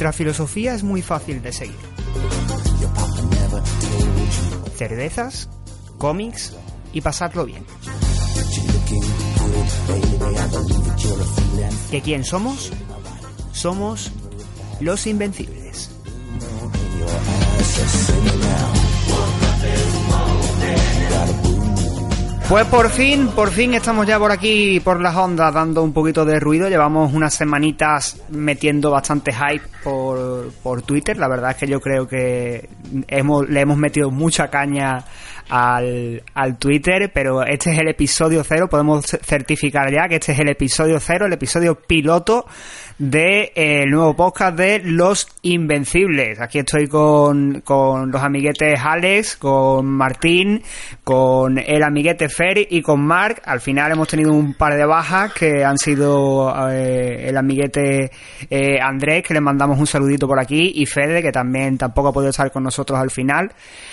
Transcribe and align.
Nuestra 0.00 0.16
filosofía 0.16 0.72
es 0.72 0.82
muy 0.82 1.02
fácil 1.02 1.42
de 1.42 1.52
seguir. 1.52 1.76
Cervezas, 4.74 5.50
cómics 5.98 6.56
y 6.94 7.02
pasarlo 7.02 7.44
bien. 7.44 7.66
¿Que 11.90 12.00
quién 12.00 12.24
somos? 12.24 12.72
Somos 13.52 14.10
los 14.80 15.06
invencibles. 15.06 15.90
Pues 22.50 22.64
por 22.64 22.90
fin, 22.90 23.28
por 23.28 23.48
fin 23.52 23.74
estamos 23.74 24.08
ya 24.08 24.18
por 24.18 24.32
aquí, 24.32 24.80
por 24.80 25.00
las 25.00 25.14
ondas, 25.14 25.54
dando 25.54 25.84
un 25.84 25.92
poquito 25.92 26.24
de 26.24 26.40
ruido. 26.40 26.68
Llevamos 26.68 27.14
unas 27.14 27.32
semanitas 27.32 28.20
metiendo 28.28 28.90
bastante 28.90 29.32
hype 29.32 29.62
por, 29.84 30.52
por 30.60 30.82
Twitter. 30.82 31.16
La 31.16 31.28
verdad 31.28 31.52
es 31.52 31.58
que 31.58 31.68
yo 31.68 31.78
creo 31.80 32.08
que 32.08 32.68
hemos, 33.06 33.48
le 33.48 33.60
hemos 33.60 33.76
metido 33.76 34.10
mucha 34.10 34.48
caña 34.48 35.04
al, 35.48 36.24
al 36.34 36.58
Twitter, 36.58 37.12
pero 37.14 37.44
este 37.44 37.70
es 37.70 37.78
el 37.78 37.86
episodio 37.86 38.42
cero. 38.42 38.66
Podemos 38.68 39.06
certificar 39.06 39.92
ya 39.92 40.08
que 40.08 40.16
este 40.16 40.32
es 40.32 40.40
el 40.40 40.48
episodio 40.48 40.98
cero, 40.98 41.26
el 41.26 41.32
episodio 41.32 41.76
piloto 41.76 42.46
de 43.00 43.52
eh, 43.54 43.84
el 43.84 43.90
nuevo 43.90 44.14
podcast 44.14 44.58
de 44.58 44.82
Los 44.84 45.26
Invencibles. 45.40 46.38
Aquí 46.38 46.58
estoy 46.58 46.86
con, 46.86 47.62
con 47.62 48.10
los 48.10 48.22
amiguetes 48.22 48.78
Alex, 48.78 49.38
con 49.38 49.86
Martín, 49.86 50.62
con 51.02 51.56
el 51.56 51.82
amiguete 51.82 52.28
Fer 52.28 52.58
y 52.58 52.82
con 52.82 53.00
Mark. 53.00 53.40
Al 53.46 53.62
final 53.62 53.90
hemos 53.92 54.06
tenido 54.06 54.34
un 54.34 54.52
par 54.52 54.76
de 54.76 54.84
bajas 54.84 55.32
que 55.32 55.64
han 55.64 55.78
sido 55.78 56.54
eh, 56.70 57.26
el 57.26 57.38
amiguete 57.38 58.10
eh, 58.50 58.78
Andrés, 58.78 59.22
que 59.22 59.32
le 59.32 59.40
mandamos 59.40 59.78
un 59.78 59.86
saludito 59.86 60.28
por 60.28 60.38
aquí, 60.38 60.70
y 60.74 60.84
Fede, 60.84 61.22
que 61.22 61.32
también 61.32 61.78
tampoco 61.78 62.08
ha 62.08 62.12
podido 62.12 62.30
estar 62.30 62.52
con 62.52 62.62
nosotros 62.62 62.98
al 63.00 63.10
final. 63.10 63.50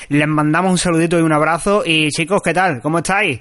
Les 0.10 0.28
mandamos 0.28 0.70
un 0.70 0.78
saludito 0.78 1.18
y 1.18 1.22
un 1.22 1.32
abrazo. 1.32 1.82
Y 1.86 2.10
chicos, 2.10 2.42
¿qué 2.44 2.54
tal? 2.54 2.82
¿Cómo 2.82 2.98
estáis? 2.98 3.40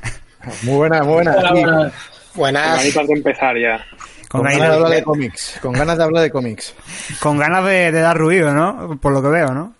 muy 0.64 0.76
buenas, 0.76 1.06
muy 1.06 1.14
buenas. 1.14 1.52
Buenas. 1.52 1.92
Buenas. 2.34 2.94
de 2.94 3.14
empezar 3.14 3.56
ya. 3.58 3.82
Con, 4.28 4.42
ganas 4.42 4.58
de 4.58 4.74
hablar 4.74 4.90
de 4.90 5.02
cómics. 5.02 5.58
Con 5.62 5.72
ganas 5.72 5.98
de 5.98 6.04
hablar 6.04 6.22
de 6.22 6.30
cómics. 6.30 6.74
Con 7.20 7.38
ganas 7.38 7.64
de, 7.64 7.92
dar 7.92 8.16
ruido, 8.16 8.52
¿no? 8.52 8.98
Por 9.00 9.12
lo 9.12 9.22
que 9.22 9.28
veo, 9.28 9.52
¿no? 9.52 9.74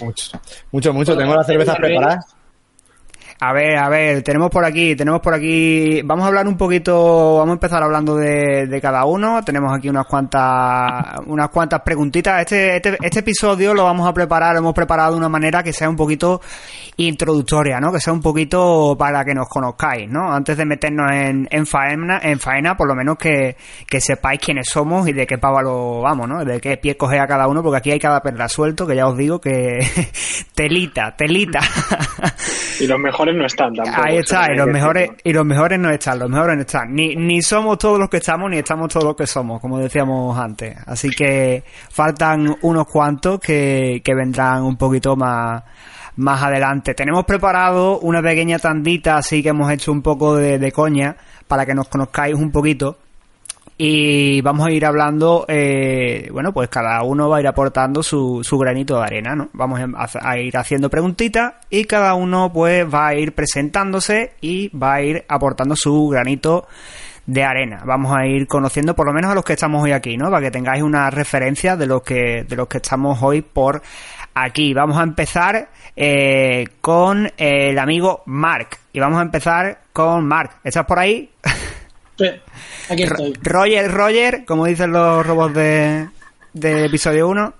Mucho, 0.00 0.40
mucho, 0.70 0.92
mucho. 0.92 1.16
Tengo 1.16 1.34
las 1.34 1.46
cervezas 1.46 1.76
preparadas. 1.76 2.36
A 3.44 3.52
ver, 3.52 3.76
a 3.76 3.88
ver, 3.88 4.22
tenemos 4.22 4.50
por 4.52 4.64
aquí, 4.64 4.94
tenemos 4.94 5.20
por 5.20 5.34
aquí, 5.34 6.00
vamos 6.02 6.24
a 6.24 6.28
hablar 6.28 6.46
un 6.46 6.56
poquito, 6.56 7.38
vamos 7.38 7.50
a 7.50 7.52
empezar 7.54 7.82
hablando 7.82 8.14
de, 8.14 8.68
de 8.68 8.80
cada 8.80 9.04
uno, 9.04 9.42
tenemos 9.42 9.76
aquí 9.76 9.88
unas 9.88 10.06
cuantas, 10.06 11.18
unas 11.26 11.48
cuantas 11.48 11.80
preguntitas, 11.80 12.40
este, 12.42 12.76
este, 12.76 12.98
este 13.02 13.18
episodio 13.18 13.74
lo 13.74 13.82
vamos 13.82 14.08
a 14.08 14.14
preparar, 14.14 14.52
lo 14.52 14.60
hemos 14.60 14.74
preparado 14.74 15.14
de 15.14 15.18
una 15.18 15.28
manera 15.28 15.60
que 15.64 15.72
sea 15.72 15.88
un 15.88 15.96
poquito 15.96 16.40
introductoria, 16.98 17.80
¿no? 17.80 17.92
Que 17.92 17.98
sea 17.98 18.12
un 18.12 18.20
poquito 18.20 18.94
para 18.96 19.24
que 19.24 19.34
nos 19.34 19.48
conozcáis, 19.48 20.08
¿no? 20.08 20.32
Antes 20.32 20.56
de 20.56 20.64
meternos 20.64 21.10
en, 21.10 21.48
en 21.50 21.66
faena, 21.66 22.20
en 22.22 22.38
faena, 22.38 22.76
por 22.76 22.86
lo 22.86 22.94
menos 22.94 23.16
que, 23.18 23.56
sepáis 23.98 24.38
quiénes 24.38 24.68
somos 24.68 25.08
y 25.08 25.12
de 25.12 25.26
qué 25.26 25.38
pavo 25.38 25.60
lo 25.62 26.00
vamos, 26.00 26.28
¿no? 26.28 26.44
De 26.44 26.60
qué 26.60 26.76
pie 26.76 26.96
coge 26.96 27.18
a 27.18 27.26
cada 27.26 27.48
uno, 27.48 27.60
porque 27.60 27.78
aquí 27.78 27.90
hay 27.90 27.98
cada 27.98 28.22
perla 28.22 28.48
suelto, 28.48 28.86
que 28.86 28.94
ya 28.94 29.08
os 29.08 29.16
digo 29.16 29.40
que 29.40 29.80
telita, 30.54 31.16
telita. 31.16 31.58
Y 32.80 32.86
los 32.86 32.98
mejores 32.98 33.31
no 33.34 33.46
están 33.46 33.74
tampoco. 33.74 34.02
Ahí 34.02 34.16
está, 34.18 34.52
y 34.52 34.56
los 34.56 34.66
mejores, 34.66 35.10
y 35.24 35.32
los 35.32 35.44
mejores 35.44 35.78
no 35.78 35.90
están, 35.90 36.18
los 36.18 36.30
mejores 36.30 36.56
no 36.56 36.62
están. 36.62 36.94
Ni, 36.94 37.14
ni 37.16 37.42
somos 37.42 37.78
todos 37.78 37.98
los 37.98 38.08
que 38.08 38.18
estamos, 38.18 38.50
ni 38.50 38.58
estamos 38.58 38.88
todos 38.92 39.04
los 39.04 39.16
que 39.16 39.26
somos, 39.26 39.60
como 39.60 39.78
decíamos 39.78 40.38
antes. 40.38 40.76
Así 40.86 41.10
que 41.10 41.64
faltan 41.90 42.56
unos 42.62 42.86
cuantos 42.86 43.40
que, 43.40 44.00
que 44.04 44.14
vendrán 44.14 44.62
un 44.62 44.76
poquito 44.76 45.16
más, 45.16 45.62
más 46.16 46.42
adelante. 46.42 46.94
Tenemos 46.94 47.24
preparado 47.24 47.98
una 48.00 48.22
pequeña 48.22 48.58
tandita, 48.58 49.16
así 49.16 49.42
que 49.42 49.50
hemos 49.50 49.70
hecho 49.72 49.92
un 49.92 50.02
poco 50.02 50.36
de, 50.36 50.58
de 50.58 50.72
coña, 50.72 51.16
para 51.46 51.66
que 51.66 51.74
nos 51.74 51.88
conozcáis 51.88 52.34
un 52.34 52.50
poquito 52.50 52.98
y 53.78 54.40
vamos 54.42 54.66
a 54.66 54.70
ir 54.70 54.84
hablando, 54.84 55.44
eh, 55.48 56.28
bueno, 56.30 56.52
pues 56.52 56.68
cada 56.68 57.02
uno 57.02 57.28
va 57.28 57.38
a 57.38 57.40
ir 57.40 57.48
aportando 57.48 58.02
su, 58.02 58.44
su 58.44 58.58
granito 58.58 58.98
de 58.98 59.04
arena, 59.04 59.34
¿no? 59.34 59.48
Vamos 59.54 59.80
a, 59.80 60.38
ir 60.38 60.56
haciendo 60.56 60.90
preguntitas 60.90 61.54
y 61.70 61.84
cada 61.84 62.14
uno 62.14 62.52
pues 62.52 62.86
va 62.92 63.08
a 63.08 63.14
ir 63.14 63.34
presentándose 63.34 64.34
y 64.40 64.68
va 64.76 64.94
a 64.94 65.02
ir 65.02 65.24
aportando 65.28 65.74
su 65.74 66.08
granito 66.08 66.68
de 67.26 67.44
arena. 67.44 67.82
Vamos 67.84 68.14
a 68.14 68.26
ir 68.26 68.46
conociendo 68.46 68.94
por 68.94 69.06
lo 69.06 69.12
menos 69.12 69.30
a 69.32 69.34
los 69.34 69.44
que 69.44 69.54
estamos 69.54 69.82
hoy 69.82 69.92
aquí, 69.92 70.16
¿no? 70.16 70.30
Para 70.30 70.42
que 70.42 70.50
tengáis 70.50 70.82
una 70.82 71.10
referencia 71.10 71.76
de 71.76 71.86
los 71.86 72.02
que, 72.02 72.44
de 72.46 72.56
los 72.56 72.68
que 72.68 72.76
estamos 72.78 73.22
hoy 73.22 73.42
por 73.42 73.82
aquí. 74.34 74.74
Vamos 74.74 74.98
a 74.98 75.02
empezar 75.02 75.70
eh, 75.96 76.66
con 76.80 77.30
el 77.36 77.78
amigo 77.78 78.22
Mark. 78.26 78.68
Y 78.92 79.00
vamos 79.00 79.18
a 79.18 79.22
empezar 79.22 79.80
con 79.92 80.26
Mark. 80.26 80.50
¿Estás 80.62 80.84
por 80.84 80.98
ahí? 80.98 81.30
aquí 82.88 83.02
estoy. 83.02 83.32
Roger, 83.42 83.90
Roger, 83.90 84.44
como 84.44 84.66
dicen 84.66 84.92
los 84.92 85.26
robots 85.26 85.54
de, 85.54 86.08
de 86.52 86.86
episodio 86.86 87.28
1. 87.28 87.54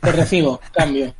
Te 0.00 0.12
recibo, 0.12 0.60
cambio. 0.72 1.14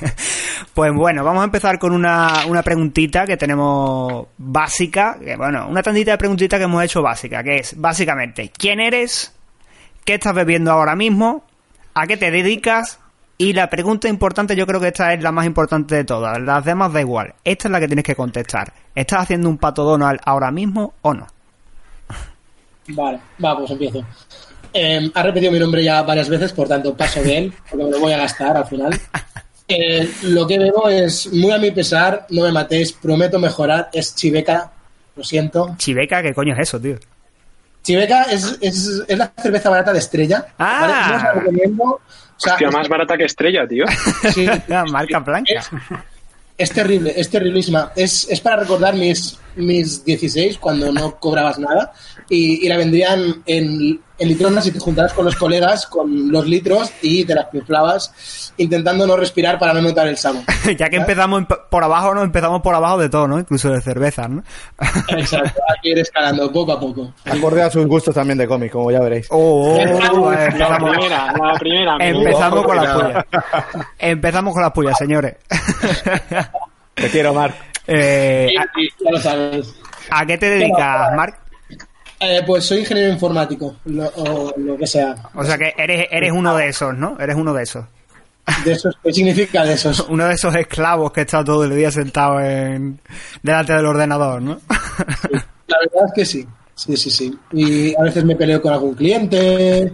pues 0.74 0.92
bueno, 0.94 1.24
vamos 1.24 1.42
a 1.42 1.44
empezar 1.44 1.78
con 1.78 1.92
una, 1.92 2.46
una 2.46 2.62
preguntita 2.62 3.26
que 3.26 3.36
tenemos 3.36 4.28
básica, 4.36 5.18
que 5.22 5.36
bueno, 5.36 5.66
una 5.68 5.82
tantita 5.82 6.12
de 6.12 6.18
preguntita 6.18 6.56
que 6.56 6.64
hemos 6.64 6.84
hecho 6.84 7.02
básica, 7.02 7.42
que 7.42 7.56
es 7.56 7.74
básicamente, 7.76 8.52
¿quién 8.56 8.78
eres? 8.78 9.34
¿Qué 10.04 10.14
estás 10.14 10.34
bebiendo 10.34 10.70
ahora 10.70 10.94
mismo? 10.94 11.44
¿A 11.94 12.06
qué 12.06 12.16
te 12.16 12.30
dedicas? 12.30 13.00
Y 13.40 13.52
la 13.52 13.68
pregunta 13.68 14.08
importante, 14.08 14.56
yo 14.56 14.66
creo 14.66 14.80
que 14.80 14.88
esta 14.88 15.12
es 15.12 15.22
la 15.22 15.32
más 15.32 15.46
importante 15.46 15.94
de 15.94 16.04
todas. 16.04 16.40
Las 16.40 16.64
demás 16.64 16.92
da 16.92 17.00
igual. 17.00 17.34
Esta 17.44 17.68
es 17.68 17.72
la 17.72 17.78
que 17.78 17.86
tienes 17.86 18.04
que 18.04 18.16
contestar. 18.16 18.72
¿Estás 18.94 19.22
haciendo 19.22 19.48
un 19.48 19.58
pato 19.58 19.84
Donald 19.84 20.20
ahora 20.24 20.50
mismo 20.50 20.94
o 21.02 21.14
no? 21.14 21.26
Vale, 22.88 23.20
va, 23.44 23.56
pues 23.56 23.70
empiezo. 23.70 24.04
Eh, 24.72 25.10
ha 25.14 25.22
repetido 25.22 25.52
mi 25.52 25.58
nombre 25.58 25.82
ya 25.82 26.02
varias 26.02 26.28
veces, 26.28 26.52
por 26.52 26.68
tanto 26.68 26.96
paso 26.96 27.22
de 27.22 27.38
él, 27.38 27.52
porque 27.68 27.84
me 27.84 27.90
lo 27.90 28.00
voy 28.00 28.12
a 28.12 28.18
gastar 28.18 28.56
al 28.56 28.66
final. 28.66 28.98
Eh, 29.70 30.10
lo 30.22 30.46
que 30.46 30.58
bebo 30.58 30.88
es, 30.88 31.30
muy 31.30 31.52
a 31.52 31.58
mi 31.58 31.70
pesar, 31.70 32.26
no 32.30 32.42
me 32.42 32.52
matéis, 32.52 32.92
prometo 32.92 33.38
mejorar, 33.38 33.90
es 33.92 34.14
Chiveca, 34.14 34.72
lo 35.14 35.22
siento. 35.22 35.74
¿Chiveca? 35.76 36.22
¿Qué 36.22 36.32
coño 36.32 36.54
es 36.54 36.60
eso, 36.60 36.80
tío? 36.80 36.96
Chiveca 37.82 38.22
es, 38.24 38.56
es, 38.62 39.02
es 39.06 39.18
la 39.18 39.30
cerveza 39.36 39.68
barata 39.68 39.92
de 39.92 39.98
estrella. 39.98 40.46
Ah. 40.58 41.32
recomiendo. 41.34 41.84
O 41.84 42.70
más 42.70 42.88
barata 42.88 43.16
que 43.16 43.24
estrella, 43.24 43.66
tío. 43.66 43.84
Sí, 44.32 44.46
marca 44.90 45.18
blanca. 45.18 45.52
Es, 45.52 45.70
terrible, 46.70 47.12
es 47.16 47.30
terriblísima. 47.30 47.92
Es, 47.94 48.28
es 48.28 48.40
para 48.40 48.56
recordar 48.56 48.94
mis, 48.94 49.38
mis 49.56 50.04
16 50.04 50.58
cuando 50.58 50.92
no 50.92 51.18
cobrabas 51.20 51.58
nada 51.58 51.92
y, 52.28 52.66
y 52.66 52.68
la 52.68 52.76
vendrían 52.76 53.42
en, 53.46 54.00
en 54.18 54.28
litronas 54.28 54.66
y 54.66 54.72
te 54.72 54.78
juntabas 54.78 55.12
con 55.12 55.24
los 55.24 55.36
colegas 55.36 55.86
con 55.86 56.30
los 56.30 56.46
litros 56.46 56.90
y 57.02 57.24
te 57.24 57.34
las 57.34 57.46
piflabas 57.46 58.52
intentando 58.56 59.06
no 59.06 59.16
respirar 59.16 59.58
para 59.58 59.72
no 59.72 59.80
notar 59.80 60.08
el 60.08 60.16
sabor. 60.16 60.42
ya 60.76 60.88
que 60.88 60.96
empezamos 60.96 61.44
por 61.70 61.84
abajo, 61.84 62.14
¿no? 62.14 62.22
Empezamos 62.22 62.60
por 62.60 62.74
abajo 62.74 62.98
de 62.98 63.08
todo, 63.08 63.28
¿no? 63.28 63.38
Incluso 63.38 63.70
de 63.70 63.80
cerveza, 63.80 64.28
¿no? 64.28 64.42
Exacto, 65.08 65.60
aquí 65.76 65.90
ir 65.90 65.98
escalando 65.98 66.50
poco 66.52 66.72
a 66.72 66.80
poco. 66.80 67.12
Acorde 67.24 67.62
a 67.62 67.70
sus 67.70 67.86
gustos 67.86 68.14
también 68.14 68.38
de 68.38 68.46
cómic, 68.46 68.72
como 68.72 68.90
ya 68.90 69.00
veréis. 69.00 69.28
Oh, 69.30 69.76
oh, 69.76 70.32
la 70.32 70.76
primera, 70.78 71.32
la 71.32 71.58
primera. 71.58 71.96
Empezamos 72.00 72.64
con 72.64 72.76
las 72.76 72.94
puyas. 72.94 73.24
Empezamos 73.98 74.54
con 74.54 74.62
las 74.62 74.72
puyas, 74.72 74.98
señores. 74.98 75.36
Te 76.94 77.08
quiero, 77.10 77.32
Marc. 77.34 77.54
Eh, 77.90 78.50
ya 78.54 79.10
lo 79.10 79.18
sabes. 79.18 79.74
¿A 80.10 80.26
qué 80.26 80.36
te 80.36 80.50
dedicas, 80.50 81.10
Marc? 81.16 81.38
Eh, 82.20 82.42
pues 82.46 82.64
soy 82.64 82.80
ingeniero 82.80 83.12
informático, 83.12 83.76
o 84.16 84.52
lo 84.56 84.76
que 84.76 84.86
sea. 84.86 85.14
O 85.34 85.44
sea 85.44 85.56
que 85.56 85.72
eres, 85.78 86.08
eres 86.10 86.32
uno 86.32 86.56
de 86.56 86.68
esos, 86.68 86.96
¿no? 86.96 87.16
Eres 87.20 87.36
uno 87.36 87.54
de 87.54 87.62
esos. 87.62 87.84
¿De 88.64 88.72
esos? 88.72 88.96
¿Qué 89.02 89.12
significa 89.12 89.64
de 89.64 89.74
esos? 89.74 90.00
Uno 90.08 90.26
de 90.26 90.34
esos 90.34 90.54
esclavos 90.54 91.12
que 91.12 91.20
está 91.20 91.44
todo 91.44 91.64
el 91.64 91.76
día 91.76 91.90
sentado 91.90 92.40
en, 92.40 92.98
delante 93.42 93.74
del 93.74 93.84
ordenador, 93.84 94.40
¿no? 94.40 94.58
la 95.66 95.76
verdad 95.78 96.06
es 96.06 96.12
que 96.14 96.24
sí. 96.24 96.46
Sí, 96.74 96.96
sí, 96.96 97.10
sí. 97.10 97.38
Y 97.52 97.94
a 97.94 98.02
veces 98.02 98.24
me 98.24 98.36
peleo 98.36 98.62
con 98.62 98.72
algún 98.72 98.94
cliente, 98.94 99.92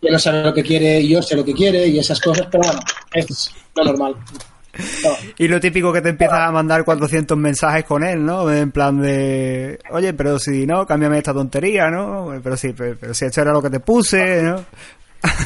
que 0.00 0.10
no 0.10 0.18
sabe 0.18 0.42
lo 0.42 0.52
que 0.52 0.62
quiere 0.62 1.00
y 1.00 1.08
yo 1.08 1.22
sé 1.22 1.36
lo 1.36 1.44
que 1.44 1.54
quiere 1.54 1.86
y 1.86 1.98
esas 1.98 2.20
cosas, 2.20 2.48
pero 2.50 2.64
bueno, 2.64 2.80
es 3.14 3.50
lo 3.76 3.84
normal. 3.84 4.16
Y 5.38 5.48
lo 5.48 5.60
típico 5.60 5.92
que 5.92 6.00
te 6.00 6.10
empiezas 6.10 6.40
a 6.40 6.50
mandar 6.50 6.84
400 6.84 7.36
mensajes 7.36 7.84
con 7.84 8.04
él, 8.04 8.24
¿no? 8.24 8.50
En 8.52 8.70
plan 8.70 9.00
de, 9.00 9.78
oye, 9.90 10.12
pero 10.14 10.38
si 10.38 10.66
no, 10.66 10.86
cámbiame 10.86 11.18
esta 11.18 11.32
tontería, 11.32 11.90
¿no? 11.90 12.40
Pero 12.42 12.56
sí, 12.56 12.72
pero, 12.76 13.14
si 13.14 13.24
esto 13.24 13.40
era 13.40 13.52
lo 13.52 13.62
que 13.62 13.70
te 13.70 13.80
puse, 13.80 14.42
¿no? 14.42 14.64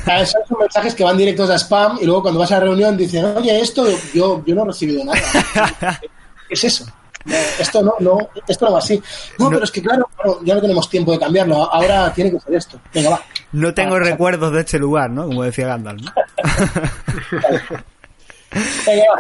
Esos 0.06 0.48
son 0.48 0.58
mensajes 0.58 0.94
que 0.94 1.04
van 1.04 1.16
directos 1.16 1.50
a 1.50 1.58
spam 1.58 1.98
y 2.00 2.04
luego 2.04 2.22
cuando 2.22 2.40
vas 2.40 2.50
a 2.52 2.54
la 2.54 2.64
reunión 2.64 2.96
dicen, 2.96 3.24
oye, 3.24 3.60
esto 3.60 3.86
yo, 4.12 4.42
yo 4.44 4.54
no 4.54 4.64
he 4.64 4.66
recibido 4.66 5.04
nada. 5.04 5.20
¿Qué 6.48 6.54
es 6.54 6.64
eso? 6.64 6.86
esto 7.58 7.82
no, 7.82 7.94
no, 8.00 8.18
esto 8.46 8.66
no 8.66 8.72
va 8.72 8.78
así. 8.78 9.00
No, 9.38 9.50
pero 9.50 9.64
es 9.64 9.70
que 9.70 9.82
claro, 9.82 10.08
ya 10.42 10.54
no 10.54 10.60
tenemos 10.60 10.88
tiempo 10.88 11.12
de 11.12 11.18
cambiarlo. 11.18 11.72
Ahora 11.72 12.12
tiene 12.12 12.30
que 12.30 12.40
ser 12.40 12.54
esto. 12.54 12.80
Venga, 12.92 13.10
va. 13.10 13.22
No 13.52 13.72
tengo 13.74 13.98
recuerdos 13.98 14.52
de 14.52 14.60
este 14.60 14.78
lugar, 14.78 15.10
¿no? 15.10 15.26
Como 15.26 15.42
decía 15.42 15.66
Gandalf, 15.66 16.02
¿no? 16.02 16.12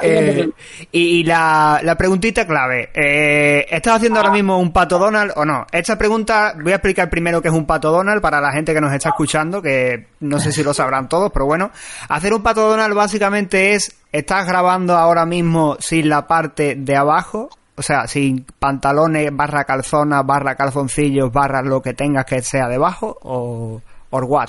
Eh, 0.02 0.48
y 0.92 1.24
la, 1.24 1.80
la, 1.82 1.96
preguntita 1.96 2.46
clave. 2.46 2.90
Eh, 2.94 3.66
¿Estás 3.68 3.96
haciendo 3.96 4.20
ahora 4.20 4.32
mismo 4.32 4.58
un 4.58 4.72
pato 4.72 4.98
Donald 4.98 5.32
o 5.36 5.44
no? 5.44 5.66
Esta 5.70 5.98
pregunta, 5.98 6.54
voy 6.60 6.72
a 6.72 6.76
explicar 6.76 7.10
primero 7.10 7.42
qué 7.42 7.48
es 7.48 7.54
un 7.54 7.66
pato 7.66 7.90
Donald 7.90 8.22
para 8.22 8.40
la 8.40 8.52
gente 8.52 8.72
que 8.72 8.80
nos 8.80 8.92
está 8.92 9.10
escuchando, 9.10 9.60
que 9.60 10.06
no 10.20 10.40
sé 10.40 10.52
si 10.52 10.62
lo 10.62 10.72
sabrán 10.72 11.08
todos, 11.08 11.30
pero 11.32 11.46
bueno. 11.46 11.70
Hacer 12.08 12.32
un 12.32 12.42
pato 12.42 12.68
Donald 12.68 12.94
básicamente 12.94 13.74
es, 13.74 13.94
estás 14.12 14.46
grabando 14.46 14.96
ahora 14.96 15.26
mismo 15.26 15.76
sin 15.80 16.08
la 16.08 16.26
parte 16.26 16.74
de 16.76 16.96
abajo, 16.96 17.50
o 17.76 17.82
sea, 17.82 18.06
sin 18.06 18.46
pantalones, 18.58 19.30
barra 19.32 19.64
calzona, 19.64 20.22
barra 20.22 20.56
calzoncillos, 20.56 21.30
barra 21.30 21.62
lo 21.62 21.82
que 21.82 21.94
tengas 21.94 22.24
que 22.24 22.42
sea 22.42 22.68
debajo, 22.68 23.18
o, 23.22 23.82
or 24.10 24.24
what? 24.24 24.48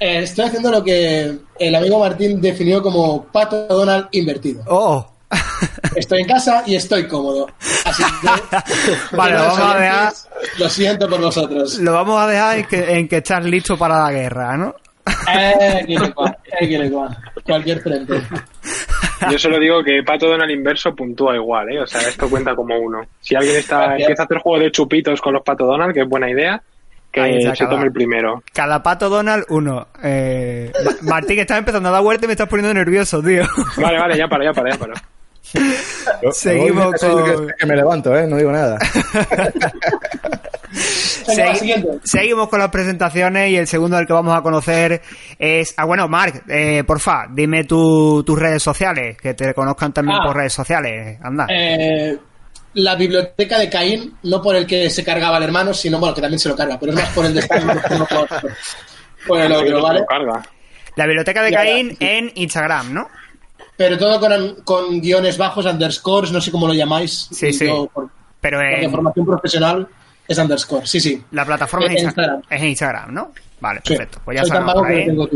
Eh, 0.00 0.20
estoy 0.20 0.46
haciendo 0.46 0.70
lo 0.70 0.82
que 0.82 1.36
el 1.58 1.74
amigo 1.74 2.00
Martín 2.00 2.40
definió 2.40 2.82
como 2.82 3.24
pato 3.24 3.66
Donald 3.66 4.08
invertido. 4.12 4.64
Oh. 4.66 5.06
Estoy 5.94 6.22
en 6.22 6.26
casa 6.26 6.64
y 6.66 6.74
estoy 6.74 7.06
cómodo. 7.06 7.46
Así 7.84 8.02
que, 8.22 9.16
vale, 9.16 9.34
lo 9.34 9.42
vamos 9.42 9.58
a 9.60 9.78
dejar. 9.78 10.12
Lo 10.58 10.68
siento 10.70 11.08
por 11.08 11.20
vosotros. 11.20 11.78
Lo 11.78 11.92
vamos 11.92 12.18
a 12.18 12.26
dejar 12.26 12.58
en 12.58 12.64
que, 12.64 12.98
en 12.98 13.08
que 13.08 13.18
estás 13.18 13.44
listo 13.44 13.76
para 13.76 14.04
la 14.04 14.10
guerra, 14.10 14.56
¿no? 14.56 14.74
Eh, 15.34 15.84
eh, 15.86 16.90
Cualquier 17.44 17.80
frente. 17.80 18.22
Yo 19.30 19.38
solo 19.38 19.58
digo 19.58 19.82
que 19.84 20.02
Pato 20.02 20.28
Donald 20.28 20.50
inverso 20.50 20.94
puntúa 20.94 21.34
igual, 21.36 21.70
¿eh? 21.70 21.80
O 21.80 21.86
sea, 21.86 22.00
esto 22.00 22.28
cuenta 22.30 22.54
como 22.54 22.78
uno. 22.78 23.02
Si 23.20 23.34
alguien 23.34 23.56
está 23.56 23.96
empieza 23.96 24.22
a 24.22 24.24
hacer 24.24 24.38
juego 24.38 24.62
de 24.62 24.70
chupitos 24.70 25.20
con 25.20 25.34
los 25.34 25.42
Pato 25.42 25.66
Donald, 25.66 25.92
que 25.92 26.00
es 26.00 26.08
buena 26.08 26.30
idea, 26.30 26.62
que 27.12 27.52
se 27.54 27.66
tome 27.66 27.84
el 27.84 27.92
primero. 27.92 28.42
Cada 28.52 28.82
pato 28.82 29.08
Donald, 29.08 29.44
uno. 29.48 29.88
Eh, 30.02 30.72
Martín, 31.02 31.36
que 31.36 31.42
estás 31.42 31.58
empezando 31.58 31.88
a 31.88 31.92
dar 31.92 32.02
vuelta 32.02 32.24
y 32.24 32.28
me 32.28 32.32
estás 32.32 32.48
poniendo 32.48 32.72
nervioso, 32.72 33.22
tío. 33.22 33.44
Vale, 33.76 33.98
vale, 33.98 34.18
ya 34.18 34.28
para, 34.28 34.44
ya 34.44 34.52
para, 34.52 34.70
ya 34.70 34.78
para. 34.78 34.94
Seguimos 36.32 36.94
con... 37.00 37.48
Que, 37.58 37.66
me 37.66 37.76
levanto, 37.76 38.14
¿eh? 38.16 38.26
No 38.26 38.36
digo 38.36 38.52
nada. 38.52 38.78
seguimos 42.04 42.48
con 42.48 42.60
las 42.60 42.70
presentaciones 42.70 43.50
y 43.50 43.56
el 43.56 43.66
segundo 43.66 43.96
del 43.96 44.06
que 44.06 44.12
vamos 44.12 44.36
a 44.36 44.42
conocer 44.42 45.02
es... 45.38 45.74
Ah, 45.76 45.86
bueno, 45.86 46.08
Marc, 46.08 46.44
eh, 46.48 46.84
porfa, 46.84 47.26
dime 47.30 47.64
tus 47.64 48.38
redes 48.38 48.62
sociales, 48.62 49.16
que 49.20 49.34
te 49.34 49.52
conozcan 49.54 49.92
también 49.92 50.18
ah. 50.20 50.26
por 50.26 50.36
redes 50.36 50.52
sociales. 50.52 51.18
Anda. 51.22 51.46
Eh, 51.50 52.18
la 52.74 52.94
biblioteca 52.94 53.58
de 53.58 53.68
Caín, 53.68 54.16
no 54.22 54.40
por 54.40 54.54
el 54.56 54.66
que 54.66 54.90
se 54.90 55.04
cargaba 55.04 55.38
el 55.38 55.44
hermano, 55.44 55.74
sino, 55.74 55.98
bueno, 55.98 56.14
que 56.14 56.20
también 56.20 56.38
se 56.38 56.48
lo 56.48 56.56
carga, 56.56 56.78
pero 56.78 56.92
es 56.92 56.98
más 56.98 57.08
por 57.10 57.26
el 57.26 57.34
de 57.34 57.46
Caín, 57.46 57.66
no 57.66 58.06
por, 59.26 59.40
el 59.40 59.52
otro, 59.52 59.82
¿vale? 59.82 60.04
La 60.96 61.06
biblioteca 61.06 61.42
de 61.42 61.52
Caín 61.52 61.96
en 62.00 62.32
Instagram, 62.34 62.92
¿no? 62.92 63.08
Pero 63.76 63.96
todo 63.96 64.20
con, 64.20 64.56
con, 64.62 65.00
guiones 65.00 65.38
bajos, 65.38 65.64
underscores, 65.66 66.32
no 66.32 66.40
sé 66.40 66.50
cómo 66.50 66.66
lo 66.66 66.74
llamáis. 66.74 67.28
Sí, 67.32 67.52
sí. 67.52 67.68
pero 68.40 68.60
en... 68.60 68.90
formación 68.90 69.24
profesional 69.24 69.88
es 70.28 70.38
underscore, 70.38 70.86
sí, 70.86 71.00
sí. 71.00 71.24
La 71.30 71.44
plataforma 71.44 71.86
es, 71.86 72.02
Instagram. 72.02 72.42
es 72.48 72.60
en 72.60 72.68
Instagram, 72.68 73.14
¿no? 73.14 73.32
Vale, 73.60 73.80
perfecto. 73.80 74.20
Pues 74.24 74.38
ya 74.38 74.44
sabemos. 74.44 75.28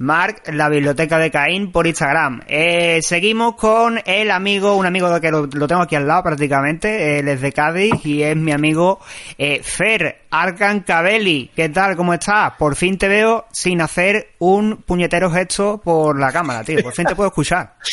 Mark, 0.00 0.44
la 0.46 0.70
biblioteca 0.70 1.18
de 1.18 1.30
Caín 1.30 1.70
por 1.70 1.86
Instagram. 1.86 2.40
Eh, 2.48 3.00
seguimos 3.02 3.54
con 3.56 4.00
el 4.06 4.30
amigo, 4.30 4.74
un 4.76 4.86
amigo 4.86 5.20
que 5.20 5.30
lo, 5.30 5.46
tengo 5.46 5.82
aquí 5.82 5.94
al 5.94 6.08
lado 6.08 6.22
prácticamente, 6.22 7.18
él 7.18 7.28
es 7.28 7.42
de 7.42 7.52
Cádiz 7.52 7.92
y 8.06 8.22
es 8.22 8.34
mi 8.34 8.50
amigo 8.50 8.98
eh, 9.36 9.60
Fer 9.62 10.22
Arcan 10.30 10.80
Cabelli. 10.80 11.50
¿Qué 11.54 11.68
tal? 11.68 11.96
¿Cómo 11.96 12.14
estás? 12.14 12.54
Por 12.58 12.76
fin 12.76 12.96
te 12.96 13.08
veo 13.08 13.44
sin 13.52 13.82
hacer 13.82 14.30
un 14.38 14.78
puñetero 14.78 15.30
gesto 15.30 15.82
por 15.84 16.18
la 16.18 16.32
cámara, 16.32 16.64
tío. 16.64 16.82
Por 16.82 16.94
fin 16.94 17.04
te 17.04 17.14
puedo 17.14 17.28
escuchar. 17.28 17.74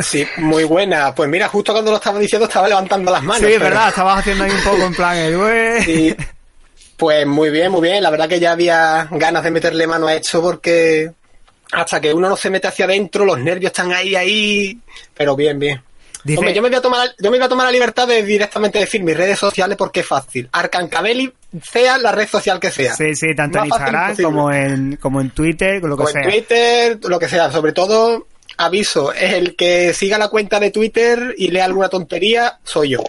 Sí, 0.00 0.26
muy 0.38 0.64
buena. 0.64 1.14
Pues 1.14 1.30
mira, 1.30 1.46
justo 1.48 1.72
cuando 1.72 1.92
lo 1.92 1.98
estaba 1.98 2.18
diciendo 2.18 2.46
estaba 2.46 2.66
levantando 2.66 3.12
las 3.12 3.22
manos. 3.22 3.48
Sí, 3.48 3.56
verdad, 3.56 3.88
estabas 3.88 4.18
haciendo 4.18 4.44
ahí 4.44 4.50
un 4.50 4.62
poco 4.62 4.82
en 4.82 4.94
plan 4.94 5.16
el 5.16 5.82
sí. 5.84 6.16
Pues 6.96 7.24
muy 7.24 7.50
bien, 7.50 7.70
muy 7.70 7.80
bien. 7.80 8.02
La 8.02 8.10
verdad 8.10 8.28
que 8.28 8.40
ya 8.40 8.52
había 8.52 9.06
ganas 9.12 9.44
de 9.44 9.50
meterle 9.52 9.86
mano 9.86 10.08
a 10.08 10.14
esto 10.14 10.42
porque 10.42 11.12
hasta 11.72 12.00
que 12.00 12.12
uno 12.12 12.28
no 12.28 12.36
se 12.36 12.50
mete 12.50 12.68
hacia 12.68 12.84
adentro, 12.84 13.24
los 13.24 13.38
nervios 13.38 13.72
están 13.72 13.92
ahí, 13.92 14.14
ahí, 14.14 14.78
pero 15.14 15.34
bien, 15.34 15.58
bien. 15.58 15.82
Hombre, 16.36 16.54
yo 16.54 16.62
me, 16.62 16.68
voy 16.68 16.78
a 16.78 16.80
tomar, 16.80 17.08
yo 17.18 17.30
me 17.32 17.38
voy 17.38 17.44
a 17.44 17.48
tomar 17.48 17.66
la 17.66 17.72
libertad 17.72 18.06
de 18.06 18.22
directamente 18.22 18.78
decir 18.78 19.02
mis 19.02 19.16
redes 19.16 19.38
sociales 19.38 19.76
porque 19.76 20.00
es 20.00 20.06
fácil. 20.06 20.48
Arcancabelli, 20.52 21.32
sea 21.60 21.98
la 21.98 22.12
red 22.12 22.28
social 22.28 22.60
que 22.60 22.70
sea. 22.70 22.94
Sí, 22.94 23.16
sí, 23.16 23.34
tanto 23.34 23.58
en 23.58 23.66
Instagram 23.66 24.16
como 24.22 24.52
en, 24.52 24.96
como 24.96 25.20
en 25.20 25.30
Twitter, 25.30 25.82
lo 25.82 25.96
que 25.96 26.06
sea. 26.06 26.22
en 26.22 26.30
Twitter, 26.30 26.98
lo 27.02 27.18
que 27.18 27.28
sea. 27.28 27.50
Sobre 27.50 27.72
todo, 27.72 28.28
aviso, 28.56 29.12
es 29.12 29.32
el 29.32 29.56
que 29.56 29.92
siga 29.94 30.16
la 30.16 30.28
cuenta 30.28 30.60
de 30.60 30.70
Twitter 30.70 31.34
y 31.36 31.48
lea 31.48 31.64
alguna 31.64 31.88
tontería, 31.88 32.60
soy 32.62 32.90
yo. 32.90 33.00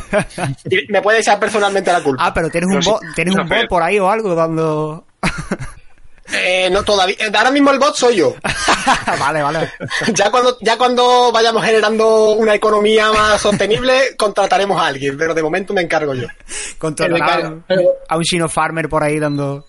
me 0.88 1.02
puede 1.02 1.18
echar 1.18 1.38
personalmente 1.38 1.92
la 1.92 2.02
culpa. 2.02 2.24
Ah, 2.24 2.32
pero 2.32 2.48
tienes 2.48 2.70
un, 2.70 2.80
bot, 2.80 3.02
tienes 3.14 3.34
un 3.34 3.46
bot 3.46 3.68
por 3.68 3.82
ahí 3.82 3.98
o 3.98 4.10
algo 4.10 4.34
dando... 4.34 5.04
Eh, 6.32 6.68
no, 6.70 6.82
todavía. 6.82 7.16
Eh, 7.18 7.30
ahora 7.34 7.50
mismo 7.50 7.70
el 7.70 7.78
bot 7.78 7.94
soy 7.94 8.16
yo. 8.16 8.34
vale, 9.18 9.42
vale. 9.42 9.70
ya, 10.14 10.30
cuando, 10.30 10.58
ya 10.60 10.76
cuando 10.76 11.30
vayamos 11.32 11.64
generando 11.64 12.32
una 12.32 12.54
economía 12.54 13.12
más 13.12 13.40
sostenible, 13.40 14.14
contrataremos 14.18 14.80
a 14.80 14.86
alguien, 14.86 15.16
pero 15.16 15.34
de 15.34 15.42
momento 15.42 15.72
me 15.72 15.82
encargo 15.82 16.14
yo. 16.14 16.26
Contratar 16.78 17.54
a 18.08 18.16
un 18.16 18.22
chino 18.22 18.48
farmer 18.48 18.88
por 18.88 19.02
ahí 19.02 19.18
dando. 19.18 19.66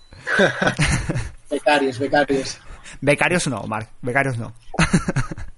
becarios, 1.50 2.00
becarios. 2.00 2.58
Becarios 3.02 3.48
no, 3.48 3.64
Mark, 3.64 3.90
becarios 4.02 4.38
no. 4.38 4.54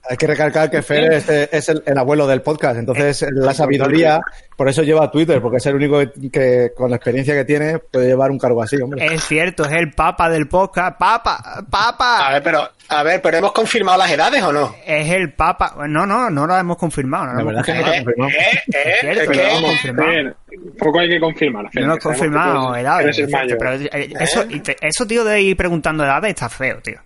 Hay 0.10 0.18
que 0.18 0.26
recalcar 0.26 0.72
que 0.72 0.82
Fer 0.82 1.14
es, 1.14 1.70
el, 1.70 1.96
abuelo 1.96 2.26
del 2.26 2.42
podcast, 2.42 2.80
entonces 2.80 3.24
la 3.32 3.54
sabiduría, 3.54 4.20
por 4.58 4.68
eso 4.68 4.82
lleva 4.82 5.12
Twitter, 5.12 5.40
porque 5.40 5.58
es 5.58 5.66
el 5.68 5.76
único 5.76 6.02
que, 6.34 6.72
con 6.76 6.90
la 6.90 6.96
experiencia 6.96 7.36
que 7.36 7.46
tiene 7.46 7.78
puede 7.78 8.08
llevar 8.08 8.32
un 8.32 8.40
cargo 8.40 8.64
así, 8.64 8.82
hombre. 8.82 9.06
Es 9.06 9.24
cierto, 9.26 9.66
es 9.66 9.74
el 9.74 9.92
papa 9.92 10.28
del 10.28 10.48
podcast. 10.48 10.98
¡Papa! 10.98 11.64
¡Papa! 11.70 12.28
A 12.28 12.34
ver, 12.34 12.42
pero, 12.42 12.68
a 12.88 13.04
ver, 13.04 13.22
pero 13.22 13.38
¿hemos 13.38 13.52
confirmado 13.52 14.00
las 14.00 14.10
edades 14.10 14.42
o 14.42 14.52
no? 14.52 14.76
Es 14.84 15.12
el 15.12 15.32
papa. 15.34 15.76
No, 15.88 16.08
no, 16.08 16.32
no 16.32 16.48
lo 16.48 16.58
hemos 16.58 16.78
confirmado. 16.78 17.28
No 17.28 17.34
la 17.34 17.44
verdad 17.44 17.62
es 17.62 17.66
que 17.68 17.74
no 17.80 17.86
lo 17.86 17.94
hemos 17.94 18.06
confirmado. 18.06 18.32
Eh, 18.32 18.36
eh, 18.40 18.94
es 18.94 19.00
cierto, 19.02 19.34
lo 19.34 19.42
hemos 19.42 19.62
confirmado. 19.62 20.36
Poco 20.80 21.00
hay 21.02 21.10
que 21.10 21.20
confirmar. 21.20 21.70
No 21.72 21.82
hemos 21.84 22.00
confirmado 22.00 22.76
edades. 22.76 23.22
Pero 23.32 23.74
eh, 23.74 24.14
eso, 24.20 24.44
eso, 24.82 25.06
tío, 25.06 25.24
de 25.24 25.40
ir 25.40 25.56
preguntando 25.56 26.04
edades 26.04 26.32
está 26.32 26.50
feo, 26.50 26.80
tío. 26.82 27.00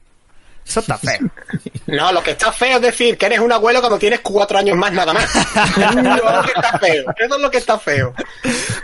Eso 0.66 0.80
está 0.80 0.98
feo. 0.98 1.20
No, 1.86 2.14
lo 2.14 2.24
que 2.24 2.32
está 2.32 2.52
feo 2.52 2.78
es 2.78 2.82
decir 2.82 3.18
que 3.18 3.26
eres 3.26 3.40
un 3.40 3.52
abuelo 3.52 3.82
cuando 3.82 4.00
tienes 4.00 4.22
cuatro 4.22 4.58
años 4.58 4.78
más 4.78 4.94
nada 4.94 5.14
más. 5.14 5.26
Eso 5.36 5.90
es 5.90 5.96
lo 5.96 6.42
que 6.42 6.52
está 6.56 6.80
feo. 6.80 7.04
Eso 7.18 7.36
es 7.36 7.42
lo 7.42 7.52
que 7.52 7.58
está 7.58 7.78
feo. 7.78 8.14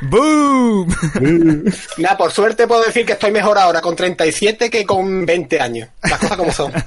¡Boom! 0.01 0.93
Nada, 1.97 2.17
por 2.17 2.31
suerte 2.31 2.67
puedo 2.67 2.83
decir 2.83 3.05
que 3.05 3.13
estoy 3.13 3.31
mejor 3.31 3.57
ahora 3.57 3.79
con 3.79 3.95
37 3.95 4.69
que 4.69 4.85
con 4.85 5.25
20 5.25 5.61
años. 5.61 5.89
Las 6.03 6.19
cosas 6.19 6.37
como 6.37 6.51
son. 6.51 6.73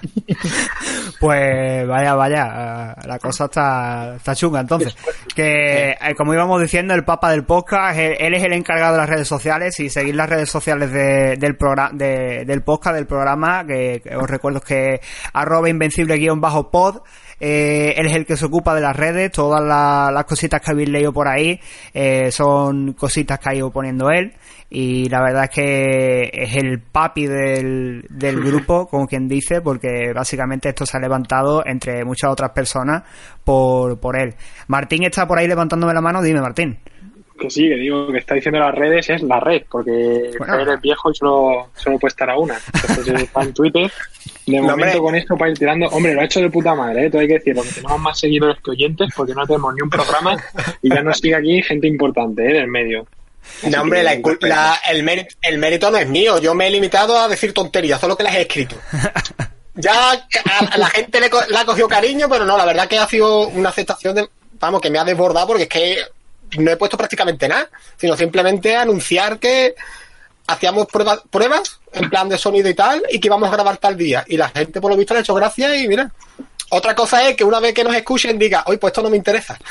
Pues 1.20 1.86
vaya, 1.86 2.14
vaya. 2.14 2.96
La 3.06 3.16
cosa 3.20 3.44
está, 3.44 4.16
está 4.16 4.34
chunga. 4.34 4.58
Entonces, 4.58 4.96
que 5.36 5.90
eh, 5.90 6.14
como 6.16 6.34
íbamos 6.34 6.60
diciendo, 6.60 6.94
el 6.94 7.04
papa 7.04 7.30
del 7.30 7.44
podcast, 7.44 7.96
él 7.96 8.34
es 8.34 8.42
el 8.42 8.52
encargado 8.52 8.94
de 8.94 8.98
las 8.98 9.08
redes 9.08 9.28
sociales 9.28 9.78
y 9.78 9.88
seguir 9.88 10.16
las 10.16 10.28
redes 10.28 10.50
sociales 10.50 10.90
del, 10.90 11.56
programa 11.56 11.90
del 11.94 12.62
podcast, 12.62 12.96
del 12.96 13.06
programa, 13.06 13.64
que 13.64 14.02
os 14.16 14.28
recuerdo 14.28 14.60
que 14.60 14.81
arroba 15.32 15.68
invencible-pod. 15.68 17.02
Eh, 17.44 17.94
él 17.96 18.06
es 18.06 18.14
el 18.14 18.24
que 18.24 18.36
se 18.36 18.44
ocupa 18.44 18.72
de 18.72 18.80
las 18.80 18.94
redes, 18.94 19.32
todas 19.32 19.60
las, 19.60 20.24
cositas 20.26 20.60
que 20.60 20.70
habéis 20.70 20.90
leído 20.90 21.12
por 21.12 21.26
ahí 21.26 21.58
eh, 21.92 22.30
son 22.30 22.92
cositas 22.92 23.40
que 23.40 23.50
ha 23.50 23.54
ido 23.56 23.72
poniendo 23.72 24.10
él 24.10 24.32
y 24.70 25.08
la 25.08 25.20
verdad 25.20 25.44
es 25.44 25.50
que 25.50 26.30
es 26.32 26.54
el 26.54 26.80
papi 26.80 27.26
del, 27.26 28.06
del 28.08 28.40
grupo, 28.40 28.86
como 28.86 29.08
quien 29.08 29.26
dice, 29.26 29.60
porque 29.60 30.12
básicamente 30.14 30.68
esto 30.68 30.86
se 30.86 30.96
ha 30.96 31.00
levantado 31.00 31.66
entre 31.66 32.04
muchas 32.04 32.30
otras 32.30 32.52
personas 32.52 33.02
por, 33.42 33.98
por 33.98 34.16
él. 34.16 34.36
Martín 34.68 35.02
está 35.02 35.26
por 35.26 35.38
ahí 35.38 35.48
levantándome 35.48 35.92
la 35.92 36.00
mano, 36.00 36.22
dime 36.22 36.40
Martín 36.40 36.78
que 37.38 37.50
sí, 37.50 37.68
que 37.68 37.76
digo 37.76 38.10
que 38.10 38.18
está 38.18 38.34
diciendo 38.34 38.60
las 38.60 38.74
redes 38.74 39.10
es 39.10 39.22
la 39.22 39.40
red, 39.40 39.62
porque 39.70 40.30
bueno. 40.38 40.60
eres 40.60 40.80
viejo 40.80 41.10
y 41.10 41.14
solo, 41.14 41.70
solo 41.74 41.98
puede 41.98 42.10
estar 42.10 42.30
a 42.30 42.38
una. 42.38 42.58
Entonces 42.88 43.22
está 43.22 43.42
en 43.42 43.54
Twitter. 43.54 43.92
De 44.46 44.60
momento 44.62 45.02
con 45.02 45.14
esto 45.14 45.36
para 45.36 45.50
ir 45.50 45.58
tirando, 45.58 45.86
hombre, 45.88 46.14
lo 46.14 46.20
ha 46.20 46.24
hecho 46.24 46.40
de 46.40 46.50
puta 46.50 46.74
madre, 46.74 47.06
¿eh? 47.06 47.10
todo 47.10 47.20
hay 47.20 47.28
que 47.28 47.34
decirlo, 47.34 47.62
que 47.62 47.72
tenemos 47.72 48.00
más 48.00 48.18
seguidores 48.18 48.58
que 48.62 48.70
oyentes 48.70 49.08
porque 49.14 49.34
no 49.34 49.46
tenemos 49.46 49.74
ni 49.74 49.82
un 49.82 49.90
programa 49.90 50.36
y 50.82 50.88
ya 50.88 51.02
nos 51.02 51.18
sigue 51.18 51.34
aquí 51.34 51.62
gente 51.62 51.86
importante 51.86 52.44
¿eh? 52.44 52.54
del 52.54 52.68
medio. 52.68 53.06
no, 53.70 53.82
hombre, 53.82 54.00
el, 54.00 55.02
mérito, 55.02 55.36
el 55.42 55.58
mérito 55.58 55.90
no 55.90 55.98
es 55.98 56.08
mío, 56.08 56.38
yo 56.38 56.54
me 56.54 56.68
he 56.68 56.70
limitado 56.70 57.18
a 57.18 57.28
decir 57.28 57.52
tonterías, 57.52 58.00
solo 58.00 58.16
que 58.16 58.22
las 58.24 58.34
he 58.34 58.42
escrito. 58.42 58.76
Ya 59.74 60.12
a, 60.12 60.76
la 60.76 60.86
gente 60.88 61.18
le, 61.18 61.30
ha 61.56 61.64
cogido 61.64 61.88
cariño, 61.88 62.28
pero 62.28 62.44
no, 62.44 62.58
la 62.58 62.66
verdad 62.66 62.86
que 62.88 62.98
ha 62.98 63.06
sido 63.06 63.48
una 63.48 63.70
aceptación 63.70 64.28
vamos, 64.62 64.80
que 64.80 64.90
me 64.90 64.98
ha 64.98 65.04
desbordado 65.04 65.48
porque 65.48 65.64
es 65.64 65.68
que 65.68 65.96
no 66.58 66.70
he 66.70 66.76
puesto 66.76 66.96
prácticamente 66.96 67.48
nada, 67.48 67.68
sino 67.96 68.16
simplemente 68.16 68.76
anunciar 68.76 69.38
que 69.38 69.74
hacíamos 70.46 70.86
pruebas, 70.86 71.22
pruebas 71.30 71.80
en 71.92 72.10
plan 72.10 72.28
de 72.28 72.38
sonido 72.38 72.68
y 72.68 72.74
tal, 72.74 73.02
y 73.10 73.18
que 73.20 73.28
íbamos 73.28 73.48
a 73.48 73.52
grabar 73.52 73.76
tal 73.76 73.96
día. 73.96 74.24
Y 74.26 74.36
la 74.36 74.48
gente, 74.48 74.80
por 74.80 74.90
lo 74.90 74.96
visto, 74.96 75.14
le 75.14 75.18
ha 75.18 75.22
hecho 75.22 75.34
gracia 75.34 75.76
y 75.76 75.88
mira. 75.88 76.10
Otra 76.74 76.94
cosa 76.94 77.28
es 77.28 77.36
que 77.36 77.44
una 77.44 77.60
vez 77.60 77.74
que 77.74 77.84
nos 77.84 77.94
escuchen 77.94 78.38
diga, 78.38 78.64
hoy 78.66 78.78
pues 78.78 78.92
esto 78.92 79.02
no 79.02 79.10
me 79.10 79.18
interesa. 79.18 79.58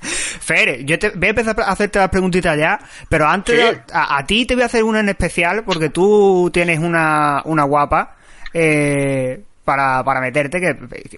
Fer, 0.00 0.84
yo 0.84 0.98
te, 0.98 1.10
voy 1.10 1.28
a 1.28 1.30
empezar 1.30 1.60
a 1.60 1.70
hacerte 1.70 2.00
las 2.00 2.08
preguntitas 2.08 2.58
ya, 2.58 2.80
pero 3.08 3.28
antes 3.28 3.78
a, 3.92 4.24
ti 4.26 4.44
te 4.44 4.54
voy 4.54 4.64
a 4.64 4.66
hacer 4.66 4.82
una 4.82 5.00
en 5.00 5.08
especial 5.08 5.62
porque 5.64 5.90
tú 5.90 6.50
tienes 6.52 6.80
una, 6.80 7.42
una 7.44 7.62
guapa 7.64 8.16
eh, 8.52 9.42
para, 9.68 10.02
para 10.02 10.22
meterte, 10.22 10.62
que 10.62 10.74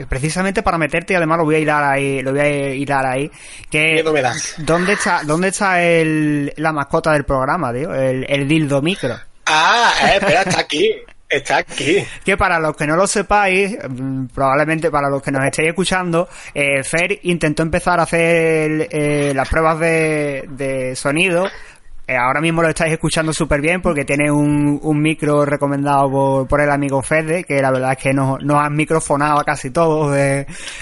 precisamente 0.07 0.65
para 0.65 0.77
meterte 0.77 1.13
y 1.13 1.17
además 1.17 1.39
lo 1.39 1.45
voy 1.45 1.55
a 1.55 1.59
hilar 1.61 1.85
ahí, 1.85 2.21
lo 2.21 2.33
voy 2.33 2.41
a 2.41 2.75
hilar 2.75 3.07
ahí, 3.07 3.31
que 3.71 4.03
¿dónde 4.59 4.95
está, 4.95 5.21
dónde 5.23 5.49
está 5.49 5.81
el, 5.81 6.53
la 6.57 6.73
mascota 6.73 7.13
del 7.13 7.23
programa, 7.23 7.73
tío? 7.73 7.95
El, 7.95 8.27
el 8.29 8.49
dildo 8.49 8.83
micro. 8.83 9.15
Ah, 9.47 9.93
eh, 10.03 10.17
espera, 10.17 10.43
está 10.43 10.63
aquí. 10.63 10.91
Está 11.29 11.59
aquí. 11.59 12.05
Que 12.25 12.37
para 12.37 12.59
los 12.59 12.77
que 12.77 12.89
no 12.89 12.97
lo 12.97 13.07
sepáis, 13.07 13.79
mm, 13.89 14.27
probablemente 14.35 14.91
para 14.91 15.09
los 15.09 15.23
que 15.23 15.31
nos 15.31 15.45
estéis 15.45 15.69
escuchando, 15.69 16.29
eh, 16.53 16.83
Fer 16.83 17.21
intentó 17.23 17.63
empezar 17.63 18.01
a 18.01 18.03
hacer 18.03 18.89
eh, 18.91 19.33
las 19.33 19.49
pruebas 19.49 19.79
de, 19.79 20.45
de 20.49 20.97
sonido 20.97 21.47
ahora 22.17 22.41
mismo 22.41 22.63
lo 22.63 22.69
estáis 22.69 22.93
escuchando 22.93 23.33
súper 23.33 23.61
bien 23.61 23.83
porque 23.83 24.05
tiene 24.05 24.31
un, 24.31 24.79
un 24.83 25.03
micro 25.03 25.45
recomendado 25.45 26.47
por, 26.47 26.61
el 26.61 26.71
amigo 26.71 27.03
Fede, 27.03 27.45
que 27.45 27.61
la 27.61 27.71
verdad 27.71 27.93
es 27.93 27.99
que 27.99 28.13
nos, 28.13 28.43
nos 28.43 28.59
han 28.59 28.75
microfonado 28.75 29.39
a 29.39 29.45
casi 29.45 29.71
todos 29.71 30.15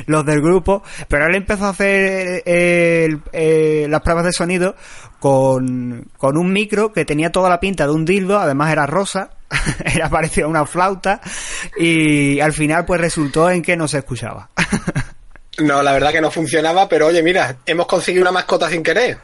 los 0.07 0.27
del 0.27 0.41
grupo, 0.41 0.83
pero 1.09 1.27
él 1.27 1.35
empezó 1.35 1.67
a 1.67 1.71
hacer 1.71 2.43
eh, 2.45 3.87
las 3.89 4.01
pruebas 4.03 4.25
de 4.25 4.33
sonido 4.33 4.75
con, 5.21 6.09
con 6.17 6.37
un 6.37 6.53
micro 6.53 6.93
que 6.93 7.05
tenía 7.05 7.31
toda 7.31 7.49
la 7.49 7.61
pinta 7.61 7.87
de 7.87 7.93
un 7.93 8.05
dildo, 8.05 8.39
además 8.39 8.73
era 8.73 8.87
rosa, 8.87 9.31
era 9.85 10.09
parecido 10.09 10.47
a 10.47 10.51
una 10.51 10.67
flauta 10.67 11.21
y 11.77 12.41
al 12.41 12.53
final 12.53 12.85
pues 12.85 13.01
resultó 13.01 13.51
en 13.51 13.63
que 13.63 13.77
no 13.77 13.89
se 13.89 13.99
escuchaba. 13.99 14.51
No, 15.59 15.83
la 15.83 15.93
verdad 15.93 16.13
que 16.13 16.21
no 16.21 16.31
funcionaba, 16.31 16.89
pero 16.89 17.09
oye, 17.09 17.21
mira, 17.21 17.57
hemos 17.67 17.87
conseguido 17.87 18.23
una 18.23 18.31
mascota 18.31 18.69
sin 18.69 18.83
querer. 18.83 19.19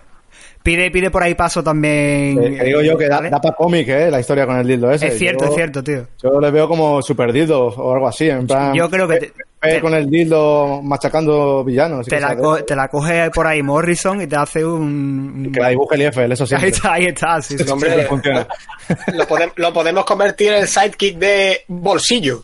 Pide, 0.65 0.91
pide 0.91 1.11
por 1.11 1.23
ahí 1.23 1.35
paso 1.35 1.63
también. 1.63 2.43
Eh, 2.43 2.65
digo 2.65 2.81
yo 2.81 2.97
que 2.97 3.07
da, 3.07 3.21
para 3.21 3.55
cómic, 3.55 3.87
¿eh? 3.87 4.11
La 4.11 4.19
historia 4.19 4.47
con 4.47 4.57
el 4.57 4.67
dildo 4.67 4.91
ese. 4.91 5.09
Es 5.09 5.19
cierto, 5.19 5.45
es 5.45 5.55
cierto, 5.55 5.85
tío. 5.85 6.07
Yo 6.23 6.41
le 6.41 6.51
veo 6.51 6.67
como 6.67 7.03
super 7.03 7.31
dildo 7.35 7.67
o 7.67 7.93
algo 7.93 8.09
así, 8.09 8.31
en 8.31 8.47
plan. 8.47 8.73
Yo 8.73 8.89
creo 8.89 9.07
que. 9.07 9.31
Te, 9.61 9.81
con 9.83 9.93
el 9.93 10.09
dildo 10.09 10.81
machacando 10.83 11.63
villanos. 11.65 12.07
Te 12.07 12.19
la, 12.19 12.35
te 12.67 12.75
la, 12.75 12.89
coge 12.89 13.31
por 13.31 13.47
ahí 13.47 13.63
Morrison 13.63 14.23
y 14.23 14.27
te 14.27 14.37
hace 14.37 14.65
un. 14.65 15.51
Que 15.53 15.61
la 15.61 15.69
dibuje 15.69 15.97
el 15.97 16.03
IFL, 16.03 16.33
eso 16.33 16.47
sí. 16.47 16.55
Ahí 16.55 16.71
está, 16.71 16.93
ahí 16.95 17.05
está, 17.05 17.43
sí. 17.43 17.59
sí, 17.59 17.71
hombre, 17.71 18.07
funciona. 18.07 18.47
Lo, 19.15 19.27
podemos, 19.27 19.55
lo, 19.57 19.73
podemos 19.73 20.05
convertir 20.07 20.53
en 20.53 20.67
sidekick 20.67 21.19
de 21.19 21.61
bolsillo. 21.69 22.43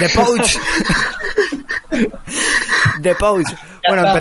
de 0.00 0.08
pouch. 0.08 0.58
de 3.00 3.14
pouch. 3.14 3.48
Bueno, 3.88 4.20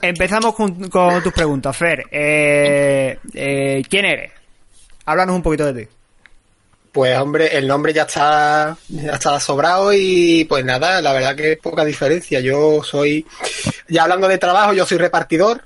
empezamos 0.00 0.54
con, 0.54 1.22
tus 1.22 1.32
preguntas, 1.32 1.76
Fer. 1.76 2.06
Eh, 2.10 3.18
eh, 3.34 3.82
¿Quién 3.88 4.04
eres? 4.04 4.32
Háblanos 5.04 5.36
un 5.36 5.42
poquito 5.42 5.72
de 5.72 5.84
ti. 5.84 5.90
Pues 6.92 7.16
hombre, 7.18 7.56
el 7.56 7.66
nombre 7.66 7.92
ya 7.92 8.02
está, 8.02 8.76
ya 8.88 9.12
está 9.12 9.40
sobrado 9.40 9.92
y 9.94 10.44
pues 10.44 10.62
nada, 10.64 11.00
la 11.00 11.12
verdad 11.12 11.34
que 11.34 11.52
es 11.52 11.58
poca 11.58 11.84
diferencia. 11.84 12.40
Yo 12.40 12.82
soy, 12.82 13.26
ya 13.88 14.02
hablando 14.02 14.28
de 14.28 14.36
trabajo, 14.36 14.74
yo 14.74 14.84
soy 14.84 14.98
repartidor, 14.98 15.64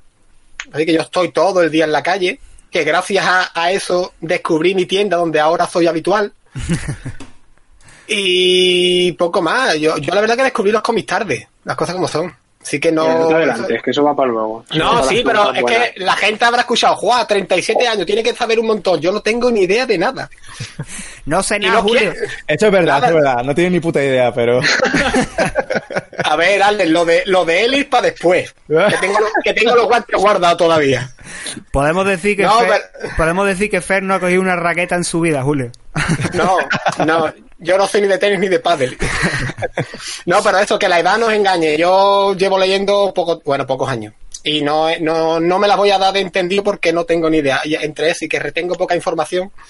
así 0.73 0.87
que 0.87 0.93
yo 0.93 1.01
estoy 1.01 1.33
todo 1.33 1.63
el 1.63 1.71
día 1.71 1.85
en 1.85 1.93
la 1.93 2.03
calle, 2.03 2.39
que 2.71 2.85
gracias 2.85 3.27
a, 3.27 3.73
eso 3.73 4.13
descubrí 4.21 4.75
mi 4.77 4.87
tienda 4.87 5.17
donde 5.17 5.41
ahora 5.41 5.67
soy 5.67 5.89
habitual. 5.89 6.33
y 8.07 9.11
poco 9.13 9.43
más, 9.43 9.75
yo, 9.79 9.99
yo 9.99 10.15
la 10.15 10.21
verdad 10.21 10.37
que 10.37 10.45
descubrí 10.45 10.71
los 10.71 10.83
cómics 10.83 11.09
tarde, 11.09 11.49
las 11.65 11.77
cosas 11.77 11.97
como 11.97 12.07
son. 12.07 12.33
Así 12.67 12.81
que 12.81 12.91
no. 12.91 13.05
adelante, 13.31 13.77
es 13.77 13.83
que 13.83 13.93
eso 13.93 14.03
va 14.03 14.17
para 14.17 14.29
luego. 14.29 14.65
No, 14.75 15.01
sí, 15.05 15.23
pero 15.25 15.55
es 15.55 15.63
que 15.63 16.01
la 16.01 16.17
gente 16.17 16.45
habrá 16.45 16.63
escuchado, 16.63 16.97
Juan, 16.97 17.25
37 17.25 17.87
años, 17.87 18.05
tiene 18.05 18.25
que 18.25 18.35
saber 18.35 18.59
un 18.59 18.67
montón. 18.67 19.01
Yo 19.01 19.13
no 19.13 19.21
tengo 19.21 19.53
ni 19.53 19.61
idea 19.61 19.87
de 19.87 19.99
nada. 19.99 20.29
No 21.27 21.43
sé 21.43 21.59
nada, 21.59 21.83
Julio. 21.83 22.13
Esto 22.47 22.67
es 22.67 22.73
verdad, 22.73 23.03
es 23.03 23.13
verdad. 23.13 23.43
No 23.43 23.53
tiene 23.53 23.71
ni 23.71 23.81
puta 23.81 24.01
idea, 24.01 24.33
pero. 24.33 24.61
A 26.25 26.37
ver, 26.37 26.63
Alex, 26.63 26.89
lo 26.89 27.05
de, 27.05 27.25
lo 27.27 27.45
de 27.45 27.65
Ellis 27.65 27.87
para 27.87 28.05
después. 28.05 28.55
Que 28.69 28.97
tengo, 29.01 29.19
que 29.43 29.53
tengo 29.53 29.75
los 29.75 29.87
guantes 29.87 30.21
guardados 30.21 30.57
todavía. 30.57 31.11
Podemos 31.73 32.07
decir 32.07 32.37
que 32.37 32.49
Fer, 32.49 32.81
podemos 33.17 33.45
decir 33.45 33.69
que 33.69 33.81
Fer 33.81 34.05
no 34.05 34.15
ha 34.15 34.21
cogido 34.21 34.41
una 34.41 34.55
raqueta 34.55 34.95
en 34.95 35.03
su 35.03 35.21
vida, 35.21 35.43
Julio. 35.43 35.73
No, 36.35 36.59
no, 37.05 37.33
yo 37.59 37.79
no 37.79 37.87
soy 37.87 38.03
ni 38.03 38.09
de 38.09 38.19
tenis 38.19 38.39
ni 38.39 38.49
de 38.49 38.59
pádel. 38.59 38.97
no, 40.27 40.43
pero 40.43 40.59
eso, 40.59 40.79
que 40.79 40.89
la 40.89 41.01
edad 41.01 41.19
nos 41.19 41.33
engañe. 41.33 41.77
Yo 41.77 42.35
llevo 42.35 42.59
leyendo 42.59 43.13
poco, 43.15 43.41
bueno, 43.45 43.67
pocos 43.67 43.89
años. 43.89 44.15
Y 44.45 44.63
no, 44.63 44.87
no, 45.01 45.41
no 45.41 45.59
me 45.59 45.67
las 45.67 45.77
voy 45.77 45.91
a 45.91 45.99
dar 45.99 46.13
de 46.13 46.21
entendido 46.21 46.63
porque 46.63 46.93
no 46.93 47.05
tengo 47.05 47.29
ni 47.29 47.39
idea. 47.39 47.61
Y 47.65 47.75
entre 47.75 48.11
eso 48.11 48.25
y 48.25 48.29
que 48.29 48.39
retengo 48.39 48.75
poca 48.75 48.95
información. 48.95 49.51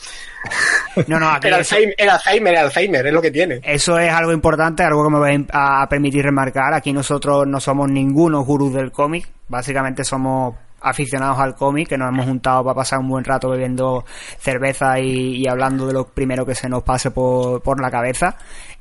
No, 1.09 1.21
no, 1.21 1.37
el, 1.43 1.53
Alzheimer, 1.53 1.95
el 1.99 2.09
Alzheimer, 2.09 2.55
el 2.55 2.61
Alzheimer, 2.61 3.07
es 3.07 3.13
lo 3.13 3.21
que 3.21 3.31
tiene. 3.31 3.61
Eso 3.63 3.99
es 3.99 4.11
algo 4.11 4.33
importante, 4.33 4.83
algo 4.83 5.05
que 5.05 5.11
me 5.11 5.19
voy 5.19 5.47
a 5.53 5.87
permitir 5.91 6.25
remarcar. 6.25 6.73
Aquí 6.73 6.93
nosotros 6.93 7.47
no 7.47 7.61
somos 7.61 7.91
ninguno 7.91 8.45
gurús 8.45 8.73
del 8.73 8.93
cómic. 8.93 9.29
Básicamente 9.49 10.05
somos 10.05 10.55
aficionados 10.87 11.39
al 11.41 11.57
cómic, 11.57 11.89
que 11.89 11.99
nos 11.99 12.09
hemos 12.09 12.27
juntado 12.27 12.63
para 12.63 12.77
pasar 12.77 13.01
un 13.01 13.09
buen 13.09 13.25
rato 13.25 13.51
bebiendo 13.51 14.05
cerveza 14.39 15.01
y, 15.01 15.47
hablando 15.49 15.87
de 15.87 15.93
lo 15.93 16.07
primero 16.07 16.47
que 16.47 16.55
se 16.55 16.69
nos 16.69 16.85
pase 16.85 17.11
por, 17.11 17.61
por 17.63 17.81
la 17.81 17.91
cabeza. 17.91 18.37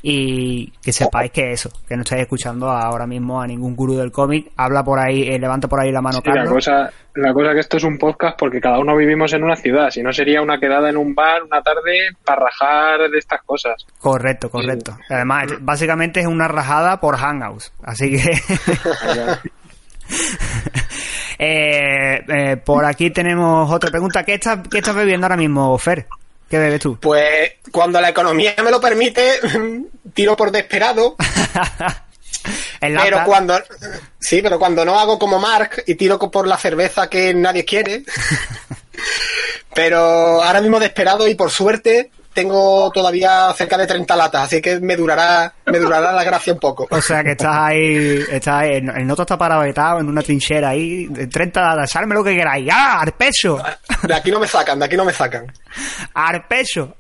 Y 0.08 0.72
que 0.84 0.94
sepáis 0.94 1.32
que 1.32 1.52
eso, 1.52 1.72
que 1.88 1.96
no 1.96 2.04
estáis 2.04 2.22
escuchando 2.22 2.70
ahora 2.70 3.08
mismo 3.08 3.42
a 3.42 3.48
ningún 3.48 3.76
gurú 3.76 3.96
del 3.96 4.12
cómic. 4.12 4.52
Habla 4.56 4.84
por 4.84 5.00
ahí, 5.00 5.24
eh, 5.24 5.40
levanta 5.40 5.68
por 5.68 5.80
ahí 5.80 5.92
la 5.92 6.00
mano, 6.00 6.20
La 6.24 6.46
cosa, 6.46 6.92
la 7.16 7.34
cosa 7.34 7.54
que 7.54 7.60
esto 7.62 7.78
es 7.78 7.84
un 7.84 7.98
podcast 7.98 8.38
porque 8.38 8.62
cada 8.62 8.78
uno 8.78 8.96
vivimos 8.96 9.34
en 9.34 9.44
una 9.44 9.56
ciudad. 9.56 9.90
Si 9.90 10.04
no 10.04 10.14
sería 10.14 10.44
una 10.44 10.60
quedada 10.60 10.92
en 10.92 10.98
un 10.98 11.16
bar 11.16 11.42
una 11.42 11.60
tarde 11.64 12.10
para 12.24 12.44
rajar 12.44 13.10
de 13.10 13.18
estas 13.18 13.42
cosas. 13.42 13.84
Correcto, 13.98 14.52
correcto. 14.52 14.96
Además, 15.10 15.48
básicamente 15.62 16.20
es 16.20 16.28
una 16.28 16.48
rajada 16.48 17.00
por 17.00 17.18
Hangouts. 17.18 17.74
Así 17.84 18.12
que. 18.12 18.22
Eh, 21.38 22.24
eh, 22.30 22.58
por 22.64 22.86
aquí 22.86 23.12
tenemos 23.12 23.70
otra 23.70 23.92
pregunta. 23.92 24.24
¿Qué 24.24 24.36
estás, 24.36 24.60
¿Qué 24.72 24.78
estás 24.78 24.96
bebiendo 24.96 25.26
ahora 25.26 25.36
mismo, 25.36 25.78
Fer? 25.78 26.08
¿Qué 26.50 26.58
bebes 26.58 26.80
tú? 26.80 26.98
Pues 27.02 27.56
cuando 27.72 28.00
la 28.00 28.10
economía 28.10 28.56
me 28.64 28.72
lo 28.72 28.80
permite, 28.80 29.40
tiro 30.14 30.38
por 30.38 30.52
desesperado. 30.52 31.18
pero 32.80 33.24
cuando 33.26 33.60
sí, 34.20 34.42
pero 34.42 34.58
cuando 34.60 34.86
no 34.86 34.98
hago 34.98 35.20
como 35.20 35.40
Mark 35.40 35.84
y 35.86 35.96
tiro 35.96 36.20
por 36.20 36.48
la 36.48 36.58
cerveza 36.58 37.10
que 37.10 37.34
nadie 37.34 37.66
quiere. 37.66 38.04
pero 39.74 40.42
ahora 40.42 40.62
mismo 40.62 40.80
desesperado 40.80 41.28
y 41.28 41.36
por 41.36 41.52
suerte 41.52 42.12
tengo 42.36 42.92
todavía 42.92 43.52
cerca 43.54 43.78
de 43.78 43.88
30 43.88 44.14
latas, 44.16 44.44
así 44.44 44.62
que 44.62 44.80
me 44.82 44.98
durará, 44.98 45.54
me 45.66 45.80
durará 45.80 46.12
la 46.12 46.24
gracia 46.24 46.52
un 46.52 46.60
poco. 46.60 46.86
O 46.92 47.02
sea 47.02 47.24
que 47.24 47.32
estás 47.32 47.56
ahí, 47.58 48.24
estás 48.30 48.62
ahí, 48.62 48.76
el 48.76 49.08
noto 49.08 49.22
está 49.22 49.38
paravetado 49.38 50.02
en 50.02 50.10
una 50.10 50.22
trinchera 50.22 50.70
ahí, 50.70 51.08
30 51.08 51.62
latas, 51.62 51.92
salme 51.92 52.14
lo 52.14 52.24
que 52.24 52.36
queráis, 52.36 52.70
¡ah, 52.72 53.00
arpecho! 53.00 53.58
De 54.04 54.14
aquí 54.14 54.32
no 54.32 54.40
me 54.40 54.48
sacan, 54.48 54.78
de 54.78 54.86
aquí 54.86 54.98
no 54.98 55.06
me 55.06 55.14
sacan. 55.14 55.52
¡Arpecho! 56.14 56.96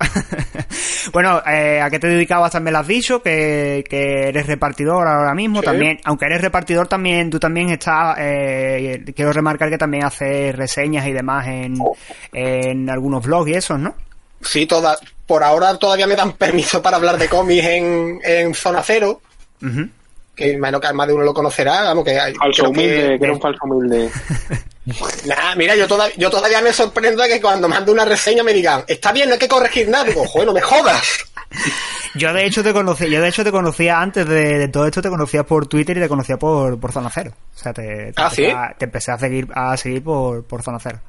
bueno, 1.13 1.41
eh, 1.45 1.81
¿a 1.81 1.89
qué 1.89 1.99
te 1.99 2.07
dedicabas 2.07 2.53
también 2.53 2.73
lo 2.73 2.79
has 2.79 2.87
dicho? 2.87 3.21
Que, 3.21 3.83
que 3.89 4.29
eres 4.29 4.47
repartidor 4.47 5.05
ahora 5.05 5.33
mismo, 5.33 5.61
también, 5.61 5.99
aunque 6.05 6.27
eres 6.27 6.41
repartidor 6.41 6.87
también, 6.87 7.29
tú 7.29 7.39
también 7.39 7.69
estás, 7.69 8.15
eh, 8.19 9.03
quiero 9.13 9.33
remarcar 9.33 9.69
que 9.69 9.77
también 9.77 10.05
haces 10.05 10.55
reseñas 10.55 11.05
y 11.07 11.11
demás 11.11 11.45
en, 11.47 11.75
en 12.31 12.89
algunos 12.89 13.25
blogs 13.25 13.49
y 13.49 13.53
eso, 13.53 13.77
¿no? 13.77 13.95
Sí, 14.41 14.65
toda, 14.65 14.97
por 15.25 15.43
ahora 15.43 15.77
todavía 15.77 16.07
me 16.07 16.15
dan 16.15 16.33
permiso 16.37 16.81
para 16.81 16.97
hablar 16.97 17.17
de 17.17 17.29
cómics 17.29 17.65
en, 17.65 18.19
en 18.23 18.53
Zona 18.53 18.81
Cero. 18.83 19.21
Que 20.35 20.51
imagino 20.51 20.81
que 20.81 20.93
más 20.93 21.07
de 21.07 21.13
uno 21.13 21.23
lo 21.23 21.33
conocerá. 21.33 21.83
Vamos, 21.83 22.03
que, 22.03 22.19
falso 22.37 22.69
humilde, 22.69 23.17
que, 23.17 23.23
era 23.23 23.33
un 23.33 23.41
falso 23.41 23.59
humilde. 23.63 24.11
Nah, 25.25 25.55
mira, 25.55 25.75
yo, 25.75 25.87
toda, 25.87 26.09
yo 26.15 26.29
todavía 26.29 26.61
me 26.61 26.71
sorprendo 26.71 27.23
de 27.23 27.29
que 27.29 27.41
cuando 27.41 27.67
mando 27.67 27.91
una 27.91 28.05
reseña 28.05 28.43
me 28.43 28.53
digan, 28.53 28.83
está 28.87 29.11
bien, 29.11 29.29
no 29.29 29.33
hay 29.33 29.39
que 29.39 29.47
corregir 29.47 29.87
nada. 29.87 30.03
Digo, 30.03 30.25
joder, 30.27 30.47
no 30.47 30.53
me 30.53 30.61
jodas. 30.61 31.25
Yo 32.15 32.31
de 32.33 32.45
hecho 32.45 32.63
te 32.63 32.71
conocía, 32.71 33.07
yo 33.07 33.21
de 33.21 33.27
hecho 33.27 33.43
te 33.43 33.51
conocía 33.51 33.99
antes 33.99 34.25
de, 34.25 34.69
todo 34.69 34.85
esto, 34.85 35.01
te 35.01 35.09
conocía 35.09 35.43
por 35.43 35.67
Twitter 35.67 35.97
y 35.97 35.99
te 35.99 36.07
conocía 36.07 36.37
por, 36.37 36.79
por 36.79 36.93
Zona 36.93 37.09
Cero. 37.13 37.33
O 37.53 37.57
sea, 37.57 37.73
te, 37.73 38.13
¿Ah, 38.15 38.29
empecé, 38.29 38.51
a, 38.51 38.73
te 38.77 38.85
empecé 38.85 39.11
a 39.11 39.17
seguir, 39.17 39.47
a 39.53 39.75
seguir 39.75 40.01
por, 40.01 40.45
por 40.45 40.63
Zona 40.63 40.79
Cero. 40.81 41.01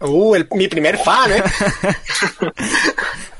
Uh, 0.00 0.36
mi 0.54 0.68
primer 0.68 0.98
fan, 0.98 1.32
¿eh? 1.32 1.42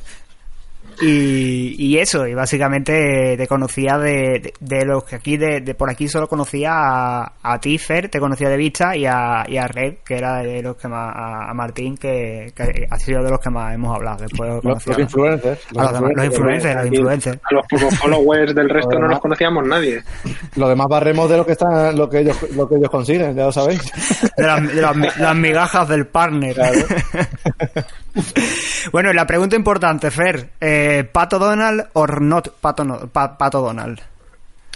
Y, 1.04 1.98
eso, 1.98 2.26
y 2.28 2.34
básicamente 2.34 3.36
te 3.36 3.46
conocía 3.48 3.98
de, 3.98 4.52
de, 4.60 4.84
los 4.84 5.02
que 5.02 5.16
aquí, 5.16 5.36
de, 5.36 5.74
por 5.74 5.90
aquí 5.90 6.06
solo 6.06 6.28
conocía 6.28 6.70
a, 6.72 7.32
a 7.42 7.58
ti, 7.58 7.76
Fer, 7.76 8.08
te 8.08 8.20
conocía 8.20 8.48
de 8.48 8.56
vista, 8.56 8.96
y 8.96 9.04
a, 9.06 9.44
y 9.48 9.56
a 9.56 9.66
Red, 9.66 9.96
que 10.04 10.16
era 10.16 10.42
de 10.42 10.62
los 10.62 10.76
que 10.76 10.86
más, 10.86 11.12
a, 11.14 11.52
Martín, 11.54 11.96
que, 11.96 12.52
ha 12.88 12.98
sido 12.98 13.24
de 13.24 13.30
los 13.30 13.40
que 13.40 13.50
más 13.50 13.74
hemos 13.74 13.96
hablado. 13.96 14.18
Después 14.22 14.62
los, 14.62 14.86
los 14.86 14.98
influencers. 14.98 15.60
Los, 15.72 16.24
influencers, 16.24 16.76
los 16.76 16.86
influencers. 16.86 17.40
A 17.42 17.54
los 17.54 17.66
pocos 17.68 17.98
followers 17.98 18.54
del 18.54 18.68
resto 18.68 18.98
no 18.98 19.08
los 19.08 19.20
conocíamos 19.20 19.66
nadie. 19.66 20.02
Lo 20.56 20.68
demás 20.68 20.86
barremos 20.88 21.28
de 21.28 21.36
lo 21.36 21.44
que 21.44 21.52
están, 21.52 21.96
lo 21.96 22.08
que 22.08 22.20
ellos, 22.20 22.36
lo 22.54 22.68
que 22.68 22.76
ellos 22.76 22.90
consiguen, 22.90 23.34
ya 23.34 23.46
lo 23.46 23.52
sabéis. 23.52 23.82
De 24.36 24.44
las, 24.44 25.36
migajas 25.36 25.88
del 25.88 26.06
partner. 26.06 26.56
bueno, 28.92 29.12
la 29.12 29.26
pregunta 29.26 29.56
importante, 29.56 30.10
Fer, 30.10 30.50
eh, 30.60 31.08
¿Pato 31.10 31.38
Donald 31.38 31.88
o 31.94 32.06
not 32.06 32.48
Pato, 32.60 33.08
Pato 33.12 33.60
Donald? 33.60 34.00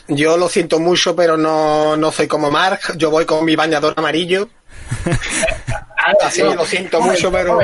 Yo 0.08 0.36
lo 0.36 0.48
siento 0.48 0.78
mucho, 0.78 1.16
pero 1.16 1.36
no, 1.36 1.96
no 1.96 2.12
soy 2.12 2.28
como 2.28 2.50
Mark. 2.50 2.80
Yo 2.96 3.10
voy 3.10 3.24
con 3.24 3.44
mi 3.44 3.56
bañador 3.56 3.94
amarillo. 3.96 4.48
Así 6.24 6.42
lo 6.42 6.64
siento 6.64 7.00
mucho, 7.00 7.32
pero. 7.32 7.58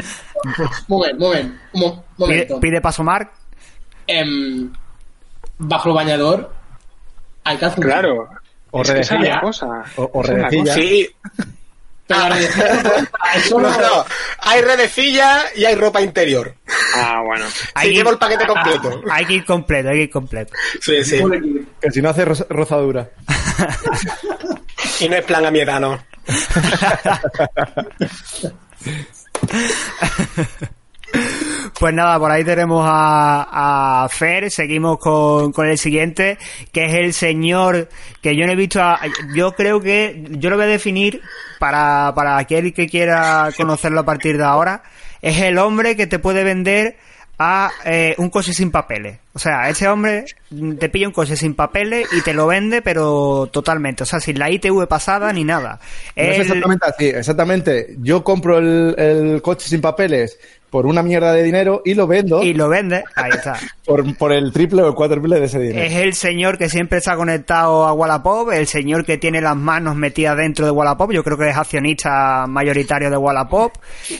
Muy 0.89 1.07
bien, 1.07 1.19
muy 1.19 1.37
bien. 1.37 1.61
Un 1.75 2.03
momento. 2.19 2.59
¿Pide, 2.61 2.81
paso 2.81 3.05
Mark? 3.05 3.31
Em, 4.09 4.73
bajo 5.59 5.91
el 5.91 5.95
bañador. 5.95 6.53
Claro. 7.81 8.29
O 8.73 8.83
redecilla. 8.83 9.41
O, 9.97 10.11
o 10.13 10.23
redecilla. 10.23 10.75
Sí. 10.75 11.09
Pero 12.13 13.61
no, 13.61 13.71
no, 13.71 14.07
hay 14.39 14.61
redecilla 14.61 15.45
y 15.55 15.65
hay 15.65 15.75
ropa 15.75 16.01
interior. 16.01 16.55
Ah, 16.95 17.23
bueno. 17.25 17.47
Sí, 17.81 17.89
llevo 17.89 18.11
el 18.11 18.19
paquete 18.19 18.47
completo. 18.47 19.03
Hay 19.11 19.25
que 19.25 19.35
ir 19.35 19.45
completo, 19.45 19.89
hay 19.89 19.97
que 19.97 20.03
ir 20.05 20.11
completo. 20.11 20.53
Sí, 20.81 21.05
sí. 21.05 21.21
Que 21.81 21.91
si 21.91 22.03
no 22.03 22.11
hace 22.11 22.25
rozadura. 22.25 23.11
y 25.01 25.09
no 25.09 25.17
es 25.17 25.25
plan 25.25 25.47
a 25.47 25.51
mi 25.51 25.61
edad, 25.61 25.81
no. 25.81 25.99
Pues 31.79 31.95
nada, 31.95 32.19
por 32.19 32.31
ahí 32.31 32.45
tenemos 32.45 32.85
a, 32.87 34.07
Fer, 34.11 34.51
seguimos 34.51 34.99
con, 34.99 35.53
el 35.67 35.79
siguiente, 35.79 36.39
que 36.71 36.85
es 36.85 36.95
el 36.95 37.13
señor 37.13 37.89
que 38.21 38.37
yo 38.37 38.47
no 38.47 38.53
he 38.53 38.57
visto, 38.57 38.81
yo 39.35 39.53
creo 39.53 39.81
que, 39.81 40.25
yo 40.31 40.51
lo 40.51 40.57
voy 40.57 40.67
a 40.67 40.69
definir 40.69 41.23
para, 41.59 42.13
para 42.15 42.39
aquel 42.39 42.73
que 42.73 42.87
quiera 42.87 43.49
conocerlo 43.57 44.01
a 44.01 44.05
partir 44.05 44.37
de 44.37 44.45
ahora, 44.45 44.85
es 45.23 45.41
el 45.41 45.59
hombre 45.59 45.97
que 45.97 46.07
te 46.07 46.19
puede 46.21 46.45
vender 46.45 46.97
a 47.39 47.73
eh, 47.85 48.15
un 48.19 48.31
coche 48.31 48.53
sin 48.53 48.71
papeles. 48.71 49.19
O 49.33 49.39
sea, 49.39 49.69
ese 49.69 49.89
hombre 49.89 50.27
te 50.79 50.89
pilla 50.89 51.09
un 51.09 51.13
coche 51.13 51.37
sin 51.37 51.55
papeles 51.55 52.07
y 52.13 52.21
te 52.21 52.35
lo 52.35 52.47
vende, 52.47 52.83
pero 52.83 53.49
totalmente. 53.51 54.05
O 54.05 54.07
sea, 54.07 54.21
sin 54.21 54.39
la 54.39 54.51
ITV 54.51 54.87
pasada 54.87 55.33
ni 55.33 55.43
nada. 55.43 55.81
es 56.15 56.41
exactamente 56.41 56.87
así, 56.87 57.07
exactamente. 57.07 57.97
Yo 57.99 58.23
compro 58.23 58.59
el, 58.59 59.41
coche 59.43 59.69
sin 59.69 59.81
papeles 59.81 60.39
por 60.73 60.87
una 60.87 61.03
mierda 61.03 61.35
de 61.35 61.43
dinero 61.43 61.83
y 61.85 61.93
lo 61.93 62.07
vendo. 62.07 62.43
Y 62.43 62.55
lo 62.55 62.67
vende, 62.71 63.05
ahí 63.15 63.31
está. 63.31 63.59
por, 63.85 64.17
por 64.17 64.33
el 64.33 64.55
triple 64.55 64.81
o 64.81 64.89
el 64.89 64.95
cuádruple 64.95 65.39
de 65.39 65.45
ese 65.45 65.59
dinero. 65.59 65.87
Es 65.87 65.93
el 65.93 66.15
señor 66.15 66.57
que 66.57 66.71
siempre 66.71 66.97
está 66.97 67.15
conectado 67.15 67.85
a 67.85 67.93
Wallapop, 67.93 68.51
el 68.53 68.67
señor 68.67 69.05
que 69.05 69.19
tiene 69.19 69.43
las 69.43 69.55
manos 69.55 69.97
metidas 69.97 70.35
dentro 70.39 70.65
de 70.65 70.73
Wallapop. 70.73 71.13
Yo 71.13 71.23
creo 71.23 71.37
que 71.37 71.51
es 71.51 71.57
accionista 71.59 72.47
mayoritario 72.49 73.11
de 73.11 73.19
Wallapop. 73.19 73.75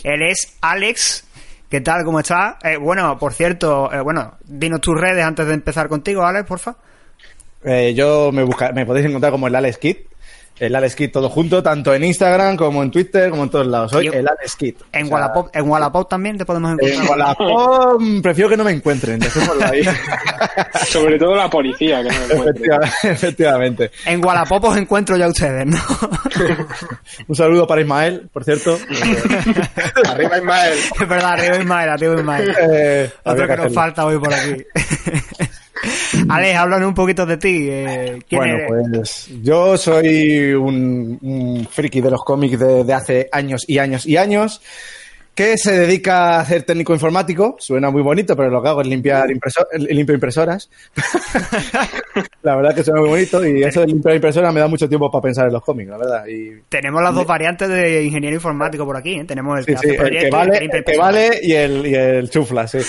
Él 0.05 0.21
es 0.23 0.59
Alex 0.61 1.25
¿Qué 1.71 1.81
tal? 1.81 2.05
¿Cómo 2.05 2.21
estás? 2.21 2.57
Eh, 2.63 2.77
bueno, 2.77 3.19
por 3.19 3.33
cierto, 3.33 3.91
eh, 3.91 4.03
bueno, 4.03 4.35
dinos 4.45 4.83
tus 4.83 5.01
redes 5.01 5.25
antes 5.25 5.47
de 5.47 5.55
empezar 5.55 5.89
contigo, 5.89 6.23
Alex, 6.23 6.47
porfa. 6.47 6.77
Eh, 7.65 7.95
yo 7.97 8.31
me 8.31 8.43
busca, 8.43 8.73
me 8.73 8.85
podéis 8.85 9.07
encontrar 9.07 9.33
como 9.33 9.47
el 9.47 9.55
Alex 9.55 9.79
Kit 9.79 10.12
el 10.59 10.75
Alex 10.75 10.95
Kid 10.95 11.11
todo 11.11 11.29
junto, 11.29 11.63
tanto 11.63 11.95
en 11.95 12.05
Instagram 12.05 12.57
como 12.57 12.83
en 12.83 12.91
Twitter, 12.91 13.31
como 13.31 13.45
en 13.45 13.51
todos 13.51 13.67
lados. 13.67 13.91
Soy 13.91 14.07
el 14.09 14.29
Alex 14.29 14.57
Kid. 14.57 14.75
En, 14.93 15.13
Wallapop, 15.13 15.49
en 15.55 15.69
Wallapop 15.69 16.09
también 16.09 16.39
te 16.39 16.45
podemos 16.45 16.73
encontrar. 16.73 17.03
En 17.03 17.11
Wallapop 17.11 18.03
prefiero 18.23 18.51
que 18.51 18.57
no 18.57 18.65
me 18.65 18.73
encuentren, 18.73 19.21
ahí. 19.65 19.83
Sobre 20.87 21.19
todo 21.19 21.35
la 21.35 21.49
policía, 21.51 22.03
que 22.03 22.11
no 22.11 22.45
me 22.45 22.83
Efectivamente. 23.11 23.91
En 24.07 24.25
Wallapop 24.25 24.65
os 24.65 24.77
encuentro 24.77 25.17
ya 25.17 25.29
ustedes, 25.29 25.67
¿no? 25.67 25.79
Un 27.29 27.37
saludo 27.37 27.67
para 27.67 27.81
Ismael, 27.81 28.29
por 28.33 28.45
cierto. 28.45 28.79
arriba 30.09 30.39
Ismael. 30.39 30.79
Es 31.01 31.09
verdad, 31.09 31.33
arriba 31.33 31.57
Ismael, 31.59 31.91
arriba 31.91 32.15
Ismael. 32.15 32.57
Eh, 32.73 33.11
Otro 33.25 33.47
que, 33.47 33.55
que 33.55 33.63
nos 33.63 33.75
falta 33.75 34.07
hoy 34.07 34.19
por 34.19 34.33
aquí. 34.33 34.65
Alex, 36.29 36.59
háblanos 36.59 36.89
un 36.89 36.95
poquito 36.95 37.27
de 37.27 37.37
ti. 37.37 37.69
Eh, 37.71 38.19
bueno, 38.31 38.57
pues 38.69 39.29
yo 39.43 39.77
soy 39.77 40.53
un, 40.53 41.67
friki 41.71 42.01
de 42.01 42.11
los 42.11 42.23
cómics 42.23 42.59
de, 42.59 42.93
hace 42.93 43.29
años 43.33 43.65
y 43.67 43.79
años 43.79 44.07
y 44.07 44.17
años 44.17 44.61
que 45.35 45.57
se 45.57 45.73
dedica 45.73 46.37
a 46.37 46.41
hacer 46.41 46.63
técnico 46.63 46.93
informático. 46.93 47.57
Suena 47.59 47.91
muy 47.91 48.03
bonito, 48.03 48.37
pero 48.37 48.51
lo 48.51 48.63
que 48.63 48.69
hago 48.69 48.83
es 48.83 48.87
limpiar 48.87 49.29
limpio 49.79 50.15
impresoras. 50.15 50.69
la 52.43 52.57
verdad 52.57 52.75
que 52.75 52.83
suena 52.83 53.01
muy 53.01 53.11
bonito 53.11 53.47
y 53.47 53.63
eso 53.65 53.81
de 53.81 53.87
limpiar 53.87 54.17
impresoras 54.17 54.53
me 54.53 54.61
da 54.61 54.69
mucho 54.69 54.89
tiempo 54.89 55.11
para 55.11 55.23
pensar 55.23 55.47
en 55.47 55.53
los 55.53 55.63
cómics, 55.63 55.91
la 55.91 55.99
verdad. 55.99 56.27
Y... 56.27 56.63
Tenemos 56.69 57.03
las 57.03 57.15
dos 57.15 57.27
variantes 57.27 57.69
de 57.69 58.05
ingeniero 58.05 58.37
informático 58.37 58.85
por 58.85 58.97
aquí. 58.97 59.15
¿eh? 59.15 59.25
Tenemos 59.25 59.61
el, 59.61 59.67
que, 59.67 59.75
vale, 60.99 61.41
y 61.43 61.53
el, 61.53 61.87
y 61.87 61.95
el 61.95 62.31
chufla, 62.31 62.67
sí. 62.67 62.79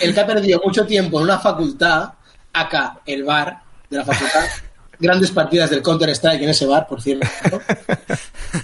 el 0.00 0.14
que 0.14 0.20
ha 0.20 0.26
perdido 0.26 0.60
mucho 0.64 0.86
tiempo 0.86 1.18
en 1.18 1.24
una 1.24 1.38
facultad, 1.38 2.10
acá, 2.52 3.00
el 3.06 3.24
bar 3.24 3.58
de 3.90 3.98
la 3.98 4.04
facultad, 4.04 4.44
grandes 4.98 5.30
partidas 5.30 5.70
del 5.70 5.82
Counter-Strike 5.82 6.42
en 6.42 6.48
ese 6.48 6.66
bar, 6.66 6.86
por 6.86 7.00
cierto. 7.00 7.26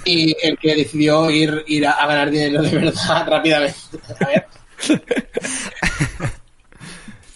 y 0.04 0.34
el 0.42 0.58
que 0.58 0.74
decidió 0.74 1.30
ir, 1.30 1.64
ir 1.66 1.86
a, 1.86 2.06
ganar 2.06 2.30
dinero 2.30 2.62
de 2.62 2.70
verdad 2.70 3.28
rápidamente. 3.28 3.78
A 4.20 4.26
ver. 4.26 4.46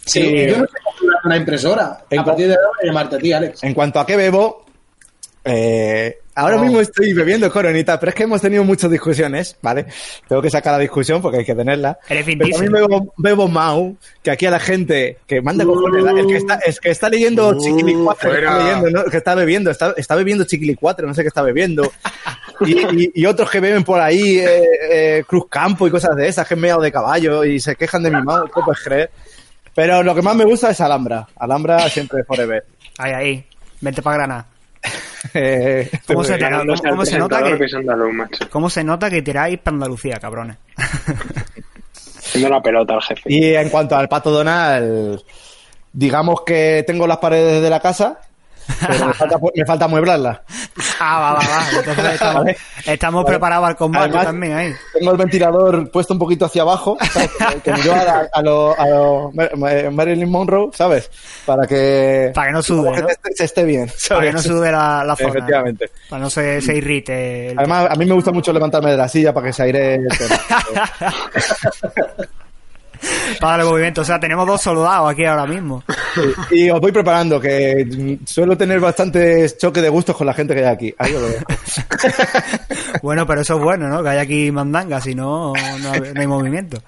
Sí, 0.09 0.47
yo 0.47 0.59
no 0.59 0.65
sé 0.67 0.73
cómo 0.83 1.09
una 1.25 1.37
impresora. 1.37 2.05
a 2.17 2.25
partir 2.25 2.49
de 2.49 2.55
ahora 2.55 2.79
llamarte 2.83 3.17
a 3.17 3.19
ti, 3.19 3.33
Alex. 3.33 3.63
En 3.65 3.75
cuanto 3.75 4.01
a 4.01 4.07
qué 4.07 4.17
bebo, 4.17 4.65
eh, 5.45 6.19
ahora 6.35 6.59
mismo 6.59 6.81
estoy 6.81 7.13
bebiendo 7.13 7.51
coronita, 7.51 7.99
pero 7.99 8.11
es 8.11 8.15
que 8.15 8.25
hemos 8.25 8.41
tenido 8.41 8.65
muchas 8.65 8.91
discusiones, 8.91 9.57
¿vale? 9.63 9.87
Tengo 10.29 10.43
que 10.43 10.51
sacar 10.51 10.75
la 10.75 10.79
discusión 10.79 11.23
porque 11.23 11.39
hay 11.39 11.45
que 11.45 11.55
tenerla. 11.55 11.99
Pero 12.07 12.21
también 12.21 12.73
bebo, 12.73 13.15
bebo, 13.17 13.49
Mau, 13.49 13.97
que 14.23 14.31
aquí 14.31 14.47
a 14.47 14.51
la 14.51 14.61
gente 14.61 15.19
que 15.27 15.41
manda 15.41 15.65
cojones, 15.65 16.05
el 16.05 16.27
que 16.27 16.37
está, 16.37 16.57
es 16.57 16.81
que 16.81 16.91
está 16.91 17.09
leyendo 17.09 17.49
uh, 17.49 17.59
Chiquili 17.59 17.95
4, 17.95 18.31
que 18.31 18.39
está, 18.39 18.59
leyendo, 18.59 18.91
¿no? 18.91 19.05
que 19.05 19.17
está 19.17 19.35
bebiendo, 19.35 19.71
está, 19.71 19.95
está 19.97 20.15
bebiendo 20.17 20.45
Chiquili 20.45 20.75
4, 20.75 21.07
no 21.07 21.15
sé 21.15 21.23
qué 21.23 21.29
está 21.29 21.43
bebiendo. 21.43 21.91
Y, 22.61 23.23
y, 23.23 23.27
otros 23.27 23.49
que 23.51 23.61
beben 23.61 23.85
por 23.85 24.01
ahí 24.01 24.39
eh, 24.39 24.63
eh, 24.91 25.25
Cruz 25.27 25.45
Campo 25.49 25.87
y 25.87 25.93
cosas 25.93 26.17
de 26.17 26.27
esas, 26.27 26.47
que 26.47 26.55
es 26.55 26.61
meado 26.61 26.81
de 26.81 26.91
caballo 26.91 27.45
y 27.45 27.61
se 27.61 27.77
quejan 27.77 28.03
de 28.03 28.11
mi 28.11 28.21
Mau, 28.21 28.49
¿cómo 28.51 28.67
puedes 28.67 28.83
creer? 28.83 29.11
Pero 29.79 30.03
lo 30.03 30.13
que 30.13 30.23
más 30.23 30.35
me 30.35 30.45
gusta 30.45 30.71
es 30.71 30.81
Alhambra. 30.81 31.25
Alhambra 31.37 31.89
siempre 31.89 32.25
forever. 32.25 32.67
Ahí, 32.99 33.13
ahí. 33.13 33.47
Vente 33.81 34.03
para 34.03 34.17
Granada. 34.17 34.47
Eh, 35.35 35.91
¿Cómo, 36.07 36.23
se, 36.23 36.39
nota 36.39 37.43
que, 37.43 37.67
¿Cómo 38.49 38.71
se 38.71 38.85
nota 38.85 39.11
que 39.11 39.21
tiráis 39.21 39.59
para 39.59 39.75
Andalucía, 39.75 40.17
cabrones? 40.21 40.57
Haciendo 42.19 42.49
la 42.49 42.63
pelota 42.63 42.95
al 42.95 43.03
jefe. 43.03 43.23
Y 43.27 43.55
en 43.55 43.69
cuanto 43.69 43.97
al 43.97 44.09
pato 44.09 44.31
Donald, 44.31 45.21
digamos 45.93 46.43
que 46.43 46.85
tengo 46.87 47.07
las 47.09 47.19
paredes 47.19 47.61
de 47.61 47.69
la 47.69 47.81
casa 47.81 48.21
pero 48.81 49.07
me 49.07 49.15
falta, 49.15 49.39
me 49.89 50.07
falta. 50.07 50.43
Ah, 51.01 51.21
va, 51.21 51.33
va, 51.35 51.39
va. 51.39 51.79
Entonces 51.79 52.21
estamos, 52.87 53.25
preparados 53.27 53.69
al 53.69 53.77
combate 53.77 54.13
también 54.13 54.53
ahí. 54.53 54.75
Tengo 54.93 55.13
el 55.13 55.17
ventilador 55.17 55.89
puesto 55.91 56.13
un 56.13 56.19
poquito 56.19 56.47
hacia 56.47 56.63
abajo, 56.63 56.99
que 57.63 57.73
me 57.73 57.81
lleva 57.83 58.27
a, 58.33 58.43
lo, 58.43 58.77
a 58.79 58.89
lo 58.89 59.33
Marilyn 59.93 60.29
Monroe, 60.29 60.71
¿sabes? 60.73 61.09
Para 61.47 61.67
que... 61.67 62.33
Para 62.35 62.49
que 62.49 62.53
no 62.53 62.63
sude, 62.63 63.01
¿no? 63.01 63.07
se, 63.35 63.45
esté 63.45 63.63
bien. 63.65 63.89
Para 64.09 64.23
que 64.23 64.33
no 64.33 64.43
sude 64.43 64.73
la, 64.73 65.05
la 65.05 65.15
forma. 65.15 65.35
Efectivamente. 65.35 65.89
Para 66.09 66.23
no 66.23 66.31
se, 66.31 66.61
se 66.61 66.77
irrite. 66.77 67.55
Además, 67.57 67.87
a 67.91 67.95
mí 67.95 68.05
me 68.05 68.15
gusta 68.15 68.33
mucho 68.33 68.53
levantarme 68.53 68.91
de 68.91 68.97
la 68.97 69.09
silla 69.09 69.33
para 69.33 69.47
que 69.47 69.53
se 69.53 69.63
aire 69.63 69.99
para 73.41 73.63
el 73.63 73.69
movimiento. 73.69 74.03
O 74.03 74.05
sea, 74.05 74.19
tenemos 74.19 74.47
dos 74.47 74.61
soldados 74.61 75.11
aquí 75.11 75.25
ahora 75.25 75.47
mismo. 75.47 75.83
y 76.51 76.71
os 76.71 76.81
voy 76.81 76.93
preparando, 76.93 77.41
que 77.41 78.19
suelo 78.25 78.57
tener 78.57 78.81
bastantes 78.81 79.57
choques 79.59 79.83
de 79.83 79.89
gustos 79.89 80.17
con 80.17 80.27
la 80.27 80.35
gente 80.35 80.55
que 80.55 80.61
hay 80.61 80.67
aquí. 80.67 80.95
bueno, 83.03 83.27
pero 83.27 83.41
eso 83.41 83.57
es 83.57 83.63
bueno, 83.63 83.89
¿no? 83.89 84.03
Que 84.03 84.09
hay 84.11 84.19
aquí 84.19 84.51
mandanga, 84.51 85.01
si 85.01 85.15
no, 85.15 85.53
no 85.55 85.93
hay 85.93 86.27
movimiento. 86.27 86.83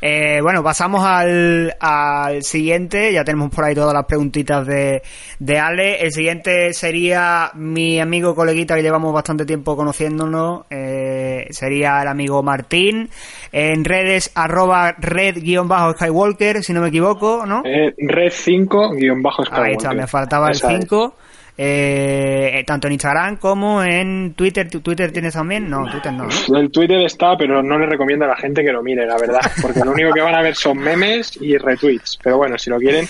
Eh, 0.00 0.40
bueno, 0.42 0.62
pasamos 0.62 1.04
al, 1.04 1.74
al 1.80 2.42
siguiente. 2.42 3.12
Ya 3.12 3.24
tenemos 3.24 3.50
por 3.50 3.64
ahí 3.64 3.74
todas 3.74 3.94
las 3.94 4.04
preguntitas 4.04 4.66
de, 4.66 5.02
de 5.38 5.58
Ale. 5.58 6.02
El 6.02 6.12
siguiente 6.12 6.72
sería 6.72 7.50
mi 7.54 8.00
amigo 8.00 8.34
coleguita 8.34 8.74
que 8.74 8.82
llevamos 8.82 9.12
bastante 9.12 9.44
tiempo 9.44 9.76
conociéndonos. 9.76 10.64
Eh, 10.70 11.46
sería 11.50 12.02
el 12.02 12.08
amigo 12.08 12.42
Martín. 12.42 13.08
En 13.52 13.84
redes, 13.84 14.30
arroba 14.34 14.92
red-skywalker, 14.98 16.62
si 16.62 16.72
no 16.72 16.80
me 16.80 16.88
equivoco, 16.88 17.44
¿no? 17.46 17.62
Eh, 17.64 17.94
red 17.98 18.30
5-skywalker. 18.32 19.62
Ahí 19.62 19.72
está, 19.72 19.92
me 19.92 20.06
faltaba 20.06 20.48
el 20.48 20.56
5. 20.56 21.14
Eh, 21.58 22.62
tanto 22.66 22.86
en 22.86 22.94
Instagram 22.94 23.36
como 23.36 23.82
en 23.82 24.34
Twitter. 24.34 24.68
¿Twitter 24.68 25.10
tienes 25.10 25.34
también? 25.34 25.70
No, 25.70 25.90
Twitter 25.90 26.12
no. 26.12 26.28
El 26.56 26.70
Twitter 26.70 27.02
está, 27.02 27.36
pero 27.36 27.62
no 27.62 27.78
le 27.78 27.86
recomiendo 27.86 28.26
a 28.26 28.28
la 28.28 28.36
gente 28.36 28.62
que 28.62 28.72
lo 28.72 28.82
mire, 28.82 29.06
la 29.06 29.16
verdad. 29.16 29.40
Porque 29.62 29.80
lo 29.80 29.92
único 29.92 30.12
que 30.12 30.20
van 30.20 30.34
a 30.34 30.42
ver 30.42 30.54
son 30.54 30.78
memes 30.78 31.38
y 31.40 31.56
retweets. 31.56 32.18
Pero 32.22 32.36
bueno, 32.36 32.58
si 32.58 32.68
lo 32.68 32.78
quieren, 32.78 33.06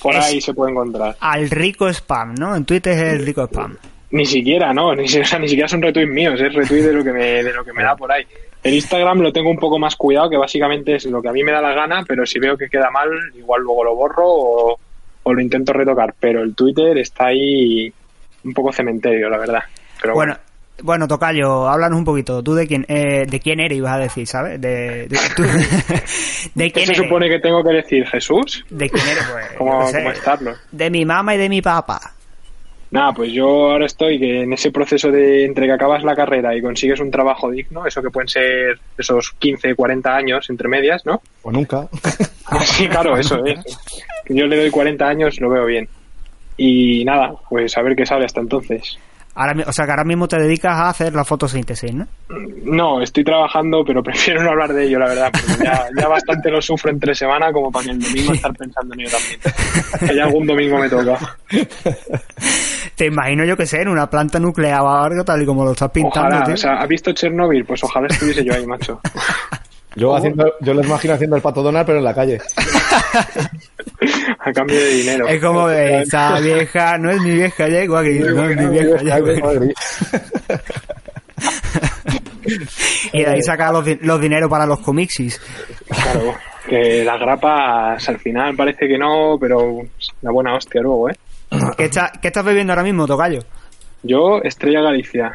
por 0.00 0.14
ahí 0.14 0.40
se 0.40 0.54
puede 0.54 0.72
encontrar. 0.72 1.16
Al 1.20 1.50
rico 1.50 1.88
spam, 1.88 2.34
¿no? 2.34 2.54
En 2.54 2.64
Twitter 2.64 2.92
es 2.92 3.14
el 3.14 3.26
rico 3.26 3.44
spam. 3.46 3.76
Ni 4.10 4.24
siquiera, 4.24 4.72
¿no? 4.72 4.94
Ni, 4.94 5.06
siquiera 5.06 5.68
son 5.68 5.82
retweets 5.82 6.10
míos, 6.10 6.40
es 6.40 6.54
retweet 6.54 6.82
de 6.82 6.92
lo 6.92 7.04
que 7.04 7.12
me, 7.12 7.42
de 7.42 7.52
lo 7.52 7.64
que 7.64 7.72
me 7.72 7.82
da 7.82 7.96
por 7.96 8.10
ahí. 8.10 8.24
El 8.62 8.74
Instagram 8.74 9.20
lo 9.20 9.32
tengo 9.32 9.50
un 9.50 9.58
poco 9.58 9.78
más 9.78 9.96
cuidado, 9.96 10.30
que 10.30 10.36
básicamente 10.36 10.96
es 10.96 11.04
lo 11.06 11.22
que 11.22 11.28
a 11.28 11.32
mí 11.32 11.44
me 11.44 11.52
da 11.52 11.60
la 11.60 11.74
gana, 11.74 12.04
pero 12.06 12.26
si 12.26 12.38
veo 12.38 12.56
que 12.56 12.68
queda 12.68 12.90
mal, 12.90 13.08
igual 13.36 13.62
luego 13.62 13.84
lo 13.84 13.94
borro 13.94 14.24
o, 14.26 14.80
lo 15.32 15.40
intento 15.40 15.72
retocar. 15.72 16.14
Pero 16.18 16.42
el 16.42 16.54
Twitter 16.54 16.98
está 16.98 17.26
ahí 17.26 17.92
un 18.44 18.52
poco 18.52 18.72
cementerio, 18.72 19.28
la 19.28 19.38
verdad. 19.38 19.60
Pero 20.00 20.14
bueno, 20.14 20.36
bueno. 20.82 21.08
Tocayo, 21.08 21.68
háblanos 21.68 21.98
un 21.98 22.04
poquito. 22.04 22.42
¿Tú 22.42 22.54
de 22.54 22.66
quién, 22.66 22.84
eh, 22.88 23.26
de 23.26 23.40
quién 23.40 23.60
eres, 23.60 23.78
ibas 23.78 23.94
a 23.94 23.98
decir, 23.98 24.26
sabes? 24.26 24.60
De, 24.60 25.08
de, 25.08 26.70
quién 26.72 26.86
se 26.86 26.94
supone 26.94 27.28
que 27.28 27.40
tengo 27.40 27.62
que 27.62 27.74
decir? 27.74 28.06
¿Jesús? 28.06 28.64
¿De 28.70 28.88
quién 28.88 29.06
eres? 29.06 29.24
Pues, 29.32 29.46
¿Cómo, 29.58 29.88
estarlo? 29.88 30.54
De 30.70 30.90
mi 30.90 31.04
mamá 31.04 31.34
y 31.34 31.38
de 31.38 31.48
mi 31.48 31.62
papá. 31.62 32.14
Nada, 32.90 33.12
pues 33.12 33.32
yo 33.32 33.70
ahora 33.72 33.84
estoy 33.84 34.18
que 34.18 34.42
en 34.42 34.52
ese 34.52 34.70
proceso 34.70 35.10
de 35.10 35.44
entre 35.44 35.66
que 35.66 35.72
acabas 35.72 36.02
la 36.04 36.16
carrera 36.16 36.56
y 36.56 36.62
consigues 36.62 37.00
un 37.00 37.10
trabajo 37.10 37.50
digno, 37.50 37.86
eso 37.86 38.00
que 38.00 38.10
pueden 38.10 38.28
ser 38.28 38.78
esos 38.96 39.32
15, 39.38 39.74
40 39.74 40.16
años 40.16 40.48
entre 40.48 40.68
medias, 40.68 41.04
¿no? 41.04 41.20
O 41.42 41.52
nunca. 41.52 41.86
sí, 42.64 42.88
claro, 42.88 43.16
eso 43.16 43.44
es. 43.44 43.60
Yo 44.28 44.46
le 44.46 44.56
doy 44.56 44.70
40 44.70 45.06
años, 45.06 45.38
lo 45.38 45.50
veo 45.50 45.66
bien. 45.66 45.88
Y 46.56 47.04
nada, 47.04 47.34
pues 47.48 47.76
a 47.76 47.82
ver 47.82 47.94
qué 47.94 48.06
sale 48.06 48.24
hasta 48.24 48.40
entonces. 48.40 48.98
Ahora, 49.38 49.54
o 49.68 49.72
sea 49.72 49.84
que 49.84 49.92
ahora 49.92 50.02
mismo 50.02 50.26
te 50.26 50.36
dedicas 50.36 50.72
a 50.72 50.88
hacer 50.88 51.14
la 51.14 51.24
fotosíntesis, 51.24 51.94
¿no? 51.94 52.08
No, 52.64 53.00
estoy 53.00 53.22
trabajando, 53.22 53.84
pero 53.86 54.02
prefiero 54.02 54.42
no 54.42 54.50
hablar 54.50 54.72
de 54.72 54.84
ello, 54.84 54.98
la 54.98 55.06
verdad, 55.06 55.30
porque 55.30 55.64
ya, 55.64 56.08
bastante 56.08 56.50
lo 56.50 56.60
sufro 56.60 56.90
entre 56.90 57.14
semana 57.14 57.52
como 57.52 57.70
para 57.70 57.84
que 57.84 57.90
el 57.92 58.00
domingo 58.00 58.32
estar 58.32 58.52
pensando 58.52 58.94
en 58.94 59.00
ello 59.00 59.10
también. 59.10 60.08
Que 60.08 60.16
ya 60.16 60.24
algún 60.24 60.44
domingo 60.44 60.78
me 60.78 60.88
toca. 60.88 61.38
Te 62.96 63.06
imagino 63.06 63.44
yo 63.44 63.56
que 63.56 63.64
sé, 63.64 63.80
en 63.80 63.88
una 63.90 64.10
planta 64.10 64.40
nuclear 64.40 64.80
o 64.80 64.90
algo 64.90 65.24
tal 65.24 65.40
y 65.40 65.46
como 65.46 65.64
lo 65.64 65.70
estás 65.70 65.92
pintando. 65.92 66.36
Ojalá, 66.36 66.52
o 66.52 66.56
sea, 66.56 66.72
¿has 66.72 66.88
visto 66.88 67.12
Chernobyl? 67.12 67.64
Pues 67.64 67.84
ojalá 67.84 68.08
estuviese 68.08 68.44
yo 68.44 68.54
ahí, 68.54 68.66
macho. 68.66 69.00
Yo, 69.98 70.14
haciendo, 70.14 70.54
yo 70.60 70.74
lo 70.74 70.84
imagino 70.84 71.14
haciendo 71.14 71.34
el 71.34 71.42
pato 71.42 71.60
Donald, 71.60 71.84
pero 71.84 71.98
en 71.98 72.04
la 72.04 72.14
calle. 72.14 72.38
A 74.38 74.52
cambio 74.52 74.76
de 74.76 74.90
dinero. 74.90 75.26
Es 75.26 75.42
como 75.42 75.68
esa 75.68 76.38
vieja, 76.38 76.96
no 76.98 77.10
es 77.10 77.20
mi 77.20 77.32
vieja 77.32 77.66
yegua 77.68 78.02
gris, 78.02 78.20
no 78.26 78.48
es 78.48 78.56
mi 78.56 78.66
vieja 78.66 79.02
yegua 79.02 79.32
y 83.12 83.22
de 83.22 83.26
ahí 83.26 83.42
saca 83.42 83.72
los, 83.72 83.84
los 84.02 84.20
dineros 84.20 84.48
para 84.48 84.66
los 84.66 84.78
comixis. 84.80 85.40
Claro, 85.88 86.34
que 86.68 87.04
las 87.04 87.18
grapas 87.18 88.08
al 88.08 88.18
final 88.18 88.54
parece 88.56 88.86
que 88.86 88.98
no, 88.98 89.36
pero 89.40 89.80
la 90.22 90.30
buena 90.30 90.54
hostia 90.54 90.80
luego, 90.80 91.10
¿eh? 91.10 91.16
¿Qué, 91.76 91.86
está, 91.86 92.12
¿Qué 92.20 92.28
estás 92.28 92.44
bebiendo 92.44 92.72
ahora 92.72 92.84
mismo, 92.84 93.06
Tocayo? 93.06 93.40
Yo, 94.02 94.40
Estrella 94.42 94.80
Galicia. 94.80 95.32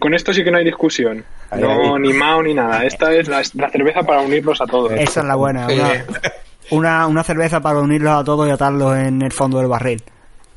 Con, 0.00 0.14
esto 0.14 0.32
sí 0.32 0.42
que 0.42 0.50
no 0.50 0.58
hay 0.58 0.64
discusión. 0.64 1.24
No, 1.60 1.98
ni 1.98 2.12
Mao 2.12 2.42
ni 2.42 2.54
nada. 2.54 2.84
Esta 2.84 3.12
es 3.12 3.28
la, 3.28 3.42
cerveza 3.42 4.02
para 4.02 4.20
unirlos 4.20 4.60
a 4.60 4.66
todos. 4.66 4.92
Esa 4.92 5.20
es 5.20 5.26
la 5.26 5.34
buena. 5.34 5.66
Una, 6.70 7.06
una, 7.06 7.22
cerveza 7.22 7.60
para 7.60 7.78
unirlos 7.78 8.12
a 8.12 8.24
todos 8.24 8.48
y 8.48 8.50
atarlos 8.50 8.96
en 8.96 9.22
el 9.22 9.32
fondo 9.32 9.58
del 9.58 9.68
barril. 9.68 10.02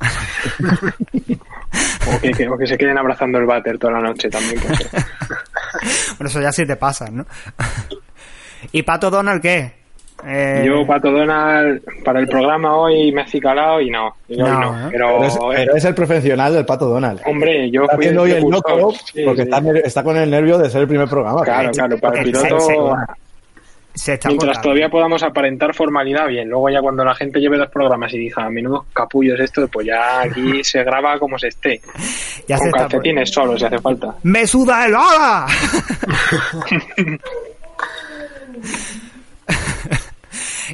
o, 0.00 2.20
que, 2.20 2.32
que, 2.32 2.66
se 2.66 2.78
queden 2.78 2.98
abrazando 2.98 3.38
el 3.38 3.46
váter 3.46 3.78
toda 3.78 3.94
la 3.94 4.00
noche 4.00 4.28
también. 4.28 4.60
bueno, 6.18 6.28
eso 6.28 6.40
ya 6.40 6.52
sí 6.52 6.66
te 6.66 6.76
pasa, 6.76 7.08
¿no? 7.10 7.26
¿Y 8.72 8.82
Pato 8.82 9.10
Donald 9.10 9.40
qué? 9.40 9.79
Eh, 10.26 10.64
yo, 10.66 10.86
Pato 10.86 11.10
Donald, 11.10 11.82
para 12.04 12.20
el 12.20 12.28
programa 12.28 12.76
hoy 12.76 13.10
me 13.12 13.22
he 13.22 13.24
acicalado 13.24 13.80
y 13.80 13.90
no. 13.90 14.14
¿eh? 14.28 14.36
pero, 14.90 15.24
es, 15.24 15.84
el 15.84 15.94
profesional 15.94 16.52
del 16.54 16.66
Pato 16.66 16.86
Donald. 16.86 17.20
Hombre, 17.26 17.70
yo 17.70 17.86
fui 17.94 18.08
hoy 18.08 18.32
el 18.32 18.44
loco 18.44 18.92
porque 19.24 19.48
Está, 19.84 20.02
con 20.02 20.16
el 20.16 20.30
nervio 20.30 20.58
de 20.58 20.70
ser 20.70 20.82
el 20.82 20.88
primer 20.88 21.08
programa. 21.08 21.42
Claro, 21.42 21.70
claro, 21.70 21.98
para 21.98 22.20
el 22.20 22.24
piloto. 22.24 22.96
Mientras 24.26 24.62
todavía 24.62 24.88
podamos 24.88 25.22
aparentar 25.22 25.74
formalidad, 25.74 26.28
bien. 26.28 26.48
Luego 26.48 26.70
ya 26.70 26.80
cuando 26.80 27.04
la 27.04 27.14
gente 27.14 27.40
lleve 27.40 27.56
los 27.56 27.68
programas 27.70 28.12
y 28.14 28.18
diga, 28.18 28.48
menudo 28.48 28.86
capullos 28.92 29.38
esto, 29.40 29.66
pues 29.68 29.88
ya 29.88 30.22
aquí 30.22 30.62
se 30.64 30.84
graba 30.84 31.18
como 31.18 31.38
se 31.38 31.48
esté. 31.48 31.80
Ya 32.46 32.56
Con 32.56 32.70
calcetines 32.70 33.30
solo 33.30 33.58
si 33.58 33.64
hace 33.64 33.78
falta. 33.78 34.14
¡Me 34.22 34.46
suda 34.46 34.86
el 34.86 34.94
ala! 34.94 35.46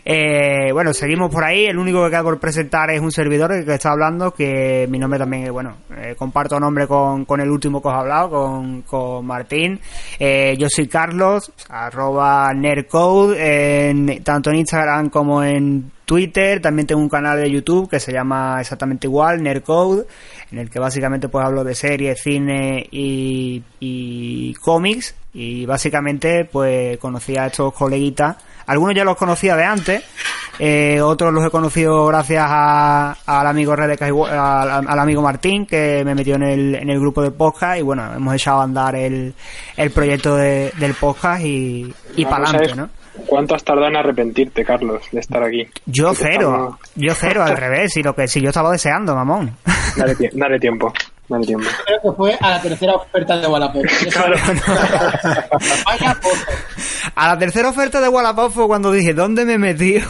Eh, 0.09 0.71
bueno, 0.73 0.95
seguimos 0.95 1.33
por 1.33 1.43
ahí. 1.43 1.67
El 1.67 1.79
único 1.79 2.05
que 2.05 2.11
queda 2.11 2.23
por 2.23 2.39
presentar 2.39 2.89
es 2.91 3.01
un 3.01 3.11
servidor 3.11 3.65
que 3.65 3.75
está 3.75 3.91
hablando, 3.91 4.31
que 4.33 4.87
mi 4.89 5.01
nombre 5.01 5.19
también, 5.19 5.53
bueno, 5.53 5.79
eh, 5.97 6.15
comparto 6.17 6.61
nombre 6.61 6.87
con, 6.87 7.25
con, 7.25 7.41
el 7.41 7.51
último 7.51 7.83
que 7.83 7.89
os 7.89 7.95
he 7.95 7.99
hablado, 7.99 8.31
con, 8.31 8.83
con 8.83 9.27
Martín. 9.27 9.81
Eh, 10.21 10.57
yo 10.61 10.69
soy 10.71 10.87
Carlos, 10.87 11.51
arroba 11.69 12.55
Nerdcode, 12.55 13.89
en, 13.91 14.23
tanto 14.23 14.51
en 14.51 14.57
Instagram 14.59 15.11
como 15.11 15.43
en 15.43 15.91
Twitter. 16.05 16.63
También 16.63 16.87
tengo 16.87 17.01
un 17.01 17.09
canal 17.09 17.39
de 17.39 17.51
YouTube 17.51 17.91
que 17.91 17.99
se 17.99 18.13
llama 18.13 18.59
exactamente 18.61 19.09
igual, 19.09 19.43
Nerdcode, 19.43 20.07
en 20.53 20.59
el 20.59 20.71
que 20.71 20.79
básicamente 20.79 21.29
pues 21.29 21.45
hablo 21.45 21.65
de 21.65 21.75
series, 21.75 22.23
cine 22.23 22.87
y, 22.93 23.61
y 23.81 24.55
cómics. 24.55 25.17
Y 25.35 25.67
básicamente 25.67 26.45
pues 26.45 26.97
conocí 26.99 27.37
a 27.37 27.47
estos 27.47 27.75
coleguitas 27.75 28.37
algunos 28.67 28.95
ya 28.95 29.05
los 29.05 29.17
conocía 29.17 29.57
de 29.57 29.65
antes, 29.65 30.05
eh, 30.59 31.01
otros 31.01 31.33
los 31.33 31.45
he 31.45 31.51
conocido 31.51 32.07
gracias 32.07 32.45
al 32.49 33.47
amigo 33.47 33.77
Red 33.77 34.01
al, 34.01 34.89
al, 34.89 34.99
amigo 34.99 35.23
Martín, 35.23 35.67
que 35.67 36.03
me 36.05 36.15
metió 36.15 36.37
en 36.37 36.43
el, 36.43 36.75
en 36.75 36.91
el 36.91 36.99
grupo 36.99 37.23
de 37.23 37.31
podcast 37.31 37.79
y 37.79 37.83
bueno, 37.83 38.13
hemos 38.15 38.35
echado 38.35 38.61
a 38.61 38.65
andar 38.65 38.97
el, 38.97 39.35
el 39.77 39.91
proyecto 39.91 40.37
de, 40.37 40.73
del 40.79 40.95
podcast 40.95 41.45
y, 41.45 41.93
y 42.17 42.25
para 42.25 42.49
adelante, 42.49 42.75
¿no? 42.75 42.89
¿Cuánto 43.27 43.55
has 43.55 43.65
tardado 43.65 43.89
en 43.89 43.97
arrepentirte, 43.97 44.65
Carlos, 44.65 45.03
de 45.11 45.21
estar 45.21 45.43
aquí? 45.43 45.67
Yo 45.87 46.13
cero, 46.15 46.79
yo 46.95 47.15
cero, 47.15 47.43
al 47.43 47.57
revés, 47.57 47.97
y 47.97 48.03
lo 48.03 48.15
que 48.15 48.29
si 48.29 48.41
yo 48.41 48.49
estaba 48.51 48.71
deseando, 48.71 49.15
mamón. 49.15 49.57
Dale, 49.97 50.15
dale 50.35 50.59
tiempo. 50.59 50.93
Dale 51.29 51.47
tiempo. 51.47 51.67
Creo 51.85 52.01
que 52.03 52.17
fue 52.17 52.39
a 52.41 52.51
la 52.51 52.63
tercera 52.63 52.95
oferta 52.95 53.37
de 53.37 53.47
Wallapop. 53.47 53.85
Claro. 54.13 54.37
a 57.15 57.29
la 57.29 57.39
tercera 57.39 57.69
oferta 57.71 58.01
de 58.01 58.09
Wallapop 58.09 58.53
fue 58.53 58.67
cuando 58.67 58.93
dije, 58.93 59.13
¿dónde 59.15 59.45
me 59.45 59.55
he 59.55 59.59
metido? 59.59 60.07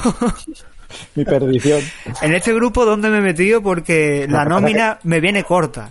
Mi 1.14 1.24
perdición. 1.24 1.80
En 2.22 2.34
este 2.34 2.54
grupo, 2.54 2.84
¿dónde 2.84 3.08
me 3.08 3.18
he 3.18 3.22
metido? 3.22 3.62
Porque 3.62 4.26
la 4.28 4.44
nómina 4.44 4.98
me 5.02 5.20
viene 5.20 5.44
corta. 5.44 5.90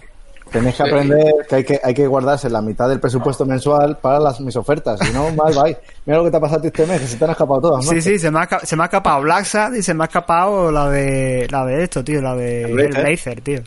Tienes 0.51 0.75
que 0.75 0.83
aprender 0.83 1.33
que 1.49 1.55
hay 1.55 1.63
que, 1.63 1.79
hay 1.83 1.93
que 1.93 2.07
guardarse 2.07 2.49
la 2.49 2.61
mitad 2.61 2.87
del 2.87 2.99
presupuesto 2.99 3.45
mensual 3.45 3.97
para 3.97 4.19
las 4.19 4.39
mis 4.39 4.55
ofertas, 4.55 4.99
si 4.99 5.11
no, 5.11 5.31
mal 5.31 5.57
va. 5.57 5.65
Mira 6.05 6.19
lo 6.19 6.23
que 6.23 6.31
te 6.31 6.37
ha 6.37 6.39
pasado 6.39 6.65
este 6.65 6.85
mes, 6.85 7.01
que 7.01 7.07
se 7.07 7.17
te 7.17 7.25
han 7.25 7.31
escapado 7.31 7.61
todas, 7.61 7.85
¿no? 7.85 7.91
Sí, 7.91 8.01
sí, 8.01 8.19
se 8.19 8.29
me 8.31 8.39
ha, 8.39 8.59
se 8.63 8.75
me 8.75 8.83
ha 8.83 8.85
escapado 8.85 9.21
Black 9.21 9.47
y 9.75 9.81
se 9.81 9.93
me 9.93 10.03
ha 10.03 10.07
escapado 10.07 10.71
la 10.71 10.89
de 10.89 11.47
la 11.49 11.65
de 11.65 11.83
esto, 11.83 12.03
tío, 12.03 12.21
la 12.21 12.35
de 12.35 12.63
el 12.63 12.89
Blazer, 12.89 13.41
tío. 13.41 13.63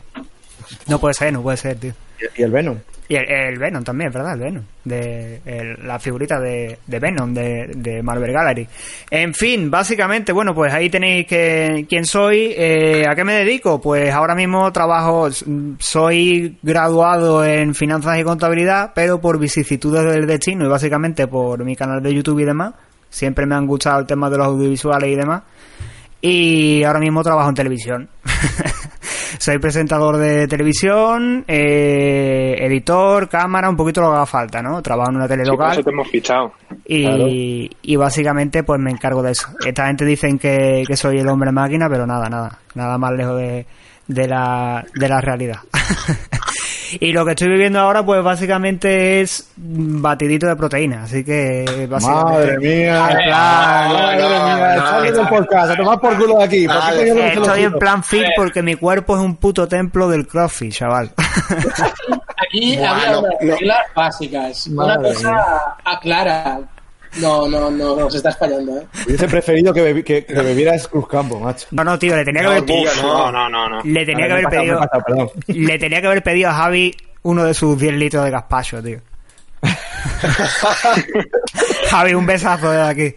No 0.87 0.99
puede 0.99 1.13
ser, 1.13 1.33
no 1.33 1.41
puede 1.41 1.57
ser, 1.57 1.77
tío. 1.77 1.93
¿Y 2.35 2.43
el 2.43 2.51
Venom? 2.51 2.77
Y 3.07 3.15
el, 3.15 3.57
Venom 3.57 3.83
también, 3.83 4.11
¿verdad? 4.11 4.33
El 4.33 4.39
Venom. 4.39 4.63
De, 4.83 5.77
la 5.83 5.97
figurita 5.97 6.39
de, 6.39 6.77
de 6.85 6.99
Venom 6.99 7.33
de, 7.33 7.71
de, 7.75 8.03
Marvel 8.03 8.31
Gallery. 8.31 8.67
En 9.09 9.33
fin, 9.33 9.71
básicamente, 9.71 10.31
bueno, 10.31 10.53
pues 10.53 10.71
ahí 10.71 10.91
tenéis 10.91 11.25
que, 11.25 11.87
quién 11.89 12.05
soy. 12.05 12.53
Eh, 12.55 13.05
¿A 13.09 13.15
qué 13.15 13.23
me 13.23 13.33
dedico? 13.33 13.81
Pues 13.81 14.13
ahora 14.13 14.35
mismo 14.35 14.71
trabajo, 14.71 15.27
soy 15.79 16.59
graduado 16.61 17.43
en 17.43 17.73
finanzas 17.73 18.19
y 18.19 18.23
contabilidad, 18.23 18.91
pero 18.93 19.19
por 19.19 19.39
vicisitudes 19.39 20.03
del 20.03 20.27
destino 20.27 20.65
y 20.65 20.69
básicamente 20.69 21.25
por 21.25 21.65
mi 21.65 21.75
canal 21.75 22.03
de 22.03 22.13
YouTube 22.13 22.41
y 22.41 22.45
demás. 22.45 22.75
Siempre 23.09 23.47
me 23.47 23.55
han 23.55 23.65
gustado 23.65 24.01
el 24.01 24.05
tema 24.05 24.29
de 24.29 24.37
los 24.37 24.45
audiovisuales 24.45 25.09
y 25.09 25.15
demás. 25.15 25.41
Y 26.21 26.83
ahora 26.83 26.99
mismo 26.99 27.23
trabajo 27.23 27.49
en 27.49 27.55
televisión. 27.55 28.09
Soy 29.37 29.59
presentador 29.59 30.17
de 30.17 30.47
televisión, 30.47 31.43
eh, 31.47 32.55
editor, 32.59 33.29
cámara, 33.29 33.69
un 33.69 33.75
poquito 33.75 34.01
lo 34.01 34.09
que 34.09 34.15
haga 34.15 34.25
falta, 34.25 34.61
¿no? 34.61 34.81
Trabajo 34.81 35.11
en 35.11 35.17
una 35.17 35.27
tele 35.27 35.45
local. 35.45 35.73
eso 35.73 35.83
te 35.83 35.91
hemos 35.91 36.07
fichado. 36.09 36.53
Y, 36.85 37.69
y 37.81 37.95
básicamente 37.95 38.63
pues 38.63 38.79
me 38.79 38.91
encargo 38.91 39.21
de 39.21 39.31
eso. 39.31 39.49
Esta 39.65 39.87
gente 39.87 40.05
dicen 40.05 40.39
que, 40.39 40.83
que 40.87 40.95
soy 40.95 41.19
el 41.19 41.27
hombre 41.27 41.51
máquina, 41.51 41.87
pero 41.89 42.07
nada, 42.07 42.29
nada. 42.29 42.59
Nada 42.75 42.97
más 42.97 43.11
lejos 43.13 43.37
de, 43.37 43.65
de, 44.07 44.27
la, 44.27 44.85
de 44.95 45.09
la 45.09 45.21
realidad. 45.21 45.59
Y 46.99 47.11
lo 47.11 47.25
que 47.25 47.31
estoy 47.31 47.49
viviendo 47.49 47.79
ahora, 47.79 48.05
pues 48.05 48.23
básicamente 48.23 49.21
es 49.21 49.51
batidito 49.55 50.47
de 50.47 50.55
proteína. 50.55 51.03
Así 51.03 51.23
que, 51.23 51.87
básicamente. 51.89 52.31
Madre 52.31 52.57
mía, 52.59 52.99
madre 52.99 54.15
mía, 54.17 55.11
no, 55.11 55.29
podcast, 55.29 55.71
a 55.71 55.75
tomar 55.75 55.99
por 55.99 56.17
culo 56.17 56.37
de 56.37 56.43
aquí. 56.43 56.67
estoy 56.67 57.63
en 57.63 57.73
plan 57.73 58.03
fit 58.03 58.25
porque 58.35 58.63
mi 58.63 58.75
cuerpo 58.75 59.15
es 59.15 59.21
un 59.21 59.35
puto 59.35 59.67
templo 59.67 60.09
del 60.09 60.27
CrossFit, 60.27 60.73
chaval. 60.73 61.11
Aquí 62.37 62.75
había 62.77 63.19
unas 63.19 63.33
reglas 63.41 63.79
básicas. 63.95 64.67
Una 64.67 64.97
cosa 64.97 65.75
aclara 65.83 66.61
no, 67.17 67.47
no, 67.47 67.71
no, 67.71 67.95
no, 67.95 68.09
se 68.09 68.17
está 68.17 68.29
españando, 68.29 68.77
¿eh? 68.77 68.87
Hubiese 69.05 69.27
preferido 69.27 69.73
que, 69.73 70.03
que, 70.03 70.25
que 70.25 70.33
bebieras 70.33 70.87
Cruzcampo, 70.87 71.39
macho. 71.39 71.67
No, 71.71 71.83
no, 71.83 71.97
tío, 71.97 72.15
le 72.15 72.23
tenía 72.23 72.41
que 72.41 72.47
haber 72.47 72.65
pedido. 72.65 72.91
No, 73.01 73.31
no, 73.31 73.49
no, 73.49 73.69
no. 73.69 73.81
Le 73.83 74.05
tenía 74.05 74.27
que 74.27 74.33
haber 74.33 74.49
pedido. 74.49 74.79
le 75.47 75.79
tenía 75.79 76.01
que 76.01 76.07
haber 76.07 76.23
pedido 76.23 76.49
a 76.49 76.53
Javi 76.53 76.95
uno 77.23 77.43
de 77.43 77.53
sus 77.53 77.79
10 77.79 77.93
litros 77.95 78.23
de 78.23 78.31
gazpacho, 78.31 78.81
tío. 78.81 78.99
Javi, 81.89 82.13
un 82.13 82.25
besazo 82.25 82.71
de 82.71 82.81
aquí. 82.81 83.13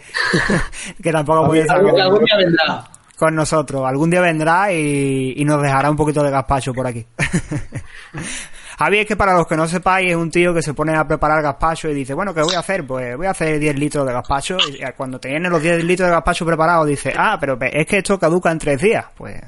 que 1.02 1.12
tampoco 1.12 1.46
puede 1.46 1.62
estar 1.62 1.80
con, 1.82 2.00
algún 2.00 2.24
día 2.24 2.36
vendrá. 2.36 2.84
con 3.16 3.34
nosotros. 3.34 3.84
Algún 3.86 4.10
día 4.10 4.20
vendrá 4.20 4.72
y, 4.72 5.34
y 5.36 5.44
nos 5.44 5.62
dejará 5.62 5.90
un 5.90 5.96
poquito 5.96 6.22
de 6.22 6.30
gazpacho 6.30 6.72
por 6.72 6.86
aquí. 6.86 7.06
Javi 8.82 8.98
es 8.98 9.06
que 9.06 9.14
para 9.14 9.34
los 9.34 9.46
que 9.46 9.56
no 9.56 9.68
sepáis 9.68 10.10
es 10.10 10.16
un 10.16 10.28
tío 10.28 10.52
que 10.52 10.60
se 10.60 10.74
pone 10.74 10.96
a 10.96 11.06
preparar 11.06 11.40
gazpacho 11.40 11.88
y 11.88 11.94
dice, 11.94 12.14
bueno, 12.14 12.34
¿qué 12.34 12.42
voy 12.42 12.56
a 12.56 12.58
hacer? 12.58 12.84
Pues 12.84 13.16
voy 13.16 13.26
a 13.26 13.30
hacer 13.30 13.60
10 13.60 13.78
litros 13.78 14.04
de 14.04 14.12
gazpacho 14.12 14.56
y 14.68 14.80
cuando 14.96 15.20
tiene 15.20 15.48
los 15.48 15.62
10 15.62 15.84
litros 15.84 16.08
de 16.08 16.14
gazpacho 16.14 16.44
preparados 16.44 16.88
dice, 16.88 17.12
ah, 17.16 17.36
pero 17.40 17.56
es 17.60 17.86
que 17.86 17.98
esto 17.98 18.18
caduca 18.18 18.50
en 18.50 18.58
3 18.58 18.80
días. 18.80 19.04
Pues, 19.16 19.40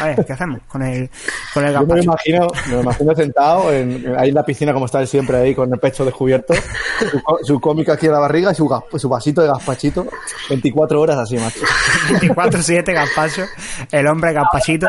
a 0.00 0.06
ver, 0.06 0.24
¿qué 0.24 0.32
hacemos 0.32 0.60
con 0.66 0.82
el, 0.82 1.10
con 1.52 1.66
el 1.66 1.72
gazpacho? 1.74 1.88
Yo 1.88 1.94
me 1.96 2.02
imagino, 2.02 2.46
me 2.70 2.80
imagino 2.80 3.14
sentado 3.14 3.70
en, 3.70 4.16
ahí 4.16 4.30
en 4.30 4.34
la 4.34 4.42
piscina 4.42 4.72
como 4.72 4.86
está 4.86 5.02
él 5.02 5.06
siempre 5.06 5.36
ahí 5.36 5.54
con 5.54 5.70
el 5.70 5.78
pecho 5.78 6.06
descubierto, 6.06 6.54
su, 7.42 7.60
cómica 7.60 7.92
aquí 7.92 8.06
en 8.06 8.12
la 8.12 8.20
barriga 8.20 8.52
y 8.52 8.54
su, 8.54 8.82
su 8.96 9.08
vasito 9.10 9.42
de 9.42 9.48
gazpachito, 9.48 10.06
24 10.48 10.98
horas 10.98 11.18
así, 11.18 11.36
macho. 11.36 11.60
24-7 12.08 12.94
gazpacho, 12.94 13.42
el 13.92 14.06
hombre 14.06 14.32
gazpachito. 14.32 14.86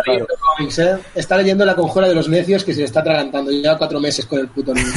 Está 1.15 1.35
leyendo 1.35 1.65
la 1.65 1.75
conjura 1.75 2.07
de 2.07 2.15
los 2.15 2.29
necios 2.29 2.63
que 2.63 2.73
se 2.73 2.79
le 2.79 2.85
está 2.85 3.01
atragantando. 3.01 3.51
Ya 3.51 3.77
cuatro 3.89 3.99
meses 3.99 4.25
con 4.27 4.39
el 4.39 4.47
puto 4.49 4.73
niño. 4.73 4.87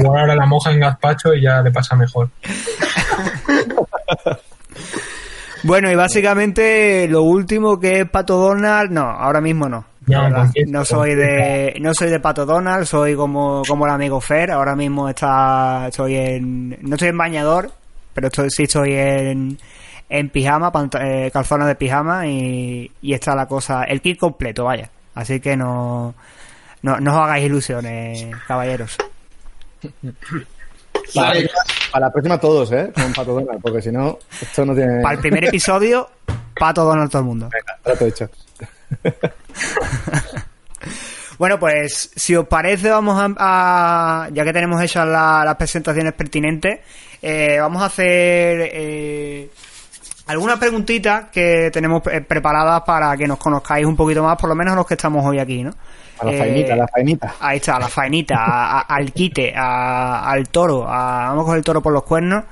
ahora 0.08 0.34
la 0.34 0.46
moja 0.46 0.72
en 0.72 0.80
gazpacho 0.80 1.34
y 1.34 1.42
ya 1.42 1.60
le 1.60 1.70
pasa 1.70 1.94
mejor. 1.94 2.30
Bueno, 5.66 5.90
y 5.90 5.94
básicamente 5.94 7.08
lo 7.08 7.22
último 7.22 7.80
que 7.80 8.00
es 8.00 8.10
Pato 8.10 8.36
Donald, 8.36 8.90
no, 8.90 9.08
ahora 9.08 9.40
mismo 9.40 9.66
no. 9.66 9.86
No, 10.06 10.84
soy 10.84 11.14
de 11.14 11.74
no 11.80 11.94
soy 11.94 12.10
de 12.10 12.20
Pato 12.20 12.44
Donald, 12.44 12.84
soy 12.84 13.16
como, 13.16 13.62
como 13.66 13.86
el 13.86 13.92
amigo 13.92 14.20
Fer, 14.20 14.50
ahora 14.50 14.76
mismo 14.76 15.08
está 15.08 15.86
estoy 15.88 16.16
en 16.16 16.76
no 16.82 16.96
estoy 16.96 17.08
en 17.08 17.16
bañador, 17.16 17.70
pero 18.12 18.26
estoy, 18.26 18.50
sí 18.50 18.64
estoy 18.64 18.92
en 18.92 19.58
en 20.10 20.28
pijama, 20.28 20.70
eh, 21.00 21.30
calzones 21.32 21.66
de 21.66 21.76
pijama 21.76 22.26
y, 22.26 22.92
y 23.00 23.14
está 23.14 23.34
la 23.34 23.46
cosa, 23.46 23.84
el 23.84 24.02
kit 24.02 24.18
completo, 24.18 24.64
vaya. 24.64 24.90
Así 25.14 25.40
que 25.40 25.56
no 25.56 26.14
no, 26.84 27.00
no 27.00 27.14
os 27.14 27.24
hagáis 27.24 27.46
ilusiones, 27.46 28.26
caballeros. 28.46 28.98
Para, 31.14 31.34
la 31.98 32.10
próxima 32.12 32.38
todos, 32.38 32.70
¿eh? 32.72 32.92
Con 32.94 33.12
Pato 33.12 33.32
Donald, 33.34 33.60
porque 33.62 33.80
si 33.80 33.90
no, 33.90 34.18
esto 34.40 34.66
no 34.66 34.74
tiene... 34.74 35.00
Para 35.00 35.14
el 35.14 35.20
primer 35.20 35.44
episodio, 35.44 36.10
Pato 36.54 36.84
Donald 36.84 37.10
todo 37.10 37.20
el 37.20 37.26
mundo. 37.26 37.48
Venga, 37.50 37.78
trato 37.82 38.06
hecho. 38.06 38.28
bueno, 41.38 41.58
pues 41.58 42.10
si 42.14 42.36
os 42.36 42.46
parece, 42.46 42.90
vamos 42.90 43.16
a, 43.38 44.28
ya 44.32 44.44
que 44.44 44.52
tenemos 44.52 44.82
hechas 44.82 45.06
las 45.06 45.56
presentaciones 45.56 46.12
pertinentes, 46.12 46.80
eh, 47.22 47.58
vamos 47.60 47.82
a 47.82 47.86
hacer 47.86 48.70
eh, 48.72 49.50
algunas 50.26 50.58
preguntitas 50.58 51.26
que 51.30 51.70
tenemos 51.72 52.02
eh, 52.06 52.20
preparadas 52.20 52.82
para 52.82 53.16
que 53.16 53.26
nos 53.26 53.38
conozcáis 53.38 53.86
un 53.86 53.96
poquito 53.96 54.22
más, 54.22 54.36
por 54.38 54.48
lo 54.48 54.54
menos 54.54 54.74
los 54.76 54.86
que 54.86 54.94
estamos 54.94 55.24
hoy 55.24 55.38
aquí, 55.38 55.62
¿no? 55.62 55.72
A 56.18 56.26
la 56.26 56.32
faenita, 56.32 56.74
a 56.74 56.76
la 56.76 56.88
faenita. 56.88 57.34
Ahí 57.40 57.56
está, 57.56 57.76
a 57.76 57.80
la 57.80 57.88
faenita, 57.88 58.80
al 58.80 59.12
quite, 59.12 59.52
al 59.56 60.48
toro, 60.48 60.82
vamos 60.82 61.42
a 61.42 61.44
coger 61.44 61.58
el 61.58 61.64
toro 61.64 61.82
por 61.82 61.92
los 61.92 62.04
cuernos 62.04 62.44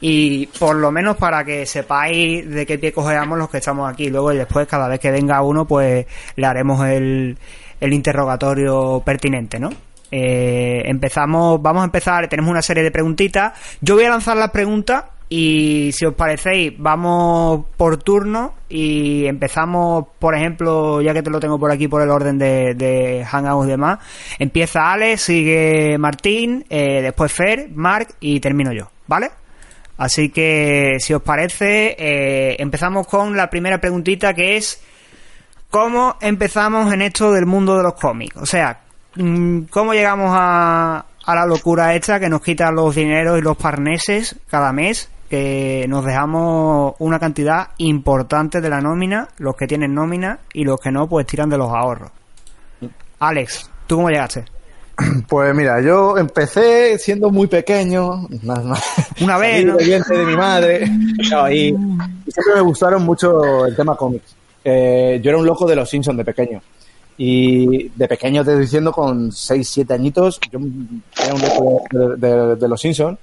y 0.00 0.46
por 0.46 0.76
lo 0.76 0.90
menos 0.90 1.16
para 1.18 1.44
que 1.44 1.66
sepáis 1.66 2.48
de 2.48 2.64
qué 2.64 2.78
pie 2.78 2.92
cogeamos 2.92 3.38
los 3.38 3.50
que 3.50 3.58
estamos 3.58 3.90
aquí. 3.92 4.08
Luego 4.08 4.32
y 4.32 4.38
después, 4.38 4.66
cada 4.66 4.88
vez 4.88 4.98
que 4.98 5.10
venga 5.10 5.42
uno, 5.42 5.66
pues 5.66 6.06
le 6.36 6.46
haremos 6.46 6.84
el, 6.86 7.36
el 7.78 7.92
interrogatorio 7.92 9.02
pertinente, 9.04 9.60
¿no? 9.60 9.70
Eh, 10.10 10.82
empezamos, 10.86 11.60
vamos 11.62 11.82
a 11.82 11.84
empezar, 11.84 12.26
tenemos 12.28 12.50
una 12.50 12.62
serie 12.62 12.82
de 12.82 12.90
preguntitas. 12.90 13.52
Yo 13.80 13.94
voy 13.94 14.04
a 14.04 14.10
lanzar 14.10 14.36
las 14.36 14.50
preguntas 14.50 15.04
y 15.32 15.92
si 15.92 16.06
os 16.06 16.14
parecéis, 16.14 16.72
vamos 16.76 17.64
por 17.76 17.98
turno 17.98 18.54
y 18.68 19.26
empezamos, 19.26 20.06
por 20.18 20.34
ejemplo, 20.34 21.00
ya 21.00 21.14
que 21.14 21.22
te 21.22 21.30
lo 21.30 21.38
tengo 21.38 21.56
por 21.56 21.70
aquí 21.70 21.86
por 21.86 22.02
el 22.02 22.10
orden 22.10 22.36
de, 22.36 22.74
de 22.74 23.24
Hangouts 23.24 23.68
y 23.68 23.70
demás. 23.70 24.00
Empieza 24.40 24.90
Alex, 24.92 25.20
sigue 25.22 25.96
Martín, 25.98 26.66
eh, 26.68 27.00
después 27.00 27.32
Fer, 27.32 27.68
Mark 27.72 28.08
y 28.18 28.40
termino 28.40 28.72
yo, 28.72 28.90
¿vale? 29.06 29.30
Así 29.98 30.30
que, 30.30 30.96
si 30.98 31.14
os 31.14 31.22
parece, 31.22 31.94
eh, 31.96 32.56
empezamos 32.58 33.06
con 33.06 33.36
la 33.36 33.48
primera 33.48 33.80
preguntita 33.80 34.34
que 34.34 34.56
es, 34.56 34.82
¿cómo 35.70 36.16
empezamos 36.20 36.92
en 36.92 37.02
esto 37.02 37.30
del 37.30 37.46
mundo 37.46 37.76
de 37.76 37.84
los 37.84 37.94
cómics? 37.94 38.36
O 38.36 38.46
sea, 38.46 38.80
mm, 39.14 39.60
¿cómo 39.70 39.94
llegamos 39.94 40.32
a, 40.32 41.04
a 41.24 41.34
la 41.36 41.46
locura 41.46 41.94
esta 41.94 42.18
que 42.18 42.28
nos 42.28 42.42
quita 42.42 42.72
los 42.72 42.96
dineros 42.96 43.38
y 43.38 43.42
los 43.42 43.56
parneses 43.56 44.34
cada 44.48 44.72
mes 44.72 45.08
que 45.30 45.86
nos 45.88 46.04
dejamos 46.04 46.94
una 46.98 47.20
cantidad 47.20 47.68
importante 47.78 48.60
de 48.60 48.68
la 48.68 48.80
nómina, 48.80 49.28
los 49.38 49.54
que 49.54 49.68
tienen 49.68 49.94
nómina 49.94 50.40
y 50.52 50.64
los 50.64 50.80
que 50.80 50.90
no, 50.90 51.08
pues 51.08 51.24
tiran 51.24 51.48
de 51.48 51.56
los 51.56 51.68
ahorros. 51.68 52.10
Alex, 53.20 53.70
¿tú 53.86 53.96
cómo 53.96 54.10
llegaste? 54.10 54.44
Pues 55.28 55.54
mira, 55.54 55.80
yo 55.80 56.18
empecé 56.18 56.98
siendo 56.98 57.30
muy 57.30 57.46
pequeño, 57.46 58.26
una 59.20 59.38
vez, 59.38 59.64
¿no? 59.64 59.76
de 59.76 60.26
mi 60.26 60.36
madre, 60.36 60.84
y, 60.84 61.68
siempre 62.28 62.54
me 62.56 62.60
gustaron 62.60 63.04
mucho 63.04 63.64
el 63.64 63.76
tema 63.76 63.96
cómics. 63.96 64.34
Eh, 64.64 65.20
yo 65.22 65.30
era 65.30 65.38
un 65.38 65.46
loco 65.46 65.66
de 65.66 65.76
los 65.76 65.88
Simpsons 65.88 66.18
de 66.18 66.24
pequeño. 66.24 66.60
Y 67.16 67.88
de 67.88 68.08
pequeño 68.08 68.44
te 68.44 68.50
estoy 68.50 68.64
diciendo, 68.64 68.92
con 68.92 69.30
6, 69.30 69.68
7 69.68 69.94
añitos, 69.94 70.40
yo 70.50 70.58
era 71.22 71.34
un 71.34 71.40
loco 71.40 71.82
de, 71.92 72.56
de 72.56 72.68
los 72.68 72.80
Simpsons. 72.80 73.16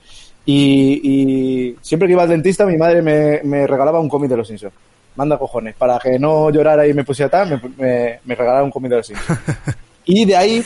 Y, 0.49 1.75
siempre 1.81 2.07
que 2.07 2.13
iba 2.13 2.23
al 2.23 2.29
dentista, 2.29 2.65
mi 2.65 2.77
madre 2.77 3.01
me, 3.01 3.67
regalaba 3.67 3.99
un 3.99 4.07
cómic 4.07 4.29
de 4.29 4.37
los 4.37 4.47
Simpsons. 4.47 4.73
Manda 5.15 5.37
cojones. 5.37 5.75
Para 5.75 5.99
que 5.99 6.17
no 6.17 6.49
llorara 6.49 6.87
y 6.87 6.93
me 6.93 7.03
pusiera 7.03 7.29
tal, 7.29 7.61
me, 7.77 8.19
me, 8.23 8.35
regalaba 8.35 8.63
un 8.63 8.71
cómic 8.71 8.91
de 8.91 8.97
los 8.97 9.07
Simpsons. 9.07 9.39
y 10.05 10.25
de 10.25 10.35
ahí 10.35 10.63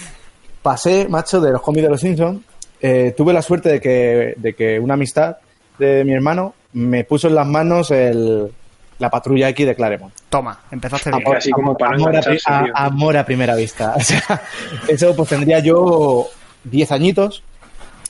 pasé, 0.61 1.07
macho, 1.07 1.41
de 1.41 1.51
los 1.51 1.61
cómics 1.61 1.83
de 1.83 1.89
los 1.89 1.99
Simpsons. 1.99 2.41
Eh, 2.79 3.13
tuve 3.17 3.33
la 3.33 3.41
suerte 3.41 3.69
de 3.69 3.81
que, 3.81 4.33
de 4.37 4.53
que 4.53 4.79
una 4.79 4.93
amistad 4.93 5.37
de 5.79 6.03
mi 6.03 6.13
hermano 6.13 6.53
me 6.73 7.03
puso 7.03 7.27
en 7.27 7.35
las 7.35 7.47
manos 7.47 7.89
el, 7.91 8.51
la 8.99 9.09
patrulla 9.09 9.49
X 9.49 9.65
de 9.65 9.75
Claremont. 9.75 10.13
Toma, 10.29 10.59
empezaste 10.71 11.09
bien. 11.09 11.23
Amor, 11.23 11.37
así 11.37 11.51
como 11.51 11.75
para 11.75 11.95
amor, 11.95 12.15
a, 12.15 12.85
amor 12.85 13.17
a 13.17 13.25
primera 13.25 13.55
vista. 13.55 13.95
O 13.97 13.99
sea, 13.99 14.41
eso 14.87 15.15
pues 15.15 15.29
tendría 15.29 15.59
yo 15.59 16.27
10 16.65 16.91
añitos 16.91 17.43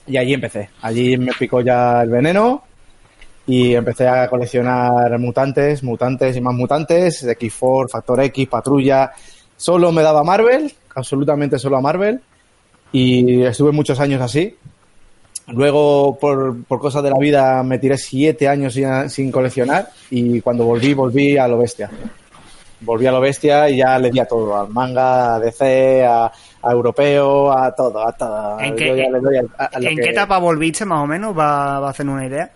y 0.08 0.18
allí 0.18 0.34
empecé. 0.34 0.70
Allí 0.82 1.18
me 1.18 1.32
picó 1.38 1.62
ya 1.62 2.02
el 2.02 2.10
veneno 2.10 2.64
y 3.48 3.74
empecé 3.74 4.08
a 4.08 4.30
coleccionar 4.30 5.18
mutantes, 5.20 5.84
mutantes 5.84 6.36
y 6.36 6.42
más 6.42 6.54
mutantes, 6.54 7.26
X4, 7.26 7.90
Factor 7.90 8.22
X, 8.22 8.48
Patrulla. 8.48 9.12
Solo 9.58 9.92
me 9.92 10.02
daba 10.02 10.24
Marvel, 10.24 10.72
absolutamente 10.96 11.60
solo 11.60 11.78
a 11.78 11.82
Marvel. 11.82 12.22
Y 12.92 13.44
estuve 13.44 13.72
muchos 13.72 14.00
años 14.00 14.22
así. 14.22 14.56
Luego, 15.48 16.18
por, 16.20 16.64
por 16.64 16.80
cosas 16.80 17.04
de 17.04 17.10
la 17.10 17.18
vida, 17.18 17.62
me 17.64 17.80
tiré 17.80 17.98
siete 17.98 18.48
años 18.48 18.74
sin, 18.74 19.10
sin, 19.10 19.32
coleccionar 19.32 19.90
y 20.10 20.40
cuando 20.42 20.66
volví, 20.66 20.94
volví 20.94 21.38
a 21.38 21.48
lo 21.48 21.58
bestia. 21.58 21.90
Volví 22.82 23.06
a 23.06 23.12
lo 23.12 23.20
bestia 23.20 23.70
y 23.70 23.78
ya 23.78 23.98
le 24.00 24.12
di 24.12 24.20
a 24.20 24.26
todo, 24.26 24.58
al 24.58 24.70
manga, 24.70 25.36
a 25.36 25.40
DC, 25.40 26.06
a, 26.06 26.32
a 26.64 26.72
europeo, 26.72 27.52
a 27.52 27.72
todo, 27.74 28.08
a 28.08 28.12
todo. 28.14 28.60
¿En 28.60 28.76
qué, 28.76 30.10
etapa 30.10 30.38
volviste 30.38 30.86
más 30.86 31.04
o 31.04 31.08
menos? 31.08 31.38
¿Va, 31.38 31.78
a 31.78 31.90
hacer 31.90 32.08
una 32.08 32.26
idea? 32.26 32.50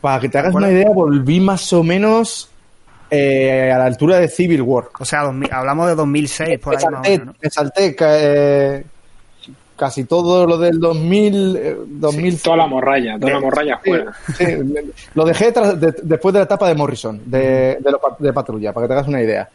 para 0.00 0.20
que 0.20 0.28
te 0.28 0.38
hagas 0.38 0.54
una 0.54 0.70
idea, 0.70 0.88
volví 0.90 1.40
más 1.40 1.72
o 1.72 1.82
menos 1.82 2.48
eh, 3.10 3.70
a 3.72 3.78
la 3.78 3.86
altura 3.86 4.18
de 4.18 4.28
Civil 4.28 4.62
War. 4.62 4.84
O 4.98 5.04
sea, 5.04 5.22
hablamos 5.50 5.88
de 5.88 5.94
2006, 5.96 6.58
por 6.60 6.76
ahí 6.76 6.84
más 6.90 7.00
o 7.06 7.10
menos. 7.10 7.36
Me 7.42 7.50
salté 7.50 7.96
eh, 7.98 8.84
casi 9.74 10.04
todo 10.04 10.46
lo 10.46 10.56
del 10.56 10.78
2000. 10.78 11.98
2000 11.98 12.42
toda 12.42 12.56
la 12.56 12.66
morralla, 12.68 13.18
toda 13.18 13.32
la 13.32 13.40
morralla 13.40 13.78
fuera. 13.78 14.12
lo 15.14 15.24
dejé 15.24 15.52
después 16.02 16.32
de 16.32 16.38
la 16.38 16.44
etapa 16.44 16.68
de 16.68 16.74
Morrison, 16.76 17.20
de, 17.24 17.78
de, 17.80 17.96
de 18.20 18.32
patrulla, 18.32 18.72
para 18.72 18.84
que 18.84 18.88
te 18.88 18.94
hagas 18.94 19.08
una 19.08 19.22
idea. 19.22 19.48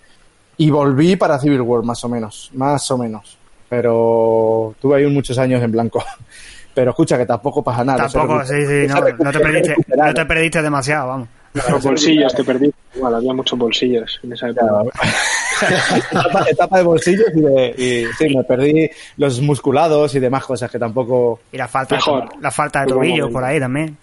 Y 0.58 0.70
volví 0.70 1.16
para 1.16 1.40
Civil 1.40 1.62
War, 1.62 1.84
más 1.84 2.04
o 2.04 2.10
menos, 2.10 2.52
más 2.54 2.92
o 2.92 2.98
menos. 2.98 3.38
Pero 3.72 4.76
tuve 4.82 4.98
ahí 4.98 5.06
muchos 5.08 5.38
años 5.38 5.64
en 5.64 5.72
blanco. 5.72 6.04
Pero 6.74 6.92
escucha, 6.92 7.18
que 7.18 7.26
tampoco 7.26 7.64
pasa 7.64 7.84
nada. 7.86 8.08
Tampoco, 8.08 8.46
sí, 8.46 8.66
sí, 8.66 8.88
no, 8.88 8.96
no, 8.96 9.32
te 9.32 9.40
perdiste, 9.40 9.76
no 9.96 10.14
te 10.14 10.26
perdiste 10.26 10.62
demasiado, 10.62 11.08
vamos. 11.08 11.30
Los 11.54 11.84
bolsillos 11.84 12.34
te 12.34 12.44
perdí. 12.44 12.72
Igual, 12.96 13.16
había 13.16 13.34
muchos 13.34 13.58
bolsillos 13.58 14.20
en 14.24 14.34
esa 14.34 14.50
época. 14.50 14.84
etapa, 16.50 16.78
de 16.78 16.84
bolsillos 16.84 17.28
y, 17.34 17.42
de, 17.42 17.76
y, 17.78 18.06
sí, 18.18 18.36
me 18.36 18.44
perdí 18.44 18.90
los 19.18 19.42
musculados 19.42 20.16
y 20.16 20.20
demás 20.20 20.46
cosas 20.46 20.70
que 20.70 20.80
tampoco. 20.80 21.40
Y 21.52 21.58
la 21.58 21.68
falta, 21.68 21.96
Mejor. 21.96 22.30
la 22.42 22.52
falta 22.52 22.82
de 22.82 22.88
tobillo 22.88 23.30
por 23.30 23.44
ahí 23.44 23.60
también. 23.60 23.98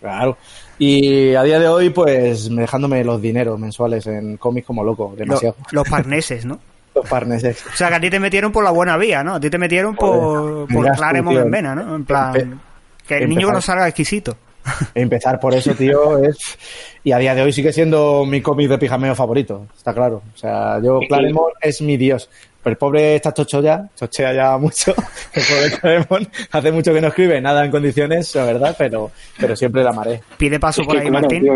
Claro. 0.00 0.38
Y 0.78 1.34
a 1.34 1.42
día 1.42 1.58
de 1.58 1.68
hoy, 1.68 1.90
pues 1.90 2.54
dejándome 2.54 3.04
los 3.04 3.20
dineros 3.20 3.58
mensuales 3.58 4.06
en 4.06 4.38
cómics 4.38 4.66
como 4.66 4.82
loco, 4.84 5.14
demasiado. 5.16 5.56
Los, 5.64 5.72
los 5.72 5.88
parneses, 5.88 6.44
¿no? 6.46 6.58
Los 6.94 7.08
parneses. 7.08 7.64
O 7.72 7.76
sea, 7.76 7.88
que 7.88 7.94
a 7.94 8.00
ti 8.00 8.10
te 8.10 8.20
metieron 8.20 8.52
por 8.52 8.64
la 8.64 8.70
buena 8.70 8.96
vía, 8.96 9.24
¿no? 9.24 9.34
A 9.34 9.40
ti 9.40 9.48
te 9.48 9.58
metieron 9.58 9.96
por, 9.96 10.68
por 10.68 10.90
Claremont 10.92 11.38
en 11.38 11.50
vena, 11.50 11.74
¿no? 11.74 11.96
En 11.96 12.04
plan, 12.04 12.60
que 13.06 13.16
el 13.16 13.28
niño 13.28 13.50
no 13.50 13.60
salga 13.60 13.88
exquisito. 13.88 14.36
Empezar 14.94 15.40
por 15.40 15.54
eso, 15.54 15.74
tío, 15.74 16.18
es. 16.18 16.58
Y 17.04 17.12
a 17.12 17.18
día 17.18 17.34
de 17.34 17.42
hoy 17.42 17.52
sigue 17.52 17.72
siendo 17.72 18.24
mi 18.24 18.40
cómic 18.40 18.68
de 18.68 18.78
pijameo 18.78 19.14
favorito, 19.14 19.66
está 19.76 19.92
claro. 19.92 20.22
O 20.34 20.38
sea, 20.38 20.80
yo, 20.80 21.00
Claremont 21.08 21.54
es 21.60 21.82
mi 21.82 21.96
dios. 21.96 22.28
Pero 22.62 22.74
el 22.74 22.78
pobre 22.78 23.16
está 23.16 23.34
chocho 23.34 23.60
ya, 23.60 23.88
chochea 23.96 24.32
ya 24.34 24.56
mucho. 24.56 24.94
El 25.34 25.42
pobre 25.42 25.80
Claremont 25.80 26.28
hace 26.52 26.70
mucho 26.70 26.94
que 26.94 27.00
no 27.00 27.08
escribe 27.08 27.40
nada 27.40 27.64
en 27.64 27.72
condiciones, 27.72 28.32
la 28.36 28.44
verdad, 28.44 28.76
pero, 28.78 29.10
pero 29.36 29.56
siempre 29.56 29.82
la 29.82 29.90
amaré. 29.90 30.20
Pide 30.38 30.60
paso 30.60 30.84
por 30.84 30.96
ahí, 30.96 31.10
Martín. 31.10 31.48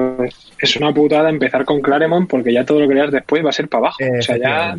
es 0.58 0.76
una 0.76 0.92
putada 0.92 1.30
empezar 1.30 1.64
con 1.64 1.80
Claremont 1.80 2.28
porque 2.28 2.52
ya 2.52 2.64
todo 2.64 2.80
lo 2.80 2.88
que 2.88 2.94
leas 2.94 3.12
después 3.12 3.44
va 3.44 3.50
a 3.50 3.52
ser 3.52 3.68
para 3.68 3.86
abajo. 3.86 3.98
o 4.18 4.22
sea, 4.22 4.36
ya 4.36 4.76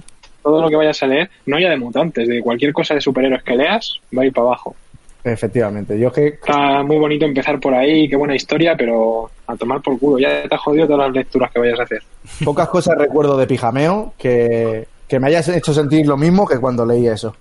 todo 0.47 0.61
lo 0.61 0.69
que 0.69 0.75
vayas 0.75 1.01
a 1.03 1.07
leer, 1.07 1.29
no 1.45 1.59
ya 1.59 1.69
de 1.69 1.77
mutantes, 1.77 2.27
de 2.27 2.41
cualquier 2.41 2.73
cosa 2.73 2.93
de 2.93 3.01
superhéroes 3.01 3.43
que 3.43 3.55
leas, 3.55 3.99
va 4.15 4.23
a 4.23 4.25
ir 4.25 4.33
para 4.33 4.47
abajo. 4.47 4.75
Efectivamente, 5.23 5.99
yo 5.99 6.11
que... 6.11 6.27
Está 6.27 6.83
muy 6.83 6.97
bonito 6.97 7.25
empezar 7.25 7.59
por 7.59 7.73
ahí, 7.73 8.07
qué 8.07 8.15
buena 8.15 8.35
historia, 8.35 8.75
pero 8.77 9.29
a 9.45 9.55
tomar 9.57 9.81
por 9.81 9.99
culo, 9.99 10.19
ya 10.19 10.47
te 10.47 10.55
has 10.55 10.61
jodido 10.61 10.87
todas 10.87 11.07
las 11.07 11.15
lecturas 11.15 11.51
que 11.51 11.59
vayas 11.59 11.79
a 11.79 11.83
hacer. 11.83 12.01
Pocas 12.45 12.69
cosas 12.69 12.97
recuerdo 12.97 13.37
de 13.37 13.47
Pijameo 13.47 14.13
que, 14.17 14.87
me 15.19 15.27
hayas 15.27 15.49
hecho 15.49 15.73
sentir 15.73 16.07
lo 16.07 16.17
mismo 16.17 16.47
que 16.47 16.59
cuando 16.59 16.85
leí 16.85 17.07
eso. 17.07 17.35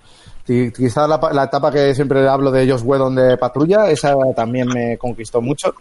Quizás 0.45 1.09
la, 1.09 1.19
la, 1.33 1.43
etapa 1.43 1.71
que 1.71 1.93
siempre 1.93 2.25
hablo 2.27 2.51
de 2.51 2.69
Josh 2.69 2.83
Whedon 2.83 3.15
de 3.15 3.37
Patrulla, 3.37 3.89
esa 3.89 4.15
también 4.33 4.67
me 4.69 4.97
conquistó 4.97 5.41
mucho 5.41 5.73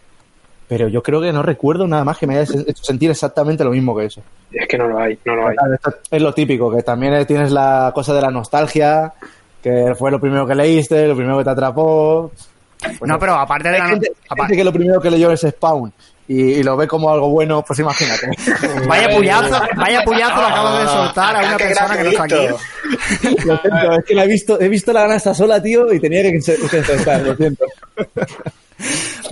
pero 0.69 0.89
yo 0.89 1.03
creo 1.03 1.21
que 1.21 1.33
no 1.33 1.43
recuerdo 1.43 1.87
nada 1.87 2.05
más 2.05 2.19
que 2.19 2.27
me 2.27 2.37
haya 2.39 2.53
hecho 2.67 2.83
sentir 2.83 3.11
exactamente 3.11 3.65
lo 3.65 3.71
mismo 3.71 3.97
que 3.97 4.07
eso. 4.07 4.23
Es 4.53 4.67
que 4.67 4.77
no 4.77 4.89
lo 4.89 4.99
hay, 4.99 5.19
no 5.25 5.37
lo 5.37 5.49
hay. 5.49 5.57
Es 6.11 6.23
lo 6.23 6.35
típico, 6.35 6.75
que 6.75 6.83
también 6.83 7.25
tienes 7.27 7.53
la 7.53 7.93
cosa 7.95 8.15
de 8.15 8.23
la 8.23 8.31
nostalgia, 8.31 9.13
que 9.63 9.95
fue 9.97 10.11
lo 10.11 10.21
primero 10.21 10.47
que 10.47 10.55
leíste, 10.55 11.07
lo 11.07 11.17
primero 11.17 11.39
que 11.39 11.45
te 11.45 11.51
atrapó. 11.51 12.33
no, 13.03 13.19
pero 13.19 13.35
aparte 13.35 13.71
de 13.71 13.79
la... 13.79 13.89
Gente, 13.89 14.11
que 14.49 14.65
lo 14.65 14.73
primero 14.73 15.01
que 15.01 15.11
leyó 15.11 15.31
es 15.31 15.43
Spawn 15.43 15.93
y, 16.29 16.63
lo 16.63 16.77
ve 16.77 16.89
como 16.89 17.11
algo 17.11 17.31
bueno, 17.31 17.63
pues 17.63 17.79
imagínate. 17.79 18.29
vaya 18.89 19.09
puñazo, 19.09 19.61
vaya 19.77 20.03
puñazo 20.05 20.41
lo 20.41 20.47
acabo 20.47 20.79
de 20.79 20.87
soltar 20.87 21.37
a 21.37 21.47
una 21.47 21.57
persona 21.57 21.97
que 21.97 22.03
no 22.03 22.11
está 22.11 22.25
aquí. 22.25 22.35
Lo 23.45 23.59
siento, 23.59 23.93
es 23.99 24.05
que 24.05 24.15
la 24.15 24.25
he 24.25 24.27
visto, 24.27 24.61
he 24.61 24.69
visto 24.69 24.93
la 24.93 25.03
gana 25.03 25.17
esta 25.17 25.35
sola, 25.35 25.63
tío, 25.63 25.93
y 25.93 26.01
tenía 26.01 26.23
que, 26.23 26.41
que 26.41 27.23
lo 27.23 27.37
siento. 27.37 27.65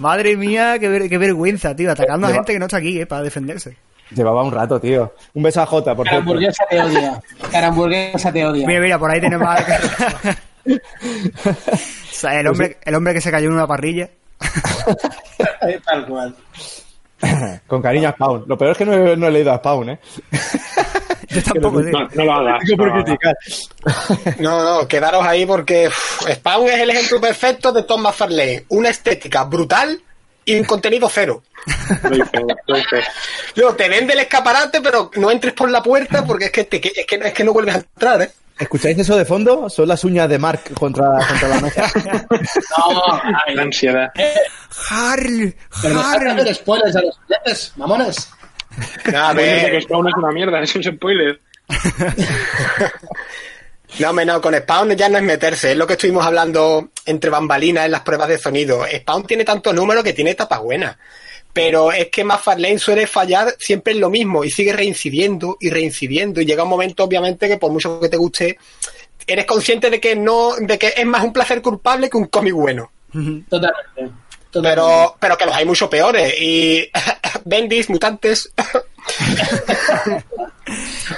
Madre 0.00 0.36
mía, 0.36 0.78
qué, 0.78 0.88
vergüenza, 0.88 1.74
tío. 1.74 1.90
Atacando 1.90 2.26
a 2.26 2.32
gente 2.32 2.52
que 2.52 2.58
no 2.58 2.66
está 2.66 2.78
aquí, 2.78 3.00
eh, 3.00 3.06
para 3.06 3.22
defenderse. 3.22 3.76
Llevaba 4.10 4.42
un 4.42 4.52
rato, 4.52 4.80
tío. 4.80 5.14
Un 5.32 5.42
beso 5.42 5.62
a 5.62 5.66
Jota, 5.66 5.94
por 5.94 6.06
favor. 6.06 6.22
Caramburguesa 6.24 6.64
te 6.68 6.80
odia. 6.80 7.22
Caramburguesa 7.50 8.32
te 8.32 8.46
odia. 8.46 8.66
Mira, 8.66 8.80
mira, 8.80 8.98
por 8.98 9.10
ahí 9.10 9.20
tenemos 9.20 9.48
el, 12.24 12.46
hombre, 12.46 12.78
el 12.82 12.94
hombre 12.94 13.14
que 13.14 13.20
se 13.20 13.30
cayó 13.30 13.48
en 13.48 13.54
una 13.54 13.66
parrilla. 13.66 14.08
Tal 15.84 16.06
cual. 16.06 16.34
Con 17.66 17.80
cariño 17.80 18.08
a 18.08 18.12
Spawn. 18.12 18.44
Lo 18.46 18.58
peor 18.58 18.72
es 18.72 18.78
que 18.78 18.84
no 18.84 18.92
he, 18.92 19.16
no 19.16 19.26
he 19.28 19.30
leído 19.30 19.52
a 19.52 19.58
Spawn, 19.58 19.90
¿eh? 19.90 19.98
tampoco, 21.42 21.82
no, 21.82 22.08
no, 22.14 22.24
lo 22.24 22.32
hagas. 22.32 22.62
No, 24.38 24.62
no, 24.62 24.88
quedaros 24.88 25.26
ahí 25.26 25.46
porque 25.46 25.90
Spawn 26.32 26.68
es 26.68 26.80
el 26.80 26.90
ejemplo 26.90 27.20
perfecto 27.20 27.72
de 27.72 27.82
Tom 27.82 28.02
McFarlane. 28.02 28.64
Una 28.68 28.90
estética 28.90 29.44
brutal 29.44 30.00
y 30.44 30.56
un 30.56 30.64
contenido 30.64 31.08
cero. 31.08 31.42
Luego 33.54 33.74
te 33.74 33.88
vende 33.88 34.12
el 34.12 34.20
escaparate, 34.20 34.80
pero 34.80 35.10
no 35.16 35.30
entres 35.30 35.54
por 35.54 35.70
la 35.70 35.82
puerta 35.82 36.24
porque 36.24 36.46
es 36.46 36.50
que, 36.50 36.64
te, 36.64 36.76
es 36.76 37.06
que, 37.06 37.16
es 37.16 37.32
que 37.32 37.44
no 37.44 37.52
vuelves 37.52 37.74
a 37.74 37.78
entrar, 37.78 38.22
¿eh? 38.22 38.30
¿Escucháis 38.58 38.96
eso 38.96 39.16
de 39.16 39.24
fondo? 39.24 39.68
Son 39.68 39.88
las 39.88 40.04
uñas 40.04 40.28
de 40.28 40.38
Mark 40.38 40.72
contra, 40.78 41.10
contra 41.28 41.48
la 41.48 41.60
mesa. 41.60 41.90
no, 42.78 43.52
la 43.52 43.62
ansiedad. 43.62 44.12
Harry, 44.90 45.54
Harry. 45.82 46.54
spoilers 46.54 46.94
a 46.94 47.02
los 47.02 47.18
clientes, 47.26 47.72
mamones. 47.76 48.28
A 49.14 49.32
ver. 49.34 49.70
que 49.70 49.80
Spawn 49.82 50.08
es 50.08 50.14
una 50.16 50.32
mierda, 50.32 50.60
es 50.62 50.74
un 50.76 50.82
spoiler. 50.82 51.40
No, 54.00 54.12
menos 54.12 54.40
con 54.40 54.54
Spawn 54.56 54.96
ya 54.96 55.08
no 55.08 55.18
es 55.18 55.22
meterse, 55.22 55.70
es 55.70 55.76
lo 55.76 55.86
que 55.86 55.92
estuvimos 55.92 56.26
hablando 56.26 56.88
entre 57.06 57.30
bambalinas 57.30 57.84
en 57.84 57.92
las 57.92 58.00
pruebas 58.00 58.28
de 58.28 58.38
sonido. 58.38 58.84
Spawn 58.92 59.24
tiene 59.24 59.44
tantos 59.44 59.72
números 59.72 60.02
que 60.02 60.12
tiene 60.12 60.34
tapas 60.34 60.60
buenas. 60.60 60.96
Pero 61.52 61.92
es 61.92 62.08
que 62.08 62.24
McFarlane 62.24 62.80
suele 62.80 63.06
fallar 63.06 63.54
siempre 63.56 63.92
en 63.92 64.00
lo 64.00 64.10
mismo 64.10 64.42
y 64.42 64.50
sigue 64.50 64.72
reincidiendo 64.72 65.56
y 65.60 65.70
reincidiendo. 65.70 66.40
Y 66.40 66.44
llega 66.44 66.64
un 66.64 66.70
momento, 66.70 67.04
obviamente, 67.04 67.46
que 67.46 67.56
por 67.56 67.70
mucho 67.70 68.00
que 68.00 68.08
te 68.08 68.16
guste, 68.16 68.58
eres 69.28 69.44
consciente 69.44 69.88
de 69.88 70.00
que 70.00 70.16
no, 70.16 70.56
de 70.58 70.76
que 70.76 70.94
es 70.96 71.06
más 71.06 71.22
un 71.22 71.32
placer 71.32 71.62
culpable 71.62 72.10
que 72.10 72.16
un 72.16 72.26
cómic 72.26 72.54
bueno. 72.54 72.90
Totalmente. 73.48 74.23
Pero, 74.62 75.16
pero 75.18 75.36
que 75.36 75.46
los 75.46 75.54
hay 75.54 75.64
mucho 75.64 75.88
peores. 75.90 76.34
Y 76.40 76.88
Bendis, 77.44 77.90
mutantes. 77.90 78.52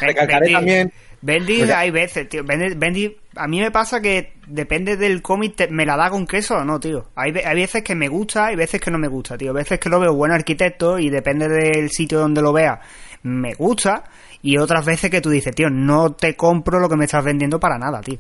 Recalcaré 0.01 0.53
también. 0.53 0.93
Bendy 1.23 1.63
hay 1.63 1.91
veces, 1.91 2.29
tío. 2.29 2.45
Bendy, 2.45 3.17
a 3.35 3.49
mí 3.49 3.61
me 3.61 3.71
pasa 3.71 4.01
que 4.01 4.35
depende 4.47 4.97
del 4.97 5.23
cómic, 5.23 5.69
me 5.71 5.85
la 5.87 5.97
da 5.97 6.11
con 6.11 6.27
queso 6.27 6.57
o 6.57 6.65
no, 6.65 6.79
tío. 6.79 7.07
Hay, 7.17 7.33
hay 7.33 7.57
veces 7.57 7.83
que 7.83 7.95
me 7.95 8.09
gusta 8.09 8.53
y 8.53 8.57
veces 8.57 8.81
que 8.81 8.91
no 8.91 8.99
me 8.99 9.09
gusta, 9.09 9.37
tío. 9.37 9.53
Veces 9.53 9.81
que 9.81 9.89
lo 9.89 9.99
veo 9.99 10.15
buen 10.15 10.31
arquitecto 10.33 10.99
y 10.99 11.11
depende 11.11 11.49
del 11.49 11.91
sitio 11.91 12.21
donde 12.21 12.43
lo 12.43 12.53
vea, 12.53 12.81
me 13.23 13.55
gusta. 13.55 14.05
Y 14.43 14.59
otras 14.59 14.85
veces 14.85 15.11
que 15.11 15.21
tú 15.21 15.31
dices, 15.31 15.55
tío, 15.55 15.69
no 15.69 16.13
te 16.13 16.37
compro 16.37 16.79
lo 16.79 16.89
que 16.89 16.97
me 16.97 17.07
estás 17.07 17.25
vendiendo 17.25 17.59
para 17.59 17.79
nada, 17.79 18.01
tío. 18.01 18.19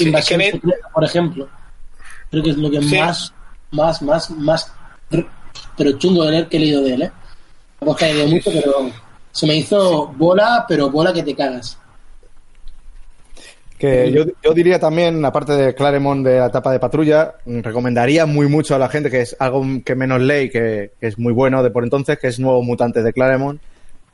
Invasión 0.00 0.40
por 0.92 1.04
ejemplo. 1.04 1.48
Creo 2.30 2.42
que 2.42 2.50
es 2.50 2.56
lo 2.56 2.70
que 2.70 2.80
más 2.80 3.32
más, 3.70 4.02
más, 4.02 4.30
más, 4.30 4.72
pero 5.76 5.92
chungo 5.92 6.24
de 6.24 6.32
leer 6.32 6.48
que 6.48 6.56
he 6.56 6.60
leído 6.60 6.82
de 6.82 6.94
él, 6.94 7.02
¿eh? 7.02 7.12
Hemos 7.80 7.96
caído 7.96 8.26
mucho, 8.26 8.50
pero 8.52 8.90
se 9.30 9.46
me 9.46 9.56
hizo 9.56 10.08
bola, 10.16 10.64
pero 10.68 10.90
bola 10.90 11.12
que 11.12 11.22
te 11.22 11.34
cagas. 11.34 11.78
Que 13.78 14.10
yo, 14.10 14.24
yo 14.42 14.52
diría 14.52 14.80
también, 14.80 15.24
aparte 15.24 15.52
de 15.52 15.74
Claremont 15.74 16.26
de 16.26 16.40
la 16.40 16.46
etapa 16.46 16.72
de 16.72 16.80
patrulla, 16.80 17.36
recomendaría 17.46 18.26
muy 18.26 18.48
mucho 18.48 18.74
a 18.74 18.78
la 18.78 18.88
gente 18.88 19.08
que 19.08 19.20
es 19.20 19.36
algo 19.38 19.64
que 19.84 19.94
menos 19.94 20.20
lee 20.20 20.50
que, 20.50 20.90
que 21.00 21.06
es 21.06 21.16
muy 21.16 21.32
bueno 21.32 21.62
de 21.62 21.70
por 21.70 21.84
entonces, 21.84 22.18
que 22.18 22.26
es 22.26 22.40
Nuevo 22.40 22.62
Mutante 22.64 23.04
de 23.04 23.12
Claremont. 23.12 23.60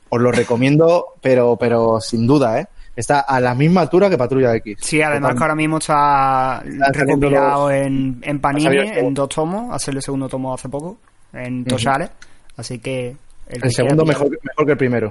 Os 0.09 0.21
lo 0.21 0.31
recomiendo, 0.31 1.15
pero, 1.19 1.57
pero 1.57 1.99
sin 1.99 2.27
duda, 2.27 2.61
¿eh? 2.61 2.67
Está 2.95 3.21
a 3.21 3.39
la 3.39 3.53
misma 3.53 3.81
altura 3.81 4.09
que 4.09 4.17
Patrulla 4.17 4.55
X. 4.55 4.77
Sí, 4.81 5.01
además 5.01 5.35
que 5.35 5.43
ahora 5.43 5.55
mismo 5.55 5.77
está 5.77 6.63
recopilado 6.93 7.71
en, 7.71 8.19
en 8.21 8.39
Panini, 8.39 8.77
en 8.77 9.13
dos 9.13 9.29
tomos, 9.29 9.73
hace 9.73 9.91
el 9.91 10.01
segundo 10.01 10.29
tomo 10.29 10.53
hace 10.53 10.69
poco, 10.69 10.97
en 11.33 11.65
Toshare, 11.65 12.09
así 12.57 12.79
que... 12.79 13.15
El, 13.47 13.71
segundo 13.71 14.05
mejor, 14.05 14.29
mejor 14.41 14.65
que 14.65 14.71
el 14.71 14.77
primero. 14.77 15.09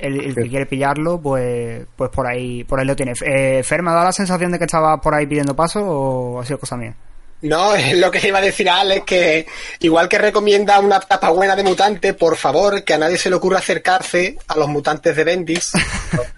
El, 0.00 0.34
que 0.34 0.48
quiere 0.48 0.66
pillarlo, 0.66 1.20
pues 1.20 1.86
pues 1.96 2.10
por 2.10 2.26
ahí 2.26 2.64
por 2.64 2.80
ahí 2.80 2.86
lo 2.86 2.96
tiene. 2.96 3.12
Eh, 3.24 3.62
Fer, 3.62 3.82
¿me 3.82 3.90
ha 3.90 3.94
dado 3.94 4.06
la 4.06 4.12
sensación 4.12 4.50
de 4.52 4.58
que 4.58 4.64
estaba 4.64 5.00
por 5.00 5.14
ahí 5.14 5.26
pidiendo 5.26 5.54
paso 5.54 5.80
o 5.80 6.40
ha 6.40 6.44
sido 6.44 6.58
cosa 6.58 6.76
mía? 6.76 6.94
No, 7.42 7.74
es 7.76 7.96
lo 7.96 8.10
que 8.10 8.26
iba 8.26 8.38
a 8.38 8.42
decir 8.42 8.68
a 8.68 8.80
Alex, 8.80 9.04
que 9.04 9.46
igual 9.80 10.08
que 10.08 10.18
recomienda 10.18 10.80
una 10.80 11.00
tapa 11.00 11.30
buena 11.30 11.56
de 11.56 11.62
mutante, 11.62 12.14
por 12.14 12.36
favor, 12.36 12.82
que 12.84 12.94
a 12.94 12.98
nadie 12.98 13.16
se 13.16 13.30
le 13.30 13.36
ocurra 13.36 13.58
acercarse 13.58 14.36
a 14.48 14.56
los 14.56 14.68
mutantes 14.68 15.14
de 15.14 15.24
Bendis. 15.24 15.72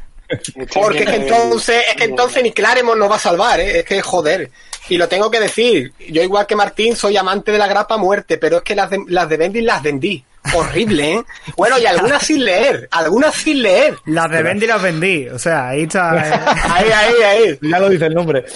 Porque 0.75 1.05
es 1.05 1.09
que 1.09 1.17
entonces, 1.17 1.85
es 1.89 1.97
que 1.97 2.05
entonces 2.05 2.43
ni 2.43 2.53
Claremont 2.53 2.99
nos 2.99 3.11
va 3.11 3.17
a 3.17 3.21
salvar, 3.21 3.61
¿eh? 3.61 3.81
es 3.81 3.85
que 3.85 4.03
joder. 4.03 4.51
Y 4.91 4.97
lo 4.97 5.09
tengo 5.09 5.31
que 5.31 5.41
decir, 5.41 5.93
yo 6.09 6.23
igual 6.23 6.47
que 6.47 6.57
Martín 6.57 6.97
soy 6.97 7.17
amante 7.17 7.53
de 7.53 7.59
la 7.59 7.67
grapa 7.67 7.97
muerte, 7.97 8.39
pero 8.39 8.59
es 8.59 8.63
que 8.63 8.75
las 8.75 8.91
de, 8.91 8.99
las 9.09 9.29
de 9.29 9.37
Bendy 9.37 9.61
las 9.61 9.83
vendí. 9.83 10.25
Horrible, 10.55 11.13
¿eh? 11.13 11.25
Bueno, 11.57 11.79
y 11.79 11.85
algunas 11.85 12.23
sin 12.23 12.43
leer, 12.43 12.89
algunas 12.93 13.35
sin 13.35 13.63
leer. 13.63 13.99
Las 14.07 14.31
de 14.31 14.43
Bendy 14.43 14.67
las 14.67 14.81
vendí, 14.81 15.29
o 15.29 15.39
sea, 15.39 15.69
ahí 15.69 15.83
está. 15.83 16.17
Eh. 16.17 16.41
ahí, 16.71 16.91
ahí, 16.91 17.23
ahí. 17.23 17.59
Ya 17.61 17.79
lo 17.79 17.91
dice 17.91 18.07
el 18.07 18.15
nombre. 18.15 18.47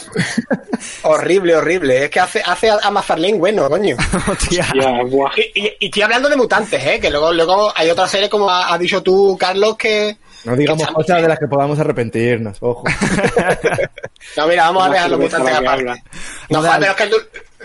horrible, 1.02 1.54
horrible. 1.54 2.04
Es 2.04 2.10
que 2.10 2.20
hace, 2.20 2.40
hace 2.40 2.70
a 2.70 2.90
Mazarlén 2.90 3.38
bueno, 3.38 3.68
coño. 3.68 3.96
y, 4.50 5.60
y, 5.60 5.86
estoy 5.86 6.02
hablando 6.02 6.30
de 6.30 6.36
mutantes, 6.36 6.82
¿eh? 6.82 6.98
Que 6.98 7.10
luego, 7.10 7.30
luego 7.32 7.72
hay 7.76 7.90
otra 7.90 8.08
serie, 8.08 8.30
como 8.30 8.48
ha 8.48 8.78
dicho 8.78 9.02
tú, 9.02 9.36
Carlos, 9.38 9.76
que 9.76 10.16
No 10.44 10.56
digamos 10.56 10.86
cosas 10.88 11.22
de 11.22 11.28
las 11.28 11.38
que 11.38 11.46
podamos 11.46 11.78
arrepentirnos, 11.78 12.58
ojo. 12.60 12.84
no, 14.36 14.46
mira, 14.48 14.64
vamos 14.64 14.86
a 14.86 14.90
dejar 14.90 15.10
los 15.10 15.20
mutantes 15.20 15.54
aparte. 15.54 16.02
No, 16.48 16.62
pero 16.62 16.84
es 16.84 16.94
que 16.94 17.06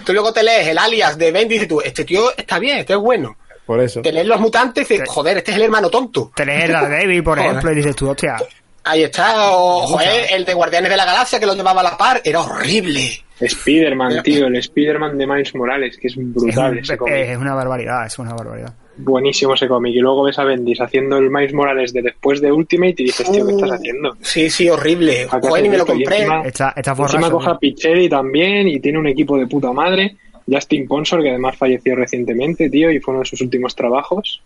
tú, 0.03 0.13
luego 0.13 0.31
te 0.31 0.43
lees 0.43 0.67
el 0.67 0.77
alias 0.77 1.17
de 1.17 1.31
Ben 1.31 1.47
y 1.47 1.49
dices 1.49 1.67
tú, 1.67 1.81
este 1.81 2.05
tío 2.05 2.35
está 2.37 2.59
bien, 2.59 2.77
este 2.77 2.93
es 2.93 2.99
bueno. 2.99 3.35
Por 3.65 3.81
eso. 3.81 4.01
Te 4.01 4.11
lees 4.11 4.27
los 4.27 4.39
mutantes 4.39 4.89
y 4.89 4.93
dices, 4.93 5.09
joder, 5.09 5.37
este 5.37 5.51
es 5.51 5.57
el 5.57 5.63
hermano 5.63 5.89
tonto. 5.89 6.31
Te 6.35 6.45
lees 6.45 6.69
la 6.69 6.87
David, 6.87 7.23
por 7.23 7.39
ejemplo, 7.39 7.71
y 7.71 7.75
dices 7.75 7.95
tú, 7.95 8.09
hostia. 8.09 8.37
Ahí 8.83 9.03
está, 9.03 9.51
o, 9.51 9.85
joder, 9.87 10.27
el 10.31 10.45
de 10.45 10.53
Guardianes 10.53 10.89
de 10.89 10.95
la 10.95 11.03
Galaxia 11.03 11.39
que 11.39 11.45
lo 11.45 11.55
llevaba 11.55 11.81
a 11.81 11.83
la 11.83 11.97
par, 11.97 12.21
era 12.23 12.41
horrible. 12.41 13.23
Spider-Man, 13.39 14.23
tío, 14.23 14.47
el 14.47 14.55
Spider-Man 14.55 15.17
de 15.17 15.27
Miles 15.27 15.53
Morales, 15.55 15.97
que 15.97 16.07
es 16.07 16.15
brutal 16.15 16.77
es, 16.77 16.89
es 16.89 17.37
una 17.37 17.53
barbaridad, 17.53 18.05
es 18.05 18.17
una 18.17 18.33
barbaridad 18.33 18.73
buenísimo 18.97 19.53
ese 19.53 19.67
cómic. 19.67 19.95
Y 19.95 19.99
luego 19.99 20.23
ves 20.23 20.39
a 20.39 20.43
Bendis 20.43 20.81
haciendo 20.81 21.17
el 21.17 21.29
Miles 21.29 21.53
Morales 21.53 21.93
de 21.93 22.01
después 22.01 22.41
de 22.41 22.51
Ultimate 22.51 22.95
y 22.97 23.05
dices, 23.05 23.31
tío, 23.31 23.45
¿qué 23.45 23.53
estás 23.53 23.69
uh, 23.69 23.73
haciendo? 23.73 24.17
Sí, 24.21 24.49
sí, 24.49 24.69
horrible. 24.69 25.27
Joder, 25.27 25.69
me 25.69 25.77
lo 25.77 25.85
compré. 25.85 26.17
Encima, 26.17 26.41
está, 26.43 26.73
está 26.75 26.91
encima 26.91 27.29
coja 27.29 27.57
Picheri 27.57 28.09
también 28.09 28.67
y 28.67 28.79
tiene 28.79 28.99
un 28.99 29.07
equipo 29.07 29.37
de 29.37 29.47
puta 29.47 29.71
madre. 29.71 30.15
Justin 30.49 30.87
Ponsor, 30.87 31.21
que 31.21 31.29
además 31.29 31.57
falleció 31.57 31.95
recientemente, 31.95 32.69
tío, 32.69 32.89
y 32.91 32.99
fue 32.99 33.13
uno 33.13 33.21
de 33.21 33.29
sus 33.29 33.41
últimos 33.41 33.75
trabajos. 33.75 34.41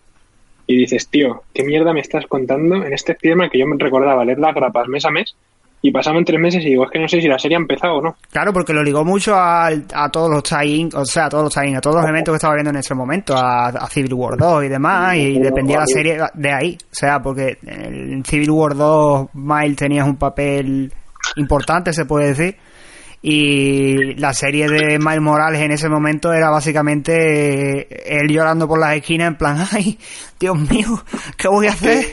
Y 0.66 0.76
dices, 0.76 1.08
tío, 1.08 1.42
¿qué 1.54 1.62
mierda 1.64 1.92
me 1.92 2.00
estás 2.00 2.26
contando 2.26 2.84
en 2.84 2.92
este 2.92 3.14
firma 3.14 3.48
que 3.48 3.58
yo 3.58 3.66
me 3.66 3.76
recordaba 3.78 4.24
leer 4.24 4.38
las 4.38 4.54
grapas 4.54 4.88
mes 4.88 5.04
a 5.04 5.10
mes? 5.10 5.34
Y 5.84 5.90
pasaban 5.90 6.24
tres 6.24 6.40
meses 6.40 6.64
y 6.64 6.70
digo, 6.70 6.84
es 6.84 6.90
que 6.90 7.00
no 7.00 7.08
sé 7.08 7.20
si 7.20 7.26
la 7.26 7.38
serie 7.38 7.56
ha 7.56 7.60
empezado 7.60 7.96
o 7.96 8.02
no. 8.02 8.16
Claro, 8.30 8.52
porque 8.52 8.72
lo 8.72 8.84
ligó 8.84 9.04
mucho 9.04 9.34
a, 9.34 9.66
a 9.66 10.08
todos 10.10 10.30
los 10.30 10.42
tie 10.44 10.88
o 10.94 11.04
sea, 11.04 11.26
a 11.26 11.28
todos 11.28 11.44
los 11.44 11.52
tie 11.52 11.76
a 11.76 11.80
todos 11.80 11.96
los 11.96 12.08
eventos 12.08 12.32
que 12.32 12.36
estaba 12.36 12.54
viendo 12.54 12.70
en 12.70 12.76
ese 12.76 12.94
momento, 12.94 13.34
a, 13.36 13.88
Civil 13.88 14.14
War 14.14 14.36
2 14.38 14.64
y 14.64 14.68
demás, 14.68 15.16
y 15.16 15.38
dependía 15.40 15.80
la 15.80 15.86
serie 15.86 16.18
de 16.34 16.52
ahí. 16.52 16.78
O 16.80 16.94
sea, 16.94 17.20
porque 17.20 17.58
en 17.66 18.24
Civil 18.24 18.50
War 18.52 18.76
2 18.76 19.30
Miles 19.34 19.76
tenías 19.76 20.06
un 20.06 20.16
papel 20.16 20.92
importante, 21.36 21.92
se 21.92 22.04
puede 22.04 22.28
decir 22.28 22.56
y 23.22 24.14
la 24.14 24.32
serie 24.34 24.68
de 24.68 24.98
Miles 24.98 25.20
Morales 25.20 25.60
en 25.60 25.70
ese 25.70 25.88
momento 25.88 26.32
era 26.32 26.50
básicamente 26.50 28.18
él 28.18 28.28
llorando 28.28 28.66
por 28.66 28.80
las 28.80 28.96
esquinas 28.96 29.28
en 29.28 29.36
plan, 29.36 29.64
ay, 29.72 29.96
Dios 30.40 30.58
mío, 30.58 31.00
¿qué 31.38 31.48
voy 31.48 31.68
a 31.68 31.70
hacer? 31.70 32.04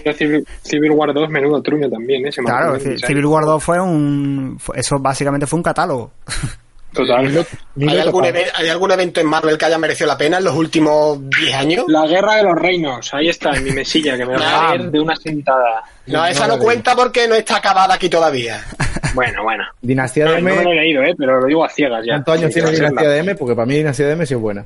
Civil, 0.62 0.92
War 0.92 1.12
2 1.14 1.30
menudo 1.30 1.62
truño 1.64 1.90
también, 1.90 2.28
ese 2.28 2.44
Claro, 2.44 2.80
Civil 2.80 3.26
War 3.26 3.44
2 3.44 3.64
fue 3.64 3.82
un... 3.82 4.58
Eso 4.76 5.00
básicamente 5.00 5.48
fue 5.48 5.58
un 5.58 5.64
catálogo. 5.64 6.12
Total. 6.94 7.20
¿Hay 7.20 8.00
algún, 8.00 8.26
¿Hay 8.26 8.70
algún, 8.70 8.92
evento 8.92 9.22
en 9.22 9.28
Marvel 9.28 9.58
que 9.58 9.66
haya 9.66 9.78
merecido 9.78 10.08
la 10.08 10.18
pena 10.18 10.40
en 10.40 10.44
los 10.44 10.56
últimos 10.56 11.20
10 11.30 11.56
años? 11.56 11.86
La 11.88 12.08
Guerra 12.08 12.36
de 12.36 12.44
los 12.44 12.56
Reinos, 12.56 13.14
ahí 13.14 13.30
está, 13.30 13.52
en 13.56 13.64
mi 13.64 13.72
mesilla, 13.72 14.18
que 14.18 14.26
me 14.26 14.36
va 14.36 14.70
a 14.70 14.72
ver 14.72 14.90
de 14.90 15.00
una 15.00 15.16
sentada. 15.16 15.84
No, 16.08 16.26
esa 16.26 16.48
no 16.48 16.58
cuenta 16.58 16.96
porque 16.96 17.28
no 17.28 17.36
está 17.36 17.58
acabada 17.58 17.94
aquí 17.94 18.10
todavía. 18.10 18.64
Bueno, 19.16 19.42
bueno. 19.42 19.64
Dinastía 19.82 20.26
de 20.26 20.38
M. 20.38 20.56
No, 20.56 20.62
lo 20.62 20.72
he 20.72 20.76
leído, 20.76 21.02
¿eh? 21.02 21.16
pero 21.18 21.40
lo 21.40 21.48
digo 21.48 21.66
a 21.66 21.70
ciegas 21.70 22.06
ya. 22.06 22.14
¿Cuántos 22.14 22.36
años 22.36 22.54
tiene 22.54 22.72
Dinastía 22.72 23.10
de 23.10 23.18
M? 23.18 23.36
Porque 23.36 23.56
para 23.56 23.66
mí 23.66 23.78
Dinastía 23.78 24.06
de 24.06 24.14
M 24.14 24.24
sí 24.24 24.36
es 24.36 24.40
buena. 24.40 24.66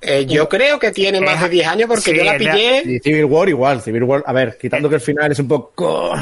Eh, 0.00 0.26
yo 0.26 0.48
creo 0.48 0.78
que 0.78 0.90
tiene 0.90 1.20
más 1.20 1.40
de 1.42 1.48
10 1.48 1.66
años 1.66 1.88
porque 1.88 2.16
yo 2.16 2.24
la 2.24 2.36
pillé. 2.36 2.82
Y 2.84 2.98
Civil 3.00 3.24
War 3.24 3.48
igual. 3.48 3.80
Civil 3.82 4.04
War, 4.04 4.22
a 4.26 4.32
ver, 4.32 4.56
quitando 4.56 4.88
que 4.88 4.96
el 4.96 5.00
final 5.00 5.32
es 5.32 5.38
un 5.38 5.48
poco. 5.48 6.12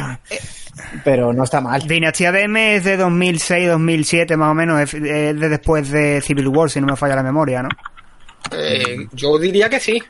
Pero 1.05 1.33
no 1.33 1.45
está 1.45 1.61
mal. 1.61 1.87
Dinastía 1.87 2.33
de 2.33 2.43
M 2.43 2.77
es 2.77 2.85
de 2.85 2.99
2006-2007 2.99 4.37
más 4.37 4.51
o 4.51 4.55
menos, 4.55 4.81
es 4.81 4.93
de 4.93 5.49
después 5.49 5.91
de 5.91 6.21
Civil 6.21 6.49
War, 6.49 6.71
si 6.71 6.81
no 6.81 6.87
me 6.87 6.97
falla 6.97 7.17
la 7.17 7.23
memoria, 7.23 7.63
¿no? 7.63 7.69
Eh, 8.53 9.07
yo 9.13 9.39
diría 9.39 9.69
que 9.69 9.81
sí 9.81 10.03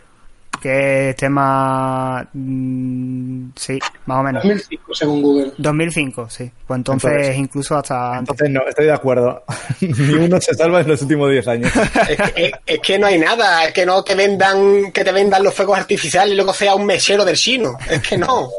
que 0.61 1.11
esté 1.11 1.29
más... 1.29 2.27
Mm, 2.33 3.51
sí, 3.57 3.79
más 4.07 4.19
o 4.19 4.23
menos. 4.23 4.43
2005, 4.43 4.95
según 4.95 5.23
Google. 5.23 5.53
2005, 5.57 6.29
sí. 6.29 6.51
Pues 6.67 6.79
entonces, 6.79 7.37
incluso 7.37 7.77
hasta... 7.77 8.19
Entonces 8.19 8.51
no, 8.51 8.61
estoy 8.69 8.87
de 8.87 8.93
acuerdo. 8.93 9.43
Ni 9.81 10.15
uno 10.15 10.41
se 10.41 10.55
salva 10.55 10.81
en 10.83 10.89
los 10.89 11.01
últimos 11.03 11.31
10 11.31 11.49
años. 11.49 11.73
es, 12.67 12.79
que, 12.81 12.99
no 12.99 13.07
hay 13.07 13.19
nada, 13.19 13.65
es 13.65 13.73
que 13.73 13.87
no 13.87 14.03
te 14.03 14.15
vendan 14.15 14.93
que 14.93 15.03
te 15.03 15.13
vendan 15.13 15.43
los 15.43 15.55
fuegos 15.55 15.79
artificiales 15.79 16.33
y 16.33 16.37
luego 16.37 16.53
sea 16.53 16.75
un 16.75 16.85
mesero 16.85 17.25
del 17.25 17.37
chino. 17.37 17.77
Es 17.89 18.01
que 18.07 18.19
no, 18.19 18.51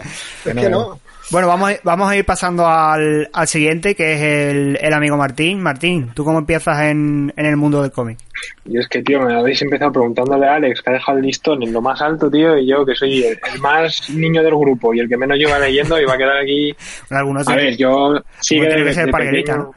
es 0.45 0.55
que 0.55 0.69
no. 0.69 0.99
Bueno, 1.31 1.47
vamos, 1.47 1.71
vamos 1.83 2.11
a 2.11 2.17
ir 2.17 2.25
pasando 2.25 2.67
al, 2.67 3.29
al 3.31 3.47
siguiente, 3.47 3.95
que 3.95 4.15
es 4.15 4.21
el, 4.21 4.77
el, 4.81 4.93
amigo 4.93 5.15
Martín. 5.15 5.61
Martín, 5.61 6.11
¿tú 6.13 6.25
cómo 6.25 6.39
empiezas 6.39 6.81
en, 6.81 7.31
en 7.37 7.45
el 7.45 7.55
mundo 7.55 7.81
del 7.81 7.91
cómic? 7.91 8.19
Y 8.65 8.77
es 8.77 8.85
que, 8.89 9.01
tío, 9.01 9.21
me 9.21 9.33
habéis 9.33 9.61
empezado 9.61 9.93
preguntándole 9.93 10.45
a 10.45 10.55
Alex, 10.55 10.81
que 10.81 10.89
ha 10.89 10.93
dejado 10.93 11.19
el 11.19 11.23
listón 11.23 11.63
en 11.63 11.71
lo 11.71 11.81
más 11.81 12.01
alto, 12.01 12.29
tío, 12.29 12.57
y 12.57 12.67
yo, 12.67 12.85
que 12.85 12.95
soy 12.95 13.23
el, 13.23 13.39
más 13.61 14.09
niño 14.09 14.43
del 14.43 14.55
grupo 14.55 14.93
y 14.93 14.99
el 14.99 15.07
que 15.07 15.15
menos 15.15 15.37
lleva 15.37 15.57
leyendo, 15.57 15.97
y 16.01 16.03
va 16.03 16.15
a 16.15 16.17
quedar 16.17 16.37
aquí... 16.37 16.75
Algunos 17.09 17.47
a 17.47 17.55
ver, 17.55 17.77
yo 17.77 18.21
sí 18.41 18.59
que 18.59 18.67
desde 18.67 19.07
pequeño... 19.07 19.71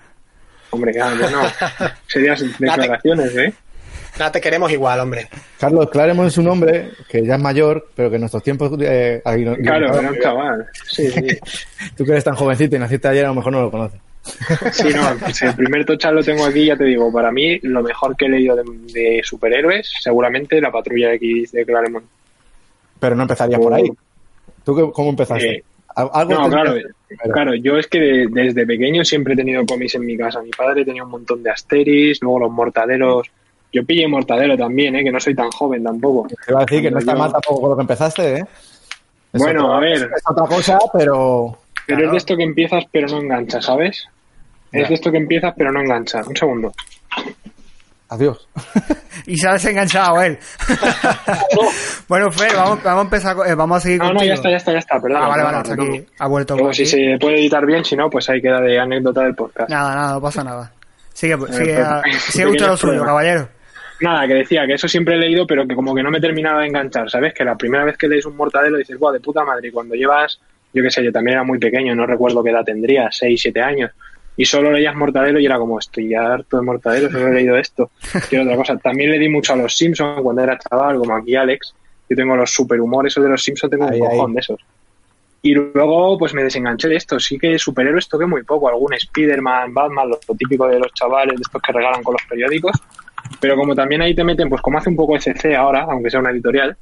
Hombre, 0.70 0.92
claro, 0.92 1.30
no. 1.30 1.42
Serían 2.09 2.36
declaraciones, 2.59 3.36
¿eh? 3.36 3.55
Nada, 4.18 4.30
te 4.30 4.40
queremos 4.40 4.70
igual, 4.70 5.00
hombre. 5.00 5.28
Carlos 5.58 5.90
Claremont 5.90 6.28
es 6.28 6.38
un 6.38 6.46
hombre 6.48 6.90
que 7.08 7.24
ya 7.24 7.34
es 7.34 7.42
mayor, 7.42 7.88
pero 7.96 8.10
que 8.10 8.16
en 8.16 8.20
nuestros 8.20 8.42
tiempos... 8.42 8.72
Eh, 8.80 9.20
claro, 9.24 9.98
era 9.98 10.10
un 10.10 10.20
chaval. 10.20 10.66
Sí, 10.86 11.10
sí. 11.10 11.26
Tú 11.96 12.04
que 12.04 12.12
eres 12.12 12.24
tan 12.24 12.36
jovencito 12.36 12.76
y 12.76 12.78
naciste 12.78 13.08
ayer, 13.08 13.24
a 13.24 13.28
lo 13.28 13.34
mejor 13.34 13.52
no 13.52 13.62
lo 13.62 13.70
conoces. 13.70 14.00
Sí, 14.72 14.88
no, 14.94 15.02
pues 15.18 15.42
el 15.42 15.54
primer 15.54 15.84
tocha 15.84 16.10
lo 16.10 16.22
tengo 16.22 16.46
aquí, 16.46 16.66
ya 16.66 16.76
te 16.76 16.84
digo, 16.84 17.12
para 17.12 17.30
mí 17.30 17.58
lo 17.62 17.82
mejor 17.82 18.16
que 18.16 18.26
he 18.26 18.28
leído 18.28 18.56
de, 18.56 19.20
superhéroes, 19.22 19.92
seguramente 20.00 20.60
la 20.60 20.72
Patrulla 20.72 21.12
X 21.14 21.52
de 21.52 21.66
Claremont. 21.66 22.06
Pero 22.98 23.16
no 23.16 23.22
empezaría 23.22 23.58
por 23.58 23.74
ahí. 23.74 23.90
¿Tú 24.64 24.92
cómo 24.92 25.10
empezaste? 25.10 25.56
Eh, 25.56 25.64
no, 25.96 26.48
claro, 26.48 26.74
claro, 27.32 27.54
yo 27.54 27.76
es 27.76 27.86
que 27.86 28.26
desde 28.30 28.66
pequeño 28.66 29.04
siempre 29.04 29.34
he 29.34 29.36
tenido 29.36 29.66
cómics 29.66 29.96
en 29.96 30.06
mi 30.06 30.16
casa. 30.16 30.40
Mi 30.40 30.50
padre 30.50 30.84
tenía 30.84 31.04
un 31.04 31.10
montón 31.10 31.42
de 31.42 31.50
Asteris, 31.50 32.22
luego 32.22 32.40
los 32.40 32.50
mortaderos 32.50 33.30
yo 33.75 33.85
pillé 33.85 34.07
Mortadelo 34.07 34.57
también, 34.57 34.95
¿eh? 34.95 35.03
que 35.03 35.11
no 35.11 35.18
soy 35.18 35.35
tan 35.35 35.51
joven 35.51 35.83
tampoco. 35.83 36.29
Te 36.29 36.53
iba 36.53 36.61
a 36.61 36.64
decir 36.64 36.83
que 36.83 36.91
no 36.91 36.99
está 36.99 37.14
mal 37.14 37.33
tampoco 37.33 37.61
con 37.61 37.70
lo 37.70 37.77
que 37.77 37.83
empezaste, 37.83 38.39
¿eh? 38.39 38.45
bueno, 39.33 39.75
a 39.75 39.81
ver. 39.81 40.11
Es 40.16 40.22
otra 40.27 40.47
cosa, 40.47 40.79
pero. 40.93 41.59
Pero 41.87 42.07
es 42.07 42.11
de 42.12 42.16
esto 42.16 42.37
que 42.37 42.45
empiezas, 42.45 42.85
pero 42.91 43.09
no 43.09 43.18
engancha, 43.18 43.61
¿sabes? 43.61 44.07
Es 44.72 44.89
de 44.89 44.95
esto 44.95 45.11
que 45.11 45.18
empiezas, 45.18 45.53
pero 45.57 45.70
no 45.72 45.81
engancha. 45.81 46.22
Un 46.27 46.37
segundo. 46.37 46.72
Adiós. 48.09 48.49
y 49.27 49.37
se 49.37 49.49
ha 49.49 49.55
desenganchado 49.55 50.20
él. 50.22 50.39
bueno, 52.09 52.31
Fer, 52.31 52.55
vamos, 52.55 52.83
vamos, 52.83 53.01
a 53.01 53.05
empezar, 53.05 53.37
eh, 53.47 53.55
vamos 53.55 53.79
a 53.79 53.81
seguir 53.81 53.99
No, 53.99 54.12
no, 54.12 54.25
ya 54.25 54.35
está, 54.35 54.51
ya 54.51 54.57
está, 54.57 54.72
ya 54.72 54.79
está, 54.79 55.01
perdón. 55.01 55.22
Ah, 55.22 55.29
vale, 55.29 55.43
vale, 55.43 55.57
hasta 55.59 55.75
aquí. 55.75 56.07
Ha 56.18 56.29
vuelto. 56.29 56.72
si 56.72 56.87
se 56.87 57.16
puede 57.20 57.41
editar 57.41 57.66
bien, 57.66 57.85
si 57.85 57.97
no, 57.97 58.09
pues 58.09 58.29
ahí 58.31 58.41
queda 58.41 58.61
de 58.61 58.79
anécdota 58.79 59.22
del 59.22 59.35
podcast. 59.35 59.68
Nada, 59.68 59.95
nada, 59.95 60.12
no 60.14 60.20
pasa 60.20 60.45
nada. 60.45 60.72
Sigue, 61.12 61.37
sigue, 61.51 61.85
pues, 62.03 62.22
sigue 62.22 62.47
usted 62.47 62.66
lo 62.66 62.77
suyo, 62.77 63.05
caballero. 63.05 63.49
Nada, 64.05 64.26
que 64.26 64.34
decía 64.34 64.66
que 64.66 64.74
eso 64.74 64.86
siempre 64.86 65.14
he 65.14 65.18
leído, 65.18 65.46
pero 65.46 65.66
que 65.66 65.74
como 65.74 65.94
que 65.94 66.02
no 66.02 66.11
me 66.11 66.20
terminaba 66.20 66.61
de 66.61 66.66
enganchar, 66.66 67.09
¿sabes? 67.09 67.32
Que 67.32 67.42
la 67.42 67.57
primera 67.57 67.84
vez 67.84 67.96
que 67.96 68.07
lees 68.07 68.26
un 68.26 68.36
mortadelo 68.36 68.76
dices, 68.76 68.98
guau, 68.98 69.14
de 69.14 69.20
puta 69.20 69.44
madre, 69.44 69.68
y 69.68 69.70
cuando 69.70 69.94
llevas, 69.94 70.38
yo 70.74 70.82
qué 70.82 70.90
sé, 70.90 71.02
yo 71.02 71.11
también 71.11 71.36
era 71.36 71.42
muy 71.42 71.59
pequeño, 71.59 71.94
no 71.94 72.05
recuerdo 72.05 72.44
qué 72.44 72.50
edad 72.50 72.64
tendría, 72.64 73.11
6, 73.11 73.40
7 73.40 73.62
años, 73.62 73.92
y 74.36 74.44
solo 74.44 74.72
leías 74.72 74.94
mortadelo 74.94 75.40
y 75.40 75.46
era 75.46 75.57
como, 75.57 75.78
estoy 75.78 76.11
ya 76.11 76.34
harto 76.34 76.59
de 76.59 76.64
mortadelo, 76.64 77.11
solo 77.11 77.28
he 77.28 77.32
leído 77.32 77.57
esto. 77.57 77.92
Quiero 78.28 78.44
otra 78.44 78.57
cosa. 78.57 78.76
También 78.76 79.11
le 79.11 79.18
di 79.18 79.30
mucho 79.30 79.55
a 79.55 79.57
los 79.57 79.74
Simpsons 79.74 80.20
cuando 80.20 80.42
era 80.42 80.59
chaval, 80.59 80.98
como 80.98 81.16
aquí 81.16 81.34
Alex. 81.34 81.74
Yo 82.11 82.16
tengo 82.16 82.36
los 82.36 82.52
superhumores 82.52 83.12
esos 83.12 83.24
de 83.24 83.30
los 83.30 83.42
Simpsons, 83.42 83.70
tengo 83.70 83.86
un 83.86 83.98
cojón 83.98 84.34
de 84.34 84.40
esos. 84.40 84.61
Y 85.40 85.55
luego, 85.55 86.18
pues 86.18 86.34
me 86.34 86.42
desenganché 86.42 86.88
de 86.88 86.96
esto. 86.96 87.20
Sí 87.20 87.38
que 87.38 87.59
superhéroes 87.59 88.09
toqué 88.09 88.26
muy 88.26 88.42
poco. 88.42 88.68
Algún 88.68 88.92
Spider-Man, 88.94 89.72
Batman, 89.72 90.11
lo 90.11 90.18
típico 90.36 90.66
de 90.66 90.80
los 90.80 90.92
chavales, 90.94 91.36
de 91.36 91.42
estos 91.42 91.62
que 91.62 91.72
regalan 91.72 92.02
con 92.02 92.14
los 92.14 92.22
periódicos. 92.28 92.72
Pero 93.41 93.57
como 93.57 93.75
también 93.75 94.03
ahí 94.03 94.14
te 94.14 94.25
meten, 94.25 94.49
pues 94.49 94.62
como 94.62 94.79
hace 94.79 94.91
un 94.91 94.97
poco 94.97 95.16
SC 95.16 95.55
ahora, 95.55 95.83
aunque 95.83 96.11
sea 96.11 96.20
una 96.20 96.31
editorial, 96.31 96.77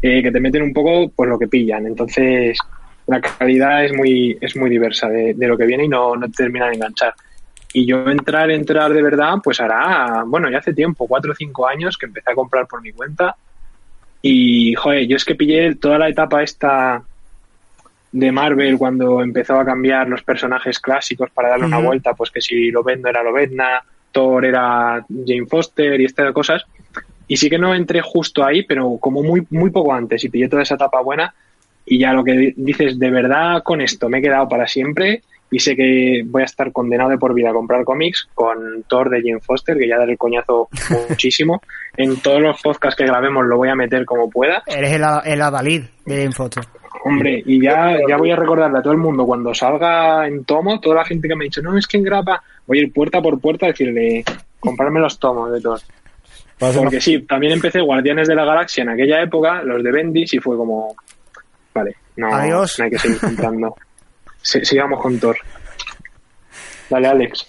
eh, 0.00 0.22
que 0.22 0.32
te 0.32 0.40
meten 0.40 0.62
un 0.62 0.72
poco 0.72 1.10
pues 1.14 1.28
lo 1.28 1.38
que 1.38 1.48
pillan. 1.48 1.86
Entonces 1.86 2.58
la 3.06 3.20
calidad 3.20 3.84
es 3.84 3.92
muy, 3.92 4.36
es 4.40 4.56
muy 4.56 4.70
diversa 4.70 5.08
de, 5.08 5.34
lo 5.38 5.56
que 5.56 5.66
viene 5.66 5.84
y 5.84 5.88
no, 5.88 6.16
no 6.16 6.26
te 6.26 6.44
termina 6.44 6.68
de 6.68 6.74
enganchar. 6.74 7.14
Y 7.72 7.86
yo 7.86 8.08
entrar, 8.10 8.50
entrar 8.50 8.92
de 8.92 9.02
verdad, 9.02 9.34
pues 9.42 9.60
hará, 9.60 10.24
bueno, 10.26 10.50
ya 10.50 10.58
hace 10.58 10.74
tiempo, 10.74 11.06
cuatro 11.06 11.32
o 11.32 11.34
cinco 11.34 11.66
años 11.66 11.96
que 11.96 12.06
empecé 12.06 12.30
a 12.30 12.34
comprar 12.34 12.66
por 12.66 12.82
mi 12.82 12.92
cuenta. 12.92 13.34
Y, 14.20 14.74
joder, 14.74 15.06
yo 15.06 15.16
es 15.16 15.24
que 15.24 15.34
pillé 15.34 15.74
toda 15.76 15.98
la 15.98 16.08
etapa 16.08 16.42
esta 16.42 17.02
de 18.12 18.30
Marvel 18.30 18.76
cuando 18.76 19.22
empezó 19.22 19.58
a 19.58 19.64
cambiar 19.64 20.06
los 20.06 20.22
personajes 20.22 20.78
clásicos 20.78 21.30
para 21.30 21.48
darle 21.48 21.66
una 21.66 21.78
vuelta, 21.78 22.12
pues 22.12 22.30
que 22.30 22.42
si 22.42 22.70
lo 22.70 22.82
vendo 22.82 23.08
era 23.08 23.22
Lobezna, 23.22 23.82
Thor 24.12 24.44
era 24.44 25.04
Jane 25.08 25.46
Foster 25.46 26.00
y 26.00 26.04
estas 26.04 26.32
cosas. 26.32 26.62
Y 27.26 27.36
sí 27.36 27.48
que 27.48 27.58
no 27.58 27.74
entré 27.74 28.00
justo 28.02 28.44
ahí, 28.44 28.62
pero 28.62 28.98
como 28.98 29.22
muy, 29.22 29.46
muy 29.50 29.70
poco 29.70 29.92
antes 29.92 30.22
y 30.24 30.28
pillé 30.28 30.48
toda 30.48 30.62
esa 30.62 30.74
etapa 30.74 31.00
buena. 31.00 31.34
Y 31.86 31.98
ya 31.98 32.12
lo 32.12 32.22
que 32.22 32.54
dices, 32.56 32.98
de 32.98 33.10
verdad 33.10 33.62
con 33.64 33.80
esto 33.80 34.08
me 34.08 34.18
he 34.18 34.22
quedado 34.22 34.48
para 34.48 34.66
siempre 34.66 35.22
y 35.50 35.58
sé 35.58 35.76
que 35.76 36.22
voy 36.24 36.42
a 36.42 36.46
estar 36.46 36.72
condenado 36.72 37.10
de 37.10 37.18
por 37.18 37.34
vida 37.34 37.50
a 37.50 37.52
comprar 37.52 37.84
cómics 37.84 38.28
con 38.34 38.84
Thor 38.88 39.10
de 39.10 39.20
Jane 39.20 39.40
Foster, 39.40 39.76
que 39.76 39.88
ya 39.88 39.98
daré 39.98 40.12
el 40.12 40.18
coñazo 40.18 40.68
muchísimo. 41.08 41.60
En 41.96 42.16
todos 42.20 42.40
los 42.40 42.60
podcasts 42.62 42.96
que 42.96 43.04
grabemos 43.04 43.44
lo 43.46 43.58
voy 43.58 43.68
a 43.68 43.74
meter 43.74 44.04
como 44.04 44.30
pueda. 44.30 44.62
Eres 44.66 44.92
el, 44.92 45.02
el 45.24 45.42
Adalid 45.42 45.82
de 46.06 46.16
Jane 46.16 46.32
Foster. 46.32 46.64
Hombre, 47.04 47.42
y 47.44 47.60
ya, 47.60 47.98
ya 48.08 48.16
voy 48.16 48.30
a 48.30 48.36
recordarle 48.36 48.78
a 48.78 48.82
todo 48.82 48.92
el 48.92 48.98
mundo 48.98 49.26
cuando 49.26 49.52
salga 49.52 50.26
en 50.26 50.44
tomo, 50.44 50.78
toda 50.80 50.96
la 50.96 51.04
gente 51.04 51.26
que 51.26 51.34
me 51.34 51.44
ha 51.44 51.46
dicho, 51.46 51.60
no, 51.60 51.76
es 51.76 51.86
que 51.86 51.96
en 51.96 52.04
grapa, 52.04 52.42
voy 52.66 52.78
a 52.78 52.82
ir 52.82 52.92
puerta 52.92 53.20
por 53.20 53.40
puerta 53.40 53.66
a 53.66 53.70
decirle, 53.70 54.24
comprarme 54.60 55.00
los 55.00 55.18
tomos 55.18 55.52
de 55.52 55.60
todos. 55.60 55.84
Porque 56.58 57.00
sí, 57.00 57.22
también 57.22 57.54
empecé 57.54 57.80
Guardianes 57.80 58.28
de 58.28 58.36
la 58.36 58.44
Galaxia 58.44 58.82
en 58.82 58.90
aquella 58.90 59.20
época, 59.20 59.62
los 59.62 59.82
de 59.82 59.90
Bendis, 59.90 60.32
y 60.34 60.38
fue 60.38 60.56
como, 60.56 60.94
vale, 61.74 61.96
no, 62.16 62.32
Adiós. 62.32 62.78
no 62.78 62.84
hay 62.84 62.90
que 62.92 62.98
seguir 62.98 63.18
comprando. 63.18 63.74
sigamos 64.42 65.00
con 65.00 65.18
Thor. 65.18 65.36
Dale, 66.88 67.08
Alex. 67.08 67.46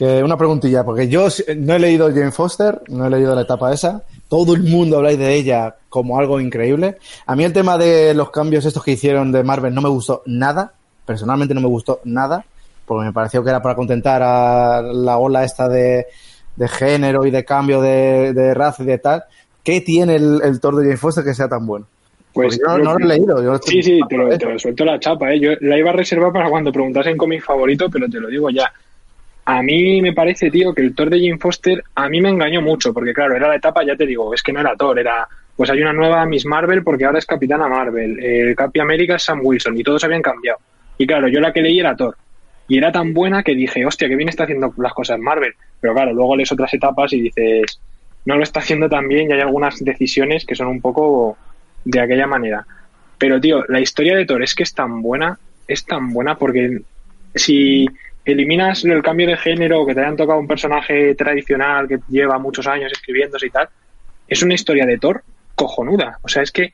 una 0.00 0.36
preguntilla, 0.36 0.84
porque 0.84 1.08
yo 1.08 1.28
no 1.56 1.74
he 1.74 1.78
leído 1.78 2.08
Jane 2.08 2.32
Foster, 2.32 2.82
no 2.88 3.06
he 3.06 3.10
leído 3.10 3.34
la 3.34 3.42
etapa 3.42 3.72
esa. 3.72 4.02
Todo 4.32 4.54
el 4.54 4.62
mundo 4.62 4.96
habláis 4.96 5.18
de 5.18 5.34
ella 5.34 5.76
como 5.90 6.18
algo 6.18 6.40
increíble. 6.40 6.96
A 7.26 7.36
mí 7.36 7.44
el 7.44 7.52
tema 7.52 7.76
de 7.76 8.14
los 8.14 8.30
cambios 8.30 8.64
estos 8.64 8.82
que 8.82 8.92
hicieron 8.92 9.30
de 9.30 9.44
Marvel 9.44 9.74
no 9.74 9.82
me 9.82 9.90
gustó 9.90 10.22
nada. 10.24 10.72
Personalmente 11.04 11.52
no 11.52 11.60
me 11.60 11.66
gustó 11.66 12.00
nada, 12.04 12.42
porque 12.86 13.04
me 13.04 13.12
pareció 13.12 13.44
que 13.44 13.50
era 13.50 13.60
para 13.60 13.74
contentar 13.74 14.22
a 14.22 14.80
la 14.80 15.18
ola 15.18 15.44
esta 15.44 15.68
de, 15.68 16.06
género 16.66 17.26
y 17.26 17.30
de 17.30 17.44
cambio 17.44 17.82
de, 17.82 18.54
raza 18.54 18.84
y 18.84 18.86
de 18.86 18.96
tal. 18.96 19.24
¿Qué 19.62 19.82
tiene 19.82 20.16
el, 20.16 20.40
el 20.42 20.60
Thor 20.60 20.76
de 20.76 20.84
Jane 20.84 20.96
Foster 20.96 21.24
que 21.24 21.34
sea 21.34 21.50
tan 21.50 21.66
bueno? 21.66 21.86
Pues 22.32 22.58
yo, 22.58 22.78
no, 22.78 22.96
lo 22.98 23.04
he 23.04 23.18
leído. 23.18 23.58
sí, 23.58 23.82
sí, 23.82 24.00
te 24.08 24.16
lo, 24.16 24.58
suelto 24.58 24.86
la 24.86 24.98
chapa. 24.98 25.30
¿eh? 25.30 25.40
Yo 25.40 25.50
la 25.60 25.76
iba 25.76 25.90
a 25.90 25.92
reservar 25.92 26.32
para 26.32 26.48
cuando 26.48 26.72
preguntas 26.72 27.06
en 27.06 27.18
cómic 27.18 27.44
favorito, 27.44 27.90
pero 27.90 28.08
te 28.08 28.18
lo 28.18 28.28
digo 28.28 28.48
ya. 28.48 28.72
A 29.44 29.62
mí 29.62 30.00
me 30.00 30.12
parece, 30.12 30.50
tío, 30.50 30.72
que 30.72 30.82
el 30.82 30.94
Thor 30.94 31.10
de 31.10 31.20
Jane 31.20 31.38
Foster 31.38 31.82
a 31.94 32.08
mí 32.08 32.20
me 32.20 32.28
engañó 32.28 32.62
mucho, 32.62 32.94
porque 32.94 33.12
claro, 33.12 33.34
era 33.34 33.48
la 33.48 33.56
etapa, 33.56 33.84
ya 33.84 33.96
te 33.96 34.06
digo, 34.06 34.32
es 34.32 34.42
que 34.42 34.52
no 34.52 34.60
era 34.60 34.76
Thor, 34.76 34.98
era, 34.98 35.26
pues 35.56 35.68
hay 35.70 35.80
una 35.80 35.92
nueva 35.92 36.24
Miss 36.26 36.46
Marvel 36.46 36.84
porque 36.84 37.04
ahora 37.04 37.18
es 37.18 37.26
Capitana 37.26 37.66
Marvel, 37.66 38.22
el 38.22 38.54
Capi 38.54 38.80
América 38.80 39.16
es 39.16 39.24
Sam 39.24 39.40
Wilson 39.42 39.76
y 39.76 39.82
todos 39.82 40.04
habían 40.04 40.22
cambiado. 40.22 40.58
Y 40.96 41.06
claro, 41.06 41.26
yo 41.28 41.40
la 41.40 41.52
que 41.52 41.62
leí 41.62 41.80
era 41.80 41.96
Thor. 41.96 42.16
Y 42.68 42.78
era 42.78 42.92
tan 42.92 43.12
buena 43.12 43.42
que 43.42 43.54
dije, 43.54 43.84
hostia, 43.84 44.08
que 44.08 44.16
bien 44.16 44.28
está 44.28 44.44
haciendo 44.44 44.72
las 44.78 44.92
cosas 44.92 45.18
Marvel. 45.18 45.54
Pero 45.80 45.94
claro, 45.94 46.12
luego 46.12 46.36
lees 46.36 46.52
otras 46.52 46.72
etapas 46.72 47.12
y 47.12 47.22
dices, 47.22 47.80
no 48.24 48.36
lo 48.36 48.42
está 48.44 48.60
haciendo 48.60 48.88
tan 48.88 49.08
bien 49.08 49.28
y 49.28 49.32
hay 49.32 49.40
algunas 49.40 49.84
decisiones 49.84 50.44
que 50.46 50.54
son 50.54 50.68
un 50.68 50.80
poco 50.80 51.36
de 51.84 52.00
aquella 52.00 52.26
manera. 52.26 52.64
Pero, 53.18 53.40
tío, 53.40 53.64
la 53.68 53.80
historia 53.80 54.16
de 54.16 54.24
Thor 54.24 54.42
es 54.42 54.54
que 54.54 54.62
es 54.62 54.74
tan 54.74 55.02
buena, 55.02 55.38
es 55.66 55.84
tan 55.84 56.12
buena 56.12 56.36
porque 56.36 56.80
si 57.34 57.88
eliminas 58.24 58.84
el 58.84 59.02
cambio 59.02 59.26
de 59.26 59.36
género, 59.36 59.84
que 59.86 59.94
te 59.94 60.00
hayan 60.00 60.16
tocado 60.16 60.38
un 60.38 60.46
personaje 60.46 61.14
tradicional 61.14 61.88
que 61.88 61.98
lleva 62.08 62.38
muchos 62.38 62.66
años 62.66 62.92
escribiéndose 62.92 63.46
y 63.46 63.50
tal, 63.50 63.68
es 64.28 64.42
una 64.42 64.54
historia 64.54 64.86
de 64.86 64.98
Thor 64.98 65.22
cojonuda. 65.54 66.18
O 66.22 66.28
sea, 66.28 66.42
es 66.42 66.52
que 66.52 66.72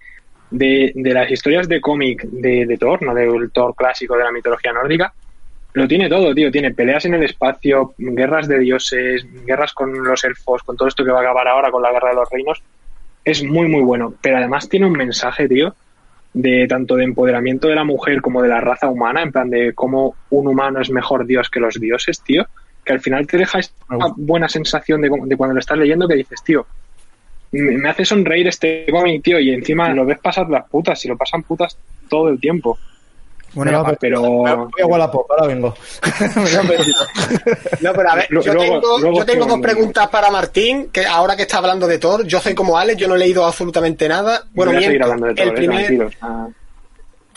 de, 0.50 0.92
de 0.94 1.14
las 1.14 1.30
historias 1.30 1.68
de 1.68 1.80
cómic 1.80 2.22
de, 2.24 2.66
de, 2.66 2.78
Thor, 2.78 3.02
no 3.02 3.14
del 3.14 3.50
Thor 3.50 3.74
clásico 3.74 4.16
de 4.16 4.24
la 4.24 4.32
mitología 4.32 4.72
nórdica, 4.72 5.12
lo 5.72 5.86
tiene 5.86 6.08
todo, 6.08 6.34
tío. 6.34 6.50
Tiene 6.50 6.74
peleas 6.74 7.04
en 7.04 7.14
el 7.14 7.22
espacio, 7.22 7.94
guerras 7.98 8.48
de 8.48 8.58
dioses, 8.58 9.26
guerras 9.44 9.72
con 9.72 9.92
los 10.02 10.24
elfos, 10.24 10.62
con 10.62 10.76
todo 10.76 10.88
esto 10.88 11.04
que 11.04 11.10
va 11.10 11.18
a 11.18 11.22
acabar 11.22 11.48
ahora 11.48 11.70
con 11.70 11.82
la 11.82 11.92
guerra 11.92 12.10
de 12.10 12.16
los 12.16 12.30
reinos 12.30 12.62
es 13.30 13.42
muy, 13.42 13.68
muy 13.68 13.82
bueno. 13.82 14.14
Pero 14.20 14.38
además 14.38 14.68
tiene 14.68 14.86
un 14.86 14.92
mensaje, 14.92 15.48
tío, 15.48 15.74
de 16.34 16.66
tanto 16.68 16.96
de 16.96 17.04
empoderamiento 17.04 17.68
de 17.68 17.74
la 17.74 17.84
mujer 17.84 18.20
como 18.20 18.42
de 18.42 18.48
la 18.48 18.60
raza 18.60 18.88
humana, 18.88 19.22
en 19.22 19.32
plan 19.32 19.50
de 19.50 19.72
cómo 19.74 20.14
un 20.30 20.46
humano 20.46 20.80
es 20.80 20.90
mejor 20.90 21.26
Dios 21.26 21.50
que 21.50 21.60
los 21.60 21.74
dioses, 21.74 22.20
tío, 22.20 22.46
que 22.84 22.92
al 22.92 23.00
final 23.00 23.26
te 23.26 23.38
deja 23.38 23.58
esta 23.58 23.74
buena 24.16 24.48
sensación 24.48 25.00
de, 25.00 25.10
de 25.24 25.36
cuando 25.36 25.54
lo 25.54 25.60
estás 25.60 25.78
leyendo 25.78 26.06
que 26.06 26.14
dices, 26.14 26.42
tío, 26.44 26.66
me, 27.52 27.88
hace 27.88 28.04
sonreír 28.04 28.46
este 28.48 28.86
cómic, 28.90 29.22
tío, 29.22 29.38
y 29.40 29.50
encima 29.50 29.92
lo 29.94 30.04
ves 30.04 30.18
pasar 30.18 30.48
las 30.50 30.68
putas, 30.68 31.04
y 31.04 31.08
lo 31.08 31.16
pasan 31.16 31.42
putas 31.42 31.78
todo 32.08 32.28
el 32.28 32.38
tiempo. 32.38 32.78
Bueno, 33.54 33.84
pero. 33.98 34.22
Voy 34.22 34.82
a 34.82 34.86
Wallapop, 34.86 35.30
ahora 35.30 35.46
vengo. 35.46 35.74
no, 37.80 37.92
pero 37.92 38.10
a 38.10 38.14
ver, 38.16 38.28
yo, 38.30 39.24
tengo, 39.24 39.46
dos 39.46 39.60
preguntas 39.60 40.08
para 40.08 40.30
Martín, 40.30 40.90
que 40.92 41.06
ahora 41.06 41.36
que 41.36 41.42
está 41.42 41.58
hablando 41.58 41.86
de 41.86 41.98
Thor, 41.98 42.26
yo 42.26 42.40
soy 42.40 42.54
como 42.54 42.78
Alex, 42.78 42.98
yo 43.00 43.08
no 43.08 43.14
he 43.14 43.18
leído 43.18 43.44
absolutamente 43.44 44.08
nada. 44.08 44.44
Bueno, 44.52 44.72
voy 44.72 44.84
a 44.84 44.88
hablando 44.88 45.26
de 45.26 45.34
Thor, 45.34 45.46
el 45.46 45.50
eh, 45.50 45.52
primer... 45.52 46.10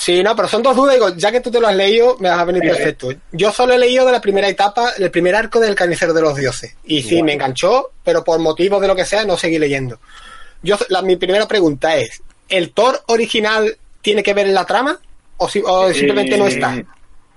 Sí, 0.01 0.23
no, 0.23 0.35
pero 0.35 0.47
son 0.47 0.63
dos 0.63 0.75
dudas. 0.75 0.95
Digo, 0.95 1.09
ya 1.15 1.31
que 1.31 1.41
tú 1.41 1.51
te 1.51 1.59
lo 1.59 1.67
has 1.67 1.75
leído, 1.75 2.17
me 2.19 2.27
vas 2.27 2.39
a 2.39 2.45
venir 2.45 2.65
eh, 2.65 2.69
perfecto. 2.69 3.09
Yo 3.33 3.51
solo 3.51 3.73
he 3.73 3.77
leído 3.77 4.03
de 4.03 4.11
la 4.11 4.19
primera 4.19 4.47
etapa, 4.47 4.93
el 4.97 5.11
primer 5.11 5.35
arco 5.35 5.59
del 5.59 5.75
Carnicero 5.75 6.11
de 6.11 6.23
los 6.23 6.35
Dioses. 6.35 6.75
Y 6.85 7.03
sí, 7.03 7.21
me 7.21 7.33
enganchó, 7.33 7.91
pero 8.03 8.23
por 8.23 8.39
motivos 8.39 8.81
de 8.81 8.87
lo 8.87 8.95
que 8.95 9.05
sea, 9.05 9.25
no 9.25 9.37
seguí 9.37 9.59
leyendo. 9.59 9.99
Yo, 10.63 10.75
la, 10.89 11.03
mi 11.03 11.17
primera 11.17 11.47
pregunta 11.47 11.97
es: 11.97 12.23
¿el 12.49 12.71
Thor 12.71 13.03
original 13.09 13.77
tiene 14.01 14.23
que 14.23 14.33
ver 14.33 14.47
en 14.47 14.55
la 14.55 14.65
trama? 14.65 14.99
O, 15.41 15.93
simplemente 15.93 16.37
no 16.37 16.47
está. 16.47 16.75
Eh, 16.75 16.85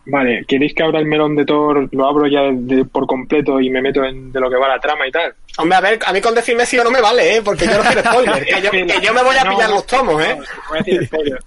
vale, 0.06 0.44
¿queréis 0.46 0.74
que 0.74 0.82
abra 0.82 0.98
el 0.98 1.06
melón 1.06 1.34
de 1.34 1.44
Thor, 1.44 1.88
lo 1.90 2.06
abro 2.06 2.26
ya 2.26 2.40
por 2.92 3.06
completo 3.06 3.60
y 3.60 3.70
me 3.70 3.80
meto 3.80 4.04
en 4.04 4.30
de 4.30 4.40
lo 4.40 4.50
que 4.50 4.56
va 4.56 4.68
la 4.68 4.78
trama 4.78 5.06
y 5.06 5.10
tal? 5.10 5.34
Hombre, 5.56 5.76
a 5.76 5.80
ver, 5.80 5.98
a 6.04 6.12
mí 6.12 6.20
con 6.20 6.34
decirme 6.34 6.66
si 6.66 6.78
o 6.78 6.84
no 6.84 6.90
me 6.90 7.00
vale, 7.00 7.36
¿eh? 7.36 7.42
Porque 7.42 7.66
yo 7.66 7.78
no 7.78 7.82
quiero 7.82 8.02
spoiler, 8.02 8.44
que, 8.44 8.62
yo, 8.62 8.70
que, 8.70 9.00
yo, 9.00 9.14
me 9.14 9.22
voy 9.22 9.36
a 9.36 9.48
pillar 9.48 9.70
los 9.70 9.86
tomos, 9.86 10.22
¿eh? 10.22 10.38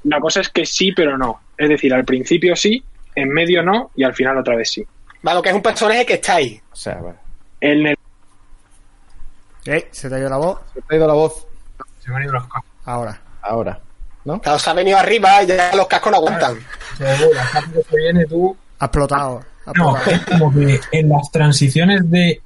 la 0.06 0.20
cosa 0.20 0.42
es 0.42 0.50
que 0.50 0.66
sí, 0.66 0.92
pero 0.92 1.18
no. 1.18 1.42
Es 1.58 1.70
decir, 1.70 1.94
al 1.94 2.06
principio 2.06 2.56
sí, 2.56 2.84
en 3.16 3.30
medio 3.30 3.62
no 3.62 3.92
y 3.96 4.04
al 4.04 4.16
final 4.16 4.38
otra 4.38 4.56
vez 4.56 4.72
sí. 4.72 4.86
Vale, 5.22 5.42
que 5.42 5.50
es 5.50 5.56
un 5.56 5.62
personaje 5.62 6.06
que 6.06 6.14
está 6.14 6.36
ahí. 6.36 6.60
O 6.72 6.76
sea, 6.76 6.96
vale. 6.96 7.18
En 7.62 7.88
el... 7.88 7.98
¿Eh? 9.66 9.88
¿Se 9.92 10.10
te 10.10 10.16
ha 10.16 10.20
ido 10.20 10.30
la 10.30 10.38
voz? 10.38 10.60
Se 10.74 10.82
te 10.82 10.96
ha 10.96 10.98
ido 10.98 11.08
la 11.08 11.14
voz. 11.14 11.48
Se 12.00 12.10
me 12.10 12.18
han 12.18 12.24
ido 12.24 12.34
los. 12.34 12.44
Ahora. 12.86 13.20
Ahora. 13.42 13.80
¿No? 14.28 14.42
Claro, 14.42 14.60
se 14.60 14.70
ha 14.70 14.74
venido 14.74 14.98
arriba 14.98 15.42
y 15.42 15.48
ya 15.48 15.74
los 15.74 15.88
cascos 15.88 16.12
no 16.12 16.18
aguantan. 16.18 16.60
viene 17.96 18.26
tú... 18.26 18.56
Ha 18.80 18.86
explotado. 18.86 19.42
no, 19.76 19.98
es 19.98 20.22
como 20.26 20.54
que 20.54 20.80
en 20.92 21.10
las 21.10 21.32
transiciones 21.32 22.10
de 22.12 22.42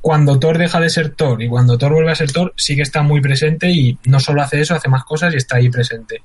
cuando 0.00 0.38
Thor 0.38 0.58
deja 0.58 0.78
de 0.78 0.90
ser 0.90 1.14
Thor 1.14 1.42
y 1.42 1.48
cuando 1.48 1.78
Thor 1.78 1.92
vuelve 1.92 2.12
a 2.12 2.14
ser 2.14 2.30
Thor, 2.30 2.52
sí 2.56 2.76
que 2.76 2.82
está 2.82 3.02
muy 3.02 3.20
presente 3.20 3.68
y 3.68 3.98
no 4.04 4.20
solo 4.20 4.42
hace 4.42 4.60
eso, 4.60 4.74
hace 4.74 4.88
más 4.88 5.04
cosas 5.04 5.32
y 5.32 5.38
está 5.38 5.56
ahí 5.56 5.70
presente. 5.70 6.22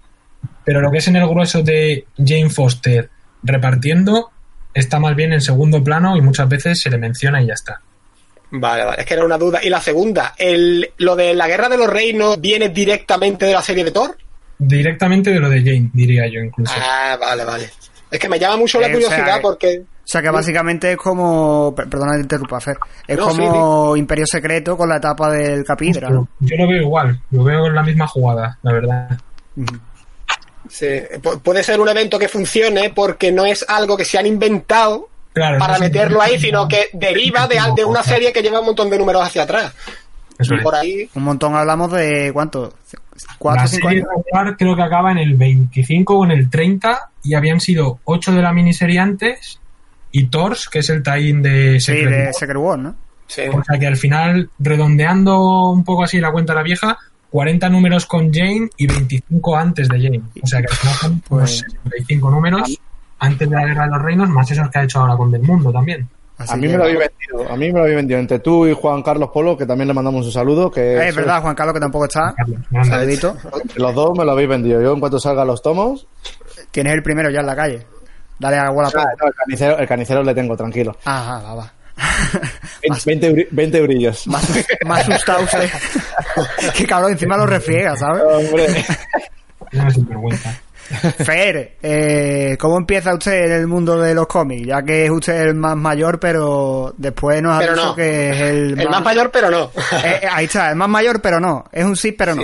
Pero 0.65 0.81
lo 0.81 0.91
que 0.91 0.97
es 0.97 1.07
en 1.07 1.15
el 1.15 1.27
grueso 1.27 1.63
de 1.63 2.05
Jane 2.17 2.49
Foster 2.49 3.09
repartiendo 3.43 4.31
está 4.73 4.99
más 4.99 5.15
bien 5.15 5.31
en 5.33 5.41
segundo 5.41 5.83
plano 5.83 6.17
y 6.17 6.21
muchas 6.21 6.49
veces 6.49 6.81
se 6.81 6.89
le 6.89 6.97
menciona 6.97 7.41
y 7.41 7.47
ya 7.47 7.53
está. 7.53 7.81
Vale, 8.51 8.85
vale, 8.85 9.01
es 9.01 9.05
que 9.05 9.13
era 9.13 9.25
una 9.25 9.37
duda. 9.37 9.59
Y 9.63 9.69
la 9.69 9.81
segunda, 9.81 10.33
el, 10.37 10.91
¿lo 10.97 11.15
de 11.15 11.33
la 11.33 11.47
Guerra 11.47 11.69
de 11.69 11.77
los 11.77 11.89
Reinos 11.89 12.39
viene 12.39 12.69
directamente 12.69 13.45
de 13.45 13.53
la 13.53 13.61
serie 13.61 13.83
de 13.83 13.91
Thor? 13.91 14.17
Directamente 14.59 15.31
de 15.31 15.39
lo 15.39 15.49
de 15.49 15.59
Jane, 15.59 15.89
diría 15.93 16.27
yo 16.27 16.39
incluso. 16.39 16.73
Ah, 16.75 17.17
vale, 17.19 17.45
vale. 17.45 17.69
Es 18.09 18.19
que 18.19 18.29
me 18.29 18.39
llama 18.39 18.57
mucho 18.57 18.79
la 18.79 18.87
eh, 18.87 18.93
curiosidad 18.93 19.39
porque... 19.41 19.81
O 19.81 20.09
sea 20.09 20.21
que 20.21 20.29
básicamente 20.29 20.93
es 20.93 20.97
como... 20.97 21.75
Perdona 21.75 22.13
que 22.13 22.21
interrumpa, 22.21 22.61
Fer. 22.61 22.77
Es 23.05 23.17
como 23.17 23.95
Imperio 23.97 24.25
Secreto 24.25 24.77
con 24.77 24.87
la 24.87 24.97
etapa 24.97 25.29
del 25.29 25.65
capítulo. 25.65 26.29
Yo 26.39 26.55
lo 26.55 26.67
veo 26.67 26.81
igual, 26.81 27.21
lo 27.31 27.43
veo 27.43 27.67
en 27.67 27.75
la 27.75 27.83
misma 27.83 28.07
jugada, 28.07 28.57
la 28.63 28.71
verdad. 28.71 29.19
Sí, 30.69 30.87
puede 31.43 31.63
ser 31.63 31.79
un 31.79 31.89
evento 31.89 32.17
que 32.17 32.29
funcione 32.29 32.89
porque 32.89 33.31
no 33.31 33.45
es 33.45 33.65
algo 33.67 33.97
que 33.97 34.05
se 34.05 34.17
han 34.17 34.25
inventado 34.25 35.09
para 35.33 35.77
meterlo 35.77 36.21
ahí, 36.21 36.39
sino 36.39 36.67
que 36.67 36.89
deriva 36.93 37.47
de, 37.47 37.59
de 37.75 37.85
una 37.85 38.03
serie 38.03 38.31
que 38.33 38.41
lleva 38.41 38.59
un 38.59 38.67
montón 38.67 38.89
de 38.89 38.97
números 38.97 39.23
hacia 39.23 39.43
atrás. 39.43 39.73
Por 40.63 40.75
ahí. 40.75 41.09
Un 41.15 41.23
montón 41.23 41.55
hablamos 41.55 41.91
de 41.91 42.31
cuánto? 42.31 42.73
¿Cuatro, 43.38 43.61
la 43.61 43.68
serie 43.68 44.05
creo 44.57 44.76
que 44.76 44.82
acaba 44.82 45.11
en 45.11 45.18
el 45.18 45.36
25 45.36 46.18
o 46.18 46.26
en 46.26 46.32
el 46.32 46.49
30 46.49 47.09
y 47.24 47.34
habían 47.34 47.59
sido 47.59 47.99
8 48.03 48.34
de 48.34 48.41
la 48.41 48.53
miniserie 48.53 48.99
antes 48.99 49.59
y 50.11 50.26
Thors, 50.28 50.70
que 50.70 50.80
es 50.80 50.89
el 50.89 51.03
tie-in 51.03 51.41
de 51.41 51.80
Secret, 51.80 52.34
sí, 52.34 52.45
de 52.45 52.57
War, 52.57 52.80
¿no? 52.80 52.95
Sí. 53.28 53.41
O 53.53 53.63
sea 53.63 53.78
que 53.78 53.88
al 53.88 53.97
final, 53.97 54.49
redondeando 54.59 55.72
un 55.72 55.84
poco 55.84 56.03
así 56.03 56.20
la 56.20 56.32
cuenta 56.32 56.53
de 56.53 56.57
la 56.57 56.63
vieja, 56.63 56.97
40 57.30 57.70
números 57.70 58.05
con 58.05 58.34
Jane 58.34 58.70
y 58.78 58.88
25 58.88 59.57
antes 59.57 59.89
de 59.89 60.01
Jane. 60.01 60.22
O 60.41 60.47
sea 60.47 60.61
que 60.61 60.68
al 60.68 60.78
final 60.78 60.95
son 60.95 61.20
pues, 61.28 61.57
65 61.59 62.32
números 62.32 62.80
antes 63.20 63.49
de 63.49 63.55
la 63.55 63.65
Guerra 63.65 63.84
de 63.84 63.89
los 63.89 64.01
Reinos, 64.01 64.30
más 64.30 64.49
esos 64.49 64.70
que 64.70 64.80
ha 64.80 64.84
hecho 64.84 64.99
ahora 64.99 65.18
con 65.18 65.32
Del 65.32 65.41
Mundo 65.41 65.72
también 65.72 66.07
a 66.38 66.55
mí 66.55 66.67
me 66.67 66.77
lo 66.77 66.83
habéis 66.83 66.99
vendido, 66.99 67.51
a 67.51 67.57
mí 67.57 67.67
me 67.67 67.73
lo 67.73 67.79
habéis 67.81 67.95
vendido 67.95 68.19
entre 68.19 68.39
tú 68.39 68.67
y 68.67 68.73
Juan 68.73 69.01
Carlos 69.01 69.29
Polo, 69.33 69.57
que 69.57 69.65
también 69.65 69.88
le 69.88 69.93
mandamos 69.93 70.25
un 70.25 70.31
saludo. 70.31 70.69
Que 70.69 70.95
eh, 70.95 71.07
es 71.09 71.15
verdad, 71.15 71.41
Juan 71.41 71.55
Carlos 71.55 71.73
que 71.73 71.79
tampoco 71.79 72.05
está. 72.05 72.35
Un 72.71 72.85
saludito. 72.85 73.35
Los 73.75 73.95
dos 73.95 74.17
me 74.17 74.23
lo 74.23 74.31
habéis 74.31 74.49
vendido. 74.49 74.81
Yo 74.81 74.93
en 74.93 74.99
cuanto 74.99 75.19
salga 75.19 75.43
los 75.43 75.61
tomos. 75.61 76.07
Tienes 76.71 76.93
el 76.93 77.01
primero 77.01 77.29
ya 77.29 77.39
en 77.39 77.45
la 77.45 77.55
calle. 77.55 77.85
Dale 78.39 78.57
a 78.57 78.69
bola. 78.69 78.89
el, 78.89 79.33
carnicero, 79.33 79.79
el 79.79 79.88
carnicero 79.88 80.23
le 80.23 80.35
tengo, 80.35 80.55
tranquilo. 80.55 80.95
Ajá, 81.05 81.41
va, 81.41 81.55
va. 81.55 81.73
20, 83.05 83.47
20, 83.49 83.81
brillos. 83.81 84.27
Más, 84.27 84.43
más 84.85 85.09
asustado 85.09 85.43
usted. 85.43 85.69
que 86.75 86.85
cabrón, 86.85 87.13
encima 87.13 87.35
lo 87.38 87.47
refriega, 87.47 87.95
¿sabes? 87.95 88.21
Hombre. 88.23 88.85
No 89.71 89.88
es 89.88 90.07
vergüenza. 90.07 90.61
Fer, 91.25 91.77
eh, 91.81 92.57
¿cómo 92.59 92.77
empieza 92.77 93.13
usted 93.13 93.45
en 93.45 93.51
el 93.51 93.67
mundo 93.67 93.99
de 93.99 94.13
los 94.13 94.27
cómics? 94.27 94.67
Ya 94.67 94.81
que 94.83 95.05
es 95.05 95.11
usted 95.11 95.41
el 95.41 95.55
más 95.55 95.75
mayor, 95.75 96.19
pero 96.19 96.93
después 96.97 97.41
nos 97.41 97.61
ha 97.61 97.67
dicho 97.67 97.95
que 97.95 98.29
es 98.29 98.41
el, 98.41 98.79
el 98.79 98.89
más... 98.89 99.03
mayor, 99.03 99.29
pero 99.29 99.49
no. 99.49 99.71
Eh, 99.97 100.19
eh, 100.23 100.27
ahí 100.31 100.45
está, 100.45 100.69
el 100.69 100.75
más 100.75 100.88
mayor, 100.88 101.21
pero 101.21 101.39
no. 101.39 101.65
Es 101.71 101.83
un 101.83 101.95
sí, 101.95 102.13
pero 102.13 102.35
no. 102.35 102.43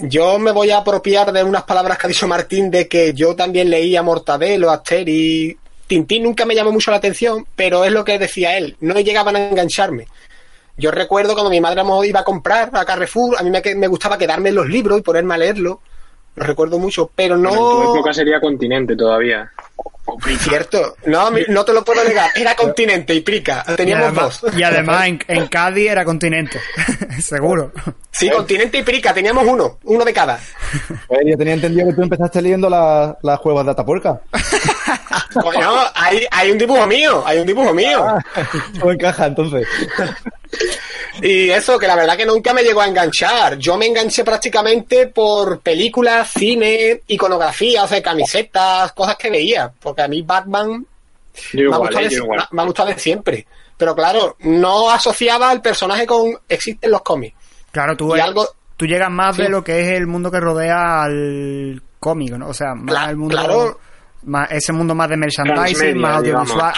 Yo 0.00 0.38
me 0.38 0.52
voy 0.52 0.70
a 0.70 0.78
apropiar 0.78 1.32
de 1.32 1.42
unas 1.42 1.62
palabras 1.62 1.96
que 1.96 2.06
ha 2.06 2.08
dicho 2.08 2.28
Martín 2.28 2.70
de 2.70 2.88
que 2.88 3.14
yo 3.14 3.34
también 3.34 3.70
leía 3.70 4.02
Mortadelo, 4.02 4.70
Asteri. 4.70 5.56
Tintín 5.86 6.24
nunca 6.24 6.44
me 6.44 6.54
llamó 6.54 6.70
mucho 6.70 6.90
la 6.90 6.98
atención, 6.98 7.46
pero 7.56 7.84
es 7.84 7.92
lo 7.92 8.04
que 8.04 8.18
decía 8.18 8.58
él, 8.58 8.76
no 8.80 9.00
llegaban 9.00 9.36
a 9.36 9.48
engancharme. 9.48 10.06
Yo 10.76 10.90
recuerdo 10.90 11.32
cuando 11.32 11.50
mi 11.50 11.60
madre 11.60 11.82
iba 12.04 12.20
a 12.20 12.24
comprar 12.24 12.70
a 12.74 12.84
Carrefour, 12.84 13.36
a 13.38 13.42
mí 13.42 13.50
me, 13.50 13.62
me 13.74 13.88
gustaba 13.88 14.18
quedarme 14.18 14.50
en 14.50 14.54
los 14.56 14.68
libros 14.68 14.98
y 14.98 15.02
ponerme 15.02 15.34
a 15.34 15.38
leerlo 15.38 15.80
lo 16.36 16.44
recuerdo 16.44 16.78
mucho, 16.78 17.10
pero 17.14 17.36
no. 17.36 17.50
en 17.50 17.56
tu 17.56 17.94
época 17.94 18.12
sería 18.12 18.40
continente 18.40 18.96
todavía. 18.96 19.50
Cierto, 20.38 20.96
no, 21.04 21.30
no 21.48 21.64
te 21.64 21.72
lo 21.72 21.84
puedo 21.84 22.02
negar, 22.02 22.30
era 22.34 22.54
continente 22.56 23.14
y 23.14 23.20
prica, 23.20 23.64
teníamos 23.76 24.14
dos. 24.14 24.54
Y 24.56 24.62
además 24.62 25.06
en, 25.06 25.46
Cádiz 25.48 25.90
era 25.90 26.04
continente, 26.04 26.58
seguro. 27.20 27.72
Sí, 28.10 28.30
continente 28.30 28.78
y 28.78 28.82
prica, 28.82 29.12
teníamos 29.12 29.44
uno, 29.46 29.78
uno 29.84 30.04
de 30.04 30.12
cada. 30.12 30.40
Pues 31.06 31.20
yo 31.26 31.36
tenía 31.36 31.54
entendido 31.54 31.88
que 31.88 31.94
tú 31.94 32.02
empezaste 32.02 32.40
leyendo 32.40 32.70
las 32.70 33.16
la 33.22 33.36
juegos 33.36 33.64
de 33.66 33.72
Atapuerca. 33.72 34.20
bueno, 35.42 35.74
hay, 35.94 36.26
hay 36.30 36.50
un 36.50 36.58
dibujo 36.58 36.86
mío, 36.86 37.22
hay 37.26 37.38
un 37.38 37.46
dibujo 37.46 37.74
mío. 37.74 38.04
Ah, 38.04 38.18
encaja 38.90 39.26
entonces. 39.26 39.66
Y 41.22 41.50
eso, 41.50 41.78
que 41.78 41.86
la 41.86 41.96
verdad 41.96 42.16
que 42.16 42.26
nunca 42.26 42.54
me 42.54 42.62
llegó 42.62 42.80
a 42.80 42.88
enganchar. 42.88 43.58
Yo 43.58 43.76
me 43.76 43.86
enganché 43.86 44.24
prácticamente 44.24 45.08
por 45.08 45.60
películas, 45.60 46.30
cine, 46.30 47.02
iconografía, 47.08 47.84
o 47.84 47.88
sea, 47.88 48.02
camisetas, 48.02 48.92
cosas 48.92 49.16
que 49.16 49.30
veía. 49.30 49.72
Porque 49.80 50.02
a 50.02 50.08
mí 50.08 50.22
Batman 50.22 50.86
me, 51.52 51.74
ha 51.74 51.78
gustado 51.78 52.04
eh, 52.04 52.08
de, 52.08 52.22
me, 52.50 52.62
ha 52.62 52.64
gustado 52.64 52.88
de 52.88 52.98
siempre. 52.98 53.46
Pero 53.76 53.94
claro, 53.94 54.36
no 54.40 54.90
asociaba 54.90 55.50
al 55.50 55.62
personaje 55.62 56.06
con 56.06 56.38
existen 56.48 56.90
los 56.90 57.02
cómics. 57.02 57.36
Claro, 57.70 57.96
tú, 57.96 58.14
algo... 58.14 58.48
tú 58.76 58.86
llegas 58.86 59.10
más 59.10 59.36
de 59.36 59.48
lo 59.48 59.62
que 59.62 59.80
es 59.80 59.88
el 59.88 60.06
mundo 60.06 60.30
que 60.30 60.40
rodea 60.40 61.02
al 61.02 61.82
cómic, 62.00 62.32
¿no? 62.32 62.48
O 62.48 62.54
sea, 62.54 62.74
más 62.74 63.10
el 63.10 63.16
mundo... 63.16 63.36
Claro, 63.36 63.78
ese 64.50 64.72
mundo 64.72 64.94
más 64.94 65.08
de 65.08 65.16
merchandising, 65.16 65.98
más 65.98 66.16
audiovisual. 66.16 66.72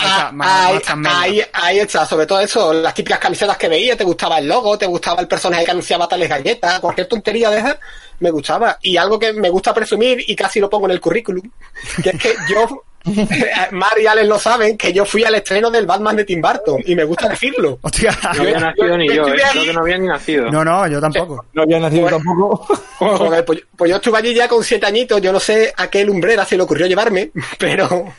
ahí, 1.53 1.79
está, 1.79 2.05
sobre 2.07 2.27
todo 2.27 2.41
eso, 2.41 2.73
las 2.73 2.95
típicas 2.95 3.19
camisetas 3.19 3.57
que 3.57 3.69
veía, 3.69 3.97
te 3.97 4.05
gustaba 4.05 4.39
el 4.39 4.49
logo, 4.49 4.77
te 4.77 4.87
gustaba 4.87 5.21
el 5.21 5.29
personaje 5.29 5.65
que 5.65 5.71
anunciaba 5.71 6.09
tales 6.09 6.29
galletas, 6.29 6.81
cualquier 6.81 7.07
tontería 7.07 7.51
de 7.51 7.59
esas, 7.59 7.79
me 8.21 8.31
gustaba. 8.31 8.79
Y 8.83 8.97
algo 8.97 9.19
que 9.19 9.33
me 9.33 9.49
gusta 9.49 9.73
presumir, 9.73 10.23
y 10.27 10.37
casi 10.37 10.61
lo 10.61 10.69
pongo 10.69 10.87
en 10.87 10.93
el 10.93 11.01
currículum, 11.01 11.51
que 12.03 12.11
es 12.11 12.21
que 12.21 12.35
yo 12.49 12.85
Mar 13.73 13.93
y 14.01 14.07
Alex 14.07 14.29
lo 14.29 14.39
saben 14.39 14.77
que 14.77 14.93
yo 14.93 15.05
fui 15.05 15.25
al 15.25 15.35
estreno 15.35 15.71
del 15.71 15.87
Batman 15.87 16.17
de 16.17 16.25
Tim 16.25 16.41
Burton 16.41 16.83
y 16.85 16.95
me 16.95 17.05
gusta 17.05 17.29
decirlo. 17.29 17.79
Hostia, 17.83 18.17
no 18.35 18.43
había 18.43 18.61
nacido 18.61 18.99
ni 18.99 19.09
yo, 19.09 19.29
eh, 19.29 19.43
creo 19.53 19.65
que 19.65 19.73
no 19.73 19.81
había 19.81 19.99
ni 19.99 20.07
nacido. 20.07 20.51
No, 20.51 20.65
no, 20.65 20.87
yo 20.87 21.01
tampoco. 21.01 21.45
No 21.53 21.63
había 21.63 21.81
nacido 21.81 22.03
pues, 22.03 22.15
tampoco. 22.15 22.67
Joder, 22.99 23.45
pues, 23.45 23.63
pues, 23.77 23.91
yo 23.91 23.97
estuve 23.97 24.19
allí 24.19 24.35
ya 24.35 24.49
con 24.49 24.63
siete 24.63 24.87
añitos, 24.87 25.21
yo 25.21 25.33
no 25.33 25.41
sé 25.41 25.73
a 25.77 25.89
qué 25.89 26.05
lumbrera 26.05 26.45
se 26.45 26.57
le 26.57 26.63
ocurrió 26.63 26.87
llevarme, 26.87 27.31
pero 27.59 28.13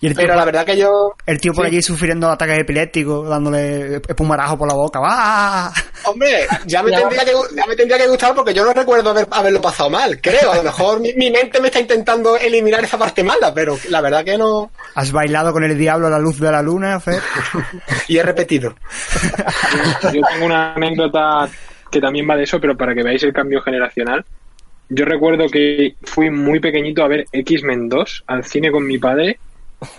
pero 0.00 0.34
la 0.34 0.44
verdad 0.44 0.64
que 0.64 0.76
yo. 0.76 1.14
El 1.24 1.40
tío 1.40 1.52
por 1.52 1.66
allí 1.66 1.82
sufriendo 1.82 2.28
ataques 2.28 2.58
epilépticos, 2.58 3.28
dándole 3.28 3.96
espumarajo 3.96 4.58
por 4.58 4.68
la 4.68 4.74
boca. 4.74 5.00
¡Va! 5.00 5.72
Hombre, 6.04 6.46
ya 6.66 6.82
me, 6.82 6.90
tendría 6.90 7.24
que, 7.24 7.32
ya 7.54 7.66
me 7.66 7.76
tendría 7.76 7.98
que 7.98 8.08
gustar 8.08 8.34
porque 8.34 8.54
yo 8.54 8.64
no 8.64 8.72
recuerdo 8.72 9.10
haber, 9.10 9.26
haberlo 9.30 9.60
pasado 9.60 9.90
mal, 9.90 10.20
creo. 10.20 10.52
A 10.52 10.56
lo 10.56 10.62
mejor 10.64 11.00
mi, 11.00 11.30
mente 11.30 11.60
me 11.60 11.68
está 11.68 11.80
intentando 11.80 12.36
eliminar 12.36 12.84
esa 12.84 12.98
parte 12.98 13.24
mala, 13.24 13.52
pero 13.54 13.78
la 13.88 14.00
verdad 14.00 14.24
que 14.24 14.36
no. 14.36 14.70
¿Has 14.94 15.12
bailado 15.12 15.52
con 15.52 15.64
el 15.64 15.76
diablo 15.76 16.06
a 16.06 16.10
la 16.10 16.18
luz 16.18 16.38
de 16.38 16.52
la 16.52 16.62
luna, 16.62 17.00
Fer? 17.00 17.20
y 18.08 18.18
he 18.18 18.22
repetido. 18.22 18.74
yo 20.12 20.20
tengo 20.32 20.46
una 20.46 20.74
anécdota 20.74 21.48
que 21.90 22.00
también 22.00 22.28
va 22.28 22.36
de 22.36 22.44
eso, 22.44 22.60
pero 22.60 22.76
para 22.76 22.94
que 22.94 23.02
veáis 23.02 23.22
el 23.22 23.32
cambio 23.32 23.60
generacional. 23.62 24.24
Yo 24.88 25.04
recuerdo 25.04 25.48
que 25.48 25.96
fui 26.02 26.30
muy 26.30 26.60
pequeñito 26.60 27.02
a 27.02 27.08
ver 27.08 27.24
X-Men 27.32 27.88
2 27.88 28.24
al 28.28 28.44
cine 28.44 28.70
con 28.70 28.86
mi 28.86 28.98
padre 28.98 29.38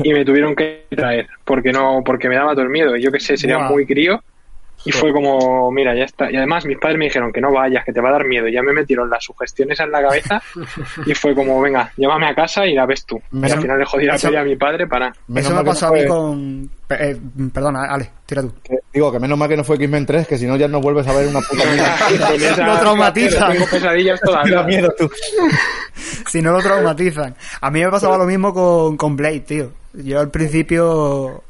y 0.04 0.14
me 0.14 0.26
tuvieron 0.26 0.56
que 0.56 0.86
traer 0.90 1.28
porque 1.46 1.72
no 1.72 2.02
porque 2.06 2.30
me 2.30 2.36
daba 2.36 2.54
todo 2.54 2.64
el 2.64 2.70
miedo. 2.70 2.96
Yo 2.96 3.12
que 3.12 3.20
sé 3.20 3.38
sería 3.38 3.60
muy 3.60 3.86
crío 3.86 4.22
y 4.86 4.92
fue 4.92 5.12
como 5.12 5.72
mira 5.72 5.96
ya 5.96 6.04
está. 6.04 6.32
Y 6.32 6.36
además 6.36 6.66
mis 6.66 6.78
padres 6.78 6.98
me 6.98 7.06
dijeron 7.06 7.32
que 7.32 7.42
no 7.42 7.52
vayas 7.52 7.84
que 7.86 7.92
te 7.92 8.02
va 8.02 8.10
a 8.10 8.14
dar 8.14 8.26
miedo. 8.26 8.48
Y 8.48 8.54
ya 8.54 8.62
me 8.62 8.74
metieron 8.74 9.10
las 9.10 9.24
sugestiones 9.24 9.80
en 9.80 9.92
la 9.92 10.02
cabeza 10.02 10.42
y 11.06 11.14
fue 11.14 11.36
como 11.36 11.60
venga 11.62 11.92
llévame 11.98 12.28
a 12.28 12.36
casa 12.36 12.66
y 12.66 12.74
la 12.74 12.86
ves 12.86 13.06
tú. 13.06 13.22
Y 13.32 13.44
al 13.44 13.62
final 13.62 13.80
le 13.80 13.86
jodí 13.86 14.06
la 14.06 14.16
a 14.16 14.44
mi 14.44 14.56
padre 14.56 14.88
para 14.88 15.14
eso 15.36 15.54
me 15.54 15.60
ha 15.60 15.64
pasado 15.64 15.94
a 15.94 15.98
mí 15.98 16.06
con 16.06 16.70
eh, 16.90 17.18
perdona 17.54 17.86
Ale 17.90 18.10
tira 18.26 18.42
tú. 18.42 18.54
Digo 18.94 19.12
que 19.12 19.20
menos 19.20 19.38
mal 19.38 19.50
que 19.50 19.58
no 19.58 19.64
fue 19.64 19.76
X-Men 19.76 20.06
3 20.06 20.28
que 20.28 20.38
si 20.38 20.46
no 20.46 20.56
ya 20.56 20.68
no 20.68 20.80
vuelves 20.80 21.08
a 21.08 21.14
ver 21.14 21.28
una 21.28 21.40
puta 21.42 21.64
lo 22.66 22.80
traumatizan. 22.80 23.54
tengo 23.54 23.66
pesadillas 23.66 24.22
todavía 24.22 24.64
miedo 24.64 24.94
tú. 24.98 25.10
Si 26.28 26.42
no 26.42 26.52
lo 26.52 26.60
traumatizan. 26.60 27.36
A 27.60 27.72
mí 27.72 27.84
me 27.84 27.90
pasaba 27.90 28.18
lo 28.18 28.26
mismo 28.26 28.54
con, 28.54 28.98
con 28.98 29.16
Blade 29.16 29.40
tío. 29.42 29.72
Yo 29.94 30.20
al 30.20 30.30
principio 30.30 31.44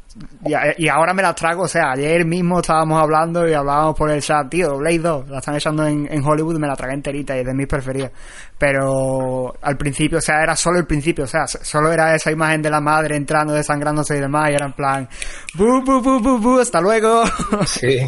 y, 0.77 0.87
ahora 0.87 1.13
me 1.13 1.21
las 1.21 1.35
trago, 1.35 1.63
o 1.63 1.67
sea, 1.67 1.91
ayer 1.91 2.25
mismo 2.25 2.59
estábamos 2.59 3.01
hablando 3.01 3.47
y 3.47 3.53
hablábamos 3.53 3.95
por 3.97 4.09
el 4.11 4.21
chat, 4.21 4.49
tío, 4.49 4.77
Blade 4.77 4.99
2, 4.99 5.29
la 5.29 5.39
están 5.39 5.55
echando 5.55 5.85
en, 5.85 6.23
Hollywood 6.23 6.55
y 6.55 6.59
me 6.59 6.67
la 6.67 6.75
tragué 6.75 6.93
enterita 6.93 7.35
y 7.35 7.39
es 7.39 7.45
de 7.45 7.53
mis 7.53 7.67
preferidas. 7.67 8.11
Pero 8.57 9.53
al 9.61 9.77
principio, 9.77 10.17
o 10.19 10.21
sea, 10.21 10.41
era 10.41 10.55
solo 10.55 10.79
el 10.79 10.85
principio, 10.85 11.25
o 11.25 11.27
sea, 11.27 11.47
solo 11.47 11.91
era 11.91 12.15
esa 12.15 12.31
imagen 12.31 12.61
de 12.61 12.69
la 12.69 12.81
madre 12.81 13.15
entrando, 13.15 13.53
desangrándose 13.53 14.17
y 14.17 14.19
demás, 14.19 14.49
y 14.51 14.53
era 14.53 14.65
en 14.65 14.73
plan, 14.73 15.09
bu, 15.55 15.81
bu, 15.83 16.01
bu, 16.01 16.19
bu, 16.19 16.39
bu, 16.39 16.59
hasta 16.59 16.81
luego. 16.81 17.23
Sí. 17.65 17.99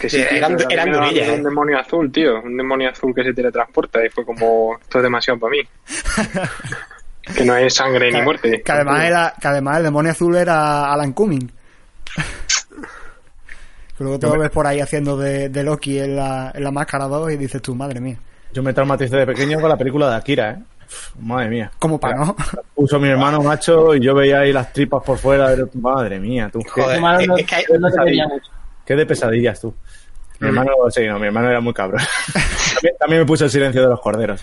Que 0.00 0.08
sí, 0.08 0.24
eran, 0.30 0.56
eran 0.70 0.88
Un 0.88 1.04
¿eh? 1.14 1.42
demonio 1.42 1.78
azul, 1.78 2.10
tío, 2.10 2.40
un 2.42 2.56
demonio 2.56 2.88
azul 2.88 3.12
que 3.14 3.22
se 3.22 3.34
teletransporta 3.34 4.04
y 4.04 4.08
fue 4.08 4.24
como, 4.24 4.78
esto 4.80 4.98
es 4.98 5.04
demasiado 5.04 5.38
para 5.38 5.50
mí. 5.50 5.60
Que 7.22 7.44
no 7.44 7.56
es 7.56 7.74
sangre 7.74 8.10
ni 8.10 8.22
muerte. 8.22 8.62
Que 8.62 8.72
además, 8.72 9.04
era, 9.04 9.34
que 9.40 9.48
además 9.48 9.78
el 9.78 9.82
demonio 9.84 10.12
azul 10.12 10.36
era 10.36 10.92
Alan 10.92 11.12
Cumming. 11.12 11.52
Luego 13.98 14.18
te 14.18 14.26
lo 14.26 14.38
ves 14.38 14.50
por 14.50 14.66
ahí 14.66 14.80
haciendo 14.80 15.16
de, 15.16 15.62
Loki 15.62 15.98
en 15.98 16.16
la, 16.16 16.50
en 16.54 16.64
la 16.64 16.70
máscara 16.70 17.06
2 17.06 17.32
y 17.32 17.36
dices 17.36 17.60
tú, 17.60 17.74
madre 17.74 18.00
mía. 18.00 18.16
Yo 18.52 18.62
me 18.62 18.72
traumaticé 18.72 19.16
de 19.16 19.26
pequeño 19.26 19.60
con 19.60 19.68
la 19.68 19.76
película 19.76 20.08
de 20.08 20.16
Akira, 20.16 20.50
¿eh? 20.52 20.58
madre 21.18 21.48
mía. 21.48 21.70
¿Cómo 21.78 22.00
para 22.00 22.16
no? 22.16 22.34
Puso 22.74 22.98
mi 22.98 23.08
hermano 23.08 23.42
macho 23.42 23.94
y 23.94 24.00
yo 24.00 24.14
veía 24.14 24.40
ahí 24.40 24.52
las 24.52 24.72
tripas 24.72 25.02
por 25.04 25.18
fuera. 25.18 25.54
De... 25.54 25.66
Madre 25.74 26.18
mía, 26.18 26.48
tú. 26.52 26.60
Joder, 26.68 26.98
qué, 27.46 27.66
qué 28.86 28.96
de 28.96 29.06
pesadillas 29.06 29.60
tú. 29.60 29.74
Mi 30.40 30.48
hermano, 30.48 30.72
sí, 30.88 31.06
no, 31.06 31.18
mi 31.18 31.26
hermano 31.26 31.50
era 31.50 31.60
muy 31.60 31.74
cabrón. 31.74 32.00
también, 32.98 33.20
me 33.20 33.26
puso 33.26 33.44
el 33.44 33.50
silencio 33.50 33.82
de 33.82 33.88
los 33.88 34.00
corderos. 34.00 34.42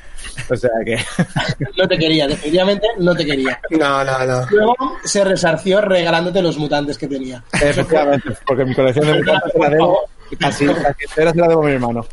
O 0.50 0.56
sea 0.56 0.70
que. 0.86 0.96
No 1.78 1.88
te 1.88 1.98
quería, 1.98 2.28
definitivamente 2.28 2.88
no 3.00 3.16
te 3.16 3.26
quería. 3.26 3.60
No, 3.72 4.04
no, 4.04 4.26
no. 4.26 4.46
Luego 4.50 4.76
se 5.04 5.24
resarció 5.24 5.82
regalándote 5.82 6.42
los 6.42 6.58
mutantes 6.58 6.98
que 6.98 7.08
tenía. 7.08 7.44
Efectivamente, 7.54 8.36
porque 8.46 8.66
mi 8.66 8.76
colección 8.76 9.08
de 9.08 9.14
mutantes 9.20 9.52
se 9.52 9.60
la 9.60 9.70
debo. 9.70 10.00
Así, 10.42 10.68
se 11.16 11.26
la 11.26 11.32
debo 11.32 11.64
a 11.64 11.66
mi 11.66 11.72
hermano. 11.74 12.06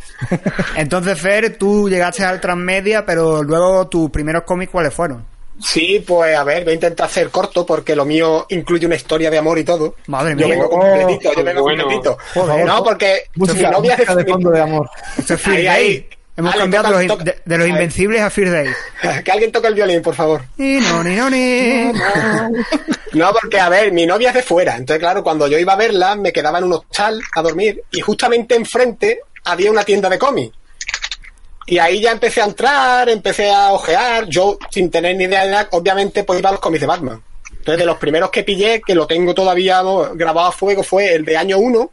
Entonces, 0.76 1.20
Fer, 1.20 1.58
tú 1.58 1.88
llegaste 1.88 2.24
al 2.24 2.40
transmedia, 2.40 3.04
pero 3.04 3.42
luego 3.42 3.88
tus 3.88 4.10
primeros 4.10 4.44
cómics, 4.44 4.72
¿cuáles 4.72 4.94
fueron? 4.94 5.33
Sí, 5.60 6.04
pues 6.06 6.36
a 6.36 6.44
ver, 6.44 6.64
voy 6.64 6.72
a 6.72 6.74
intentar 6.74 7.06
hacer 7.06 7.30
corto 7.30 7.64
porque 7.64 7.94
lo 7.94 8.04
mío 8.04 8.46
incluye 8.50 8.86
una 8.86 8.96
historia 8.96 9.30
de 9.30 9.38
amor 9.38 9.58
y 9.58 9.64
todo. 9.64 9.94
Madre 10.06 10.34
mía. 10.34 10.46
Yo 10.46 10.50
vengo 10.50 10.70
completito, 10.70 11.32
yo 11.34 11.44
vengo 11.44 11.62
completito. 11.62 12.18
no, 12.64 12.84
porque 12.84 13.24
música, 13.36 13.68
mi 13.68 13.76
novia 13.76 13.96
de 13.96 14.24
fondo 14.24 14.50
de 14.50 14.60
amor. 14.60 14.90
ahí, 15.46 15.66
ahí. 15.66 16.08
Hemos 16.36 16.54
cambiado 16.56 16.98
de 16.98 17.06
los, 17.06 17.18
de, 17.24 17.58
los 17.58 17.68
invencibles 17.68 18.20
a 18.20 18.28
Fear 18.28 18.50
Day. 18.50 18.68
que 19.24 19.30
alguien 19.30 19.52
toque 19.52 19.68
el 19.68 19.74
violín, 19.74 20.02
por 20.02 20.16
favor. 20.16 20.42
Y 20.58 20.78
no, 20.80 21.04
ni 21.04 21.14
no, 21.14 21.30
ni. 21.30 21.92
No, 23.12 23.32
porque 23.32 23.60
a 23.60 23.68
ver, 23.68 23.92
mi 23.92 24.06
novia 24.06 24.30
es 24.30 24.34
de 24.34 24.42
fuera. 24.42 24.74
Entonces, 24.74 24.98
claro, 24.98 25.22
cuando 25.22 25.46
yo 25.46 25.56
iba 25.56 25.74
a 25.74 25.76
verla, 25.76 26.16
me 26.16 26.32
quedaba 26.32 26.58
en 26.58 26.64
un 26.64 26.72
hostal 26.72 27.20
a 27.36 27.42
dormir 27.42 27.84
y 27.92 28.00
justamente 28.00 28.56
enfrente 28.56 29.20
había 29.44 29.70
una 29.70 29.84
tienda 29.84 30.08
de 30.08 30.18
cómics. 30.18 30.56
Y 31.66 31.78
ahí 31.78 32.00
ya 32.00 32.12
empecé 32.12 32.42
a 32.42 32.46
entrar, 32.46 33.08
empecé 33.08 33.50
a 33.50 33.72
ojear. 33.72 34.26
Yo, 34.28 34.58
sin 34.70 34.90
tener 34.90 35.16
ni 35.16 35.24
idea 35.24 35.44
de 35.44 35.50
nada, 35.50 35.68
obviamente, 35.72 36.24
pues 36.24 36.38
iba 36.38 36.50
a 36.50 36.52
los 36.52 36.60
cómics 36.60 36.80
de 36.80 36.86
Batman. 36.86 37.22
Entonces, 37.50 37.78
de 37.78 37.86
los 37.86 37.96
primeros 37.96 38.30
que 38.30 38.44
pillé, 38.44 38.82
que 38.82 38.94
lo 38.94 39.06
tengo 39.06 39.34
todavía 39.34 39.82
grabado 40.14 40.48
a 40.48 40.52
fuego, 40.52 40.82
fue 40.82 41.14
el 41.14 41.24
de 41.24 41.36
año 41.36 41.58
1, 41.58 41.90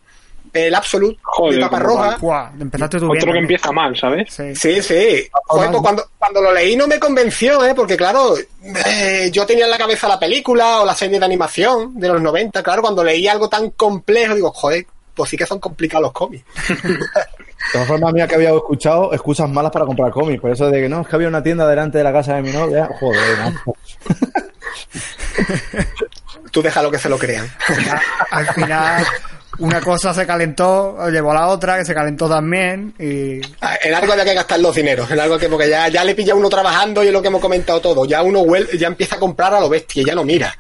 el 0.54 0.76
Absolute, 0.76 1.18
Joder, 1.22 1.56
de 1.56 1.62
tapa 1.62 1.80
roja. 1.80 2.18
Otro 2.18 3.32
que 3.32 3.40
empieza 3.40 3.72
mal, 3.72 3.96
¿sabes? 3.96 4.34
Sí, 4.34 4.82
sí. 4.82 5.30
Pues 5.48 5.72
cuando, 5.82 6.10
cuando 6.18 6.42
lo 6.42 6.54
leí 6.54 6.76
no 6.76 6.88
me 6.88 7.00
convenció, 7.00 7.64
¿eh? 7.66 7.74
Porque, 7.74 7.96
claro, 7.96 8.36
eh, 8.86 9.30
yo 9.32 9.46
tenía 9.46 9.64
en 9.64 9.72
la 9.72 9.78
cabeza 9.78 10.10
la 10.10 10.20
película 10.20 10.82
o 10.82 10.86
la 10.86 10.94
serie 10.94 11.20
de 11.20 11.26
animación 11.26 11.98
de 11.98 12.10
los 12.10 12.22
90. 12.22 12.62
Claro, 12.62 12.82
cuando 12.82 13.04
leí 13.04 13.28
algo 13.30 13.48
tan 13.48 13.70
complejo, 13.72 14.36
digo, 14.36 14.52
joder, 14.52 14.86
pues 15.16 15.30
sí 15.30 15.38
que 15.38 15.46
son 15.46 15.60
complicados 15.60 16.04
los 16.04 16.12
cómics. 16.12 16.44
todas 17.74 17.88
formas, 17.88 18.14
mía 18.14 18.28
que 18.28 18.36
había 18.36 18.52
escuchado 18.52 19.14
excusas 19.14 19.50
malas 19.50 19.72
para 19.72 19.86
comprar 19.86 20.12
cómics. 20.12 20.42
Por 20.42 20.52
eso 20.52 20.70
de 20.70 20.82
que 20.82 20.90
no, 20.90 21.02
es 21.02 21.08
que 21.08 21.16
había 21.16 21.28
una 21.28 21.44
tienda 21.44 21.68
delante 21.68 21.98
de 21.98 22.04
la 22.04 22.14
casa 22.14 22.36
de 22.36 22.42
mi 22.42 22.52
novia. 22.52 22.90
Joder, 23.00 23.40
no. 23.40 23.74
Tú 26.52 26.62
déjalo 26.62 26.92
que 26.92 26.98
se 26.98 27.10
lo 27.10 27.18
crean. 27.18 27.48
Al 28.32 28.48
final, 28.54 29.06
una 29.60 29.80
cosa 29.80 30.14
se 30.14 30.26
calentó, 30.26 31.10
llevó 31.10 31.32
a 31.32 31.36
la 31.36 31.48
otra, 31.48 31.78
que 31.78 31.86
se 31.86 31.94
calentó 31.94 32.28
también. 32.28 32.94
Y... 33.00 33.42
Ah, 33.62 33.78
en 33.82 33.94
algo 33.94 34.12
había 34.12 34.26
que 34.26 34.34
gastar 34.34 34.60
los 34.60 34.76
dineros. 34.76 35.10
En 35.12 35.20
algo 35.20 35.38
que, 35.38 35.48
porque 35.48 35.70
ya, 35.70 35.88
ya 35.88 36.04
le 36.04 36.16
pilla 36.16 36.36
uno 36.36 36.50
trabajando 36.50 37.04
y 37.04 37.08
es 37.08 37.14
lo 37.14 37.22
que 37.22 37.30
hemos 37.30 37.42
comentado 37.42 37.80
todo. 37.80 38.06
Ya 38.06 38.22
uno 38.22 38.44
ya 38.78 38.88
empieza 38.88 39.16
a 39.16 39.20
comprar 39.20 39.54
a 39.54 39.60
lo 39.60 39.70
bestia, 39.70 40.04
ya 40.06 40.16
no 40.16 40.24
mira. 40.24 40.56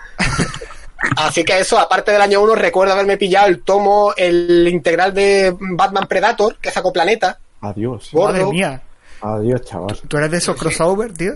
Así 1.17 1.43
que 1.43 1.59
eso, 1.59 1.79
aparte 1.79 2.11
del 2.11 2.21
año 2.21 2.41
1, 2.41 2.55
recuerdo 2.55 2.93
haberme 2.93 3.17
pillado 3.17 3.47
el 3.47 3.63
tomo, 3.63 4.13
el 4.15 4.67
integral 4.67 5.13
de 5.13 5.55
Batman 5.59 6.07
Predator, 6.07 6.57
que 6.57 6.71
sacó 6.71 6.93
Planeta. 6.93 7.39
Adiós. 7.61 8.13
Madre 8.13 8.45
mía. 8.45 8.81
Adiós, 9.21 9.61
chaval. 9.63 9.99
¿Tú 10.07 10.17
eres 10.17 10.31
de 10.31 10.37
esos 10.37 10.55
crossover, 10.55 11.13
tío? 11.13 11.33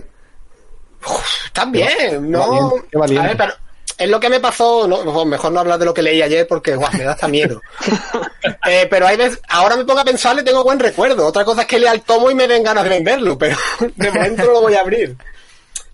también, 1.52 2.30
¿no? 2.30 2.72
A 3.00 3.22
ver, 3.22 3.36
pero 3.36 3.52
es 3.98 4.10
lo 4.10 4.20
que 4.20 4.28
me 4.28 4.40
pasó, 4.40 4.86
no, 4.86 5.24
mejor 5.24 5.52
no 5.52 5.60
hablar 5.60 5.78
de 5.78 5.84
lo 5.84 5.94
que 5.94 6.02
leí 6.02 6.20
ayer 6.20 6.46
porque 6.46 6.74
guau, 6.74 6.92
me 6.92 7.04
da 7.04 7.12
hasta 7.12 7.28
miedo. 7.28 7.62
eh, 8.68 8.86
pero 8.90 9.06
hay 9.06 9.16
veces, 9.16 9.40
ahora 9.48 9.76
me 9.76 9.84
pongo 9.84 10.00
a 10.00 10.04
pensar, 10.04 10.36
le 10.36 10.42
tengo 10.42 10.64
buen 10.64 10.78
recuerdo. 10.78 11.26
Otra 11.26 11.44
cosa 11.44 11.62
es 11.62 11.66
que 11.66 11.78
lea 11.78 11.92
el 11.92 12.02
tomo 12.02 12.30
y 12.30 12.34
me 12.34 12.46
den 12.46 12.62
ganas 12.62 12.84
de 12.84 12.90
venderlo, 12.90 13.38
pero 13.38 13.56
de 13.96 14.10
momento 14.10 14.44
no 14.44 14.52
lo 14.52 14.60
voy 14.62 14.74
a 14.74 14.80
abrir. 14.80 15.16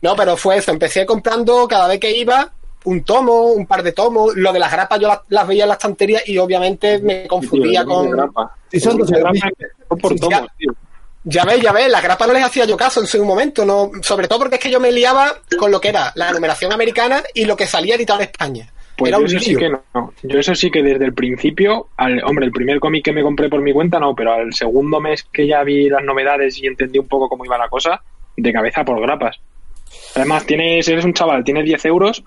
No, 0.01 0.17
pero 0.17 0.37
fue 0.37 0.57
eso, 0.57 0.73
empecé 0.73 1.07
comprando 1.07 1.69
cada 1.69 1.87
vez 1.87 2.01
que 2.01 2.17
iba 2.17 2.51
un 2.85 3.05
tomo, 3.05 3.53
un 3.53 3.67
par 3.67 3.83
de 3.83 3.93
tomos. 3.93 4.35
Lo 4.37 4.53
de 4.53 4.59
las 4.59 4.73
grapas 4.73 5.01
yo 5.01 5.09
las, 5.29 5.47
veía 5.47 5.65
en 5.65 5.69
la 5.69 5.75
estantería 5.75 6.21
y 6.27 6.39
obviamente 6.39 6.99
me 6.99 7.27
confundía 7.27 7.85
con. 7.85 8.11
Sí, 8.71 8.81
son 8.81 8.99
dos 8.99 9.11
por 10.01 10.15
tomos, 10.17 10.47
tío. 10.57 10.73
Ya 11.25 11.45
ves, 11.45 11.61
ya 11.61 11.73
ves, 11.73 11.89
las 11.89 12.03
grapas 12.03 12.27
no 12.27 12.35
les 12.35 12.43
hacía 12.43 12.65
yo 12.65 12.77
caso 12.77 13.01
en 13.01 13.07
su 13.07 13.25
momento, 13.25 13.65
no, 13.65 13.93
sobre 14.03 14.27
todo 14.27 14.41
porque 14.41 14.57
es 14.57 14.61
que 14.61 14.71
yo 14.71 14.81
me 14.81 14.91
liaba 14.91 15.33
con 15.57 15.71
lo 15.71 15.81
que 15.81 15.91
era 15.91 16.13
la 16.17 16.33
numeración 16.33 16.73
americana 16.73 17.23
y 17.33 17.45
lo 17.45 17.57
que 17.57 17.67
salía 17.67 17.95
editado 17.95 18.21
en 18.21 18.25
España. 18.25 18.73
Pues 18.97 19.13
yo 19.13 19.25
eso 19.25 19.39
sí 19.39 19.57
que 19.57 19.69
no. 19.69 20.13
Yo 20.23 20.39
eso 20.39 20.55
sí 20.55 20.71
que 20.71 20.83
desde 20.83 21.05
el 21.05 21.15
principio, 21.15 21.89
al, 21.97 22.23
hombre, 22.25 22.47
el 22.47 22.53
primer 22.53 22.81
cómic 22.81 23.05
que 23.05 23.13
me 23.13 23.23
compré 23.23 23.49
por 23.49 23.63
mi 23.63 23.73
cuenta 23.73 24.01
no, 24.01 24.15
pero 24.15 24.33
al 24.33 24.53
segundo 24.53 25.01
mes 25.01 25.23
que 25.23 25.47
ya 25.47 25.63
vi 25.63 25.89
las 25.89 26.03
novedades 26.03 26.59
y 26.59 26.67
entendí 26.67 26.99
un 26.99 27.09
poco 27.09 27.29
cómo 27.29 27.45
iba 27.45 27.57
la 27.57 27.69
cosa, 27.69 28.03
de 28.37 28.53
cabeza 28.53 28.85
por 28.85 29.01
grapas. 29.01 29.41
Además, 30.15 30.45
tienes, 30.45 30.89
eres 30.89 31.05
un 31.05 31.15
chaval, 31.15 31.45
tienes 31.45 31.65
10 31.65 31.85
euros, 31.87 32.25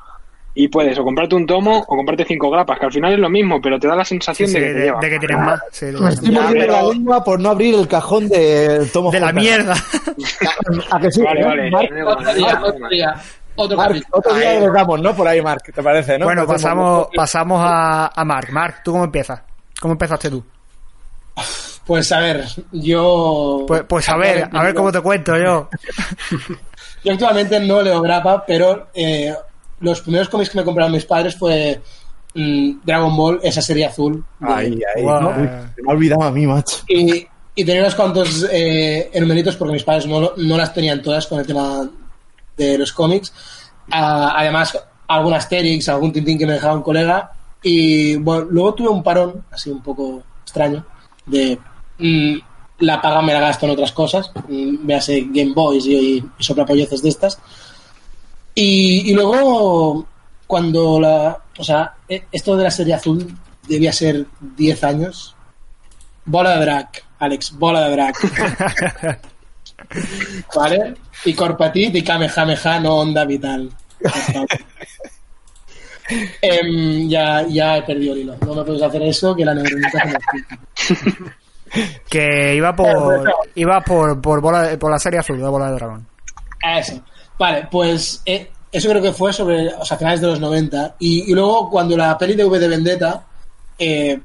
y 0.58 0.70
puedes 0.70 0.98
o 0.98 1.04
comprarte 1.04 1.36
un 1.36 1.46
tomo 1.46 1.80
o 1.80 1.86
comprarte 1.86 2.24
cinco 2.24 2.50
grapas, 2.50 2.80
que 2.80 2.86
al 2.86 2.92
final 2.94 3.14
es 3.14 3.20
lo 3.20 3.30
mismo, 3.30 3.62
pero 3.62 3.78
te 3.78 3.88
da 3.90 3.96
la 3.96 4.06
sensación 4.06 4.52
de, 4.52 4.60
que 4.60 4.74
de, 4.74 4.94
de, 5.02 5.10
que 5.10 5.20
tienes 5.20 5.38
más. 5.38 5.60
Sí, 5.70 5.88
Me 5.88 6.10
estoy 6.10 6.32
mordiendo 6.32 6.72
la 6.72 6.84
lengua 6.84 7.24
por 7.24 7.40
no 7.42 7.50
abrir 7.50 7.76
el 7.76 7.88
cajón 7.90 8.30
de 8.30 8.90
tomo. 8.94 9.12
De 9.12 9.20
la 9.20 9.34
mierda. 9.34 9.76
¿A 10.92 11.00
que 11.00 11.12
sí? 11.12 11.22
Vale, 11.22 11.44
vale. 11.44 12.04
Otro 12.04 12.34
día, 12.34 12.62
otro 12.64 12.90
día. 12.90 13.16
Otro, 13.58 13.78
Mark, 13.78 14.02
otro 14.12 14.34
día 14.34 14.60
lo 14.60 14.74
damos, 14.74 15.02
¿no? 15.02 15.16
Por 15.16 15.28
ahí, 15.28 15.42
Mark, 15.42 15.64
¿te 15.74 15.82
parece, 15.82 16.18
no? 16.18 16.26
Bueno, 16.26 16.46
pasamos, 16.46 17.08
pasamos 17.16 17.62
a, 17.62 18.08
a 18.08 18.26
Mark. 18.26 18.48
Mark, 18.52 18.82
¿tú 18.84 18.92
cómo 18.92 19.06
empiezas? 19.06 19.42
¿Cómo 19.80 19.94
empezaste 19.94 20.30
tú? 20.30 20.44
Pues 21.86 22.12
a 22.12 22.20
ver, 22.20 22.46
yo... 22.72 23.64
Pues, 23.68 23.84
pues 23.88 24.10
a 24.10 24.18
ver, 24.18 24.50
a 24.52 24.64
ver 24.64 24.74
cómo 24.74 24.92
te 24.92 25.02
cuento 25.02 25.38
yo. 25.38 25.70
yo 27.04 27.14
actualmente 27.14 27.60
no 27.60 27.82
leo 27.82 28.02
grapa, 28.02 28.44
pero 28.46 28.88
eh, 28.94 29.34
los 29.80 30.02
primeros 30.02 30.30
cómics 30.30 30.50
que 30.50 30.58
me 30.58 30.64
compraron 30.64 30.92
mis 30.92 31.06
padres 31.06 31.36
fue 31.36 31.82
mm, 32.34 32.72
Dragon 32.84 33.16
Ball, 33.16 33.40
esa 33.44 33.62
serie 33.62 33.86
azul. 33.86 34.24
Ay, 34.42 34.80
ay, 34.96 35.04
¿no? 35.04 35.32
me 35.32 35.48
ha 35.48 35.92
olvidado 35.92 36.24
a 36.24 36.32
mí, 36.32 36.46
macho. 36.46 36.78
Y, 36.88 37.28
y 37.56 37.64
tenía 37.64 37.82
unos 37.82 37.96
cuantos 37.96 38.46
eh, 38.52 39.10
enumeritos 39.14 39.56
porque 39.56 39.74
mis 39.74 39.84
padres 39.84 40.06
no, 40.08 40.32
no, 40.38 40.58
las 40.58 40.74
tenían 40.74 41.02
todas 41.02 41.28
con 41.28 41.40
el 41.40 41.48
tema 41.48 41.90
de 42.58 42.78
los 42.78 42.92
cómics. 42.92 43.34
Uh, 43.88 44.32
además, 44.36 44.78
algún 45.08 45.34
Asterix, 45.34 45.88
algún 45.90 46.12
Tintín 46.12 46.38
que 46.38 46.46
me 46.46 46.54
dejaba 46.54 46.76
un 46.76 46.82
colega. 46.82 47.32
Y 47.62 48.16
bueno, 48.18 48.46
luego 48.50 48.74
tuve 48.74 48.90
un 48.90 49.04
parón, 49.04 49.46
así 49.52 49.70
un 49.70 49.82
poco 49.82 50.22
extraño, 50.44 50.86
de 51.26 51.58
mm, 51.98 52.36
la 52.80 53.02
paga 53.02 53.22
me 53.22 53.34
la 53.34 53.40
gasto 53.40 53.66
en 53.66 53.72
otras 53.72 53.92
cosas. 53.92 54.32
Mm, 54.48 54.86
véase 54.86 55.28
Game 55.32 55.54
Boys 55.54 55.86
y, 55.86 55.96
y, 55.96 56.26
y 56.38 56.44
soplapolleces 56.44 57.02
de 57.02 57.10
estas. 57.10 57.40
Y, 58.56 59.12
y, 59.12 59.14
luego, 59.14 60.08
cuando 60.48 61.00
la. 61.00 61.38
O 61.58 61.64
sea, 61.64 61.94
e, 62.08 62.24
esto 62.32 62.56
de 62.56 62.64
la 62.64 62.72
serie 62.72 62.94
azul 62.94 63.38
debía 63.68 63.92
ser 63.92 64.26
10 64.40 64.84
años. 64.84 65.36
Bola 66.24 66.56
de 66.56 66.62
drag, 66.62 66.90
Alex, 67.20 67.52
bola 67.52 67.82
de 67.82 67.92
drag. 67.92 68.16
¿Vale? 70.56 70.96
Y 71.26 71.34
Corpatit 71.34 71.96
y 71.96 72.04
Kamehameha, 72.04 72.80
no 72.80 72.96
onda 72.96 73.26
vital. 73.26 73.70
eh, 76.42 77.08
ya, 77.08 77.46
ya 77.48 77.78
he 77.78 77.82
perdido 77.84 78.14
el 78.14 78.20
hilo. 78.22 78.36
No 78.42 78.56
me 78.56 78.64
puedes 78.64 78.82
hacer 78.82 79.04
eso, 79.04 79.36
que 79.36 79.46
la 79.46 79.54
neuronita 79.54 79.90
se 80.76 80.96
me 80.96 81.90
Que 82.10 82.56
iba 82.56 82.76
por. 82.76 83.34
iba 83.56 83.82
por, 83.82 84.22
por, 84.22 84.42
bola, 84.42 84.78
por 84.80 84.92
la 84.92 85.00
serie 85.00 85.20
azul 85.20 85.38
de 85.38 85.48
Bola 85.48 85.68
de 85.68 85.76
Dragón. 85.76 86.08
Eso. 86.64 87.04
Vale, 87.38 87.68
pues 87.72 88.22
eh, 88.26 88.50
eso 88.72 88.90
creo 88.90 89.02
que 89.02 89.12
fue 89.14 89.34
sobre, 89.34 89.68
o 89.74 89.84
sea, 89.86 89.98
finales 89.98 90.22
de 90.22 90.28
los 90.28 90.40
90. 90.40 90.96
Y, 91.00 91.32
y 91.32 91.34
luego 91.36 91.70
cuando 91.70 91.96
la 91.98 92.18
peli 92.18 92.36
de 92.36 92.46
V 92.46 92.60
de 92.60 92.68
Vendetta 92.68 93.26
eh, 93.78 94.20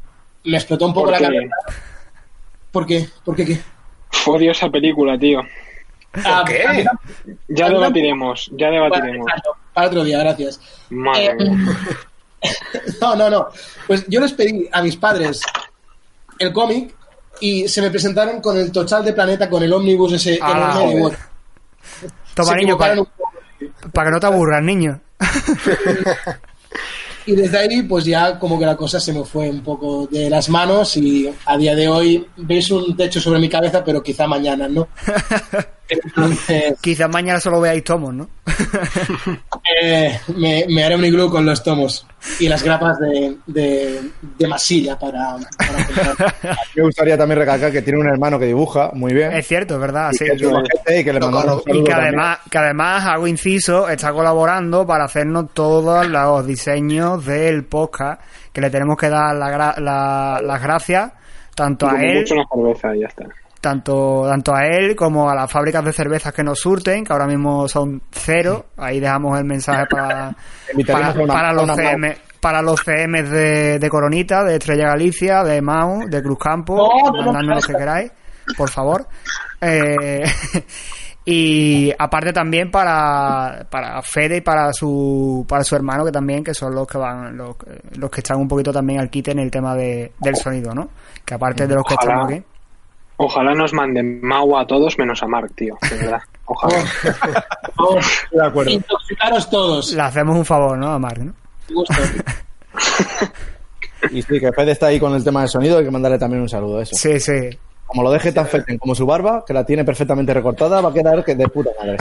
me 0.44 0.56
explotó 0.56 0.86
un 0.86 0.94
poco 0.94 1.06
¿Por 1.10 1.12
la 1.12 1.18
qué? 1.18 1.24
cabeza. 1.34 1.54
¿Por 2.70 2.86
qué? 2.86 3.08
¿Por 3.24 3.34
qué 3.36 3.44
qué? 3.46 3.60
Odio 4.26 4.52
esa 4.52 4.68
película, 4.68 5.18
tío. 5.18 5.40
Ah, 6.24 6.44
qué? 6.46 6.64
a 6.66 6.72
mí 6.72 6.82
tam- 6.84 6.98
Ya 7.48 7.66
a 7.66 7.70
debatiremos, 7.70 8.50
ya 8.56 8.70
debatiremos. 8.70 9.26
para 9.72 9.86
otro 9.88 10.04
día, 10.04 10.18
gracias. 10.18 10.60
Madre 10.90 11.26
Eh, 11.26 11.34
mía. 11.34 11.76
no, 13.00 13.14
no, 13.16 13.30
no. 13.30 13.48
Pues 13.86 14.04
yo 14.08 14.20
les 14.20 14.32
pedí 14.32 14.68
a 14.72 14.82
mis 14.82 14.96
padres 14.96 15.40
el 16.38 16.52
cómic 16.52 16.94
y 17.40 17.68
se 17.68 17.80
me 17.82 17.90
presentaron 17.90 18.40
con 18.40 18.56
el 18.58 18.72
Tochal 18.72 19.04
de 19.04 19.12
Planeta, 19.12 19.48
con 19.50 19.62
el 19.62 19.72
ómnibus 19.72 20.12
ese 20.14 20.38
Ah, 20.42 20.80
enorme. 20.80 21.16
Toma, 22.42 22.52
Se 22.52 22.56
niño, 22.56 22.78
para, 22.78 22.94
que 22.96 24.10
no 24.10 24.20
te 24.20 24.26
aburras, 24.26 24.62
niño. 24.62 25.00
Y 27.26 27.36
desde 27.36 27.58
ahí, 27.58 27.82
pues 27.82 28.06
ya 28.06 28.38
como 28.38 28.58
que 28.58 28.64
la 28.64 28.76
cosa 28.76 28.98
se 28.98 29.12
me 29.12 29.24
fue 29.24 29.50
un 29.50 29.62
poco 29.62 30.08
de 30.10 30.30
las 30.30 30.48
manos 30.48 30.96
y 30.96 31.32
a 31.44 31.56
día 31.56 31.76
de 31.76 31.86
hoy 31.86 32.26
veis 32.38 32.70
un 32.70 32.96
techo 32.96 33.20
sobre 33.20 33.38
mi 33.38 33.48
cabeza, 33.48 33.84
pero 33.84 34.02
quizá 34.02 34.26
mañana, 34.26 34.66
¿no? 34.68 34.88
Entonces, 35.88 36.74
Quizás 36.80 37.10
mañana 37.10 37.38
solo 37.38 37.60
veáis 37.60 37.84
tomos, 37.84 38.14
¿no? 38.14 38.30
eh, 39.82 40.18
me, 40.34 40.64
me 40.68 40.82
haré 40.82 40.96
un 40.96 41.04
iglú 41.04 41.28
con 41.30 41.44
los 41.44 41.62
tomos 41.62 42.06
y 42.38 42.48
las 42.48 42.62
grapas 42.62 42.98
de, 42.98 43.36
de, 43.46 44.00
de 44.38 44.46
masilla 44.48 44.98
para, 44.98 45.36
para. 45.56 46.34
Me 46.74 46.82
gustaría 46.82 47.16
también 47.18 47.38
recalcar 47.40 47.72
que 47.72 47.82
tiene 47.82 47.98
un 47.98 48.06
hermano 48.08 48.38
que 48.38 48.46
dibuja 48.46 48.90
muy 48.94 49.12
bien. 49.12 49.32
Es 49.32 49.46
cierto, 49.46 49.74
es 49.74 49.80
verdad, 49.80 50.10
y 50.12 50.16
sí. 50.18 50.24
que 50.26 50.34
y 50.34 51.04
le 51.04 51.20
mandamos. 51.20 51.62
Y 51.66 51.72
también. 51.72 51.92
además, 51.94 52.38
que 52.50 52.58
además, 52.58 53.04
hago 53.06 53.26
inciso, 53.26 53.88
está 53.88 54.12
colaborando 54.12 54.86
para 54.86 55.04
hacernos 55.04 55.52
todos 55.54 56.06
los 56.06 56.46
diseños 56.46 57.24
del 57.24 57.64
podcast, 57.64 58.20
que 58.52 58.60
le 58.60 58.70
tenemos 58.70 58.96
que 58.96 59.08
dar 59.08 59.34
la 59.36 59.74
la- 59.78 60.40
las 60.42 60.62
gracias 60.62 61.12
tanto 61.54 61.88
a 61.88 62.00
él, 62.02 62.18
mucho 62.20 62.34
una 62.34 62.44
cerveza 62.54 62.96
y 62.96 63.00
ya 63.00 63.06
está. 63.08 63.24
Tanto, 63.60 64.24
tanto 64.26 64.54
a 64.54 64.66
él 64.66 64.96
como 64.96 65.28
a 65.28 65.34
las 65.34 65.50
fábricas 65.50 65.84
de 65.84 65.92
cervezas 65.92 66.32
que 66.32 66.42
nos 66.42 66.58
surten, 66.58 67.04
que 67.04 67.12
ahora 67.12 67.26
mismo 67.26 67.68
son 67.68 68.02
cero. 68.10 68.66
Ahí 68.76 69.00
dejamos 69.00 69.38
el 69.38 69.44
mensaje 69.44 69.86
para, 69.86 70.34
para, 71.26 71.52
los 71.52 71.76
CM, 71.76 72.16
para 72.40 72.62
los 72.62 72.80
CMs 72.82 73.30
de, 73.30 73.78
de 73.78 73.90
Coronita, 73.90 74.42
de 74.44 74.54
Estrella 74.54 74.88
Galicia, 74.88 75.44
de 75.44 75.60
Mau, 75.60 76.08
de 76.08 76.22
Cruz 76.22 76.38
Campo, 76.38 76.76
No, 76.76 77.10
no, 77.10 77.18
no, 77.18 77.32
mandadnos 77.32 77.68
lo 77.68 77.74
que 77.74 77.78
queráis, 77.78 78.12
por 78.56 78.70
favor. 78.70 79.06
Eh, 79.60 80.24
y 81.26 81.92
aparte 81.98 82.32
también 82.32 82.70
para, 82.70 83.66
para 83.70 84.00
Fede 84.00 84.38
y 84.38 84.40
para 84.40 84.72
su, 84.72 85.44
para 85.46 85.64
su 85.64 85.76
hermano 85.76 86.06
que 86.06 86.12
también, 86.12 86.42
que 86.42 86.54
son 86.54 86.74
los 86.74 86.86
que 86.86 86.96
van, 86.96 87.36
los, 87.36 87.56
los 87.98 88.10
que 88.10 88.20
están 88.20 88.38
un 88.38 88.48
poquito 88.48 88.72
también 88.72 89.00
al 89.00 89.10
quite 89.10 89.32
en 89.32 89.40
el 89.40 89.50
tema 89.50 89.74
de, 89.74 90.12
del 90.18 90.36
sonido, 90.36 90.74
¿no? 90.74 90.88
Que 91.26 91.34
aparte 91.34 91.66
de 91.66 91.74
los 91.74 91.84
que 91.84 91.94
estamos 91.94 92.26
aquí. 92.26 92.42
Ojalá 93.22 93.54
nos 93.54 93.74
manden 93.74 94.18
Mau 94.22 94.56
a 94.56 94.66
todos 94.66 94.98
menos 94.98 95.22
a 95.22 95.26
Mark, 95.26 95.52
tío. 95.54 95.76
De 95.90 95.96
verdad. 95.96 96.22
Ojalá. 96.46 96.78
Estoy 97.04 98.00
de 98.32 98.46
acuerdo. 98.46 98.70
intoxicaros 98.70 99.50
todos. 99.50 99.92
Le 99.92 100.00
hacemos 100.00 100.36
un 100.36 100.44
favor, 100.44 100.78
¿no? 100.78 100.88
A 100.92 100.98
Mark, 100.98 101.22
¿no? 101.22 101.34
Gusto. 101.68 101.94
Y 104.12 104.22
sí, 104.22 104.40
que 104.40 104.50
Fede 104.52 104.72
está 104.72 104.86
ahí 104.86 104.98
con 104.98 105.14
el 105.14 105.22
tema 105.22 105.40
del 105.40 105.50
sonido, 105.50 105.76
hay 105.76 105.84
que 105.84 105.90
mandarle 105.90 106.18
también 106.18 106.40
un 106.40 106.48
saludo 106.48 106.78
a 106.78 106.82
eso. 106.84 106.96
Sí, 106.96 107.20
sí. 107.20 107.50
Como 107.84 108.02
lo 108.02 108.10
deje 108.10 108.32
tan 108.32 108.46
feten 108.46 108.78
como 108.78 108.94
su 108.94 109.04
barba, 109.04 109.44
que 109.46 109.52
la 109.52 109.66
tiene 109.66 109.84
perfectamente 109.84 110.32
recortada, 110.32 110.80
va 110.80 110.88
a 110.88 110.92
quedar 110.94 111.22
que 111.22 111.34
de 111.34 111.46
puta 111.48 111.70
madre. 111.78 111.98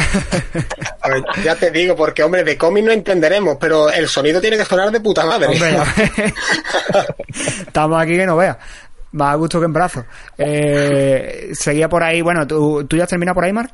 A 1.01 1.09
ver, 1.09 1.23
ya 1.43 1.55
te 1.55 1.69
digo, 1.71 1.97
porque 1.97 2.23
hombre, 2.23 2.45
de 2.45 2.57
cómic 2.57 2.85
no 2.85 2.91
entenderemos, 2.93 3.57
pero 3.59 3.91
el 3.91 4.07
sonido 4.07 4.39
tiene 4.39 4.55
que 4.55 4.63
sonar 4.63 4.91
de 4.91 5.01
puta 5.01 5.25
madre. 5.25 5.47
Hombre, 5.47 5.75
estamos 7.67 8.01
aquí 8.01 8.15
que 8.15 8.25
no 8.25 8.37
veas. 8.37 8.55
Más 9.11 9.33
a 9.33 9.35
gusto 9.35 9.59
que 9.59 9.65
en 9.65 9.73
brazos. 9.73 10.05
Eh, 10.37 11.49
seguía 11.53 11.89
por 11.89 12.03
ahí, 12.03 12.21
bueno, 12.21 12.45
¿tú, 12.45 12.85
¿tú 12.85 12.95
ya 12.95 13.03
has 13.03 13.09
terminado 13.09 13.35
por 13.35 13.45
ahí, 13.45 13.53
Mar? 13.53 13.71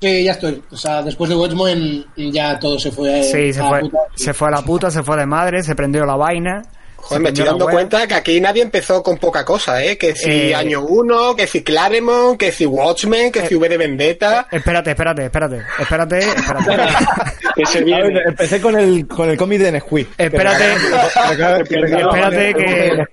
Sí, 0.00 0.24
ya 0.24 0.32
estoy. 0.32 0.60
O 0.70 0.76
sea, 0.76 1.00
después 1.02 1.30
de 1.30 1.36
Watchmen 1.36 2.04
ya 2.16 2.58
todo 2.58 2.78
se 2.78 2.90
fue, 2.90 3.22
sí, 3.22 3.52
se 3.52 3.60
a 3.60 3.68
fue, 3.68 3.82
se 4.16 4.34
fue 4.34 4.48
a 4.48 4.50
la 4.50 4.62
puta, 4.62 4.90
se 4.90 5.02
fue 5.02 5.16
de 5.16 5.26
madre, 5.26 5.62
se 5.62 5.76
prendió 5.76 6.04
la 6.04 6.16
vaina. 6.16 6.62
Joder, 7.02 7.22
me 7.22 7.28
estoy 7.30 7.44
dando 7.44 7.66
cuenta 7.66 8.06
que 8.06 8.14
aquí 8.14 8.40
nadie 8.40 8.62
empezó 8.62 9.02
con 9.02 9.18
poca 9.18 9.44
cosa, 9.44 9.82
¿eh? 9.84 9.98
Que 9.98 10.14
si 10.14 10.30
eh, 10.30 10.54
Año 10.54 10.82
1, 10.82 11.34
que 11.34 11.48
si 11.48 11.64
Claremont, 11.64 12.38
que 12.38 12.52
si 12.52 12.64
Watchmen, 12.64 13.32
que 13.32 13.46
si 13.46 13.56
V 13.56 13.68
de 13.68 13.76
Vendetta. 13.76 14.46
Espérate, 14.50 14.90
espérate, 14.90 15.24
espérate, 15.24 15.62
espérate, 15.80 16.18
espérate. 16.18 16.76
que 17.56 17.66
se 17.66 17.82
viene. 17.82 18.20
empecé 18.24 18.60
con 18.60 18.78
el, 18.78 19.06
con 19.08 19.28
el 19.28 19.36
cómic 19.36 19.60
de 19.60 19.72
Nesquik. 19.72 20.08
Espérate, 20.16 20.64
espérate 21.98 22.54
que 22.54 23.04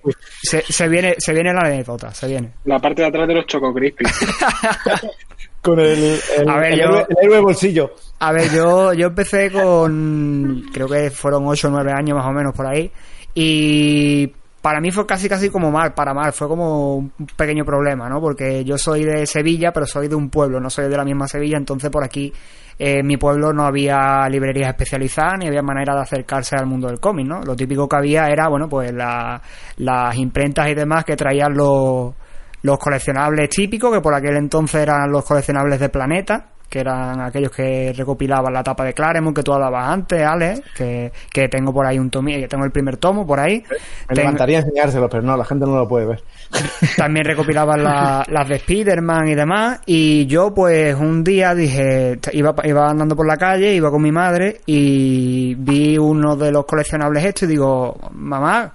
se, 0.43 0.61
se, 0.61 0.87
viene, 0.87 1.15
se 1.17 1.33
viene 1.33 1.51
la 1.51 1.61
anécdota, 1.61 2.13
se 2.13 2.27
viene. 2.27 2.51
La 2.65 2.77
parte 2.79 3.01
de 3.01 3.07
atrás 3.07 3.27
de 3.27 3.33
los 3.33 3.45
Choco 3.47 3.73
Crispy. 3.73 4.05
con 5.61 5.79
el, 5.79 6.19
el, 6.37 6.49
a 6.49 6.57
ver, 6.57 6.73
el, 6.73 6.79
yo, 6.79 7.07
héroe 7.21 7.39
bolsillo. 7.39 7.95
A 8.19 8.31
ver, 8.31 8.51
yo, 8.51 8.93
yo 8.93 9.07
empecé 9.07 9.51
con, 9.51 10.63
creo 10.71 10.87
que 10.87 11.09
fueron 11.09 11.47
8 11.47 11.67
o 11.67 11.71
9 11.71 11.91
años 11.91 12.17
más 12.17 12.27
o 12.27 12.31
menos 12.31 12.53
por 12.55 12.67
ahí. 12.67 12.91
Y 13.33 14.33
para 14.61 14.81
mí 14.81 14.91
fue 14.91 15.05
casi 15.05 15.29
casi 15.29 15.49
como 15.49 15.71
mal, 15.71 15.93
para 15.93 16.13
mal, 16.13 16.33
fue 16.33 16.47
como 16.47 16.95
un 16.95 17.11
pequeño 17.35 17.63
problema, 17.63 18.09
¿no? 18.09 18.19
Porque 18.19 18.63
yo 18.63 18.77
soy 18.77 19.05
de 19.05 19.25
Sevilla, 19.25 19.71
pero 19.71 19.85
soy 19.85 20.07
de 20.07 20.15
un 20.15 20.29
pueblo, 20.29 20.59
no 20.59 20.69
soy 20.69 20.89
de 20.89 20.97
la 20.97 21.05
misma 21.05 21.27
Sevilla, 21.27 21.57
entonces 21.57 21.89
por 21.89 22.03
aquí 22.03 22.33
en 22.77 23.05
mi 23.05 23.17
pueblo 23.17 23.51
no 23.53 23.63
había 23.63 24.27
librerías 24.29 24.69
especializadas 24.69 25.39
ni 25.39 25.47
había 25.47 25.61
manera 25.61 25.95
de 25.95 26.01
acercarse 26.01 26.55
al 26.55 26.65
mundo 26.65 26.87
del 26.87 26.99
cómic, 26.99 27.27
¿no? 27.27 27.41
Lo 27.41 27.55
típico 27.55 27.87
que 27.87 27.97
había 27.97 28.27
era, 28.27 28.47
bueno, 28.49 28.67
pues 28.67 28.93
las 28.93 30.15
imprentas 30.15 30.69
y 30.69 30.75
demás 30.75 31.03
que 31.05 31.15
traían 31.15 31.53
los, 31.53 32.13
los 32.61 32.79
coleccionables 32.79 33.49
típicos, 33.49 33.93
que 33.93 34.01
por 34.01 34.13
aquel 34.13 34.37
entonces 34.37 34.81
eran 34.81 35.11
los 35.11 35.25
coleccionables 35.25 35.79
de 35.79 35.89
Planeta, 35.89 36.51
que 36.69 36.79
eran 36.79 37.19
aquellos 37.19 37.51
que 37.51 37.93
recopilaban 37.95 38.53
la 38.53 38.63
tapa 38.63 38.85
de 38.85 38.93
Claremont 38.93 39.35
que 39.35 39.43
tú 39.43 39.51
hablabas 39.53 39.89
antes, 39.89 40.21
Ale, 40.21 40.61
que, 40.75 41.11
que 41.31 41.49
tengo 41.49 41.73
por 41.73 41.85
ahí 41.85 41.97
un 41.97 42.09
tomo, 42.09 42.29
tengo 42.47 42.63
el 42.63 42.71
primer 42.71 42.97
tomo 42.97 43.25
por 43.25 43.39
ahí. 43.39 43.63
Me 44.07 44.15
levantaría 44.15 44.59
enseñárselo, 44.59 45.09
pero 45.09 45.23
no, 45.23 45.35
la 45.35 45.45
gente 45.45 45.65
no 45.65 45.75
lo 45.75 45.87
puede 45.87 46.05
ver. 46.05 46.23
También 46.97 47.25
recopilaban 47.25 47.83
las 47.83 48.47
de 48.47 48.59
Spiderman 48.59 49.27
y 49.27 49.35
demás, 49.35 49.81
y 49.85 50.27
yo 50.27 50.53
pues 50.53 50.95
un 50.95 51.23
día 51.23 51.55
dije, 51.55 52.19
iba, 52.33 52.53
iba 52.63 52.89
andando 52.89 53.15
por 53.15 53.27
la 53.27 53.37
calle, 53.37 53.73
iba 53.73 53.89
con 53.89 54.01
mi 54.01 54.11
madre 54.11 54.61
y 54.65 55.55
vi 55.55 55.97
uno 55.97 56.35
de 56.35 56.51
los 56.51 56.65
coleccionables 56.65 57.25
estos 57.25 57.43
y 57.43 57.51
digo, 57.53 57.97
mamá, 58.13 58.73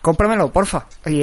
cómpramelo, 0.00 0.50
porfa. 0.52 0.86
Y 1.06 1.20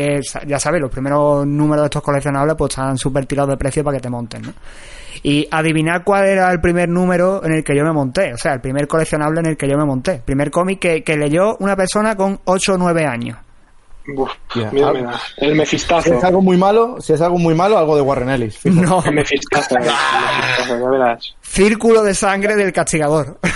ya 0.48 0.60
sabes, 0.60 0.82
los 0.82 0.92
primeros 0.92 1.46
números 1.46 1.84
de 1.84 1.86
estos 1.88 2.04
coleccionables 2.04 2.56
pues 2.58 2.72
están 2.72 2.98
súper 2.98 3.26
tirados 3.26 3.52
de 3.52 3.58
precio 3.58 3.84
para 3.84 3.98
que 3.98 4.02
te 4.02 4.10
monten, 4.10 4.54
y 5.24 5.48
adivinar 5.52 6.04
cuál 6.04 6.28
era 6.28 6.52
el 6.52 6.62
primer 6.62 6.88
número 6.88 7.44
en 7.44 7.54
el 7.54 7.64
que 7.64 7.76
yo 7.76 7.84
me 7.84 7.92
monté, 7.92 8.34
o 8.34 8.38
sea, 8.38 8.54
el 8.54 8.62
primer 8.62 8.88
coleccionable 8.88 9.42
en 9.42 9.46
el 9.48 9.58
que 9.58 9.68
yo 9.68 9.78
me 9.78 9.86
monté, 9.86 10.22
primer 10.24 10.52
cómic 10.52 10.80
que, 10.80 11.04
que 11.04 11.18
leyó 11.18 11.58
una 11.58 11.76
persona 11.76 12.16
con 12.16 12.40
8 12.46 12.74
o 12.74 12.78
9 12.78 13.06
años. 13.06 13.38
Uf, 14.16 14.32
mira, 14.72 14.94
mira. 14.94 15.20
El 15.38 15.56
mefistazo. 15.56 16.10
Si 16.10 16.16
es 16.16 16.24
algo 16.24 16.42
muy 16.42 16.58
malo, 16.58 16.98
si 17.00 17.14
es 17.14 17.22
algo 17.22 17.38
muy 17.38 17.56
malo, 17.56 17.78
algo 17.78 17.96
de 17.96 18.02
Warren 18.02 18.30
Ellis. 18.30 18.60
No. 18.66 19.04
El 19.06 19.14
mefistazo, 19.14 19.76
ya 19.80 20.76
verás. 20.90 21.36
Círculo 21.42 22.04
de 22.04 22.14
sangre 22.14 22.56
del 22.56 22.72
castigador. 22.74 23.40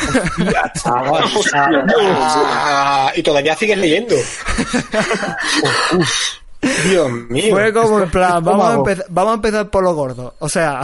Ah, 1.56 3.12
y 3.16 3.24
todavía 3.24 3.56
sigues 3.56 3.78
leyendo. 3.78 4.16
Dios 6.86 7.12
mío. 7.12 7.56
Fue 7.56 7.74
como 7.74 8.02
en 8.02 8.10
plan, 8.10 8.44
vamos 8.44 8.70
a, 8.70 8.74
empezar, 8.76 9.06
vamos 9.10 9.32
a 9.32 9.36
empezar 9.36 9.70
por 9.70 9.84
lo 9.84 9.94
gordo. 9.94 10.36
O 10.40 10.50
sea. 10.50 10.82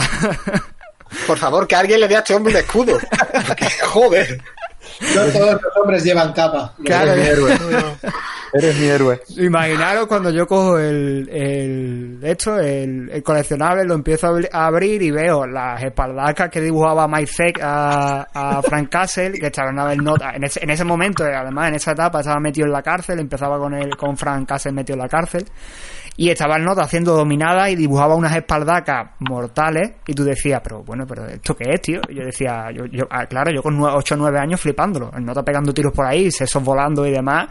Por 1.26 1.38
favor, 1.38 1.68
que 1.68 1.76
alguien 1.76 2.00
le 2.00 2.08
dé 2.08 2.16
a 2.16 2.20
este 2.20 2.36
hombre 2.36 2.54
un 2.54 2.60
escudo. 2.60 2.98
Joder. 3.88 4.42
No 5.16 5.22
todos 5.26 5.62
los 5.62 5.78
hombres 5.82 6.04
llevan 6.04 6.34
capa. 6.34 6.74
Claro, 6.84 7.14
héroe. 7.14 7.58
Eres 8.54 8.80
mi 8.80 8.88
héroe. 8.88 9.22
Imaginaros 9.38 10.08
cuando 10.08 10.30
yo 10.30 10.48
cojo 10.48 10.78
el, 10.78 11.30
el 11.30 12.20
esto, 12.24 12.60
el, 12.60 13.22
coleccionable, 13.24 13.86
lo 13.86 13.96
empiezo 13.96 14.36
a 14.52 14.66
abrir 14.66 15.02
y 15.02 15.12
veo 15.12 15.46
las 15.46 15.84
espaldacas 15.84 16.50
que 16.50 16.62
dibujaba 16.62 17.08
Mike 17.08 17.54
a, 17.62 18.28
a 18.34 18.62
Frank 18.62 18.90
Castle, 18.90 19.34
que 19.34 19.48
estaba 19.48 19.94
en 19.94 20.04
nota. 20.04 20.32
En 20.36 20.44
ese, 20.44 20.64
en 20.64 20.70
ese 20.70 20.84
momento, 20.84 21.24
además, 21.24 21.70
en 21.70 21.76
esa 21.76 21.92
etapa 21.92 22.20
estaba 22.20 22.40
metido 22.40 22.66
en 22.66 22.74
la 22.74 22.82
cárcel, 22.82 23.20
empezaba 23.20 23.58
con 23.58 23.74
el, 23.74 23.96
con 23.96 24.18
Frank 24.18 24.48
Castle 24.48 24.74
metido 24.74 24.96
en 24.96 25.02
la 25.02 25.10
cárcel 25.10 25.46
y 26.20 26.30
estaba 26.30 26.58
el 26.58 26.66
nota 26.66 26.82
haciendo 26.82 27.16
dominada 27.16 27.70
y 27.70 27.78
dibujaba 27.78 28.14
unas 28.14 28.36
espaldacas 28.36 29.12
mortales 29.20 29.94
y 30.06 30.14
tú 30.14 30.26
decías, 30.26 30.60
pero 30.62 30.84
bueno, 30.84 31.06
pero 31.08 31.26
¿esto 31.26 31.56
qué 31.56 31.70
es, 31.74 31.82
tío? 31.82 32.02
Y 32.10 32.16
yo 32.16 32.26
decía, 32.26 32.66
yo, 32.74 32.86
yo 32.88 33.08
ah, 33.10 33.26
claro, 33.26 33.52
yo 33.54 33.64
con 33.64 33.82
8 33.82 34.16
o 34.16 34.18
9 34.18 34.38
años 34.38 34.60
flipándolo, 34.60 35.12
el 35.16 35.24
nota 35.24 35.44
pegando 35.44 35.74
tiros 35.74 35.94
por 35.94 36.06
ahí, 36.06 36.30
sesos 36.30 36.62
volando 36.62 37.08
y 37.08 37.12
demás, 37.12 37.48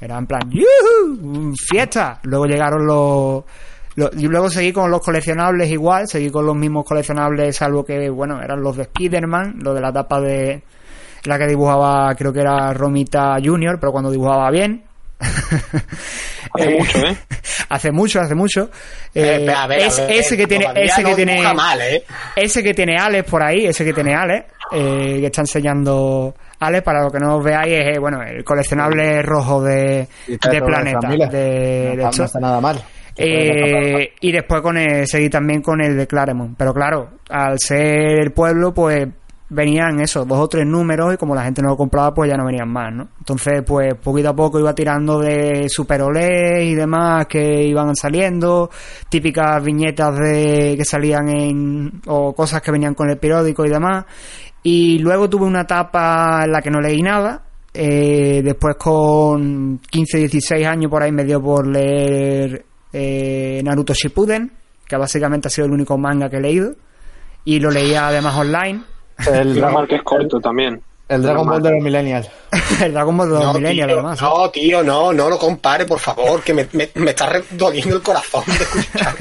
era 0.00 0.18
en 0.18 0.26
plan, 0.26 0.50
¡Yuhu! 0.50 1.52
¡Fiesta! 1.56 2.20
Luego 2.22 2.46
llegaron 2.46 2.86
los... 2.86 3.44
y 4.16 4.26
luego 4.26 4.48
seguí 4.48 4.72
con 4.72 4.90
los 4.90 5.00
coleccionables 5.00 5.70
igual, 5.70 6.06
seguí 6.06 6.30
con 6.30 6.46
los 6.46 6.56
mismos 6.56 6.84
coleccionables, 6.84 7.56
salvo 7.56 7.84
que, 7.84 8.08
bueno, 8.10 8.40
eran 8.40 8.62
los 8.62 8.76
de 8.76 8.82
Spider-Man, 8.82 9.56
los 9.60 9.74
de 9.74 9.80
la 9.80 9.92
tapa 9.92 10.20
de 10.20 10.62
la 11.24 11.38
que 11.38 11.46
dibujaba, 11.46 12.14
creo 12.14 12.32
que 12.32 12.40
era 12.40 12.72
Romita 12.72 13.36
Junior, 13.42 13.78
pero 13.80 13.92
cuando 13.92 14.10
dibujaba 14.10 14.50
bien. 14.50 14.87
Hace 16.54 16.70
mucho, 16.78 16.98
¿eh? 17.06 17.16
hace 17.68 17.92
mucho, 17.92 18.20
hace 18.20 18.34
mucho. 18.34 18.70
Eh, 19.14 19.46
a 19.54 19.66
ver, 19.66 19.80
ese 19.80 20.36
que 20.36 20.46
tiene, 20.46 20.66
ese 20.76 21.04
que 21.04 21.14
tiene, 21.14 21.42
ese 22.36 22.62
que 22.62 22.74
tiene 22.74 22.96
Alex 22.96 23.28
por 23.28 23.42
ahí, 23.42 23.66
ese 23.66 23.84
que 23.84 23.92
tiene 23.92 24.14
Alex, 24.14 24.46
eh, 24.72 25.18
que 25.20 25.26
está 25.26 25.42
enseñando 25.42 26.34
Alex, 26.60 26.82
para 26.82 27.02
lo 27.02 27.10
que 27.10 27.18
no 27.18 27.36
os 27.36 27.44
veáis, 27.44 27.72
es 27.72 27.96
eh, 27.96 27.98
bueno, 27.98 28.22
el 28.22 28.44
coleccionable 28.44 29.22
rojo 29.22 29.62
de, 29.62 30.08
de 30.26 30.62
Planeta. 30.62 31.08
De, 31.08 31.94
no, 31.96 32.10
no 32.10 32.24
está 32.24 32.40
nada 32.40 32.60
mal. 32.60 32.82
Eh, 33.20 34.12
y 34.20 34.32
después 34.32 34.62
con 34.62 34.76
el, 34.78 35.06
seguí 35.08 35.28
también 35.28 35.60
con 35.60 35.80
el 35.80 35.96
de 35.96 36.06
Claremont. 36.06 36.56
Pero 36.56 36.72
claro, 36.72 37.18
al 37.28 37.58
ser 37.58 38.20
el 38.20 38.32
pueblo, 38.32 38.72
pues 38.72 39.08
venían 39.50 40.00
esos 40.00 40.26
dos 40.26 40.38
o 40.38 40.48
tres 40.48 40.66
números 40.66 41.14
y 41.14 41.16
como 41.16 41.34
la 41.34 41.44
gente 41.44 41.62
no 41.62 41.68
lo 41.68 41.76
compraba 41.76 42.12
pues 42.12 42.30
ya 42.30 42.36
no 42.36 42.44
venían 42.44 42.70
más, 42.70 42.92
¿no? 42.92 43.08
Entonces 43.18 43.62
pues 43.66 43.94
poquito 43.94 44.28
a 44.30 44.36
poco 44.36 44.58
iba 44.58 44.74
tirando 44.74 45.18
de 45.20 45.68
Super 45.68 46.02
y 46.60 46.74
demás 46.74 47.26
que 47.26 47.64
iban 47.64 47.96
saliendo, 47.96 48.70
típicas 49.08 49.62
viñetas 49.62 50.16
de 50.18 50.74
que 50.76 50.84
salían 50.84 51.28
en 51.28 52.00
o 52.06 52.34
cosas 52.34 52.60
que 52.60 52.70
venían 52.70 52.94
con 52.94 53.08
el 53.10 53.18
periódico 53.18 53.64
y 53.64 53.70
demás 53.70 54.04
y 54.62 54.98
luego 54.98 55.30
tuve 55.30 55.46
una 55.46 55.62
etapa 55.62 56.42
en 56.44 56.52
la 56.52 56.60
que 56.60 56.70
no 56.70 56.80
leí 56.80 57.00
nada 57.00 57.42
eh, 57.72 58.42
después 58.44 58.76
con 58.76 59.78
15, 59.78 60.18
16 60.18 60.66
años 60.66 60.90
por 60.90 61.02
ahí 61.02 61.12
me 61.12 61.24
dio 61.24 61.40
por 61.40 61.66
leer 61.66 62.64
eh, 62.92 63.62
Naruto 63.64 63.94
Shippuden 63.94 64.52
que 64.86 64.96
básicamente 64.96 65.48
ha 65.48 65.50
sido 65.50 65.66
el 65.66 65.72
único 65.72 65.96
manga 65.96 66.28
que 66.28 66.36
he 66.36 66.40
leído 66.40 66.74
y 67.44 67.60
lo 67.60 67.70
leía 67.70 68.08
además 68.08 68.36
online 68.36 68.97
el 69.26 69.54
Dragon 69.54 69.86
que 69.86 69.96
es 69.96 70.02
corto 70.02 70.40
también. 70.40 70.82
El 71.08 71.22
Dragon 71.22 71.48
Ball 71.48 71.62
de 71.62 71.70
los 71.70 71.82
Millennials. 71.82 72.28
el 72.82 72.92
Dragon 72.92 73.16
Ball 73.16 73.28
de 73.28 73.34
los 73.34 73.44
no, 73.44 73.54
Millennials, 73.54 73.92
además. 73.94 74.20
No, 74.20 74.50
tío, 74.50 74.84
no, 74.84 75.10
no 75.14 75.30
lo 75.30 75.38
compare, 75.38 75.86
por 75.86 75.98
favor, 75.98 76.42
que 76.42 76.52
me, 76.52 76.68
me, 76.72 76.90
me 76.96 77.10
está 77.10 77.32
doliendo 77.52 77.96
el 77.96 78.02
corazón 78.02 78.44
de 78.46 78.52
escuchar. 78.52 79.16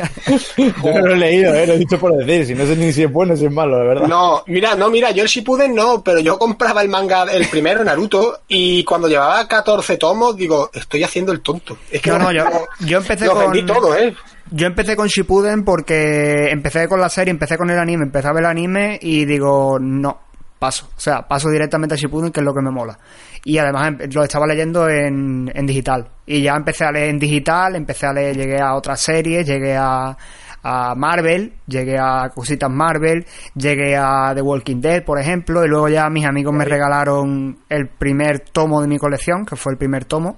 yo 0.84 0.94
no 0.94 1.08
lo 1.08 1.14
he 1.14 1.18
leído, 1.18 1.54
eh, 1.54 1.66
lo 1.66 1.74
he 1.74 1.78
dicho 1.78 1.98
por 1.98 2.14
decir, 2.18 2.46
si 2.46 2.56
no 2.56 2.66
sé 2.66 2.76
ni 2.76 2.92
si 2.92 3.04
es 3.04 3.12
bueno 3.12 3.36
o 3.36 3.38
si 3.38 3.46
es 3.46 3.52
malo, 3.52 3.78
de 3.78 3.88
verdad. 3.88 4.08
No, 4.08 4.44
mira, 4.48 4.76
no, 4.76 4.90
mira, 4.90 5.12
yo 5.12 5.24
el 5.24 5.30
Shippuden 5.30 5.74
no, 5.74 6.04
pero 6.04 6.20
yo 6.20 6.38
compraba 6.38 6.82
el 6.82 6.90
manga, 6.90 7.24
el 7.24 7.48
primero, 7.48 7.86
Naruto, 7.86 8.42
y 8.50 8.84
cuando 8.84 9.08
llevaba 9.08 9.48
14 9.48 9.96
tomos, 9.96 10.36
digo, 10.36 10.70
estoy 10.74 11.04
haciendo 11.04 11.32
el 11.32 11.40
tonto. 11.40 11.78
Es 11.90 12.02
que 12.02 12.10
no, 12.10 12.20
no, 12.20 12.34
yo, 12.34 12.44
yo 12.82 12.98
empecé 12.98 13.28
lo 13.28 13.34
con... 13.34 13.44
vendí 13.44 13.66
todo, 13.66 13.96
eh. 13.96 14.14
Yo 14.52 14.68
empecé 14.68 14.96
con 14.96 15.08
Shippuden 15.08 15.64
porque 15.64 16.50
empecé 16.50 16.88
con 16.88 17.02
la 17.02 17.10
serie, 17.10 17.32
empecé 17.32 17.58
con 17.58 17.70
el 17.70 17.78
anime, 17.78 18.04
empecé 18.04 18.28
a 18.28 18.34
ver 18.34 18.44
el 18.44 18.50
anime 18.50 18.98
y 19.02 19.26
digo, 19.26 19.78
no, 19.80 20.20
paso. 20.58 20.90
O 20.96 21.00
sea, 21.00 21.28
paso 21.28 21.50
directamente 21.50 21.96
a 21.96 21.98
Shippuden, 21.98 22.32
que 22.32 22.40
es 22.40 22.46
lo 22.46 22.54
que 22.54 22.62
me 22.62 22.72
mola. 22.72 22.98
Y 23.44 23.58
además 23.58 23.88
em, 24.00 24.10
lo 24.12 24.24
estaba 24.24 24.48
leyendo 24.48 24.88
en, 24.90 25.52
en 25.54 25.66
digital. 25.66 26.08
Y 26.26 26.42
ya 26.42 26.56
empecé 26.56 26.86
a 26.86 26.92
leer 26.92 27.10
en 27.10 27.20
digital, 27.20 27.76
empecé 27.76 28.08
a 28.08 28.14
leer, 28.14 28.38
llegué 28.38 28.60
a 28.62 28.76
otras 28.76 29.02
series, 29.02 29.46
llegué 29.46 29.76
a, 29.76 30.18
a 30.64 30.96
Marvel, 30.96 31.54
llegué 31.66 31.98
a 31.98 32.30
cositas 32.34 32.70
Marvel, 32.70 33.26
llegué 33.56 33.96
a 33.96 34.34
The 34.34 34.42
Walking 34.42 34.82
Dead, 34.82 35.04
por 35.04 35.20
ejemplo, 35.20 35.64
y 35.64 35.68
luego 35.68 35.90
ya 35.90 36.10
mis 36.10 36.26
amigos 36.26 36.54
me 36.54 36.66
regalaron 36.66 37.60
el 37.70 37.88
primer 37.88 38.40
tomo 38.40 38.82
de 38.82 38.88
mi 38.88 38.98
colección, 38.98 39.46
que 39.46 39.56
fue 39.56 39.74
el 39.74 39.78
primer 39.78 40.06
tomo, 40.06 40.38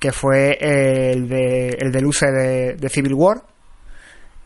que 0.00 0.12
fue 0.12 0.56
el 0.58 1.28
de 1.28 1.68
el 1.78 1.92
del 1.92 2.06
UCE 2.06 2.32
de, 2.32 2.88
Civil 2.88 3.14
War. 3.14 3.42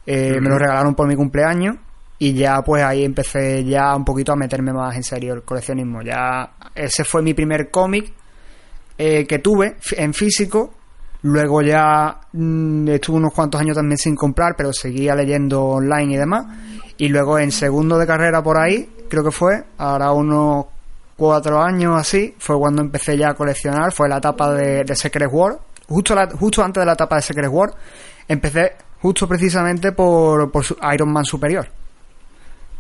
Eh, 0.05 0.39
me 0.41 0.51
lo 0.51 0.59
regalaron 0.59 0.95
por 0.95 1.09
mi 1.09 1.15
cumpleaños 1.15 1.77
y 2.19 2.35
ya 2.35 2.61
pues 2.63 2.83
ahí 2.83 3.05
empecé 3.05 3.65
ya 3.65 3.95
un 3.97 4.05
poquito 4.05 4.33
a 4.33 4.37
meterme 4.37 4.73
más 4.73 4.97
en 4.97 5.05
serio 5.05 5.33
el 5.33 5.43
coleccionismo. 5.45 6.03
Ya 6.03 6.55
ese 6.75 7.05
fue 7.05 7.23
mi 7.23 7.35
primer 7.35 7.71
cómic 7.71 8.13
eh, 8.99 9.27
que 9.27 9.39
tuve 9.39 9.77
en 9.97 10.13
físico. 10.13 10.75
Luego 11.23 11.63
ya 11.63 12.21
mm, 12.33 12.89
estuve 12.89 13.17
unos 13.17 13.33
cuantos 13.33 13.61
años 13.61 13.77
también 13.77 13.97
sin 13.97 14.17
comprar, 14.17 14.57
pero 14.57 14.73
seguía 14.73 15.15
leyendo 15.15 15.63
online 15.63 16.15
y 16.15 16.17
demás. 16.17 16.47
Y 16.99 17.09
luego 17.09 17.39
en 17.39 17.53
segundo 17.53 17.97
de 17.97 18.07
carrera 18.07 18.43
por 18.43 18.59
ahí, 18.59 18.89
creo 19.09 19.23
que 19.23 19.31
fue, 19.31 19.65
ahora 19.79 20.13
unos 20.13 20.67
cuatro 21.17 21.61
años 21.61 21.97
así, 21.97 22.35
fue 22.39 22.59
cuando 22.59 22.83
empecé 22.83 23.17
ya 23.17 23.31
a 23.31 23.35
coleccionar, 23.35 23.93
fue 23.93 24.09
la 24.09 24.19
etapa 24.19 24.53
de, 24.53 24.95
Secret 24.95 25.29
War, 25.31 25.59
justo, 25.89 26.15
justo 26.39 26.63
antes 26.63 26.81
de 26.81 26.87
la 26.87 26.93
etapa 26.93 27.17
de 27.17 27.23
Secret 27.23 27.51
War, 27.51 27.71
empecé 28.29 28.73
justo 29.01 29.29
precisamente 29.29 29.93
por, 29.93 30.51
por 30.51 30.65
Iron 30.93 31.13
Man 31.13 31.25
Superior. 31.25 31.67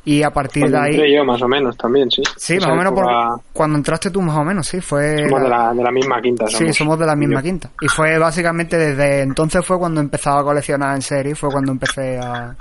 Y 0.07 0.23
a 0.23 0.31
partir 0.31 0.71
de 0.71 0.79
ahí. 0.79 0.91
Entré 0.91 1.15
yo, 1.15 1.25
más 1.25 1.41
o 1.41 1.49
menos, 1.49 1.79
también, 1.79 2.11
sí. 2.11 2.23
Sí, 2.37 2.59
más 2.59 2.69
o 2.69 2.75
menos 2.75 2.93
por, 2.93 3.07
cuando 3.55 3.79
entraste 3.79 4.11
tú, 4.11 4.21
más 4.21 4.37
o 4.37 4.45
menos, 4.45 4.67
sí. 4.67 4.83
Fue 4.83 5.17
somos 5.17 5.43
de 5.43 5.49
la, 5.49 5.73
de 5.73 5.83
la 5.83 5.91
misma 5.91 6.21
quinta. 6.21 6.47
Sí, 6.47 6.73
somos 6.75 6.99
de 6.99 7.07
la 7.07 7.17
misma 7.17 7.43
quinta. 7.43 7.71
Y 7.81 7.89
fue 7.89 8.19
básicamente 8.19 8.77
desde 8.77 9.23
entonces 9.23 9.65
fue 9.65 9.79
cuando 9.79 10.03
empezaba 10.03 10.41
a 10.41 10.45
coleccionar 10.45 10.95
en 10.95 11.01
serie, 11.01 11.35
fue 11.35 11.51
cuando 11.51 11.73
empecé 11.73 12.19
a, 12.19 12.55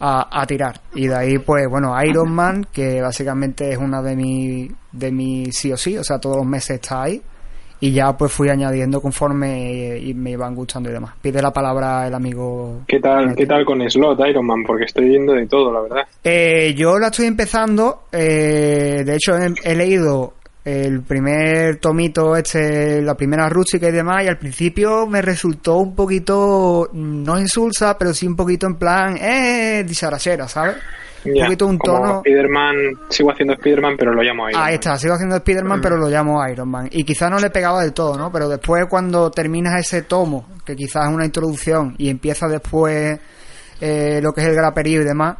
a, 0.00 0.40
a, 0.40 0.46
tirar. 0.46 0.80
Y 0.94 1.06
de 1.06 1.14
ahí, 1.14 1.38
pues, 1.38 1.68
bueno, 1.68 1.94
Iron 2.04 2.32
Man, 2.32 2.66
que 2.72 3.00
básicamente 3.00 3.70
es 3.70 3.78
una 3.78 4.02
de 4.02 4.16
mis 4.16 4.70
de 4.92 5.12
mi 5.12 5.52
sí 5.52 5.72
o 5.72 5.76
sí, 5.76 5.96
o 5.98 6.04
sea, 6.04 6.18
todos 6.18 6.36
los 6.36 6.46
meses 6.46 6.76
está 6.76 7.02
ahí 7.02 7.22
y 7.80 7.92
ya 7.92 8.16
pues 8.16 8.32
fui 8.32 8.48
añadiendo 8.48 9.00
conforme 9.00 9.98
y 9.98 10.14
me 10.14 10.30
iban 10.30 10.54
gustando 10.54 10.88
y 10.88 10.92
demás. 10.92 11.14
Pide 11.20 11.42
la 11.42 11.52
palabra 11.52 12.06
el 12.06 12.14
amigo. 12.14 12.82
¿Qué 12.86 13.00
tal, 13.00 13.34
¿qué 13.34 13.46
tal 13.46 13.64
con 13.64 13.88
Slot 13.88 14.18
Iron 14.26 14.46
Man? 14.46 14.62
Porque 14.66 14.84
estoy 14.84 15.08
viendo 15.08 15.34
de 15.34 15.46
todo, 15.46 15.72
la 15.72 15.80
verdad. 15.80 16.06
Eh, 16.24 16.74
yo 16.74 16.98
la 16.98 17.08
estoy 17.08 17.26
empezando. 17.26 18.04
Eh, 18.12 19.02
de 19.04 19.14
hecho, 19.14 19.34
he, 19.36 19.74
leído 19.74 20.34
el 20.66 21.02
primer 21.02 21.76
tomito, 21.76 22.34
este, 22.34 23.00
la 23.00 23.14
primera 23.14 23.48
rústica 23.48 23.88
y 23.88 23.92
demás, 23.92 24.24
y 24.24 24.26
al 24.26 24.36
principio 24.36 25.06
me 25.06 25.22
resultó 25.22 25.76
un 25.76 25.94
poquito, 25.94 26.90
no 26.92 27.38
insulsa, 27.38 27.96
pero 27.96 28.12
sí 28.12 28.26
un 28.26 28.34
poquito 28.34 28.66
en 28.66 28.74
plan, 28.74 29.16
eh, 29.16 29.84
disarachera, 29.86 30.48
¿sabes? 30.48 30.74
un 31.24 31.40
poquito 31.40 31.66
un 31.68 31.78
tono. 31.78 32.22
Spider-Man, 32.24 32.74
sigo 33.08 33.30
haciendo 33.30 33.54
Spider-Man, 33.54 33.94
pero 33.96 34.12
lo 34.12 34.22
llamo 34.22 34.48
Iron 34.50 34.60
Ahí 34.60 34.74
está, 34.74 34.98
sigo 34.98 35.14
haciendo 35.14 35.36
Spider-Man, 35.36 35.80
pero 35.80 35.96
lo 35.96 36.08
llamo 36.08 36.44
Iron 36.48 36.68
Man. 36.68 36.88
Y 36.90 37.04
quizás 37.04 37.30
no 37.30 37.38
le 37.38 37.50
pegaba 37.50 37.82
del 37.82 37.92
todo, 37.92 38.16
¿no? 38.16 38.32
Pero 38.32 38.48
después, 38.48 38.86
cuando 38.88 39.30
terminas 39.30 39.78
ese 39.78 40.02
tomo, 40.02 40.48
que 40.64 40.74
quizás 40.74 41.08
es 41.08 41.14
una 41.14 41.24
introducción, 41.24 41.94
y 41.96 42.10
empieza 42.10 42.48
después 42.48 43.20
eh, 43.80 44.20
lo 44.20 44.32
que 44.32 44.40
es 44.40 44.48
el 44.48 44.54
graperío 44.54 45.02
y 45.02 45.04
demás, 45.04 45.36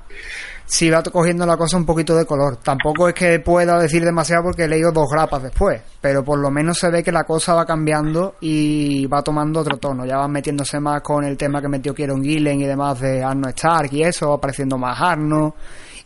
sí 0.67 0.91
va 0.91 1.03
cogiendo 1.03 1.47
la 1.47 1.57
cosa 1.57 1.77
un 1.77 1.87
poquito 1.87 2.17
de 2.17 2.27
color. 2.27 2.57
Tampoco 2.57 3.09
es 3.09 3.14
que 3.14 3.39
pueda 3.41 3.79
decir 3.79 4.05
demasiado 4.05 4.45
porque 4.45 4.64
he 4.64 4.69
leído 4.69 4.93
dos 4.93 5.09
grapas 5.11 5.45
después, 5.45 5.81
pero 6.01 6.25
por 6.25 6.39
lo 6.39 6.51
menos 6.51 6.79
se 6.79 6.91
ve 6.91 7.03
que 7.03 7.12
la 7.12 7.25
cosa 7.25 7.55
va 7.55 7.64
cambiando 7.64 8.35
y 8.41 9.07
va 9.07 9.23
tomando 9.23 9.61
otro 9.61 9.79
tono. 9.79 10.05
Ya 10.05 10.17
van 10.17 10.33
metiéndose 10.33 10.81
más 10.81 11.01
con 11.03 11.25
el 11.25 11.37
tema 11.37 11.61
que 11.62 11.69
metió 11.69 11.95
Kieron 11.95 12.23
Gillen 12.23 12.61
y 12.61 12.67
demás 12.67 13.01
de 13.01 13.23
Arno 13.23 13.49
Stark 13.49 13.93
y 13.93 14.03
eso, 14.03 14.33
apareciendo 14.33 14.77
más 14.77 15.01
Arno 15.01 15.55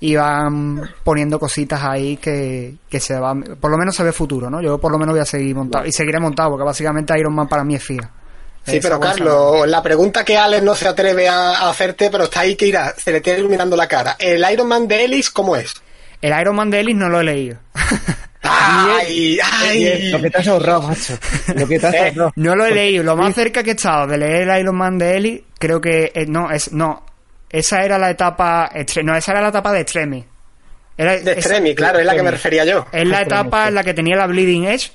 y 0.03 0.17
van 0.17 0.81
poniendo 1.05 1.39
cositas 1.39 1.83
ahí 1.83 2.17
que, 2.17 2.77
que 2.89 3.01
se 3.01 3.19
van, 3.19 3.43
por 3.61 3.71
lo 3.71 3.77
menos 3.77 3.95
se 3.95 4.03
ve 4.03 4.13
futuro, 4.13 4.49
¿no? 4.49 4.63
Yo 4.63 4.79
por 4.79 4.91
lo 4.91 4.99
menos 4.99 5.13
voy 5.13 5.21
a 5.21 5.27
seguir 5.27 5.55
montado 5.55 5.85
y 5.85 5.93
seguiré 5.93 6.19
montado 6.19 6.51
porque 6.51 6.65
básicamente 6.65 7.19
Iron 7.19 7.35
Man 7.35 7.49
para 7.49 7.65
mí 7.65 7.75
es 7.75 7.85
FIA. 7.85 8.20
Sí, 8.67 8.79
pero 8.81 9.01
Carlos, 9.01 9.67
la 9.67 9.83
pregunta 9.83 10.25
que 10.25 10.37
Alex 10.37 10.63
no 10.63 10.75
se 10.75 10.87
atreve 10.87 11.29
a 11.29 11.69
hacerte, 11.69 12.11
pero 12.11 12.25
está 12.25 12.41
ahí 12.41 12.57
que 12.57 12.67
irá, 12.67 12.95
se 12.97 13.11
le 13.11 13.21
tiene 13.21 13.41
iluminando 13.41 13.77
la 13.77 13.89
cara. 13.89 14.17
¿El 14.19 14.45
Iron 14.53 14.69
Man 14.69 14.87
de 14.87 15.05
Ellis 15.05 15.31
cómo 15.31 15.57
es? 15.57 15.75
El 16.21 16.39
Iron 16.39 16.55
Man 16.55 16.71
de 16.71 16.81
Ellis 16.81 16.97
no 16.97 17.09
lo 17.09 17.21
he 17.21 17.25
leído. 17.25 17.59
Ay, 18.43 19.39
ay. 19.63 20.11
Lo 20.11 20.21
que 20.21 20.31
te 20.31 20.39
has 20.39 20.49
ahorrado, 20.49 20.83
macho. 20.83 21.19
Lo 21.55 21.67
que 21.67 21.79
te 21.79 21.87
has 21.87 21.95
eh, 21.95 22.15
No 22.37 22.55
lo 22.55 22.67
he 22.67 22.73
leído. 22.73 23.03
Lo 23.03 23.17
más 23.17 23.35
cerca 23.35 23.63
que 23.63 23.71
he 23.71 23.75
estado 23.75 24.07
de 24.07 24.19
leer 24.19 24.49
el 24.49 24.61
Iron 24.61 24.77
Man 24.77 24.99
de 24.99 25.17
Ellis, 25.17 25.41
creo 25.59 25.81
que 25.81 26.13
eh, 26.15 26.27
no, 26.27 26.51
es 26.51 26.73
no. 26.73 27.05
Esa 27.49 27.83
era 27.85 27.99
la 27.99 28.11
etapa, 28.11 28.71
no, 29.03 29.17
esa 29.17 29.33
era 29.33 29.41
la 29.41 29.49
etapa 29.49 29.73
de 29.73 29.81
Extremi. 29.81 30.25
de 30.97 31.33
Extremi, 31.33 31.75
claro, 31.75 31.99
es 31.99 32.07
la 32.07 32.15
que 32.15 32.23
me 32.23 32.31
refería 32.31 32.65
yo. 32.65 32.87
Es 32.93 33.09
la 33.09 33.23
etapa 33.23 33.67
en 33.69 33.75
la 33.75 33.83
que 33.83 33.93
tenía 33.93 34.15
la 34.15 34.29
Bleeding 34.29 34.67
Edge, 34.67 34.93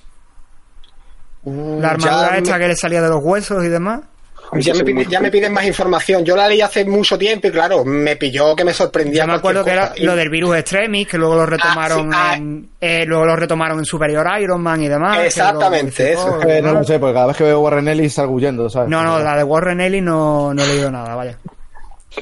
la 1.45 1.89
armadura 1.91 2.37
esta 2.37 2.59
que 2.59 2.67
le 2.67 2.75
salía 2.75 3.01
de 3.01 3.09
los 3.09 3.23
huesos 3.23 3.63
y 3.63 3.67
demás. 3.67 4.01
Ya 4.53 4.73
me, 5.21 5.31
piden, 5.31 5.51
más 5.51 5.65
información. 5.65 6.23
Yo 6.23 6.35
la 6.35 6.47
leí 6.47 6.61
hace 6.61 6.85
mucho 6.85 7.17
tiempo 7.17 7.47
y 7.47 7.51
claro, 7.51 7.83
me 7.83 8.15
pilló 8.15 8.55
que 8.55 8.63
me 8.63 8.73
sorprendía. 8.73 9.23
Yo 9.23 9.27
me 9.27 9.33
acuerdo 9.33 9.65
que 9.65 9.71
era 9.71 9.93
lo 9.97 10.15
del 10.15 10.29
virus 10.29 10.57
extremis, 10.57 11.07
que 11.07 11.17
luego 11.17 11.35
lo 11.35 11.41
ah, 11.41 11.45
retomaron 11.47 12.11
en, 12.13 12.69
eh, 12.79 13.05
luego 13.05 13.25
lo 13.25 13.35
retomaron 13.35 13.79
en 13.79 13.85
Superior 13.85 14.25
Iron 14.39 14.61
Man 14.61 14.81
y 14.83 14.87
demás. 14.87 15.19
Exactamente, 15.19 16.13
eso. 16.13 16.39
no 16.39 16.73
lo 16.73 16.83
sé, 16.83 16.99
porque 16.99 17.13
cada 17.13 17.27
vez 17.27 17.37
que 17.37 17.43
veo 17.43 17.59
Warren 17.59 17.87
Ellis 17.87 18.13
salgo 18.13 18.33
huyendo, 18.33 18.69
¿sabes? 18.69 18.89
No, 18.89 19.03
no, 19.03 19.19
la 19.19 19.35
de 19.35 19.43
Warren 19.43 19.81
Ellis 19.81 20.03
no, 20.03 20.53
no 20.53 20.63
he 20.63 20.67
leído 20.67 20.91
nada, 20.91 21.15
vaya. 21.15 21.37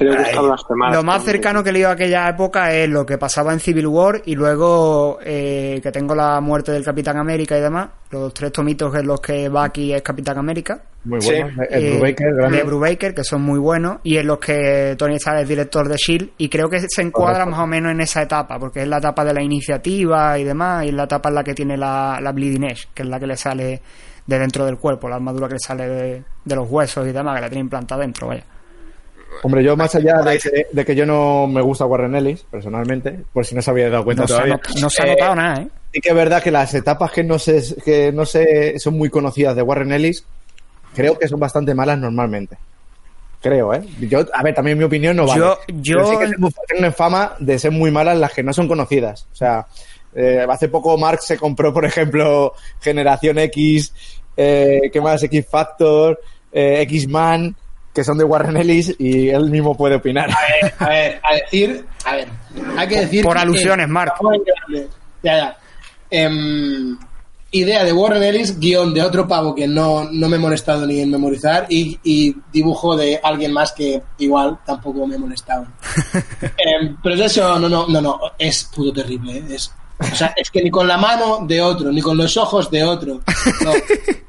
Lo 0.00 1.02
más 1.02 1.24
cercano 1.24 1.62
que 1.62 1.70
he 1.70 1.72
leído 1.72 1.88
a 1.88 1.92
aquella 1.92 2.28
época 2.28 2.72
es 2.72 2.88
lo 2.88 3.04
que 3.06 3.18
pasaba 3.18 3.52
en 3.52 3.60
Civil 3.60 3.86
War 3.86 4.22
y 4.24 4.34
luego 4.34 5.18
eh, 5.24 5.80
que 5.82 5.92
tengo 5.92 6.14
la 6.14 6.40
muerte 6.40 6.72
del 6.72 6.84
Capitán 6.84 7.16
América 7.18 7.56
y 7.56 7.60
demás. 7.60 7.88
Los 8.10 8.32
tres 8.32 8.52
tomitos 8.52 8.94
en 8.94 9.06
los 9.06 9.20
que 9.20 9.48
Bucky 9.48 9.92
es 9.92 10.02
Capitán 10.02 10.38
América. 10.38 10.80
Muy 11.04 11.18
bueno. 11.24 11.62
El 11.68 11.84
eh, 11.84 11.90
Brubaker, 11.90 12.50
de 12.50 12.62
Brubaker, 12.62 13.14
que 13.14 13.24
son 13.24 13.42
muy 13.42 13.58
buenos. 13.58 13.98
Y 14.02 14.16
en 14.16 14.26
los 14.26 14.38
que 14.38 14.94
Tony 14.96 15.16
Stark 15.16 15.40
es 15.40 15.48
director 15.48 15.88
de 15.88 15.96
S.H.I.E.L.D. 15.96 16.32
Y 16.38 16.48
creo 16.48 16.68
que 16.68 16.80
se 16.88 17.02
encuadra 17.02 17.44
más 17.44 17.60
o 17.60 17.66
menos 17.66 17.92
en 17.92 18.00
esa 18.00 18.22
etapa, 18.22 18.58
porque 18.58 18.82
es 18.82 18.88
la 18.88 18.98
etapa 18.98 19.24
de 19.24 19.34
la 19.34 19.42
iniciativa 19.42 20.38
y 20.38 20.44
demás. 20.44 20.84
Y 20.84 20.88
es 20.88 20.94
la 20.94 21.04
etapa 21.04 21.28
en 21.28 21.34
la 21.34 21.44
que 21.44 21.54
tiene 21.54 21.76
la, 21.76 22.18
la 22.22 22.32
Bleeding 22.32 22.64
Edge, 22.64 22.88
que 22.94 23.02
es 23.02 23.08
la 23.08 23.18
que 23.18 23.26
le 23.26 23.36
sale 23.36 23.82
de 24.26 24.38
dentro 24.38 24.64
del 24.64 24.78
cuerpo, 24.78 25.08
la 25.08 25.16
armadura 25.16 25.48
que 25.48 25.54
le 25.54 25.60
sale 25.60 25.88
de, 25.88 26.22
de 26.44 26.56
los 26.56 26.70
huesos 26.70 27.06
y 27.06 27.12
demás, 27.12 27.34
que 27.34 27.40
la 27.42 27.48
tiene 27.48 27.60
implantada 27.60 28.00
dentro, 28.00 28.28
vaya. 28.28 28.44
Hombre, 29.42 29.62
yo 29.62 29.76
más 29.76 29.94
allá 29.94 30.20
de 30.22 30.84
que, 30.84 30.94
yo 30.94 31.06
no 31.06 31.46
me 31.46 31.60
gusta 31.60 31.86
Warren 31.86 32.14
Ellis, 32.14 32.44
personalmente, 32.50 33.20
por 33.32 33.44
si 33.44 33.54
no 33.54 33.62
se 33.62 33.70
había 33.70 33.90
dado 33.90 34.04
cuenta 34.04 34.26
todavía. 34.26 34.60
no 34.80 34.90
se 34.90 35.02
ha 35.02 35.06
notado 35.06 35.32
eh, 35.32 35.36
nada, 35.36 35.62
¿eh? 35.62 35.68
Sí 35.92 36.00
que 36.00 36.08
es 36.08 36.14
verdad 36.14 36.42
que 36.42 36.50
las 36.50 36.74
etapas 36.74 37.12
que 37.12 37.22
no, 37.22 37.38
sé, 37.38 37.62
que 37.84 38.10
no 38.12 38.26
sé, 38.26 38.78
son 38.78 38.96
muy 38.96 39.10
conocidas 39.10 39.54
de 39.54 39.62
Warren 39.62 39.92
Ellis, 39.92 40.24
creo 40.94 41.18
que 41.18 41.28
son 41.28 41.38
bastante 41.38 41.74
malas 41.74 41.98
normalmente. 41.98 42.56
Creo, 43.40 43.74
¿eh? 43.74 43.82
Yo, 44.00 44.24
a 44.32 44.42
ver, 44.42 44.54
también 44.54 44.78
mi 44.78 44.84
opinión 44.84 45.16
no 45.16 45.26
vale. 45.26 45.38
Yo, 45.38 45.58
yo... 45.68 46.04
sí 46.06 46.16
que 46.16 46.28
tengo, 46.28 46.92
fama 46.92 47.34
de 47.38 47.58
ser 47.58 47.72
muy 47.72 47.90
malas 47.90 48.18
las 48.18 48.32
que 48.32 48.42
no 48.42 48.54
son 48.54 48.66
conocidas. 48.66 49.28
O 49.32 49.36
sea, 49.36 49.66
eh, 50.14 50.46
hace 50.48 50.68
poco 50.68 50.96
Marx 50.96 51.26
se 51.26 51.36
compró, 51.36 51.72
por 51.72 51.84
ejemplo, 51.84 52.54
Generación 52.80 53.38
X, 53.38 53.92
eh, 54.36 54.90
¿qué 54.92 55.00
más? 55.00 55.22
X 55.22 55.46
Factor, 55.48 56.18
eh, 56.52 56.80
X-Man 56.82 57.54
que 57.94 58.02
son 58.02 58.18
de 58.18 58.24
Warren 58.24 58.56
Ellis 58.56 58.94
y 58.98 59.28
él 59.28 59.50
mismo 59.50 59.76
puede 59.76 59.94
opinar. 59.94 60.28
A 60.28 60.36
ver, 60.62 60.74
a 60.78 60.88
ver, 60.88 61.20
a 61.22 61.34
decir, 61.34 61.86
a 62.04 62.16
ver, 62.16 62.28
hay 62.76 62.88
que 62.88 63.00
decir... 63.00 63.24
Por 63.24 63.38
alusiones, 63.38 63.88
Mark. 63.88 64.14
Ya, 65.22 65.36
ya. 65.36 65.58
Em, 66.10 66.98
idea 67.52 67.84
de 67.84 67.92
Warren 67.92 68.22
Ellis, 68.22 68.58
guion 68.58 68.92
de 68.92 69.00
otro 69.00 69.28
pavo 69.28 69.54
que 69.54 69.68
no, 69.68 70.08
no 70.10 70.28
me 70.28 70.36
he 70.36 70.40
molestado 70.40 70.86
ni 70.86 71.00
en 71.00 71.10
memorizar 71.10 71.66
y, 71.68 71.98
y, 72.02 72.36
dibujo 72.52 72.96
de 72.96 73.20
alguien 73.22 73.52
más 73.52 73.72
que 73.72 74.02
igual 74.18 74.58
tampoco 74.66 75.06
me 75.06 75.14
he 75.14 75.18
molestado. 75.18 75.66
Em, 76.42 76.96
pero 77.00 77.14
eso, 77.14 77.58
no, 77.60 77.68
no, 77.68 77.86
no, 77.86 78.00
no, 78.00 78.20
es 78.36 78.64
puto 78.64 78.92
terrible. 78.92 79.38
¿eh? 79.38 79.44
Es, 79.50 79.72
o 80.00 80.16
sea, 80.16 80.34
es 80.36 80.50
que 80.50 80.62
ni 80.62 80.70
con 80.70 80.88
la 80.88 80.98
mano 80.98 81.46
de 81.46 81.60
otro, 81.62 81.92
ni 81.92 82.02
con 82.02 82.16
los 82.16 82.36
ojos 82.36 82.68
de 82.72 82.82
otro. 82.82 83.20
No. 83.64 83.72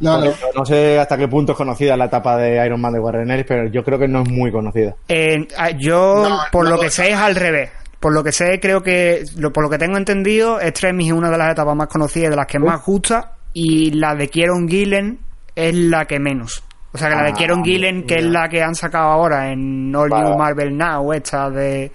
No, 0.00 0.20
no. 0.54 0.64
sé 0.64 0.98
hasta 0.98 1.16
qué 1.16 1.28
punto 1.28 1.52
es 1.52 1.58
conocida 1.58 1.96
la 1.96 2.06
etapa 2.06 2.36
de 2.36 2.64
Iron 2.66 2.80
Man 2.80 2.92
de 2.92 2.98
Warren 3.00 3.30
Ellis, 3.30 3.46
pero 3.46 3.68
yo 3.68 3.84
creo 3.84 3.98
que 3.98 4.08
no 4.08 4.22
es 4.22 4.28
muy 4.28 4.50
conocida. 4.50 4.96
Eh, 5.08 5.46
yo, 5.78 6.40
por 6.50 6.68
lo 6.68 6.78
que 6.78 6.90
sé, 6.90 7.10
es 7.10 7.16
al 7.16 7.36
revés. 7.36 7.70
Por 8.00 8.12
lo 8.12 8.22
que 8.22 8.32
sé, 8.32 8.60
creo 8.60 8.82
que, 8.82 9.24
por 9.54 9.62
lo 9.62 9.70
que 9.70 9.78
tengo 9.78 9.96
entendido, 9.96 10.60
Extremis 10.60 11.06
es 11.06 11.12
una 11.14 11.30
de 11.30 11.38
las 11.38 11.52
etapas 11.52 11.74
más 11.74 11.88
conocidas, 11.88 12.30
de 12.30 12.36
las 12.36 12.46
que 12.46 12.58
más 12.58 12.84
gusta, 12.84 13.32
y 13.54 13.92
la 13.92 14.14
de 14.14 14.28
Kieron 14.28 14.68
Gillen 14.68 15.20
es 15.54 15.74
la 15.74 16.04
que 16.04 16.18
menos. 16.18 16.63
O 16.94 16.96
sea, 16.96 17.08
que 17.08 17.16
la 17.16 17.24
de 17.24 17.30
ah, 17.30 17.34
Kieron 17.34 17.64
Gillen, 17.64 18.04
que 18.04 18.14
es 18.14 18.24
la 18.24 18.48
que 18.48 18.62
han 18.62 18.76
sacado 18.76 19.10
ahora 19.10 19.50
en 19.50 19.92
All 19.96 20.08
New 20.08 20.38
Marvel 20.38 20.78
Now, 20.78 21.12
esta 21.12 21.50
de 21.50 21.90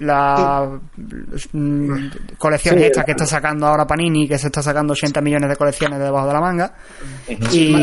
la 0.00 0.78
mm, 1.52 1.98
colección 2.36 2.78
esta 2.78 3.02
que 3.02 3.12
está 3.12 3.24
sacando 3.24 3.66
ahora 3.66 3.86
Panini, 3.86 4.28
que 4.28 4.36
se 4.36 4.48
está 4.48 4.62
sacando 4.62 4.92
80 4.92 5.22
millones 5.22 5.48
de 5.48 5.56
colecciones 5.56 5.98
debajo 5.98 6.26
de 6.26 6.32
la 6.34 6.40
manga. 6.42 6.74
Y 7.50 7.74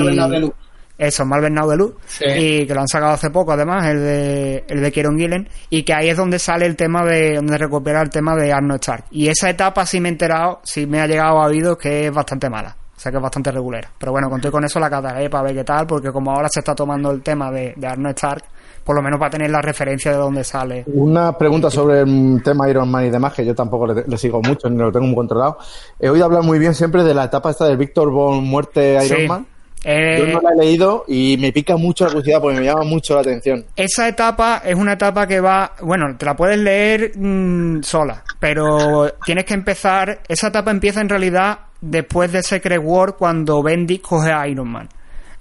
eso, 0.95 1.25
Marvel 1.25 1.55
Now 1.55 1.71
de 1.71 1.75
Luz, 1.75 1.95
y 2.19 2.67
que 2.67 2.73
lo 2.75 2.81
han 2.81 2.87
sacado 2.87 3.13
hace 3.13 3.31
poco 3.31 3.53
además, 3.53 3.87
el 3.87 3.99
de, 3.99 4.63
el 4.69 4.79
de 4.79 4.91
Kieron 4.91 5.17
Gillen, 5.17 5.49
y 5.71 5.81
que 5.81 5.95
ahí 5.95 6.09
es 6.09 6.17
donde 6.17 6.37
sale 6.37 6.67
el 6.67 6.75
tema 6.75 7.03
de, 7.03 7.37
donde 7.37 7.57
recupera 7.57 7.99
el 8.03 8.11
tema 8.11 8.35
de 8.35 8.53
Arnold 8.53 8.79
Stark. 8.79 9.05
Y 9.09 9.27
esa 9.27 9.49
etapa 9.49 9.87
sí 9.87 9.99
me 9.99 10.09
he 10.09 10.11
enterado, 10.11 10.61
sí 10.63 10.85
me 10.85 11.01
ha 11.01 11.07
llegado 11.07 11.41
a 11.41 11.47
oído 11.47 11.79
que 11.79 12.05
es 12.05 12.13
bastante 12.13 12.47
mala 12.47 12.75
sea 12.95 13.11
que 13.11 13.17
es 13.17 13.23
bastante 13.23 13.51
regular. 13.51 13.87
Pero 13.97 14.11
bueno, 14.11 14.29
conté 14.29 14.49
con 14.51 14.63
eso 14.63 14.79
la 14.79 14.89
cataré 14.89 15.29
para 15.29 15.43
ver 15.43 15.55
qué 15.55 15.63
tal, 15.63 15.87
porque 15.87 16.11
como 16.11 16.31
ahora 16.31 16.47
se 16.49 16.59
está 16.59 16.73
tomando 16.75 17.11
el 17.11 17.21
tema 17.21 17.51
de, 17.51 17.73
de 17.75 17.87
Arnold 17.87 18.15
Stark, 18.15 18.43
por 18.83 18.95
lo 18.95 19.01
menos 19.01 19.19
para 19.19 19.31
tener 19.31 19.49
la 19.49 19.61
referencia 19.61 20.11
de 20.11 20.17
dónde 20.17 20.43
sale. 20.43 20.83
Una 20.87 21.37
pregunta 21.37 21.69
sobre 21.69 22.01
el 22.01 22.41
tema 22.43 22.69
Iron 22.69 22.89
Man 22.89 23.05
y 23.05 23.09
demás, 23.09 23.33
que 23.33 23.45
yo 23.45 23.55
tampoco 23.55 23.87
le, 23.87 24.17
sigo 24.17 24.41
mucho, 24.41 24.69
ni 24.69 24.77
lo 24.77 24.91
tengo 24.91 25.05
muy 25.05 25.15
controlado. 25.15 25.57
He 25.99 26.09
oído 26.09 26.25
hablar 26.25 26.43
muy 26.43 26.59
bien 26.59 26.73
siempre 26.73 27.03
de 27.03 27.13
la 27.13 27.25
etapa 27.25 27.51
esta 27.51 27.65
de 27.65 27.75
Víctor 27.75 28.11
Von 28.11 28.43
Muerte 28.43 28.97
Iron 29.05 29.27
Man. 29.27 29.47
Eh, 29.85 30.17
Yo 30.17 30.27
no 30.27 30.39
la 30.39 30.51
he 30.53 30.65
leído 30.65 31.03
y 31.09 31.37
me 31.37 31.51
pica 31.51 31.75
mucho 31.75 32.05
la 32.05 32.11
curiosidad 32.11 32.39
porque 32.41 32.57
me 32.59 32.65
llama 32.65 32.83
mucho 32.85 33.15
la 33.15 33.21
atención. 33.21 33.65
Esa 33.75 34.07
etapa 34.07 34.61
es 34.63 34.75
una 34.75 34.93
etapa 34.93 35.27
que 35.27 35.41
va, 35.41 35.73
bueno, 35.81 36.15
te 36.17 36.25
la 36.25 36.37
puedes 36.37 36.57
leer 36.57 37.11
mm, 37.17 37.81
sola, 37.83 38.23
pero 38.39 39.11
tienes 39.25 39.43
que 39.43 39.53
empezar, 39.53 40.21
esa 40.29 40.47
etapa 40.47 40.71
empieza 40.71 41.01
en 41.01 41.09
realidad 41.09 41.59
después 41.83 42.31
de 42.31 42.41
Secret 42.41 42.79
War 42.81 43.15
cuando 43.15 43.61
Bendy 43.61 43.99
coge 43.99 44.31
a 44.31 44.47
Iron 44.47 44.69
Man. 44.69 44.89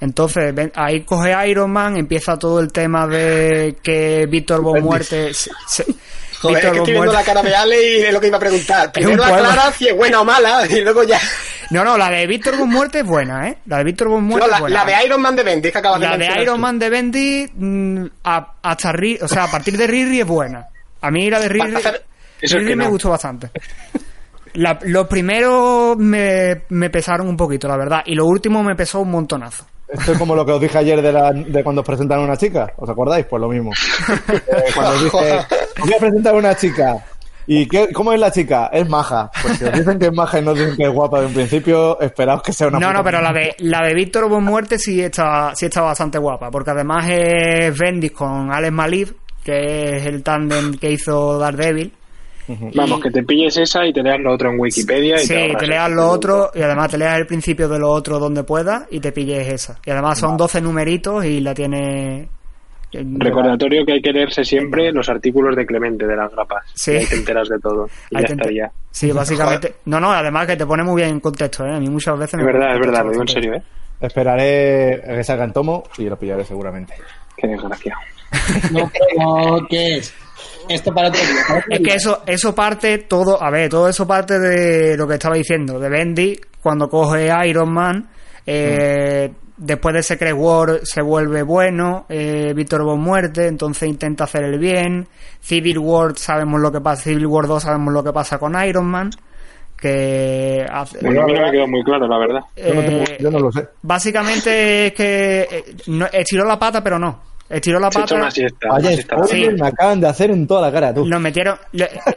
Entonces, 0.00 0.52
ahí 0.74 1.02
coge 1.02 1.48
Iron 1.48 1.70
Man, 1.70 1.96
empieza 1.96 2.36
todo 2.36 2.58
el 2.58 2.72
tema 2.72 3.06
de 3.06 3.76
que 3.82 4.26
Víctor 4.28 4.60
Von 4.60 4.82
Muerte... 4.82 5.30
Joder, 6.42 6.56
es 6.56 6.72
que 6.72 6.78
estoy 6.78 6.92
viendo 6.94 7.12
la 7.12 7.22
cara 7.22 7.40
de 7.40 7.54
Ale 7.54 7.98
y 7.98 8.02
es 8.02 8.12
lo 8.12 8.20
que 8.20 8.26
iba 8.26 8.36
a 8.36 8.40
preguntar. 8.40 8.90
Primero 8.92 9.22
aclara 9.22 9.70
si 9.70 9.86
es 9.86 9.96
buena 9.96 10.22
o 10.22 10.24
mala 10.24 10.66
y 10.70 10.80
luego 10.80 11.04
ya... 11.04 11.20
No, 11.70 11.84
no, 11.84 11.96
la 11.96 12.10
de 12.10 12.26
Víctor 12.26 12.58
Von 12.58 12.68
Muerte 12.68 12.98
es 12.98 13.06
buena, 13.06 13.48
¿eh? 13.48 13.58
La 13.66 13.78
de 13.78 13.84
Víctor 13.84 14.08
Von 14.08 14.24
Muerte 14.24 14.48
no, 14.48 14.50
la, 14.50 14.58
buena. 14.58 14.84
La 14.84 14.84
de 14.84 15.06
Iron 15.06 15.22
Man 15.22 15.36
de 15.36 15.44
Bendy, 15.44 15.70
que 15.70 15.78
acabas 15.78 16.00
la 16.00 16.16
de 16.16 16.18
La 16.18 16.34
de 16.34 16.42
Iron 16.42 16.60
Man 16.60 16.80
de 16.80 16.90
Bendy, 16.90 17.48
mm, 17.54 18.06
a, 18.24 18.54
hasta 18.60 18.92
o 19.20 19.28
sea, 19.28 19.44
a 19.44 19.50
partir 19.52 19.76
de 19.78 19.86
Riri 19.86 20.20
es 20.20 20.26
buena. 20.26 20.66
A 21.00 21.10
mí 21.12 21.30
la 21.30 21.38
de 21.38 21.48
Riri, 21.48 21.74
Riri 22.40 22.74
me 22.74 22.88
gustó 22.88 23.10
bastante. 23.10 23.50
Los 24.54 25.06
primeros 25.08 25.96
me, 25.96 26.62
me 26.68 26.90
pesaron 26.90 27.28
un 27.28 27.36
poquito, 27.36 27.68
la 27.68 27.76
verdad. 27.76 28.02
Y 28.06 28.14
lo 28.14 28.26
último 28.26 28.62
me 28.62 28.74
pesó 28.74 29.00
un 29.00 29.10
montonazo. 29.10 29.66
Esto 29.92 30.12
es 30.12 30.18
como 30.18 30.34
lo 30.34 30.46
que 30.46 30.52
os 30.52 30.60
dije 30.60 30.78
ayer 30.78 31.02
de, 31.02 31.12
la, 31.12 31.32
de 31.32 31.62
cuando 31.62 31.82
os 31.82 31.86
presentaron 31.86 32.24
a 32.24 32.28
una 32.28 32.36
chica. 32.36 32.72
¿Os 32.76 32.88
acordáis? 32.88 33.26
Pues 33.26 33.40
lo 33.40 33.48
mismo. 33.48 33.72
Eh, 34.32 34.64
cuando 34.74 34.94
os 34.94 35.04
dije, 35.04 35.38
voy 35.78 35.94
a 35.94 35.98
presentar 35.98 36.34
a 36.34 36.38
una 36.38 36.54
chica. 36.56 37.04
¿Y 37.46 37.66
qué, 37.66 37.88
cómo 37.92 38.12
es 38.12 38.20
la 38.20 38.30
chica? 38.30 38.70
Es 38.72 38.88
maja. 38.88 39.30
Pues 39.42 39.58
si 39.58 39.64
os 39.64 39.72
dicen 39.72 39.98
que 39.98 40.06
es 40.06 40.12
maja 40.14 40.38
y 40.38 40.42
no 40.42 40.54
dicen 40.54 40.76
que 40.76 40.84
es 40.84 40.90
guapa 40.90 41.20
de 41.20 41.26
un 41.26 41.34
principio, 41.34 42.00
esperaos 42.00 42.42
que 42.42 42.52
sea 42.52 42.68
una 42.68 42.78
No, 42.78 42.92
no, 42.92 43.02
pero 43.02 43.20
la 43.20 43.32
de, 43.32 43.54
la 43.58 43.84
de 43.86 43.94
Víctor 43.94 44.28
Bon 44.28 44.42
Muerte 44.42 44.78
sí 44.78 45.00
está, 45.00 45.52
sí 45.54 45.66
está 45.66 45.82
bastante 45.82 46.18
guapa. 46.18 46.50
Porque 46.50 46.70
además 46.70 47.06
es 47.08 47.76
Bendis 47.76 48.12
con 48.12 48.52
Alex 48.52 48.72
Maliv, 48.72 49.14
que 49.44 49.96
es 49.96 50.06
el 50.06 50.22
tándem 50.22 50.78
que 50.78 50.92
hizo 50.92 51.38
Daredevil. 51.38 51.92
Vamos, 52.74 53.00
que 53.00 53.10
te 53.10 53.22
pilles 53.22 53.56
esa 53.56 53.86
y 53.86 53.92
te 53.92 54.02
leas 54.02 54.18
lo 54.20 54.32
otro 54.32 54.50
en 54.50 54.58
Wikipedia. 54.58 55.16
Y 55.16 55.26
sí, 55.26 55.34
te, 55.58 55.66
leas 55.66 55.90
lo 55.90 56.08
otro 56.08 56.50
y 56.54 56.62
además 56.62 56.90
te 56.90 56.98
leas 56.98 57.18
el 57.18 57.26
principio 57.26 57.68
de 57.68 57.78
lo 57.78 57.90
otro 57.90 58.18
donde 58.18 58.42
puedas 58.44 58.86
y 58.90 59.00
te 59.00 59.12
pilles 59.12 59.46
esa. 59.48 59.78
Y 59.84 59.90
además 59.90 60.18
son 60.18 60.36
12 60.36 60.60
numeritos 60.60 61.24
y 61.24 61.40
la 61.40 61.54
tiene... 61.54 62.28
Recordatorio 62.94 63.86
que 63.86 63.94
hay 63.94 64.02
que 64.02 64.12
leerse 64.12 64.44
siempre 64.44 64.92
los 64.92 65.08
artículos 65.08 65.56
de 65.56 65.64
Clemente 65.64 66.06
de 66.06 66.14
las 66.14 66.30
grapas. 66.30 66.64
Sí. 66.74 66.92
Y 66.92 67.06
te 67.06 67.14
enteras 67.16 67.48
de 67.48 67.58
todo. 67.58 67.86
Y 68.10 68.16
ya 68.16 68.26
estaría. 68.26 68.70
Sí, 68.90 69.10
básicamente. 69.12 69.76
No, 69.86 69.98
no, 69.98 70.12
además 70.12 70.46
que 70.46 70.56
te 70.56 70.66
pone 70.66 70.82
muy 70.82 70.96
bien 70.96 71.08
en 71.08 71.20
contexto, 71.20 71.64
¿eh? 71.64 71.74
A 71.74 71.80
mí 71.80 71.88
muchas 71.88 72.18
veces 72.18 72.34
me. 72.34 72.42
Es 72.42 72.46
verdad, 72.46 72.74
es 72.74 72.80
verdad, 72.80 73.04
lo 73.04 73.10
digo 73.12 73.22
en 73.22 73.28
serio, 73.28 73.54
¿eh? 73.54 73.62
Esperaré 73.98 74.94
a 75.10 75.16
que 75.16 75.24
salga 75.24 75.44
en 75.44 75.52
tomo 75.52 75.84
y 75.96 76.04
lo 76.04 76.18
pillaré 76.18 76.44
seguramente. 76.44 76.92
Qué 77.34 77.46
desgracia. 77.46 77.96
no, 78.72 78.90
pero 78.92 79.66
¿qué 80.68 80.74
es? 80.74 81.80
Que 81.80 81.94
eso, 81.94 82.22
eso 82.26 82.54
parte 82.54 82.98
todo, 82.98 83.42
a 83.42 83.50
ver, 83.50 83.68
todo 83.68 83.88
eso 83.88 84.06
parte 84.06 84.38
de 84.38 84.96
lo 84.96 85.06
que 85.06 85.14
estaba 85.14 85.36
diciendo, 85.36 85.78
de 85.78 85.88
Bendy, 85.88 86.40
cuando 86.62 86.88
coge 86.88 87.30
Iron 87.46 87.72
Man, 87.72 88.08
eh, 88.46 89.30
después 89.56 89.94
de 89.94 90.02
Secret 90.02 90.34
War 90.36 90.80
se 90.82 91.02
vuelve 91.02 91.42
bueno, 91.42 92.06
eh, 92.08 92.52
Víctor 92.54 92.84
Von 92.84 93.00
Muerte, 93.00 93.46
entonces 93.46 93.88
intenta 93.88 94.24
hacer 94.24 94.44
el 94.44 94.58
bien, 94.58 95.06
Civil 95.40 95.78
War 95.78 96.16
sabemos 96.16 96.60
lo 96.60 96.72
que 96.72 96.80
pasa, 96.80 97.02
Civil 97.02 97.26
War 97.26 97.46
2 97.46 97.62
sabemos 97.62 97.92
lo 97.92 98.02
que 98.02 98.12
pasa 98.12 98.38
con 98.38 98.60
Iron 98.64 98.86
Man, 98.86 99.10
que 99.76 100.64
hace, 100.70 100.98
bueno, 101.02 101.22
a 101.22 101.26
mí 101.26 101.32
no 101.32 101.42
me 101.42 101.50
quedó 101.50 101.66
muy 101.66 101.82
claro, 101.82 102.06
la 102.06 102.18
verdad. 102.18 102.40
yo, 103.18 103.30
no 103.30 103.38
lo 103.40 103.50
sé. 103.50 103.68
Básicamente 103.82 104.86
es 104.86 104.92
que 104.92 105.40
eh, 105.42 105.64
no, 105.88 106.06
estiró 106.06 106.44
la 106.44 106.58
pata, 106.58 106.82
pero 106.82 107.00
no. 107.00 107.31
Estiró 107.52 107.78
la 107.78 107.90
pata. 107.90 108.14
Una 108.14 108.30
siesta, 108.30 108.66
vaya, 108.70 109.50
me 109.58 109.66
acaban 109.66 110.00
de 110.00 110.08
hacer 110.08 110.30
en 110.30 110.46
toda 110.46 110.62
la 110.62 110.72
cara, 110.72 110.94
tú. 110.94 111.06
Lo 111.06 111.20
metieron. 111.20 111.58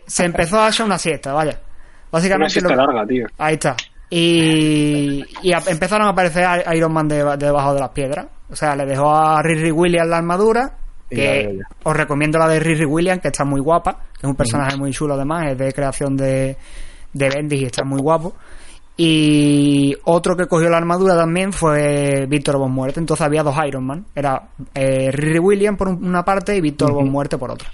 se 0.08 0.24
empezó 0.24 0.60
a 0.60 0.68
hacer 0.68 0.86
una 0.86 0.98
siesta, 0.98 1.34
vaya. 1.34 1.60
Básicamente. 2.10 2.60
Una 2.60 2.70
siesta 2.70 2.76
larga, 2.76 3.06
tío. 3.06 3.28
Ahí 3.38 3.56
está. 3.56 3.76
Y, 4.10 5.26
y 5.42 5.52
empezaron 5.52 6.08
a 6.08 6.12
aparecer 6.12 6.48
Iron 6.74 6.94
Man 6.94 7.10
debajo 7.10 7.74
de 7.74 7.80
las 7.82 7.90
piedras. 7.90 8.28
O 8.50 8.56
sea, 8.56 8.78
le 8.78 8.86
dejó 8.86 9.14
a 9.14 9.42
Riri 9.42 9.72
Williams 9.72 10.08
la 10.08 10.18
armadura. 10.18 10.72
Que 11.10 11.60
os 11.84 11.96
recomiendo 11.96 12.40
la 12.40 12.48
de 12.48 12.60
Riri 12.60 12.86
Williams, 12.86 13.22
que 13.22 13.28
está 13.28 13.44
muy 13.44 13.60
guapa. 13.60 14.06
Que 14.14 14.26
es 14.26 14.30
un 14.30 14.36
personaje 14.36 14.78
muy 14.78 14.92
chulo, 14.92 15.16
además. 15.16 15.52
Es 15.52 15.58
de 15.58 15.74
creación 15.74 16.16
de, 16.16 16.56
de 17.12 17.30
Bendis 17.30 17.62
y 17.62 17.66
está 17.66 17.84
muy 17.84 18.00
guapo. 18.00 18.36
Y 18.98 19.94
otro 20.06 20.38
que 20.38 20.48
cogió 20.48 20.70
la 20.70 20.78
armadura 20.78 21.18
también 21.18 21.52
fue 21.52 22.26
Víctor 22.28 22.58
Von 22.58 22.72
Muerte. 22.72 23.00
Entonces 23.00 23.26
había 23.26 23.44
dos 23.44 23.56
Iron 23.68 23.86
Man. 23.86 24.06
Era 24.16 24.42
eh, 24.74 25.12
Riri 25.12 25.40
Williams 25.40 25.78
por 25.78 25.90
una 25.90 26.24
parte 26.24 26.56
y 26.56 26.62
Víctor 26.62 26.94
Von 26.94 27.10
Muerte 27.10 27.38
por 27.38 27.52
otra. 27.52 27.70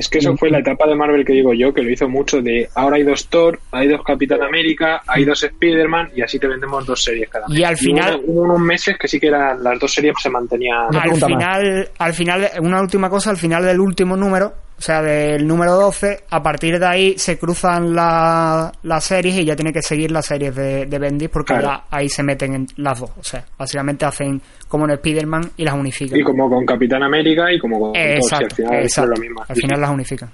Es 0.00 0.08
que 0.08 0.16
eso 0.16 0.34
fue 0.34 0.48
la 0.48 0.60
etapa 0.60 0.88
de 0.88 0.94
Marvel 0.94 1.26
que 1.26 1.34
digo 1.34 1.52
yo, 1.52 1.74
que 1.74 1.82
lo 1.82 1.90
hizo 1.90 2.08
mucho 2.08 2.40
de 2.40 2.66
ahora 2.74 2.96
hay 2.96 3.02
dos 3.02 3.28
Thor, 3.28 3.60
hay 3.70 3.86
dos 3.86 4.00
Capitán 4.02 4.42
América, 4.42 5.02
hay 5.06 5.26
dos 5.26 5.42
Spider-Man 5.42 6.12
y 6.16 6.22
así 6.22 6.38
te 6.38 6.48
vendemos 6.48 6.86
dos 6.86 7.04
series 7.04 7.28
cada 7.28 7.46
mes. 7.46 7.58
Y 7.58 7.64
al 7.64 7.76
final... 7.76 8.18
hubo, 8.24 8.44
unos 8.44 8.60
meses 8.60 8.96
que 8.98 9.06
sí 9.06 9.20
que 9.20 9.26
eran 9.26 9.62
las 9.62 9.78
dos 9.78 9.92
series 9.92 10.14
se 10.18 10.30
mantenían... 10.30 10.86
Al 10.96 11.14
final, 11.16 11.90
al 11.98 12.14
final, 12.14 12.50
una 12.62 12.80
última 12.80 13.10
cosa, 13.10 13.28
al 13.28 13.36
final 13.36 13.62
del 13.62 13.78
último 13.78 14.16
número, 14.16 14.54
o 14.80 14.82
sea, 14.82 15.02
del 15.02 15.46
número 15.46 15.74
12, 15.74 16.24
a 16.30 16.42
partir 16.42 16.78
de 16.78 16.86
ahí 16.86 17.18
se 17.18 17.38
cruzan 17.38 17.94
las 17.94 19.04
series 19.04 19.36
y 19.36 19.44
ya 19.44 19.54
tiene 19.54 19.74
que 19.74 19.82
seguir 19.82 20.10
las 20.10 20.24
series 20.24 20.56
de, 20.56 20.86
de 20.86 20.98
Bendis 20.98 21.28
porque 21.28 21.52
ahí 21.90 22.08
se 22.08 22.22
meten 22.22 22.54
en 22.54 22.66
las 22.76 22.98
dos. 22.98 23.10
O 23.20 23.22
sea, 23.22 23.44
básicamente 23.58 24.06
hacen 24.06 24.40
como 24.68 24.86
en 24.86 24.92
Spider-Man 24.92 25.50
y 25.58 25.64
las 25.64 25.74
unifican. 25.74 26.18
Y 26.18 26.22
como 26.22 26.48
con 26.48 26.64
Capitán 26.64 27.02
América 27.02 27.52
y 27.52 27.58
como 27.58 27.78
con 27.78 27.92
exacto, 27.94 28.46
al 28.46 28.54
final 28.54 28.84
es 28.84 28.96
lo 28.96 29.16
mismo. 29.16 29.44
Al 29.46 29.56
final 29.56 29.80
las 29.82 29.90
unifican. 29.90 30.30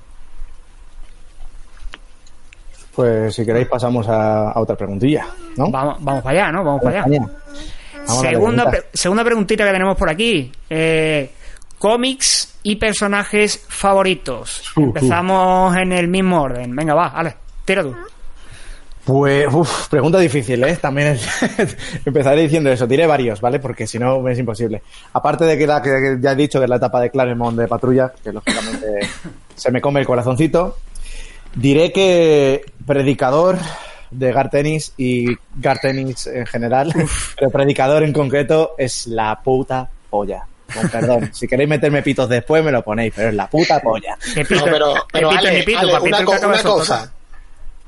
Pues 2.95 3.35
si 3.35 3.45
queréis 3.45 3.67
pasamos 3.67 4.07
a, 4.09 4.53
otra 4.61 4.77
preguntilla, 4.77 5.27
¿no? 5.57 5.73
Vamos, 5.73 5.97
vamos 6.05 6.23
para 6.23 6.43
allá, 6.43 6.53
¿no? 6.53 6.63
Vamos, 6.63 6.83
para 6.85 7.03
allá. 7.03 7.27
segunda, 8.07 8.73
segunda 8.93 9.25
preguntita 9.25 9.65
que 9.65 9.73
tenemos 9.73 9.97
por 9.97 10.09
aquí. 10.09 10.53
Eh, 10.71 11.33
cómics 11.79 12.56
y 12.67 12.75
personajes 12.77 13.65
favoritos. 13.69 14.73
Uh, 14.75 14.81
uh. 14.81 14.85
Empezamos 14.87 15.77
en 15.77 15.93
el 15.93 16.09
mismo 16.09 16.43
orden. 16.43 16.75
Venga, 16.75 16.95
va, 16.95 17.07
Ale, 17.07 17.37
tira 17.65 17.83
tú. 17.83 17.95
Pues, 19.05 19.47
uff, 19.55 19.87
pregunta 19.87 20.19
difícil, 20.19 20.65
¿eh? 20.65 20.75
También 20.75 21.17
empezaré 22.05 22.43
diciendo 22.43 22.69
eso. 22.73 22.89
Diré 22.89 23.07
varios, 23.07 23.41
¿vale? 23.41 23.61
Porque 23.61 23.87
si 23.87 24.01
no 24.01 24.29
es 24.29 24.37
imposible. 24.37 24.83
Aparte 25.13 25.45
de 25.45 25.57
que, 25.57 25.65
la, 25.65 25.81
que 25.81 26.19
ya 26.21 26.33
he 26.33 26.37
dicho 26.37 26.59
que 26.59 26.65
es 26.65 26.69
la 26.69 26.77
etapa 26.77 27.01
de 27.01 27.11
Claremont 27.11 27.57
de 27.57 27.69
patrulla, 27.69 28.13
que 28.21 28.33
lógicamente 28.33 28.87
se 29.55 29.71
me 29.71 29.81
come 29.81 30.01
el 30.01 30.07
corazoncito, 30.07 30.77
diré 31.55 31.93
que 31.93 32.65
Predicador 32.85 33.59
de 34.11 34.33
Gartenis 34.33 34.93
y 34.97 35.27
Gartenis 35.55 36.27
en 36.27 36.47
general, 36.47 36.93
pero 37.39 37.51
Predicador 37.53 38.03
en 38.03 38.13
concreto 38.13 38.75
es 38.77 39.07
la 39.07 39.41
puta 39.41 39.89
polla. 40.11 40.49
Con 40.73 40.89
perdón, 40.89 41.31
si 41.33 41.47
queréis 41.47 41.69
meterme 41.69 42.03
pitos 42.03 42.29
después 42.29 42.65
me 42.65 42.73
lo 42.73 42.83
ponéis, 42.83 43.13
pero 43.15 43.29
es 43.29 43.35
la 43.35 43.49
puta 43.49 43.81
polla. 43.81 44.17
pero, 44.49 44.95
pero 45.13 45.31
una, 45.31 46.63
cosa. 46.63 47.13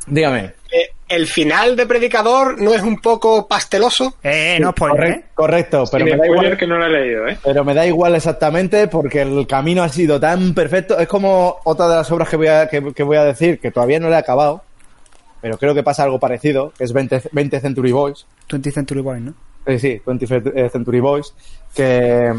Dígame. 0.06 0.52
Eh, 0.70 0.90
¿El 1.08 1.26
final 1.26 1.74
de 1.76 1.86
Predicador 1.86 2.60
no 2.60 2.74
es 2.74 2.82
un 2.82 3.00
poco 3.00 3.48
pasteloso? 3.48 4.16
Eh, 4.22 4.58
no 4.60 4.74
¿eh? 5.02 5.24
Correcto, 5.34 5.84
pero 5.90 6.04
me 6.04 6.16
da 6.16 6.26
igual 6.26 6.56
que 6.56 6.66
no 6.66 6.76
lo 6.76 6.86
he 6.86 6.90
leído, 6.90 7.26
¿eh? 7.26 7.38
Pero 7.42 7.64
me 7.64 7.72
da 7.72 7.86
igual 7.86 8.14
exactamente 8.14 8.88
porque 8.88 9.22
el 9.22 9.46
camino 9.46 9.82
ha 9.82 9.88
sido 9.88 10.20
tan 10.20 10.52
perfecto. 10.54 10.98
Es 10.98 11.08
como 11.08 11.60
otra 11.64 11.88
de 11.88 11.96
las 11.96 12.10
obras 12.10 12.28
que 12.28 12.36
voy 12.36 12.48
a, 12.48 12.68
que, 12.68 12.80
voy 12.80 13.16
a 13.16 13.24
decir, 13.24 13.58
que 13.58 13.70
todavía 13.70 13.98
no 14.00 14.08
le 14.10 14.16
he 14.16 14.18
acabado, 14.18 14.62
pero 15.40 15.56
creo 15.56 15.74
que 15.74 15.82
pasa 15.82 16.02
algo 16.02 16.18
parecido, 16.18 16.72
que 16.76 16.84
es 16.84 16.92
20, 16.92 17.22
20 17.32 17.60
Century 17.60 17.92
Boys. 17.92 18.26
20 18.50 18.70
Century 18.70 19.00
Boys, 19.00 19.22
¿no? 19.22 19.34
Sí, 19.66 19.78
sí, 19.78 20.02
20 20.04 20.70
Century 20.70 21.00
Boys, 21.00 21.34
que 21.74 22.34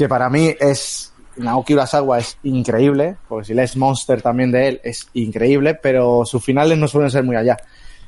que 0.00 0.08
para 0.08 0.30
mí 0.30 0.54
es 0.58 1.12
Naoki 1.36 1.74
Urasawa 1.74 2.20
es 2.20 2.38
increíble, 2.42 3.16
porque 3.28 3.48
si 3.48 3.52
lees 3.52 3.76
Monster 3.76 4.22
también 4.22 4.50
de 4.50 4.68
él 4.68 4.80
es 4.82 5.06
increíble, 5.12 5.74
pero 5.74 6.24
sus 6.24 6.42
finales 6.42 6.78
no 6.78 6.88
suelen 6.88 7.10
ser 7.10 7.22
muy 7.22 7.36
allá. 7.36 7.58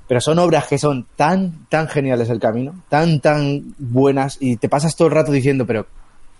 Pero 0.09 0.19
son 0.23 0.39
obras 0.39 0.69
que 0.69 0.79
son 0.79 1.07
tan, 1.17 1.67
tan 1.69 1.89
geniales 1.89 2.31
el 2.31 2.41
camino, 2.41 2.83
tan, 2.89 3.21
tan 3.21 3.75
buenas, 3.77 4.39
y 4.41 4.57
te 4.57 4.71
pasas 4.71 4.97
todo 4.97 5.09
el 5.09 5.15
rato 5.15 5.33
diciendo, 5.33 5.67
pero 5.67 5.85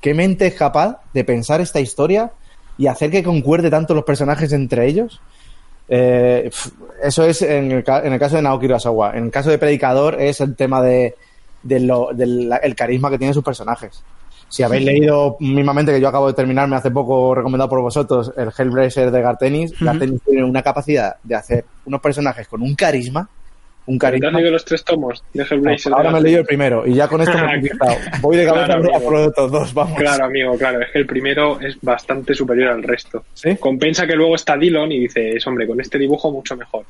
¿qué 0.01 0.15
mente 0.15 0.47
es 0.47 0.55
capaz 0.55 1.03
de 1.13 1.23
pensar 1.23 1.61
esta 1.61 1.81
historia 1.81 2.33
y 2.79 2.87
hacer 2.87 3.11
que 3.11 3.23
concuerde 3.23 3.69
tanto 3.69 3.93
los 3.93 4.05
personajes 4.05 4.55
entre 4.55 4.87
ellos? 4.87 5.21
Eh, 5.87 6.49
eso 7.03 7.25
es 7.27 7.43
en 7.43 7.73
el, 7.73 7.85
caso 7.85 8.37
de 8.37 8.43
Naoki 8.43 8.65
Urasawa. 8.65 9.19
En 9.19 9.25
el 9.25 9.31
caso 9.31 9.51
de 9.51 9.59
Predicador 9.59 10.19
es 10.19 10.41
el 10.41 10.57
tema 10.57 10.81
de, 10.81 11.15
del 11.63 12.75
carisma 12.75 13.11
que 13.11 13.19
tienen 13.19 13.35
sus 13.35 13.45
personajes. 13.45 14.03
Si 14.53 14.63
habéis 14.63 14.85
leído 14.85 15.39
mismamente, 15.41 15.93
que 15.93 16.01
yo 16.01 16.09
acabo 16.09 16.27
de 16.27 16.35
terminarme 16.35 16.77
hace 16.77 16.91
poco, 16.91 17.35
recomendado 17.35 17.71
por 17.71 17.81
vosotros, 17.81 18.35
el 18.37 18.51
Hellblazer 18.55 19.11
de 19.11 19.23
Gartenis, 19.23 19.73
Gartenis 19.81 20.21
tiene 20.27 20.45
una 20.45 20.61
capacidad 20.61 21.17
de 21.23 21.35
hacer 21.35 21.65
unos 21.87 22.03
personajes 22.03 22.47
con 22.49 22.61
un 22.61 22.75
carisma 22.75 23.27
un 23.87 23.99
cariño. 23.99 24.21
¿Te 24.21 24.27
has 24.27 24.33
leído 24.35 24.51
los 24.51 24.65
tres 24.67 24.85
tomos 24.85 25.25
de 25.33 25.43
Hellblazer? 25.43 25.95
ahora 25.95 26.11
me 26.11 26.19
he 26.19 26.23
leído 26.23 26.41
el 26.41 26.47
primero 26.47 26.87
y 26.87 26.93
ya 26.93 27.09
con 27.09 27.23
esto 27.23 27.33
me 27.33 27.45
he 27.45 27.55
conquistado. 27.55 27.97
Voy 28.21 28.37
de 28.37 28.45
cabeza 28.45 28.75
a 28.75 29.01
por 29.01 29.13
los 29.15 29.29
otros 29.29 29.51
dos, 29.51 29.75
vamos. 29.75 29.99
Claro, 29.99 30.27
amigo, 30.27 30.55
claro. 30.59 30.83
Es 30.83 30.91
que 30.91 30.99
el 30.99 31.07
primero 31.07 31.59
es 31.59 31.79
bastante 31.81 32.35
superior 32.35 32.69
al 32.69 32.83
resto. 32.83 33.25
Compensa 33.59 34.07
que 34.07 34.15
luego 34.15 34.35
está 34.35 34.59
Dillon 34.59 34.93
y 34.93 35.01
dices, 35.01 35.47
hombre, 35.47 35.67
con 35.67 35.81
este 35.81 35.99
dibujo 35.99 36.31
mucho 36.31 36.57
mejor. 36.59 36.85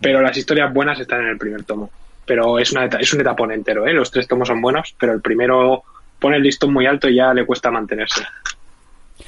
Pero 0.00 0.22
las 0.22 0.36
historias 0.36 0.72
buenas 0.72 1.00
están 1.00 1.22
en 1.22 1.28
el 1.30 1.38
primer 1.38 1.64
tomo. 1.64 1.90
Pero 2.24 2.60
es, 2.60 2.70
una, 2.70 2.86
es 2.86 3.12
un 3.12 3.20
etapón 3.20 3.50
entero, 3.50 3.84
¿eh? 3.84 3.92
Los 3.92 4.12
tres 4.12 4.28
tomos 4.28 4.46
son 4.46 4.62
buenos, 4.62 4.94
pero 4.96 5.12
el 5.12 5.20
primero 5.20 5.82
pone 6.24 6.38
el 6.38 6.42
listón 6.42 6.72
muy 6.72 6.86
alto 6.86 7.06
y 7.06 7.16
ya 7.16 7.34
le 7.34 7.44
cuesta 7.44 7.70
mantenerse. 7.70 8.22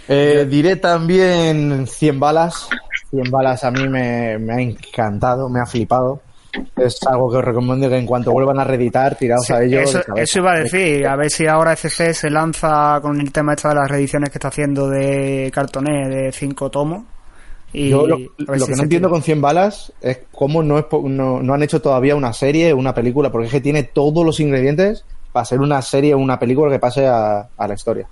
Eh, 0.08 0.46
diré 0.48 0.76
también 0.76 1.86
100 1.86 2.18
balas. 2.18 2.70
100 3.10 3.30
balas 3.30 3.64
a 3.64 3.70
mí 3.70 3.86
me, 3.86 4.38
me 4.38 4.54
ha 4.54 4.60
encantado, 4.62 5.50
me 5.50 5.60
ha 5.60 5.66
flipado 5.66 6.22
es 6.74 6.98
algo 7.06 7.30
que 7.30 7.36
os 7.36 7.44
recomiendo 7.44 7.86
que 7.86 7.98
en 7.98 8.06
cuanto 8.06 8.32
vuelvan 8.32 8.58
a 8.58 8.64
reeditar, 8.64 9.14
tiraos 9.14 9.50
a 9.50 9.62
ello. 9.62 9.80
Eso, 9.80 10.38
iba 10.38 10.52
a 10.52 10.58
decir, 10.60 11.06
a 11.06 11.14
ver 11.14 11.30
si 11.30 11.46
ahora 11.46 11.74
FC 11.74 12.14
se 12.14 12.30
lanza 12.30 12.98
con 13.02 13.20
el 13.20 13.30
tema 13.30 13.52
este 13.52 13.68
de 13.68 13.74
las 13.74 13.90
reediciones 13.90 14.30
que 14.30 14.38
está 14.38 14.48
haciendo 14.48 14.88
de 14.88 15.50
cartoné 15.52 16.08
de 16.08 16.32
cinco 16.32 16.70
tomos. 16.70 17.04
Y 17.74 17.90
lo, 17.90 18.06
que 18.06 18.74
no 18.74 18.82
entiendo 18.84 19.10
con 19.10 19.22
100 19.22 19.42
balas 19.42 19.92
es 20.00 20.20
cómo 20.32 20.62
no, 20.62 20.78
es, 20.78 20.86
no, 20.90 21.52
han 21.52 21.62
hecho 21.62 21.82
todavía 21.82 22.16
una 22.16 22.32
serie, 22.32 22.72
una 22.72 22.94
película, 22.94 23.30
porque 23.30 23.48
es 23.48 23.52
que 23.52 23.60
tiene 23.60 23.82
todos 23.82 24.24
los 24.24 24.40
ingredientes 24.40 25.04
para 25.36 25.44
ser 25.44 25.60
una 25.60 25.82
serie 25.82 26.14
o 26.14 26.18
una 26.18 26.38
película 26.38 26.72
que 26.72 26.78
pase 26.78 27.06
a, 27.06 27.46
la 27.58 27.74
historia. 27.74 28.08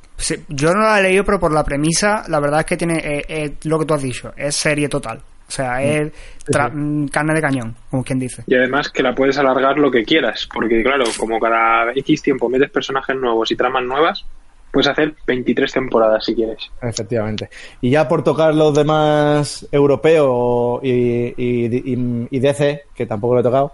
yo 0.47 0.75
no 0.75 0.83
la 0.83 1.01
he 1.01 1.05
leído, 1.05 1.25
pero 1.25 1.41
por 1.41 1.55
la 1.55 1.65
premisa, 1.65 2.23
la 2.29 2.39
verdad 2.39 2.61
es 2.61 2.67
que 2.67 2.77
tiene 2.77 2.99
eh, 2.99 3.25
eh, 3.27 3.55
lo 3.65 3.79
que 3.79 3.87
tú 3.87 3.95
has 3.95 4.03
dicho, 4.03 4.35
es 4.37 4.55
serie 4.55 4.91
total. 4.91 5.23
O 5.49 5.51
sea, 5.51 5.83
es 5.83 6.13
mm, 6.49 7.07
carne 7.07 7.33
de 7.33 7.41
cañón, 7.41 7.75
como 7.89 8.05
quien 8.05 8.19
dice. 8.19 8.45
Y 8.47 8.55
además 8.55 8.91
que 8.91 9.03
la 9.03 9.15
puedes 9.15 9.39
alargar 9.39 9.79
lo 9.79 9.91
que 9.91 10.05
quieras, 10.05 10.47
porque 10.53 10.83
claro, 10.83 11.05
como 11.17 11.41
cada 11.41 11.93
X 11.95 12.21
tiempo 12.21 12.51
metes 12.51 12.71
personajes 12.71 13.17
nuevos 13.17 13.51
y 13.51 13.57
tramas 13.57 13.85
nuevas, 13.85 14.27
puedes 14.71 14.89
hacer 14.89 15.15
23 15.27 15.73
temporadas 15.73 16.27
si 16.27 16.35
quieres. 16.35 16.59
Efectivamente. 16.83 17.49
Y 17.81 17.89
ya 17.89 18.07
por 18.07 18.23
tocar 18.23 18.55
los 18.55 18.75
demás 18.75 19.67
europeos 19.73 20.81
y, 20.83 21.33
y, 21.39 22.39
DC, 22.39 22.83
que 22.95 23.07
tampoco 23.07 23.33
lo 23.33 23.41
he 23.41 23.45
tocado, 23.45 23.73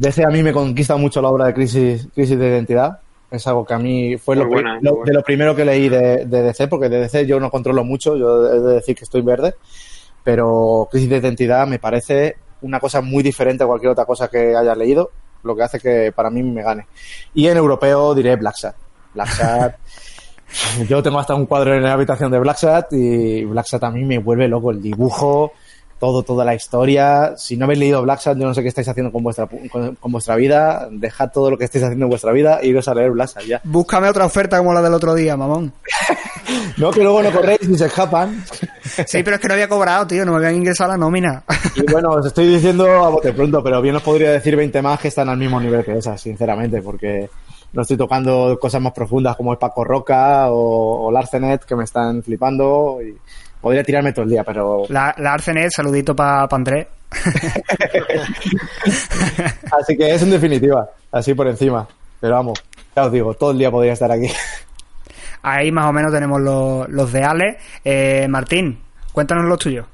DC 0.00 0.24
a 0.24 0.30
mí 0.30 0.42
me 0.42 0.52
conquista 0.52 0.96
mucho 0.96 1.22
la 1.22 1.28
obra 1.28 1.46
de 1.46 1.54
Crisis, 1.54 2.08
crisis 2.12 2.36
de 2.36 2.48
Identidad. 2.48 2.98
Es 3.30 3.46
algo 3.46 3.64
que 3.64 3.74
a 3.74 3.78
mí 3.78 4.16
fue 4.16 4.34
lo, 4.34 4.44
de 4.48 5.12
lo 5.12 5.22
primero 5.22 5.54
que 5.54 5.64
leí 5.64 5.88
de, 5.88 6.26
de, 6.26 6.42
DC, 6.42 6.66
porque 6.66 6.88
de 6.88 6.98
DC 6.98 7.26
yo 7.26 7.38
no 7.38 7.48
controlo 7.48 7.84
mucho, 7.84 8.16
yo 8.16 8.52
he 8.52 8.58
de 8.58 8.74
decir 8.74 8.96
que 8.96 9.04
estoy 9.04 9.20
verde 9.20 9.54
pero 10.22 10.88
crisis 10.90 11.08
de 11.08 11.18
identidad 11.18 11.66
me 11.66 11.78
parece 11.78 12.36
una 12.62 12.78
cosa 12.80 13.00
muy 13.00 13.22
diferente 13.22 13.64
a 13.64 13.66
cualquier 13.66 13.92
otra 13.92 14.04
cosa 14.04 14.28
que 14.28 14.54
haya 14.54 14.74
leído, 14.74 15.10
lo 15.42 15.56
que 15.56 15.62
hace 15.62 15.80
que 15.80 16.12
para 16.14 16.30
mí 16.30 16.42
me 16.42 16.62
gane. 16.62 16.86
Y 17.34 17.46
en 17.46 17.56
europeo 17.56 18.14
diré 18.14 18.36
Black 18.36 18.56
Sat. 18.56 18.76
Black 19.14 19.28
Sat, 19.28 19.76
yo 20.88 21.02
tengo 21.02 21.18
hasta 21.18 21.34
un 21.34 21.46
cuadro 21.46 21.74
en 21.74 21.82
la 21.82 21.94
habitación 21.94 22.30
de 22.30 22.38
Black 22.38 22.58
Sat 22.58 22.92
y 22.92 23.44
Black 23.44 23.66
Sat 23.66 23.84
a 23.84 23.90
mí 23.90 24.04
me 24.04 24.18
vuelve 24.18 24.46
loco 24.46 24.70
el 24.70 24.82
dibujo, 24.82 25.52
todo, 26.00 26.22
toda 26.22 26.44
la 26.46 26.54
historia. 26.54 27.34
Si 27.36 27.56
no 27.56 27.66
habéis 27.66 27.78
leído 27.78 28.02
Black 28.02 28.20
Sat, 28.20 28.36
yo 28.38 28.46
no 28.46 28.54
sé 28.54 28.62
qué 28.62 28.68
estáis 28.68 28.88
haciendo 28.88 29.12
con 29.12 29.22
vuestra, 29.22 29.46
con, 29.46 29.96
vuestra 30.04 30.34
vida. 30.34 30.88
Dejad 30.90 31.30
todo 31.30 31.50
lo 31.50 31.58
que 31.58 31.64
estáis 31.64 31.84
haciendo 31.84 32.06
en 32.06 32.10
vuestra 32.10 32.32
vida 32.32 32.58
e 32.60 32.68
iros 32.68 32.88
a 32.88 32.94
leer 32.94 33.10
Black 33.10 33.28
Sat 33.28 33.44
ya. 33.44 33.60
Búscame 33.64 34.08
otra 34.08 34.24
oferta 34.24 34.58
como 34.58 34.72
la 34.72 34.80
del 34.80 34.94
otro 34.94 35.14
día, 35.14 35.36
mamón. 35.36 35.72
no, 36.78 36.90
que 36.90 37.02
luego 37.02 37.22
no 37.22 37.30
corréis 37.30 37.68
y 37.68 37.76
se 37.76 37.84
escapan. 37.84 38.42
sí, 39.06 39.22
pero 39.22 39.36
es 39.36 39.42
que 39.42 39.48
no 39.48 39.54
había 39.54 39.68
cobrado, 39.68 40.06
tío, 40.06 40.24
no 40.24 40.32
me 40.32 40.38
habían 40.38 40.56
ingresado 40.56 40.90
la 40.90 40.96
nómina. 40.96 41.44
y 41.76 41.92
bueno, 41.92 42.08
os 42.12 42.26
estoy 42.26 42.46
diciendo 42.48 42.86
a 43.04 43.10
bote 43.10 43.34
pronto, 43.34 43.62
pero 43.62 43.82
bien 43.82 43.94
os 43.94 44.02
podría 44.02 44.32
decir 44.32 44.56
20 44.56 44.80
más 44.80 44.98
que 44.98 45.08
están 45.08 45.28
al 45.28 45.36
mismo 45.36 45.60
nivel 45.60 45.84
que 45.84 45.98
esas, 45.98 46.18
sinceramente, 46.18 46.80
porque 46.80 47.28
no 47.74 47.82
estoy 47.82 47.98
tocando 47.98 48.58
cosas 48.58 48.80
más 48.80 48.94
profundas 48.94 49.36
como 49.36 49.52
el 49.52 49.58
Paco 49.58 49.84
Roca 49.84 50.50
o, 50.50 51.06
o 51.06 51.12
Larcenet 51.12 51.64
que 51.64 51.76
me 51.76 51.84
están 51.84 52.22
flipando 52.22 53.00
y 53.02 53.14
Podría 53.60 53.82
tirarme 53.82 54.12
todo 54.12 54.24
el 54.24 54.30
día, 54.30 54.42
pero... 54.44 54.84
La, 54.88 55.14
la 55.18 55.34
Arcenet, 55.34 55.70
saludito 55.70 56.16
para 56.16 56.48
pa 56.48 56.56
Andrés. 56.56 56.86
así 59.78 59.96
que 59.96 60.14
es 60.14 60.22
en 60.22 60.30
definitiva, 60.30 60.88
así 61.12 61.34
por 61.34 61.48
encima. 61.48 61.86
Pero 62.20 62.34
vamos, 62.34 62.62
ya 62.94 63.04
os 63.06 63.12
digo, 63.12 63.34
todo 63.34 63.50
el 63.50 63.58
día 63.58 63.70
podría 63.70 63.92
estar 63.92 64.10
aquí. 64.10 64.30
Ahí 65.42 65.72
más 65.72 65.86
o 65.86 65.92
menos 65.92 66.12
tenemos 66.12 66.40
los, 66.40 66.88
los 66.88 67.12
de 67.12 67.24
Ale. 67.24 67.58
Eh, 67.84 68.26
Martín, 68.28 68.78
cuéntanos 69.12 69.44
los 69.46 69.58
tuyos. 69.58 69.86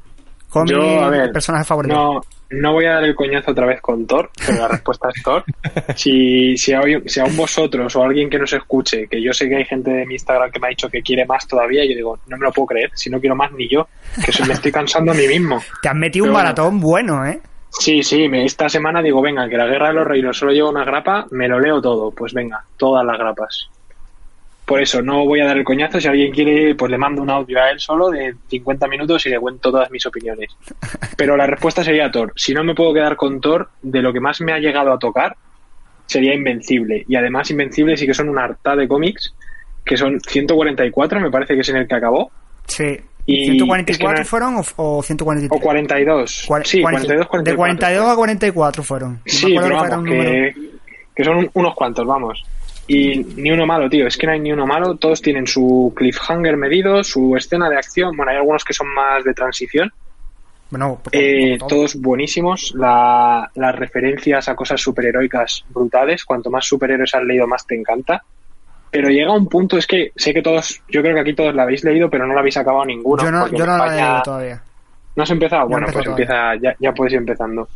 ¿Cómo 0.50 0.66
Yo, 0.66 1.04
a 1.04 1.08
ver, 1.10 1.32
personaje 1.32 1.64
favorito? 1.64 1.94
No, 1.94 2.20
no 2.50 2.72
voy 2.72 2.86
a 2.86 2.94
dar 2.94 3.04
el 3.04 3.14
coñazo 3.14 3.50
otra 3.50 3.66
vez 3.66 3.80
con 3.80 4.06
Thor, 4.06 4.30
pero 4.46 4.58
la 4.60 4.68
respuesta 4.68 5.08
es 5.14 5.22
Thor. 5.22 5.44
Si, 5.96 6.56
si, 6.56 6.72
aún 6.72 7.36
vosotros 7.36 7.94
o 7.96 8.02
alguien 8.02 8.28
que 8.28 8.38
nos 8.38 8.52
escuche, 8.52 9.06
que 9.08 9.22
yo 9.22 9.32
sé 9.32 9.48
que 9.48 9.56
hay 9.56 9.64
gente 9.64 9.90
de 9.90 10.06
mi 10.06 10.14
Instagram 10.14 10.50
que 10.50 10.60
me 10.60 10.66
ha 10.66 10.70
dicho 10.70 10.88
que 10.88 11.02
quiere 11.02 11.24
más 11.26 11.46
todavía, 11.46 11.84
yo 11.84 11.94
digo, 11.94 12.18
no 12.26 12.36
me 12.36 12.44
lo 12.44 12.52
puedo 12.52 12.66
creer, 12.66 12.90
si 12.94 13.10
no 13.10 13.18
quiero 13.18 13.34
más 13.34 13.52
ni 13.52 13.68
yo, 13.68 13.88
que 14.14 14.44
me 14.46 14.52
estoy 14.52 14.72
cansando 14.72 15.12
a 15.12 15.14
mí 15.14 15.26
mismo. 15.26 15.60
Te 15.82 15.88
has 15.88 15.94
metido 15.94 16.26
un 16.26 16.32
maratón 16.32 16.80
bueno, 16.80 17.24
¿eh? 17.24 17.40
Sí, 17.70 18.02
sí, 18.02 18.26
esta 18.32 18.68
semana 18.68 19.02
digo, 19.02 19.20
venga, 19.20 19.48
que 19.48 19.56
la 19.56 19.66
guerra 19.66 19.88
de 19.88 19.94
los 19.94 20.06
reinos 20.06 20.38
solo 20.38 20.52
lleva 20.52 20.70
una 20.70 20.84
grapa, 20.84 21.26
me 21.30 21.48
lo 21.48 21.60
leo 21.60 21.80
todo. 21.80 22.10
Pues 22.10 22.32
venga, 22.32 22.64
todas 22.76 23.04
las 23.04 23.18
grapas. 23.18 23.68
Por 24.66 24.82
eso 24.82 25.00
no 25.00 25.24
voy 25.24 25.40
a 25.40 25.46
dar 25.46 25.56
el 25.56 25.64
coñazo. 25.64 26.00
Si 26.00 26.08
alguien 26.08 26.32
quiere, 26.32 26.74
pues 26.74 26.90
le 26.90 26.98
mando 26.98 27.22
un 27.22 27.30
audio 27.30 27.62
a 27.62 27.70
él 27.70 27.78
solo 27.78 28.10
de 28.10 28.34
50 28.48 28.88
minutos 28.88 29.24
y 29.24 29.30
le 29.30 29.38
cuento 29.38 29.70
todas 29.70 29.90
mis 29.92 30.04
opiniones. 30.04 30.50
Pero 31.16 31.36
la 31.36 31.46
respuesta 31.46 31.84
sería 31.84 32.10
Thor. 32.10 32.32
Si 32.34 32.52
no 32.52 32.64
me 32.64 32.74
puedo 32.74 32.92
quedar 32.92 33.16
con 33.16 33.40
Thor, 33.40 33.70
de 33.80 34.02
lo 34.02 34.12
que 34.12 34.18
más 34.18 34.40
me 34.40 34.52
ha 34.52 34.58
llegado 34.58 34.92
a 34.92 34.98
tocar 34.98 35.36
sería 36.06 36.34
Invencible. 36.34 37.04
Y 37.08 37.14
además 37.14 37.48
Invencible 37.50 37.96
sí 37.96 38.06
que 38.06 38.14
son 38.14 38.28
una 38.28 38.44
harta 38.44 38.74
de 38.74 38.88
cómics, 38.88 39.34
que 39.84 39.96
son 39.96 40.20
144, 40.20 41.20
me 41.20 41.30
parece 41.30 41.54
que 41.54 41.60
es 41.60 41.68
en 41.68 41.76
el 41.76 41.86
que 41.86 41.94
acabó. 41.94 42.32
Sí. 42.66 42.98
Y 43.24 43.58
¿144 43.58 44.24
fueron 44.24 44.62
o, 44.76 45.02
143? 45.02 45.50
O 45.50 45.62
42. 45.62 46.48
sí, 46.64 46.80
42, 46.80 47.26
44. 47.26 47.42
De 47.42 47.56
42 47.56 48.08
a 48.08 48.16
44 48.16 48.82
fueron. 48.82 49.20
Sí, 49.26 49.56
pero 49.60 49.76
vamos, 49.76 50.08
que, 50.08 50.54
que 51.14 51.24
son 51.24 51.50
unos 51.54 51.74
cuantos, 51.74 52.06
vamos. 52.06 52.44
Y 52.88 53.18
ni 53.18 53.50
uno 53.50 53.66
malo, 53.66 53.88
tío. 53.88 54.06
Es 54.06 54.16
que 54.16 54.26
no 54.26 54.32
hay 54.32 54.40
ni 54.40 54.52
uno 54.52 54.66
malo. 54.66 54.96
Todos 54.96 55.20
tienen 55.20 55.46
su 55.46 55.92
cliffhanger 55.96 56.56
medido, 56.56 57.02
su 57.02 57.36
escena 57.36 57.68
de 57.68 57.76
acción. 57.76 58.16
Bueno, 58.16 58.30
hay 58.30 58.38
algunos 58.38 58.64
que 58.64 58.72
son 58.72 58.92
más 58.94 59.24
de 59.24 59.34
transición. 59.34 59.92
Bueno, 60.70 61.00
eh, 61.12 61.58
todos 61.68 61.96
buenísimos. 61.96 62.72
La, 62.76 63.50
las 63.54 63.76
referencias 63.76 64.48
a 64.48 64.54
cosas 64.54 64.80
superheroicas 64.80 65.64
brutales. 65.70 66.24
Cuanto 66.24 66.50
más 66.50 66.64
superhéroes 66.64 67.14
has 67.14 67.24
leído, 67.24 67.46
más 67.46 67.66
te 67.66 67.74
encanta. 67.74 68.22
Pero 68.90 69.08
llega 69.08 69.32
un 69.32 69.48
punto, 69.48 69.76
es 69.76 69.86
que 69.86 70.12
sé 70.14 70.32
que 70.32 70.42
todos, 70.42 70.80
yo 70.88 71.02
creo 71.02 71.14
que 71.14 71.20
aquí 71.20 71.34
todos 71.34 71.54
la 71.54 71.64
habéis 71.64 71.82
leído, 71.82 72.08
pero 72.08 72.26
no 72.26 72.34
la 72.34 72.40
habéis 72.40 72.56
acabado 72.56 72.84
ninguno. 72.84 73.22
Yo 73.22 73.30
no, 73.32 73.48
yo 73.48 73.66
no 73.66 73.76
la 73.76 73.86
he 73.86 73.96
leído 73.96 74.22
todavía. 74.22 74.62
¿No 75.16 75.22
has 75.22 75.30
empezado? 75.30 75.66
bueno, 75.66 75.88
pues 75.92 76.06
empieza, 76.06 76.54
ya, 76.62 76.76
ya 76.78 76.92
puedes 76.92 77.12
ir 77.12 77.18
empezando. 77.18 77.68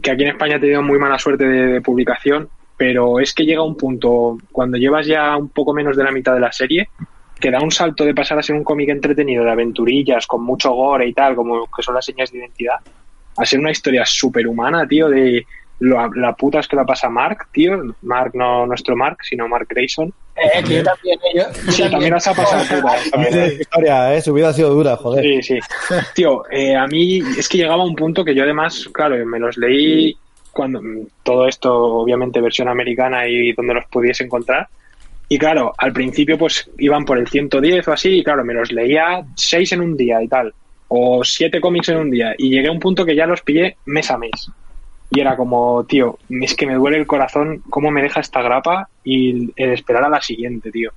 Que 0.00 0.12
aquí 0.12 0.22
en 0.22 0.30
España 0.30 0.56
he 0.56 0.60
tenido 0.60 0.82
muy 0.82 0.98
mala 0.98 1.18
suerte 1.18 1.44
de 1.44 1.80
publicación 1.82 2.48
pero 2.80 3.20
es 3.20 3.34
que 3.34 3.44
llega 3.44 3.62
un 3.62 3.76
punto, 3.76 4.38
cuando 4.50 4.78
llevas 4.78 5.06
ya 5.06 5.36
un 5.36 5.50
poco 5.50 5.74
menos 5.74 5.98
de 5.98 6.02
la 6.02 6.10
mitad 6.10 6.32
de 6.32 6.40
la 6.40 6.50
serie, 6.50 6.88
que 7.38 7.50
da 7.50 7.60
un 7.60 7.70
salto 7.70 8.06
de 8.06 8.14
pasar 8.14 8.38
a 8.38 8.42
ser 8.42 8.56
un 8.56 8.64
cómic 8.64 8.88
entretenido 8.88 9.44
de 9.44 9.50
aventurillas, 9.50 10.26
con 10.26 10.42
mucho 10.42 10.72
gore 10.72 11.06
y 11.06 11.12
tal, 11.12 11.36
como 11.36 11.66
que 11.66 11.82
son 11.82 11.94
las 11.94 12.06
señas 12.06 12.32
de 12.32 12.38
identidad, 12.38 12.76
a 13.36 13.44
ser 13.44 13.60
una 13.60 13.70
historia 13.70 14.06
superhumana, 14.06 14.88
tío, 14.88 15.10
de 15.10 15.44
la 15.80 16.34
puta 16.34 16.60
es 16.60 16.68
que 16.68 16.76
la 16.76 16.86
pasa 16.86 17.10
Mark, 17.10 17.48
tío. 17.52 17.94
Mark, 18.00 18.30
no 18.32 18.64
nuestro 18.64 18.96
Mark, 18.96 19.18
sino 19.28 19.46
Mark 19.46 19.66
Grayson. 19.68 20.10
Eh, 20.36 20.62
que 20.66 20.76
yo 20.76 20.82
también, 20.82 21.18
eh, 21.34 21.44
sí, 21.68 21.82
también 21.90 22.12
las 22.12 22.28
ha 22.28 22.34
pasado 22.34 22.62
historia, 23.60 24.14
eh, 24.14 24.22
su 24.22 24.32
vida 24.32 24.48
ha 24.48 24.52
sido 24.54 24.70
dura, 24.70 24.96
joder. 24.96 25.22
Sí, 25.22 25.42
sí. 25.42 25.58
Tío, 26.14 26.44
eh, 26.50 26.74
a 26.74 26.86
mí 26.86 27.18
es 27.36 27.46
que 27.46 27.58
llegaba 27.58 27.84
un 27.84 27.94
punto 27.94 28.24
que 28.24 28.34
yo 28.34 28.44
además, 28.44 28.88
claro, 28.90 29.22
me 29.26 29.38
los 29.38 29.58
leí 29.58 30.16
cuando 30.52 30.80
todo 31.22 31.46
esto 31.46 31.72
obviamente 31.72 32.40
versión 32.40 32.68
americana 32.68 33.26
y 33.28 33.52
donde 33.52 33.74
los 33.74 33.86
pudiese 33.86 34.24
encontrar. 34.24 34.68
Y 35.28 35.38
claro, 35.38 35.72
al 35.78 35.92
principio 35.92 36.36
pues 36.36 36.68
iban 36.78 37.04
por 37.04 37.18
el 37.18 37.28
110 37.28 37.86
o 37.86 37.92
así 37.92 38.18
y 38.18 38.24
claro, 38.24 38.44
me 38.44 38.54
los 38.54 38.72
leía 38.72 39.24
seis 39.36 39.72
en 39.72 39.80
un 39.80 39.96
día 39.96 40.22
y 40.22 40.28
tal, 40.28 40.52
o 40.88 41.22
siete 41.22 41.60
cómics 41.60 41.90
en 41.90 41.98
un 41.98 42.10
día 42.10 42.34
y 42.36 42.50
llegué 42.50 42.68
a 42.68 42.72
un 42.72 42.80
punto 42.80 43.04
que 43.04 43.14
ya 43.14 43.26
los 43.26 43.42
pillé 43.42 43.76
mes 43.86 44.10
a 44.10 44.18
mes. 44.18 44.50
Y 45.12 45.20
era 45.20 45.36
como, 45.36 45.84
tío, 45.84 46.18
es 46.28 46.54
que 46.54 46.66
me 46.66 46.74
duele 46.74 46.98
el 46.98 47.06
corazón 47.06 47.62
cómo 47.68 47.90
me 47.90 48.02
deja 48.02 48.20
esta 48.20 48.42
grapa 48.42 48.88
y 49.02 49.52
el 49.56 49.72
esperar 49.72 50.04
a 50.04 50.08
la 50.08 50.20
siguiente, 50.20 50.70
tío. 50.70 50.90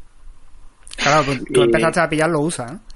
Claro, 0.96 1.24
pues 1.26 1.44
tú 1.52 1.64
empezaste 1.64 2.00
a 2.00 2.10
pillarlo, 2.10 2.42
usa, 2.42 2.74
¿eh? 2.74 2.93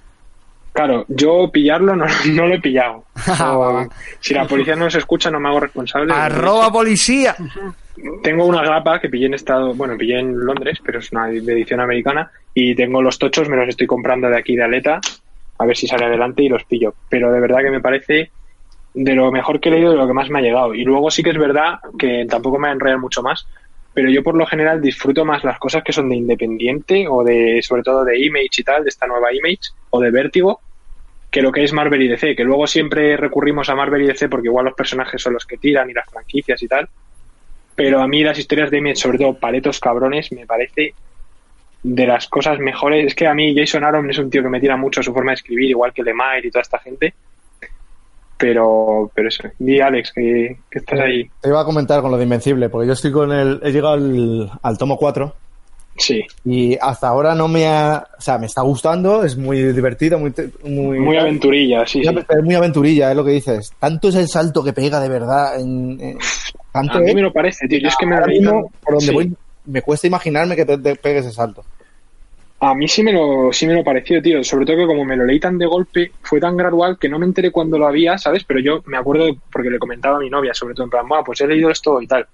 Claro, 0.77 1.05
yo 1.07 1.49
pillarlo 1.51 1.95
no, 1.95 2.05
no 2.33 2.47
lo 2.47 2.53
he 2.53 2.61
pillado. 2.61 3.03
Ah, 3.39 3.87
si 4.19 4.33
la 4.35 4.45
policía 4.45 4.75
no 4.75 4.89
se 4.91 4.99
escucha, 4.99 5.31
no 5.31 5.39
me 5.39 5.49
hago 5.49 5.59
responsable. 5.59 6.13
¡Arroba 6.13 6.71
policía! 6.71 7.35
Tengo 8.21 8.45
una 8.45 8.61
grapa 8.61 8.99
que 8.99 9.09
pillé 9.09 9.25
en 9.25 9.33
estado, 9.33 9.73
bueno, 9.73 9.97
pillé 9.97 10.19
en 10.19 10.37
Londres, 10.37 10.79
pero 10.85 10.99
es 10.99 11.11
una 11.11 11.29
edición 11.29 11.79
americana, 11.79 12.29
y 12.53 12.75
tengo 12.75 13.01
los 13.01 13.17
tochos, 13.17 13.49
me 13.49 13.57
los 13.57 13.69
estoy 13.69 13.87
comprando 13.87 14.29
de 14.29 14.37
aquí 14.37 14.55
de 14.55 14.63
Aleta, 14.63 15.01
a 15.57 15.65
ver 15.65 15.75
si 15.75 15.87
sale 15.87 16.05
adelante 16.05 16.43
y 16.43 16.49
los 16.49 16.63
pillo. 16.65 16.93
Pero 17.09 17.31
de 17.31 17.39
verdad 17.39 17.63
que 17.63 17.71
me 17.71 17.81
parece 17.81 18.29
de 18.93 19.15
lo 19.15 19.31
mejor 19.31 19.59
que 19.59 19.69
he 19.69 19.71
leído, 19.71 19.91
de 19.91 19.97
lo 19.97 20.07
que 20.07 20.13
más 20.13 20.29
me 20.29 20.39
ha 20.39 20.43
llegado. 20.43 20.75
Y 20.75 20.83
luego 20.83 21.09
sí 21.09 21.23
que 21.23 21.31
es 21.31 21.37
verdad 21.39 21.79
que 21.97 22.27
tampoco 22.29 22.59
me 22.59 22.73
va 22.73 22.93
a 22.93 22.97
mucho 22.97 23.23
más, 23.23 23.47
pero 23.95 24.11
yo 24.11 24.21
por 24.21 24.35
lo 24.35 24.45
general 24.45 24.79
disfruto 24.79 25.25
más 25.25 25.43
las 25.43 25.57
cosas 25.57 25.83
que 25.83 25.91
son 25.91 26.07
de 26.07 26.17
Independiente 26.17 27.07
o 27.09 27.23
de, 27.23 27.61
sobre 27.63 27.81
todo 27.81 28.05
de 28.05 28.23
Image 28.23 28.59
y 28.61 28.63
tal, 28.63 28.83
de 28.83 28.89
esta 28.89 29.07
nueva 29.07 29.33
Image, 29.33 29.71
o 29.89 29.99
de 29.99 30.11
Vértigo, 30.11 30.61
que 31.37 31.43
lo 31.43 31.51
que 31.51 31.63
es 31.63 31.71
Marvel 31.71 32.01
y 32.01 32.07
DC, 32.07 32.35
que 32.35 32.43
luego 32.43 32.65
siempre 32.65 33.15
recurrimos 33.15 33.69
a 33.69 33.75
Marvel 33.75 34.01
y 34.01 34.07
DC 34.07 34.27
porque 34.27 34.47
igual 34.47 34.65
los 34.65 34.73
personajes 34.73 35.21
son 35.21 35.33
los 35.33 35.45
que 35.45 35.57
tiran 35.57 35.87
y 35.87 35.93
las 35.93 36.09
franquicias 36.09 36.63
y 36.63 36.67
tal. 36.67 36.89
Pero 37.75 38.01
a 38.01 38.07
mí 38.07 38.23
las 38.23 38.39
historias 38.39 38.71
de 38.71 38.79
Image, 38.79 38.95
sobre 38.95 39.19
todo 39.19 39.35
Paletos 39.35 39.79
Cabrones, 39.79 40.31
me 40.31 40.47
parece 40.47 40.95
de 41.83 42.07
las 42.07 42.27
cosas 42.27 42.57
mejores. 42.57 43.05
Es 43.05 43.13
que 43.13 43.27
a 43.27 43.35
mí 43.35 43.53
Jason 43.55 43.83
Aaron 43.83 44.09
es 44.09 44.17
un 44.17 44.31
tío 44.31 44.41
que 44.41 44.49
me 44.49 44.59
tira 44.59 44.77
mucho 44.77 45.03
su 45.03 45.13
forma 45.13 45.29
de 45.29 45.35
escribir, 45.35 45.69
igual 45.69 45.93
que 45.93 46.01
Lemire 46.01 46.47
y 46.47 46.49
toda 46.49 46.63
esta 46.63 46.79
gente. 46.79 47.13
Pero, 48.39 49.11
pero 49.13 49.27
eso. 49.27 49.43
Di 49.59 49.79
Alex, 49.79 50.13
que, 50.13 50.57
estás 50.71 50.99
ahí. 50.99 51.29
Te 51.39 51.49
iba 51.49 51.61
a 51.61 51.65
comentar 51.65 52.01
con 52.01 52.09
lo 52.09 52.17
de 52.17 52.23
Invencible, 52.23 52.69
porque 52.69 52.87
yo 52.87 52.93
estoy 52.93 53.11
con 53.11 53.31
el. 53.31 53.59
He 53.61 53.71
llegado 53.71 53.93
al, 54.63 54.77
tomo 54.79 54.97
4. 54.97 55.35
Sí. 55.97 56.23
Y 56.45 56.77
hasta 56.79 57.07
ahora 57.07 57.33
no 57.33 57.47
me 57.47 57.67
ha. 57.67 58.07
O 58.17 58.21
sea, 58.21 58.37
me 58.37 58.45
está 58.45 58.61
gustando, 58.61 59.23
es 59.23 59.35
muy 59.37 59.61
divertido, 59.61 60.19
muy. 60.19 60.33
Muy, 60.63 60.99
muy 60.99 61.17
aventurilla, 61.17 61.85
sí, 61.85 62.03
sí. 62.03 62.09
Es 62.29 62.43
muy 62.43 62.55
aventurilla, 62.55 63.09
es 63.11 63.17
lo 63.17 63.25
que 63.25 63.31
dices. 63.31 63.71
Tanto 63.79 64.09
es 64.09 64.15
el 64.15 64.27
salto 64.27 64.63
que 64.63 64.73
pega 64.73 64.99
de 64.99 65.09
verdad. 65.09 65.59
En, 65.59 66.17
a 66.73 66.99
mí 66.99 67.13
me 67.13 67.21
lo 67.21 67.33
parece, 67.33 67.67
tío. 67.67 67.79
Yo 67.79 67.87
es 67.87 67.95
que 67.97 68.05
me 68.05 68.15
lo 68.15 68.69
Por 68.83 68.95
donde 68.95 69.11
voy, 69.11 69.35
me 69.65 69.81
cuesta 69.81 70.07
imaginarme 70.07 70.55
que 70.55 70.65
te, 70.65 70.77
te 70.77 70.95
pegue 70.95 71.19
ese 71.19 71.31
salto. 71.31 71.63
A 72.59 72.73
mí 72.73 72.87
sí 72.87 73.03
me 73.03 73.13
lo 73.13 73.53
sí 73.53 73.67
me 73.67 73.75
lo 73.75 73.83
pareció, 73.83 74.21
tío. 74.21 74.43
Sobre 74.43 74.65
todo 74.65 74.77
que 74.77 74.87
como 74.87 75.05
me 75.05 75.15
lo 75.15 75.25
leí 75.25 75.39
tan 75.39 75.57
de 75.57 75.67
golpe, 75.67 76.11
fue 76.21 76.39
tan 76.39 76.57
gradual 76.57 76.97
que 76.99 77.09
no 77.09 77.19
me 77.19 77.25
enteré 77.25 77.51
cuando 77.51 77.77
lo 77.77 77.87
había, 77.87 78.17
¿sabes? 78.17 78.43
Pero 78.43 78.59
yo 78.59 78.81
me 78.87 78.97
acuerdo 78.97 79.27
porque 79.51 79.69
le 79.69 79.77
comentaba 79.77 80.17
a 80.17 80.21
mi 80.21 80.29
novia, 80.29 80.53
sobre 80.53 80.73
todo 80.73 80.85
en 80.85 80.89
plan, 80.89 81.05
pues 81.25 81.39
he 81.41 81.47
leído 81.47 81.69
esto 81.69 82.01
y 82.01 82.07
tal. 82.07 82.25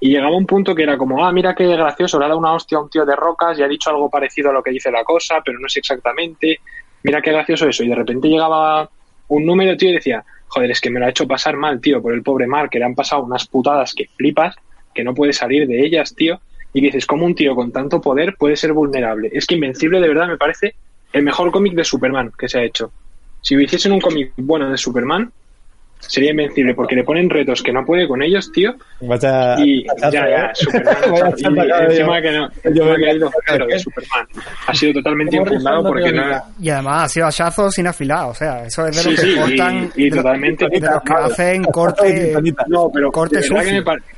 Y 0.00 0.10
llegaba 0.10 0.36
un 0.36 0.46
punto 0.46 0.74
que 0.74 0.82
era 0.82 0.98
como, 0.98 1.24
ah, 1.24 1.32
mira 1.32 1.54
qué 1.54 1.66
gracioso, 1.66 2.18
le 2.18 2.26
ha 2.26 2.28
dado 2.28 2.38
una 2.38 2.52
hostia 2.52 2.78
a 2.78 2.82
un 2.82 2.90
tío 2.90 3.04
de 3.06 3.16
rocas 3.16 3.58
y 3.58 3.62
ha 3.62 3.68
dicho 3.68 3.90
algo 3.90 4.10
parecido 4.10 4.50
a 4.50 4.52
lo 4.52 4.62
que 4.62 4.70
dice 4.70 4.90
la 4.90 5.04
cosa, 5.04 5.40
pero 5.44 5.58
no 5.58 5.68
sé 5.68 5.80
exactamente. 5.80 6.60
Mira 7.02 7.22
qué 7.22 7.32
gracioso 7.32 7.68
eso. 7.68 7.84
Y 7.84 7.88
de 7.88 7.94
repente 7.94 8.28
llegaba 8.28 8.88
un 9.28 9.46
número, 9.46 9.76
tío, 9.76 9.90
y 9.90 9.94
decía, 9.94 10.24
joder, 10.48 10.70
es 10.70 10.80
que 10.80 10.90
me 10.90 11.00
lo 11.00 11.06
ha 11.06 11.10
hecho 11.10 11.26
pasar 11.26 11.56
mal, 11.56 11.80
tío, 11.80 12.02
por 12.02 12.12
el 12.12 12.22
pobre 12.22 12.46
Mark, 12.46 12.70
que 12.70 12.78
le 12.78 12.84
han 12.84 12.94
pasado 12.94 13.22
unas 13.22 13.46
putadas 13.46 13.94
que 13.94 14.08
flipas, 14.16 14.56
que 14.92 15.04
no 15.04 15.14
puede 15.14 15.32
salir 15.32 15.66
de 15.66 15.84
ellas, 15.84 16.14
tío 16.14 16.40
y 16.74 16.80
dices, 16.80 17.06
¿cómo 17.06 17.24
un 17.24 17.36
tío 17.36 17.54
con 17.54 17.70
tanto 17.70 18.00
poder 18.00 18.34
puede 18.36 18.56
ser 18.56 18.72
vulnerable? 18.72 19.30
Es 19.32 19.46
que 19.46 19.54
Invencible 19.54 20.00
de 20.00 20.08
verdad 20.08 20.26
me 20.26 20.36
parece 20.36 20.74
el 21.12 21.22
mejor 21.22 21.52
cómic 21.52 21.74
de 21.74 21.84
Superman 21.84 22.32
que 22.36 22.48
se 22.48 22.58
ha 22.58 22.64
hecho. 22.64 22.92
Si 23.40 23.54
hiciesen 23.54 23.92
un 23.92 24.00
cómic 24.00 24.32
bueno 24.36 24.68
de 24.68 24.76
Superman, 24.76 25.32
sería 26.08 26.30
invencible 26.30 26.74
porque 26.74 26.94
le 26.94 27.04
ponen 27.04 27.30
retos 27.30 27.62
que 27.62 27.72
no 27.72 27.84
puede 27.84 28.06
con 28.06 28.22
ellos, 28.22 28.50
tío. 28.52 28.74
y 29.58 29.84
ya, 29.84 30.10
ya, 30.10 30.50
Superman. 30.54 30.96
y, 31.36 31.44
encima 31.90 32.22
que 32.22 32.32
no, 32.32 32.48
encima 32.62 32.96
que 32.96 33.10
ha 33.10 33.14
ido 33.14 33.30
cero 33.46 33.66
de 33.66 33.78
Superman. 33.78 34.26
Ha 34.66 34.74
sido 34.74 34.92
totalmente 34.94 35.36
infundado 35.36 35.84
porque 35.84 36.12
nada. 36.12 36.44
Y 36.60 36.70
además 36.70 37.04
ha 37.04 37.08
sido 37.08 37.26
hachazo 37.26 37.70
sin 37.70 37.86
afilado, 37.86 38.28
o 38.28 38.34
sea, 38.34 38.64
eso 38.64 38.86
es 38.86 39.04
de 39.04 39.10
lo 39.10 39.16
que 39.16 39.40
cortan. 39.40 39.92
Y, 39.96 40.10
totalmente. 40.10 40.68
De, 40.68 40.80
los 40.80 41.02
que 41.02 41.12
hacen 41.12 41.64
corte. 41.64 42.34
No, 42.68 42.90
pero 42.92 43.10
corte 43.10 43.40
de 43.40 43.48
verdad 43.48 43.64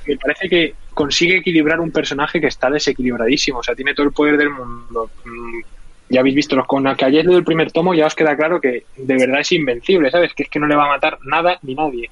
que 0.04 0.12
me 0.12 0.16
parece 0.16 0.48
que 0.48 0.74
consigue 0.94 1.36
equilibrar 1.36 1.78
un 1.78 1.90
personaje 1.90 2.40
que 2.40 2.46
está 2.46 2.70
desequilibradísimo, 2.70 3.58
o 3.58 3.62
sea, 3.62 3.74
tiene 3.74 3.94
todo 3.94 4.06
el 4.06 4.12
poder 4.12 4.36
del 4.38 4.50
mundo. 4.50 5.10
Ya 6.08 6.20
habéis 6.20 6.36
visto 6.36 6.54
los 6.54 6.66
con 6.66 6.84
que 6.94 7.04
ayer 7.04 7.24
del 7.26 7.44
primer 7.44 7.72
tomo, 7.72 7.94
ya 7.94 8.06
os 8.06 8.14
queda 8.14 8.36
claro 8.36 8.60
que 8.60 8.84
de 8.96 9.14
verdad 9.16 9.40
es 9.40 9.52
invencible, 9.52 10.10
¿sabes? 10.10 10.32
Que 10.34 10.44
es 10.44 10.48
que 10.48 10.60
no 10.60 10.66
le 10.66 10.76
va 10.76 10.84
a 10.84 10.88
matar 10.88 11.18
nada 11.24 11.58
ni 11.62 11.74
nadie. 11.74 12.08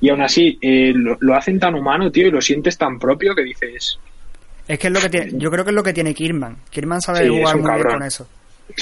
Y 0.00 0.10
aún 0.10 0.22
así, 0.22 0.58
eh, 0.60 0.92
lo, 0.94 1.34
hacen 1.34 1.58
tan 1.58 1.74
humano, 1.74 2.10
tío, 2.10 2.28
y 2.28 2.30
lo 2.30 2.40
sientes 2.40 2.76
tan 2.76 2.98
propio 2.98 3.34
que 3.34 3.42
dices. 3.42 3.98
Es 4.68 4.78
que 4.78 4.86
es 4.88 4.92
lo 4.92 5.00
que 5.00 5.08
tiene, 5.08 5.32
yo 5.34 5.50
creo 5.50 5.64
que 5.64 5.70
es 5.70 5.74
lo 5.74 5.82
que 5.82 5.92
tiene 5.92 6.14
Kirman. 6.14 6.56
Kirman 6.70 7.00
sabe 7.00 7.28
jugar 7.28 7.56
muy 7.56 7.72
bien 7.72 7.88
con 7.88 8.02
eso. 8.02 8.28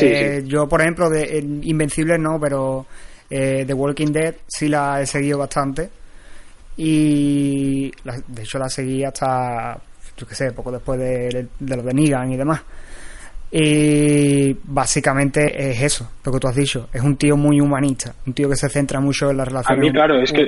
Eh, 0.00 0.42
yo, 0.46 0.66
por 0.66 0.80
ejemplo, 0.80 1.08
de 1.08 1.38
Invencible 1.62 2.18
no, 2.18 2.40
pero 2.40 2.86
eh, 3.30 3.64
The 3.66 3.74
Walking 3.74 4.12
Dead 4.12 4.34
sí 4.46 4.68
la 4.68 5.00
he 5.00 5.06
seguido 5.06 5.38
bastante 5.38 5.90
y 6.76 7.90
de 8.26 8.42
hecho 8.42 8.58
la 8.58 8.68
seguí 8.68 9.04
hasta, 9.04 9.78
yo 10.16 10.26
qué 10.26 10.34
sé, 10.34 10.52
poco 10.52 10.72
después 10.72 10.98
de, 10.98 11.48
de 11.58 11.76
lo 11.76 11.82
de 11.82 11.94
Negan 11.94 12.32
y 12.32 12.36
demás. 12.36 12.62
Y 13.56 14.52
básicamente 14.64 15.70
es 15.70 15.80
eso, 15.80 16.10
lo 16.24 16.32
que 16.32 16.38
tú 16.40 16.48
has 16.48 16.56
dicho. 16.56 16.88
Es 16.92 17.02
un 17.02 17.16
tío 17.16 17.36
muy 17.36 17.60
humanista, 17.60 18.12
un 18.26 18.32
tío 18.32 18.48
que 18.48 18.56
se 18.56 18.68
centra 18.68 18.98
mucho 19.00 19.30
en 19.30 19.36
las 19.36 19.46
relaciones 19.46 19.92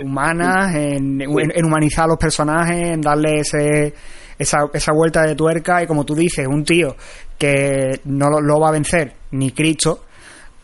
humanas, 0.02 0.74
en, 0.74 1.22
humanizar 1.64 2.06
a 2.06 2.08
los 2.08 2.18
personajes, 2.18 2.94
en 2.94 3.00
darle 3.00 3.40
ese, 3.40 3.94
esa, 4.36 4.58
esa 4.74 4.92
vuelta 4.92 5.22
de 5.22 5.36
tuerca. 5.36 5.84
Y 5.84 5.86
como 5.86 6.04
tú 6.04 6.16
dices, 6.16 6.48
un 6.48 6.64
tío 6.64 6.96
que 7.38 8.00
no 8.06 8.28
lo 8.40 8.58
va 8.58 8.70
a 8.70 8.72
vencer 8.72 9.12
ni 9.30 9.52
Cristo, 9.52 10.06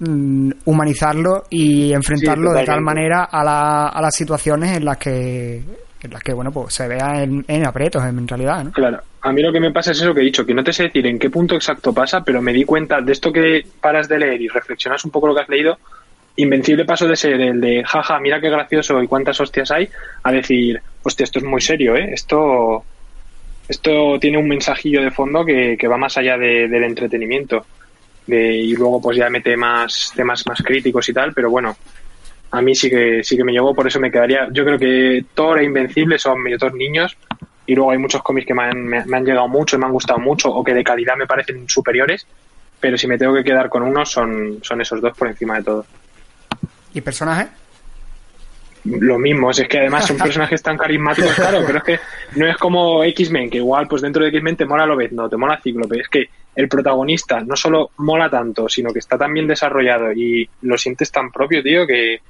Mm, 0.04 0.50
humanizarlo 0.64 1.44
y 1.48 1.92
enfrentarlo 1.92 2.52
de 2.52 2.64
tal 2.64 2.80
manera 2.80 3.28
a, 3.30 3.44
la, 3.44 3.86
a 3.86 4.02
las 4.02 4.12
situaciones 4.12 4.76
en 4.76 4.84
las 4.84 4.96
que 4.96 5.62
en 6.02 6.10
las 6.10 6.20
que 6.24 6.32
bueno 6.32 6.50
pues 6.50 6.74
se 6.74 6.88
vea 6.88 7.22
en, 7.22 7.44
en 7.46 7.64
aprietos 7.64 8.02
en 8.04 8.26
realidad 8.26 8.64
¿no? 8.64 8.72
claro 8.72 8.98
a 9.22 9.32
mí 9.32 9.42
lo 9.42 9.52
que 9.52 9.60
me 9.60 9.70
pasa 9.70 9.92
es 9.92 10.00
eso 10.00 10.14
que 10.14 10.20
he 10.20 10.24
dicho 10.24 10.44
que 10.44 10.54
no 10.54 10.64
te 10.64 10.72
sé 10.72 10.84
decir 10.84 11.06
en 11.06 11.18
qué 11.18 11.30
punto 11.30 11.54
exacto 11.54 11.92
pasa 11.92 12.22
pero 12.24 12.42
me 12.42 12.52
di 12.52 12.64
cuenta 12.64 13.00
de 13.00 13.12
esto 13.12 13.32
que 13.32 13.64
paras 13.80 14.08
de 14.08 14.18
leer 14.18 14.42
y 14.42 14.48
reflexionas 14.48 15.04
un 15.04 15.10
poco 15.10 15.28
lo 15.28 15.34
que 15.34 15.42
has 15.42 15.48
leído 15.48 15.78
Invencible 16.36 16.86
paso 16.86 17.06
de 17.06 17.16
ser 17.16 17.40
el 17.40 17.60
de 17.60 17.84
jaja, 17.84 18.18
mira 18.18 18.40
qué 18.40 18.48
gracioso 18.48 19.02
y 19.02 19.06
cuántas 19.06 19.38
hostias 19.38 19.70
hay, 19.70 19.88
a 20.22 20.32
decir, 20.32 20.80
hostia, 21.02 21.24
esto 21.24 21.40
es 21.40 21.44
muy 21.44 21.60
serio, 21.60 21.94
¿eh? 21.94 22.10
Esto, 22.14 22.84
esto 23.68 24.18
tiene 24.18 24.38
un 24.38 24.48
mensajillo 24.48 25.02
de 25.02 25.10
fondo 25.10 25.44
que, 25.44 25.76
que 25.78 25.88
va 25.88 25.98
más 25.98 26.16
allá 26.16 26.38
del 26.38 26.84
entretenimiento 26.84 27.66
y 28.26 28.74
luego 28.74 29.02
pues 29.02 29.18
ya 29.18 29.28
mete 29.28 29.56
más 29.56 30.12
temas 30.16 30.46
más 30.46 30.62
críticos 30.62 31.06
y 31.08 31.12
tal, 31.12 31.34
pero 31.34 31.50
bueno, 31.50 31.76
a 32.50 32.62
mí 32.62 32.74
sí 32.74 32.88
que 32.88 33.22
sí 33.22 33.36
que 33.36 33.44
me 33.44 33.52
llevó, 33.52 33.74
por 33.74 33.86
eso 33.86 34.00
me 34.00 34.10
quedaría, 34.10 34.48
yo 34.52 34.64
creo 34.64 34.78
que 34.78 35.24
Thor 35.34 35.58
e 35.58 35.64
Invencible 35.64 36.18
son 36.18 36.42
mis 36.42 36.58
dos 36.58 36.72
niños 36.72 37.16
y 37.66 37.74
luego 37.74 37.92
hay 37.92 37.98
muchos 37.98 38.22
cómics 38.22 38.46
que 38.46 38.54
me 38.54 38.64
han, 38.64 38.84
me, 38.84 38.98
han 38.98 39.24
llegado 39.24 39.48
mucho 39.48 39.76
y 39.76 39.78
me 39.78 39.86
han 39.86 39.92
gustado 39.92 40.18
mucho 40.18 40.50
o 40.50 40.64
que 40.64 40.74
de 40.74 40.82
calidad 40.82 41.16
me 41.16 41.26
parecen 41.26 41.68
superiores, 41.68 42.26
pero 42.80 42.98
si 42.98 43.06
me 43.06 43.18
tengo 43.18 43.34
que 43.34 43.44
quedar 43.44 43.68
con 43.68 43.82
uno 43.82 44.04
son, 44.04 44.58
son 44.62 44.80
esos 44.80 45.00
dos 45.00 45.16
por 45.16 45.28
encima 45.28 45.56
de 45.56 45.62
todo. 45.62 45.86
¿Y 46.94 47.00
personaje? 47.00 47.48
Lo 48.84 49.16
mismo, 49.16 49.50
es 49.52 49.66
que 49.68 49.78
además 49.78 50.06
son 50.06 50.16
personajes 50.18 50.60
tan 50.60 50.76
carismáticos, 50.76 51.34
claro, 51.34 51.62
pero 51.64 51.78
es 51.78 51.84
que 51.84 52.00
no 52.34 52.48
es 52.48 52.56
como 52.56 53.04
X-Men, 53.04 53.48
que 53.48 53.58
igual 53.58 53.86
pues 53.86 54.02
dentro 54.02 54.22
de 54.22 54.30
X-Men 54.30 54.56
te 54.56 54.64
mola 54.64 54.84
lo 54.84 54.96
ves, 54.96 55.12
no, 55.12 55.28
te 55.28 55.36
mola 55.36 55.60
Cíclope, 55.62 56.00
es 56.00 56.08
que 56.08 56.28
el 56.54 56.68
protagonista 56.68 57.40
no 57.40 57.56
solo 57.56 57.92
mola 57.98 58.28
tanto, 58.28 58.68
sino 58.68 58.92
que 58.92 58.98
está 58.98 59.16
tan 59.16 59.32
bien 59.32 59.46
desarrollado 59.46 60.12
y 60.12 60.48
lo 60.62 60.76
sientes 60.76 61.10
tan 61.10 61.30
propio, 61.30 61.62
tío, 61.62 61.86
que, 61.86 62.20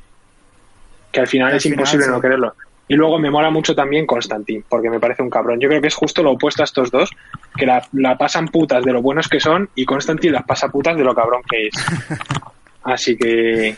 que 1.11 1.21
al 1.21 1.27
final 1.27 1.57
es 1.57 1.67
imposible 1.67 2.07
no 2.07 2.21
quererlo. 2.21 2.55
Y 2.89 2.95
luego 2.95 3.19
me 3.19 3.31
mola 3.31 3.51
mucho 3.51 3.75
también 3.75 4.07
Constantin, 4.07 4.65
porque 4.69 4.91
me 4.91 5.01
parece 5.01 5.23
un 5.23 5.31
cabrón. 5.31 5.61
Yo 5.61 5.69
creo 5.69 5.81
que 5.81 5.89
es 5.89 5.95
justo 5.95 6.23
lo 6.23 6.33
opuesto 6.33 6.63
a 6.63 6.65
estos 6.65 6.91
dos, 6.91 7.11
que 7.57 7.67
la, 7.67 7.83
pasan 8.19 8.49
putas 8.49 8.85
de 8.85 8.93
lo 8.93 9.01
buenos 9.01 9.29
que 9.29 9.41
son 9.41 9.69
y 9.75 9.85
Constantin 9.85 10.33
las 10.33 10.45
pasa 10.45 10.69
putas 10.69 10.97
de 10.97 11.05
lo 11.05 11.15
cabrón 11.15 11.43
que 11.49 11.69
es. 11.69 11.75
Así 12.83 13.17
que 13.17 13.77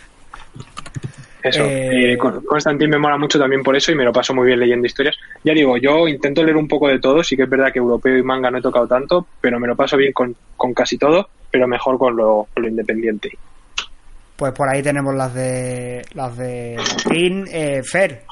eso, 1.45 1.63
eh... 1.63 2.15
eh 2.15 2.89
me 2.89 2.99
mola 2.99 3.19
mucho 3.19 3.39
también 3.39 3.63
por 3.63 3.77
eso 3.77 3.93
y 3.93 3.95
me 3.95 4.05
lo 4.05 4.13
paso 4.13 4.33
muy 4.33 4.47
bien 4.47 4.59
leyendo 4.59 4.87
historias. 4.87 5.15
Ya 5.45 5.53
digo, 5.53 5.77
yo 5.77 6.09
intento 6.09 6.43
leer 6.43 6.57
un 6.57 6.67
poco 6.67 6.89
de 6.89 6.99
todo, 6.99 7.23
sí 7.23 7.37
que 7.37 7.43
es 7.43 7.51
verdad 7.51 7.71
que 7.71 7.81
europeo 7.81 8.17
y 8.17 8.23
manga 8.23 8.51
no 8.51 8.59
he 8.59 8.63
tocado 8.63 8.89
tanto, 8.89 9.27
pero 9.43 9.61
me 9.61 9.69
lo 9.69 9.77
paso 9.77 9.99
bien 9.99 10.15
con, 10.15 10.35
casi 10.75 10.97
todo, 10.97 11.29
pero 11.51 11.69
mejor 11.69 11.99
con 11.99 12.17
lo, 12.17 12.49
independiente. 12.57 13.37
Pues 14.37 14.53
por 14.53 14.71
ahí 14.71 14.83
tenemos 14.83 15.15
las 15.15 15.35
de 15.35 16.03
las 16.15 16.35
de 16.39 16.77
eh, 17.13 17.83
Fer. 17.85 18.23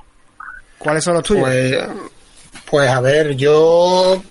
¿Cuáles 0.82 1.04
son 1.04 1.14
los 1.14 1.22
tuyos? 1.22 1.44
Pues, 1.44 1.78
pues 2.70 2.88
a 2.88 3.00
ver, 3.00 3.36
yo 3.36 4.22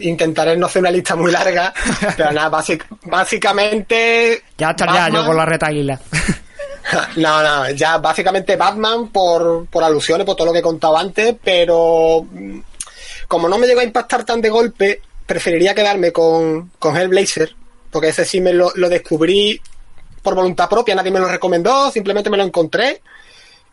intentaré 0.00 0.56
no 0.56 0.66
hacer 0.66 0.80
una 0.80 0.90
lista 0.90 1.16
muy 1.16 1.32
larga, 1.32 1.74
pero 2.16 2.32
nada, 2.32 2.62
básicamente... 3.02 4.44
Ya 4.56 4.70
estaría 4.70 5.08
yo 5.08 5.26
con 5.26 5.36
la 5.36 5.44
retaíla. 5.44 6.00
No, 7.16 7.42
no, 7.42 7.70
ya 7.70 7.96
básicamente 7.96 8.56
Batman 8.56 9.08
por, 9.08 9.66
por 9.66 9.82
alusiones, 9.82 10.26
por 10.26 10.36
todo 10.36 10.48
lo 10.48 10.52
que 10.52 10.58
he 10.58 10.62
contado 10.62 10.98
antes, 10.98 11.34
pero 11.42 12.26
mm, 12.30 12.58
como 13.26 13.48
no 13.48 13.58
me 13.58 13.66
llegó 13.66 13.80
a 13.80 13.84
impactar 13.84 14.24
tan 14.24 14.42
de 14.42 14.50
golpe, 14.50 15.00
preferiría 15.26 15.74
quedarme 15.74 16.12
con, 16.12 16.72
con 16.78 16.96
Hellblazer, 16.96 17.56
porque 17.90 18.08
ese 18.08 18.24
sí 18.24 18.40
me 18.40 18.52
lo, 18.52 18.70
descubrí 18.70 19.60
por 20.22 20.34
voluntad 20.34 20.68
propia, 20.68 20.94
nadie 20.94 21.10
me 21.10 21.20
lo 21.20 21.26
recomendó, 21.26 21.90
simplemente 21.90 22.30
me 22.30 22.36
lo 22.36 22.44
encontré 22.44 23.00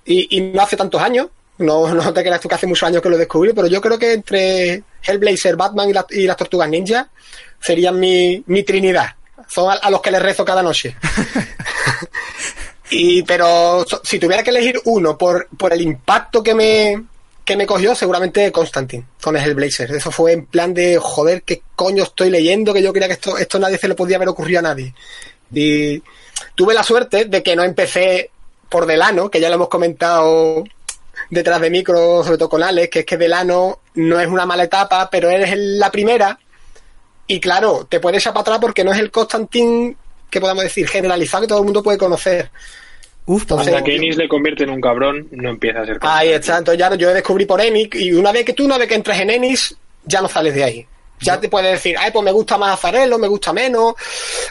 y, 0.06 0.38
y 0.38 0.42
no 0.42 0.62
hace 0.62 0.78
tantos 0.78 1.02
años. 1.02 1.28
No, 1.62 1.94
no 1.94 2.14
te 2.14 2.22
creas 2.22 2.42
tú 2.42 2.50
que 2.50 2.56
hace 2.56 2.68
muchos 2.68 2.88
años 2.88 3.02
que 3.02 3.10
lo 3.10 3.18
descubrí, 3.18 3.54
pero 3.54 3.68
yo 3.68 3.80
creo 3.80 3.98
que 3.98 4.14
entre 4.14 4.84
Hellblazer, 5.04 5.56
Batman 5.56 5.90
y, 5.90 6.20
y 6.22 6.28
las 6.28 6.38
Tortugas 6.38 6.70
Ninja 6.70 7.10
serían 7.60 8.00
mi, 8.00 8.44
mi 8.48 8.64
trinidad. 8.64 9.16
Son 9.48 9.70
a, 9.70 9.74
a 9.74 9.90
los 9.90 10.02
que 10.02 10.12
les 10.12 10.22
rezo 10.22 10.46
cada 10.46 10.64
noche. 10.64 10.96
Y, 12.92 13.24
pero 13.24 13.86
si 14.04 14.20
tuviera 14.20 14.44
que 14.44 14.50
elegir 14.50 14.80
uno 14.84 15.18
por, 15.18 15.48
por 15.58 15.72
el 15.72 15.82
impacto 15.82 16.44
que 16.44 16.54
me, 16.54 17.02
que 17.46 17.56
me 17.56 17.66
cogió, 17.66 17.96
seguramente 17.96 18.52
Constantine, 18.52 19.06
con 19.22 19.38
el 19.38 19.56
Blazer. 19.56 19.92
Eso 19.92 20.12
fue 20.12 20.34
en 20.34 20.46
plan 20.46 20.74
de, 20.74 21.00
joder, 21.02 21.44
qué 21.44 21.64
coño 21.74 22.04
estoy 22.04 22.30
leyendo, 22.30 22.74
que 22.74 22.84
yo 22.84 22.92
creía 22.92 23.08
que 23.08 23.14
esto, 23.14 23.38
esto 23.38 23.60
nadie 23.60 23.78
se 23.78 23.88
le 23.88 23.96
podía 23.96 24.18
haber 24.18 24.28
ocurrido 24.28 24.60
a 24.60 24.64
nadie. 24.64 24.94
Y 25.54 26.04
tuve 26.54 26.74
la 26.74 26.84
suerte 26.84 27.26
de 27.26 27.42
que 27.42 27.56
no 27.56 27.64
empecé 27.64 28.30
por 28.68 28.86
Delano, 28.86 29.32
que 29.32 29.40
ya 29.40 29.48
lo 29.48 29.56
hemos 29.56 29.70
comentado 29.70 30.66
detrás 31.32 31.62
de 31.62 31.72
micro, 31.72 32.24
sobre 32.24 32.38
todo 32.38 32.50
con 32.50 32.62
Alex, 32.62 32.90
que 32.90 33.00
es 33.00 33.06
que 33.06 33.18
Delano 33.18 33.80
no 33.96 34.20
es 34.20 34.28
una 34.28 34.46
mala 34.46 34.66
etapa, 34.66 35.10
pero 35.10 35.30
eres 35.32 35.58
la 35.58 35.90
primera. 35.90 36.38
Y 37.26 37.40
claro, 37.40 37.88
te 37.90 38.00
puedes 38.00 38.22
echar 38.22 38.34
para 38.34 38.42
atrás 38.42 38.60
porque 38.60 38.84
no 38.84 38.92
es 38.92 39.00
el 39.00 39.10
Constantine 39.10 39.96
que 40.30 40.42
podamos 40.42 40.64
decir 40.64 40.88
generalizado 40.88 41.42
que 41.42 41.48
todo 41.48 41.60
el 41.60 41.66
mundo 41.66 41.82
puede 41.82 41.98
conocer. 41.98 42.52
Uf, 43.26 43.46
pues 43.46 43.68
Hasta 43.68 43.84
que 43.84 43.96
Ennis 43.96 44.18
le 44.18 44.28
convierte 44.28 44.64
en 44.64 44.72
un 44.72 44.82
cabrón, 44.82 45.28
no 45.32 45.50
empieza 45.50 45.82
a 45.82 45.86
ser 45.86 46.00
Ahí 46.02 46.30
está, 46.30 46.58
entonces 46.58 46.80
ya 46.80 46.94
yo 46.96 47.14
descubrí 47.14 47.46
por 47.46 47.62
Ennis 47.62 47.90
y 47.94 48.12
una 48.12 48.32
vez 48.32 48.44
que 48.44 48.54
tú, 48.54 48.66
una 48.66 48.78
vez 48.78 48.88
que 48.88 48.96
entras 48.96 49.20
en 49.22 49.30
Ennis, 49.30 49.76
ya 50.04 50.22
no 50.22 50.28
sales 50.28 50.54
de 50.54 50.64
ahí. 50.64 50.86
Ya 51.22 51.40
te 51.40 51.50
puedes 51.50 51.72
decir, 51.72 51.96
ay, 52.00 52.12
pues 52.12 52.24
me 52.26 52.32
gusta 52.32 52.58
más 52.58 52.74
Azarelo, 52.74 53.20
me 53.20 53.28
gusta 53.28 53.54
menos, 53.54 53.94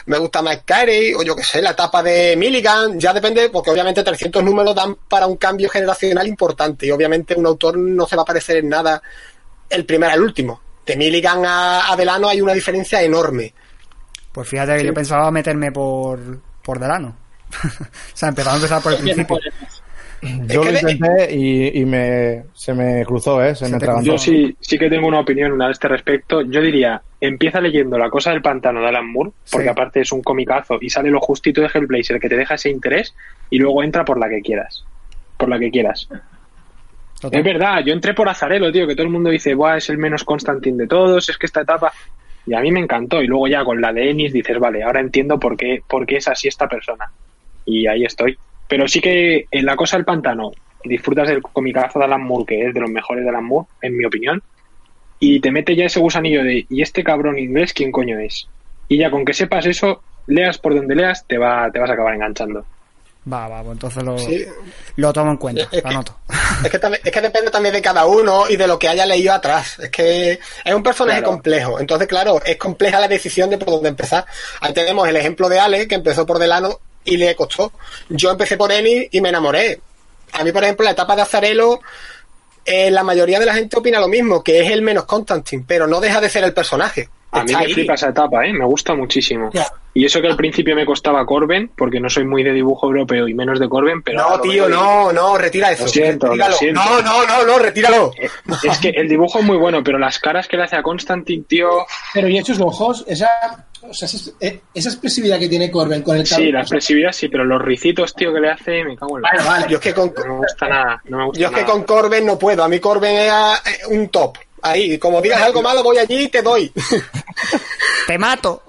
me 0.05 0.17
gusta 0.17 0.41
más 0.41 0.61
Carey, 0.63 1.13
o 1.13 1.21
yo 1.21 1.35
qué 1.35 1.43
sé, 1.43 1.61
la 1.61 1.71
etapa 1.71 2.01
de 2.01 2.35
Milligan, 2.37 2.99
ya 2.99 3.13
depende, 3.13 3.49
porque 3.49 3.71
obviamente 3.71 4.03
300 4.03 4.43
números 4.43 4.73
dan 4.73 4.95
para 5.07 5.27
un 5.27 5.35
cambio 5.35 5.69
generacional 5.69 6.27
importante, 6.27 6.85
y 6.85 6.91
obviamente 6.91 7.35
un 7.35 7.45
autor 7.45 7.77
no 7.77 8.07
se 8.07 8.15
va 8.15 8.21
a 8.21 8.25
parecer 8.25 8.57
en 8.57 8.69
nada 8.69 9.01
el 9.69 9.85
primero 9.85 10.13
al 10.13 10.21
último. 10.21 10.61
De 10.85 10.95
Milligan 10.95 11.43
a, 11.45 11.93
Delano 11.97 12.29
hay 12.29 12.41
una 12.41 12.53
diferencia 12.53 13.01
enorme. 13.01 13.53
Pues 14.31 14.47
fíjate 14.47 14.77
que 14.77 14.85
yo 14.85 14.93
pensaba 14.93 15.29
meterme 15.29 15.71
por, 15.71 16.39
por 16.63 16.79
Delano. 16.79 17.15
o 17.63 18.17
sea, 18.17 18.29
empezaba 18.29 18.53
a 18.53 18.57
empezar 18.57 18.81
por 18.81 18.93
el 18.93 18.99
principio. 18.99 19.39
Yo 20.21 20.63
lo 20.63 20.71
intenté 20.71 21.33
y, 21.33 21.83
me, 21.85 22.43
se 22.53 22.73
me 22.73 23.03
cruzó, 23.05 23.43
¿eh? 23.43 23.55
Se, 23.55 23.67
me 23.67 23.79
Yo 24.03 24.17
sí, 24.17 24.55
sí 24.59 24.77
que 24.77 24.89
tengo 24.89 25.07
una 25.07 25.19
opinión 25.19 25.59
a 25.61 25.71
este 25.71 25.87
respecto. 25.87 26.41
Yo 26.41 26.61
diría, 26.61 27.01
empieza 27.19 27.59
leyendo 27.59 27.97
La 27.97 28.09
cosa 28.09 28.31
del 28.31 28.41
pantano 28.41 28.81
de 28.81 28.87
Alan 28.87 29.11
Moore, 29.11 29.31
porque 29.51 29.69
aparte 29.69 30.01
es 30.01 30.11
un 30.11 30.21
comicazo 30.21 30.77
y 30.79 30.89
sale 30.89 31.09
lo 31.09 31.19
justito 31.19 31.61
de 31.61 31.69
Hellblazer 31.73 32.19
que 32.19 32.29
te 32.29 32.37
deja 32.37 32.55
ese 32.55 32.69
interés 32.69 33.15
y 33.49 33.57
luego 33.57 33.83
entra 33.83 34.05
por 34.05 34.19
la 34.19 34.29
que 34.29 34.41
quieras. 34.41 34.85
Por 35.37 35.49
la 35.49 35.57
que 35.57 35.71
quieras. 35.71 36.07
Es 37.23 37.43
verdad, 37.43 37.83
yo 37.85 37.93
entré 37.93 38.13
por 38.13 38.29
Azarelo, 38.29 38.71
tío, 38.71 38.87
que 38.87 38.95
todo 38.95 39.05
el 39.05 39.11
mundo 39.11 39.29
dice, 39.29 39.53
Buah, 39.53 39.77
es 39.77 39.89
el 39.89 39.97
menos 39.97 40.23
Constantin 40.23 40.77
de 40.77 40.87
todos, 40.87 41.29
es 41.29 41.37
que 41.37 41.45
esta 41.45 41.61
etapa... 41.61 41.91
Y 42.45 42.55
a 42.55 42.59
mí 42.59 42.71
me 42.71 42.79
encantó. 42.79 43.21
Y 43.21 43.27
luego 43.27 43.47
ya 43.47 43.63
con 43.63 43.79
la 43.79 43.93
de 43.93 44.09
Ennis 44.09 44.33
dices, 44.33 44.57
vale, 44.57 44.81
ahora 44.83 44.99
entiendo 44.99 45.39
por 45.39 45.55
qué, 45.55 45.83
por 45.87 46.07
qué 46.07 46.17
es 46.17 46.27
así 46.27 46.47
esta 46.47 46.67
persona. 46.67 47.11
Y 47.65 47.85
ahí 47.85 48.03
estoy. 48.03 48.35
Pero 48.71 48.87
sí 48.87 49.01
que 49.01 49.47
en 49.51 49.65
La 49.65 49.75
Cosa 49.75 49.97
del 49.97 50.05
Pantano 50.05 50.53
disfrutas 50.85 51.27
del 51.27 51.41
comicazo 51.41 51.99
de 51.99 52.05
Alan 52.05 52.23
Moore, 52.23 52.45
que 52.47 52.67
es 52.67 52.73
de 52.73 52.79
los 52.79 52.89
mejores 52.89 53.25
de 53.25 53.29
Alan 53.29 53.43
Moore, 53.43 53.67
en 53.81 53.97
mi 53.97 54.05
opinión, 54.05 54.41
y 55.19 55.41
te 55.41 55.51
mete 55.51 55.75
ya 55.75 55.87
ese 55.87 55.99
gusanillo 55.99 56.41
de 56.41 56.65
¿y 56.69 56.81
este 56.81 57.03
cabrón 57.03 57.37
inglés 57.37 57.73
quién 57.73 57.91
coño 57.91 58.17
es? 58.17 58.47
Y 58.87 58.97
ya 58.97 59.11
con 59.11 59.25
que 59.25 59.33
sepas 59.33 59.65
eso, 59.65 60.01
leas 60.27 60.57
por 60.57 60.73
donde 60.73 60.95
leas, 60.95 61.27
te, 61.27 61.37
va, 61.37 61.69
te 61.69 61.79
vas 61.79 61.89
a 61.89 61.93
acabar 61.95 62.13
enganchando. 62.13 62.65
Va, 63.31 63.49
va, 63.49 63.61
pues 63.61 63.73
entonces 63.73 64.03
lo, 64.03 64.15
lo 64.95 65.11
tomo 65.11 65.31
en 65.31 65.37
cuenta, 65.37 65.67
es 65.69 65.83
lo 65.83 65.89
anoto. 65.89 66.17
Es 66.63 66.71
que, 66.71 66.79
es 67.03 67.11
que 67.11 67.21
depende 67.21 67.51
también 67.51 67.73
de 67.73 67.81
cada 67.81 68.05
uno 68.05 68.49
y 68.49 68.55
de 68.55 68.67
lo 68.67 68.79
que 68.79 68.87
haya 68.87 69.05
leído 69.05 69.33
atrás. 69.33 69.79
Es 69.79 69.89
que 69.89 70.39
es 70.63 70.73
un 70.73 70.81
personaje 70.81 71.21
complejo. 71.23 71.77
Entonces, 71.77 72.07
claro, 72.07 72.41
es 72.45 72.55
compleja 72.55 73.01
la 73.01 73.09
decisión 73.09 73.49
de 73.49 73.57
por 73.57 73.67
dónde 73.67 73.89
empezar. 73.89 74.25
Ahí 74.61 74.73
tenemos 74.73 75.09
el 75.09 75.17
ejemplo 75.17 75.49
de 75.49 75.59
Ale, 75.59 75.89
que 75.89 75.95
empezó 75.95 76.25
por 76.25 76.39
Delano 76.39 76.79
y 77.05 77.17
le 77.17 77.35
costó. 77.35 77.71
Yo 78.09 78.31
empecé 78.31 78.57
por 78.57 78.71
Eni 78.71 79.07
y 79.11 79.21
me 79.21 79.29
enamoré. 79.29 79.79
A 80.33 80.43
mí, 80.43 80.51
por 80.51 80.63
ejemplo, 80.63 80.83
la 80.83 80.91
etapa 80.91 81.15
de 81.15 81.23
Azarelo, 81.23 81.81
eh, 82.65 82.91
la 82.91 83.03
mayoría 83.03 83.39
de 83.39 83.45
la 83.45 83.53
gente 83.53 83.77
opina 83.77 83.99
lo 83.99 84.07
mismo, 84.07 84.43
que 84.43 84.61
es 84.61 84.71
el 84.71 84.81
menos 84.81 85.05
Constantine, 85.05 85.65
pero 85.67 85.87
no 85.87 85.99
deja 85.99 86.21
de 86.21 86.29
ser 86.29 86.43
el 86.43 86.53
personaje. 86.53 87.09
A 87.31 87.43
mí 87.43 87.53
me 87.55 87.65
flipa 87.69 87.93
esa 87.93 88.09
etapa, 88.09 88.45
¿eh? 88.45 88.53
me 88.53 88.65
gusta 88.65 88.93
muchísimo. 88.93 89.49
Y 89.93 90.05
eso 90.05 90.21
que 90.21 90.27
al 90.27 90.37
principio 90.37 90.75
me 90.75 90.85
costaba 90.85 91.25
Corben, 91.25 91.71
porque 91.75 91.99
no 91.99 92.09
soy 92.09 92.25
muy 92.25 92.43
de 92.43 92.53
dibujo 92.53 92.87
europeo 92.87 93.27
y 93.27 93.33
menos 93.33 93.59
de 93.59 93.67
Corben, 93.67 94.01
pero... 94.01 94.21
No, 94.21 94.39
tío, 94.39 94.69
no, 94.69 95.11
no, 95.11 95.37
retira 95.37 95.71
eso. 95.71 95.83
Lo 95.83 95.89
siento, 95.89 96.35
lo 96.35 96.51
siento. 96.53 96.81
No, 96.81 97.01
no, 97.01 97.25
no, 97.25 97.45
no, 97.45 97.59
retíralo. 97.59 98.11
Es 98.63 98.77
que 98.79 98.89
el 98.89 99.09
dibujo 99.09 99.39
es 99.39 99.45
muy 99.45 99.57
bueno, 99.57 99.83
pero 99.83 99.97
las 99.97 100.19
caras 100.19 100.47
que 100.47 100.57
le 100.57 100.63
hace 100.63 100.77
a 100.77 100.83
Constantine, 100.83 101.43
tío... 101.47 101.85
Pero 102.13 102.27
y 102.29 102.37
esos 102.37 102.59
ojos, 102.59 103.03
esa 103.07 103.65
o 103.83 103.93
sea, 103.93 104.07
eh, 104.39 104.61
esa 104.73 104.89
expresividad 104.89 105.39
que 105.39 105.49
tiene 105.49 105.71
Corben 105.71 106.03
con 106.03 106.15
el 106.15 106.25
Sí, 106.27 106.51
la 106.51 106.61
expresividad 106.61 107.11
sí, 107.11 107.29
pero 107.29 107.43
los 107.43 107.59
ricitos, 107.61 108.13
tío, 108.13 108.31
que 108.31 108.39
le 108.39 108.51
hace, 108.51 108.83
me 108.83 108.95
cago 108.95 109.17
en 109.17 109.23
la. 109.23 109.29
Vale, 109.29 109.43
vale. 109.43 109.65
Yo 109.69 109.77
es 109.77 109.83
que 109.83 109.93
con, 109.93 110.13
no 110.15 110.33
me 110.33 110.37
gusta 110.37 110.67
nada. 110.67 111.01
No 111.05 111.17
me 111.17 111.25
gusta 111.25 111.41
yo 111.41 111.47
es 111.47 111.53
que 111.53 111.65
con 111.65 111.83
Corben 111.83 112.25
no 112.25 112.37
puedo. 112.37 112.63
A 112.63 112.67
mí 112.67 112.79
Corben 112.79 113.17
es 113.17 113.31
eh, 113.31 113.87
un 113.89 114.09
top. 114.09 114.37
Ahí, 114.61 114.97
como 114.97 115.21
digas 115.21 115.41
algo 115.41 115.61
malo, 115.61 115.83
voy 115.83 115.97
allí 115.97 116.23
y 116.23 116.29
te 116.29 116.41
doy. 116.41 116.71
Te 118.07 118.17
mato. 118.17 118.63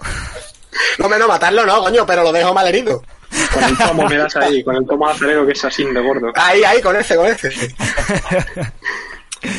No, 0.99 1.09
menos 1.09 1.29
matarlo 1.29 1.67
no, 1.67 1.81
coño, 1.81 2.07
pero 2.07 2.23
lo 2.23 2.33
dejo 2.33 2.55
mal 2.55 2.67
herido. 2.67 3.03
Con 3.53 3.65
el 3.65 3.77
tomo 3.77 4.09
me 4.09 4.17
das 4.17 4.37
ahí, 4.37 4.63
con 4.63 4.77
el 4.77 4.87
tomo 4.87 5.09
acelero 5.09 5.47
que 5.47 5.53
es 5.53 5.65
así 5.65 5.85
de 5.85 6.01
gordo. 6.01 6.33
Ahí, 6.35 6.63
ahí, 6.65 6.81
con 6.83 6.97
ese, 6.97 7.17
con 7.17 7.27
ese. 7.27 7.51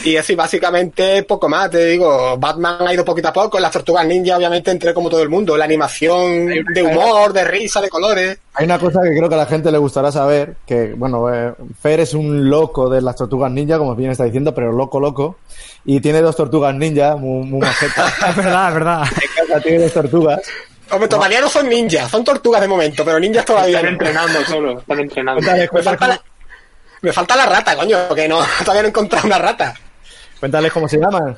Y 0.05 0.15
así, 0.15 0.35
básicamente, 0.35 1.23
poco 1.23 1.49
más. 1.49 1.69
Te 1.69 1.85
digo, 1.85 2.37
Batman 2.37 2.87
ha 2.87 2.93
ido 2.93 3.03
poquito 3.03 3.27
a 3.27 3.33
poco. 3.33 3.59
Las 3.59 3.71
tortugas 3.71 4.05
ninja, 4.05 4.37
obviamente, 4.37 4.71
entré 4.71 4.93
como 4.93 5.09
todo 5.09 5.21
el 5.21 5.29
mundo. 5.29 5.57
La 5.57 5.65
animación 5.65 6.49
de 6.73 6.83
humor, 6.83 7.33
de 7.33 7.43
risa, 7.43 7.81
de 7.81 7.89
colores. 7.89 8.37
Hay 8.53 8.65
una 8.65 8.79
cosa 8.79 9.01
que 9.01 9.15
creo 9.15 9.27
que 9.27 9.35
a 9.35 9.39
la 9.39 9.45
gente 9.45 9.71
le 9.71 9.77
gustará 9.77 10.11
saber: 10.11 10.55
que, 10.65 10.93
bueno, 10.93 11.33
eh, 11.33 11.53
Fer 11.81 11.99
es 11.99 12.13
un 12.13 12.49
loco 12.49 12.89
de 12.89 13.01
las 13.01 13.15
tortugas 13.15 13.51
ninja, 13.51 13.77
como 13.77 13.95
bien 13.95 14.11
está 14.11 14.23
diciendo, 14.23 14.53
pero 14.53 14.71
loco, 14.71 14.99
loco. 14.99 15.37
Y 15.85 15.99
tiene 15.99 16.21
dos 16.21 16.35
tortugas 16.35 16.73
ninja, 16.75 17.15
muy, 17.15 17.45
muy 17.45 17.59
majetas. 17.59 18.13
es 18.29 18.35
verdad, 18.35 18.67
es 18.69 18.73
verdad. 18.73 19.03
tiene 19.61 19.79
dos 19.79 19.93
tortugas. 19.93 20.41
Hombre, 20.91 21.07
todavía 21.07 21.41
no 21.41 21.49
son 21.49 21.67
ninjas, 21.67 22.09
son 22.09 22.23
tortugas 22.23 22.61
de 22.61 22.67
momento, 22.67 23.03
pero 23.03 23.19
ninjas 23.19 23.45
todavía. 23.45 23.77
Están 23.77 23.93
entrenando 23.93 24.45
solo, 24.45 24.79
están 24.79 24.99
entrenando. 24.99 25.41
Me 25.41 25.67
falta 25.81 26.07
la 26.07 26.21
rata, 27.11 27.75
coño, 27.75 28.13
que 28.15 28.27
no, 28.27 28.39
todavía 28.59 28.81
no 28.81 28.87
he 28.87 28.89
encontrado 28.89 29.27
una 29.27 29.37
rata. 29.37 29.73
Cuéntales 30.39 30.71
cómo 30.71 30.87
se 30.87 30.97
llaman. 30.97 31.37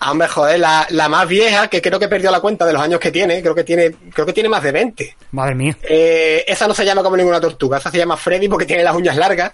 Ah, 0.00 0.12
hombre, 0.12 0.28
joder, 0.28 0.60
la, 0.60 0.86
la, 0.90 1.08
más 1.08 1.26
vieja, 1.26 1.68
que 1.68 1.82
creo 1.82 1.98
que 1.98 2.08
perdió 2.08 2.30
la 2.30 2.40
cuenta 2.40 2.64
de 2.64 2.72
los 2.72 2.82
años 2.82 3.00
que 3.00 3.10
tiene, 3.10 3.42
creo 3.42 3.54
que 3.54 3.64
tiene, 3.64 3.92
creo 4.12 4.24
que 4.24 4.32
tiene 4.32 4.48
más 4.48 4.62
de 4.62 4.70
20. 4.70 5.16
Madre 5.32 5.54
mía. 5.56 5.76
Eh, 5.82 6.44
esa 6.46 6.68
no 6.68 6.74
se 6.74 6.84
llama 6.84 7.02
como 7.02 7.16
ninguna 7.16 7.40
tortuga, 7.40 7.78
esa 7.78 7.90
se 7.90 7.98
llama 7.98 8.16
Freddy 8.16 8.48
porque 8.48 8.66
tiene 8.66 8.84
las 8.84 8.94
uñas 8.94 9.16
largas. 9.16 9.52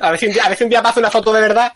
A 0.00 0.10
ver 0.10 0.18
si 0.18 0.26
un 0.26 0.32
día, 0.32 0.44
a 0.44 0.48
ver 0.48 0.58
si 0.58 0.64
un 0.64 0.70
día 0.70 0.82
pasa 0.82 0.98
una 1.00 1.10
foto 1.10 1.32
de 1.32 1.40
verdad. 1.40 1.72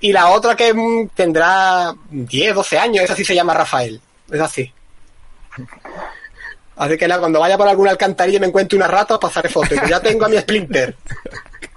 Y 0.00 0.12
la 0.12 0.28
otra 0.28 0.54
que 0.54 0.72
mm, 0.72 1.08
tendrá 1.14 1.92
10, 2.10 2.54
12 2.54 2.78
años, 2.78 3.04
esa 3.04 3.16
sí 3.16 3.24
se 3.24 3.34
llama 3.34 3.54
Rafael. 3.54 4.00
Es 4.30 4.40
así. 4.40 4.72
Así 6.78 6.96
que 6.96 7.08
nada, 7.08 7.20
cuando 7.20 7.40
vaya 7.40 7.58
por 7.58 7.68
alguna 7.68 7.90
alcantarilla 7.90 8.36
y 8.36 8.40
me 8.40 8.46
encuentre 8.46 8.76
una 8.76 8.86
rata, 8.86 9.18
pasaré 9.18 9.48
foto. 9.48 9.74
Y 9.74 9.88
ya 9.88 10.00
tengo 10.00 10.26
a 10.26 10.28
mi 10.28 10.38
Splinter. 10.38 10.94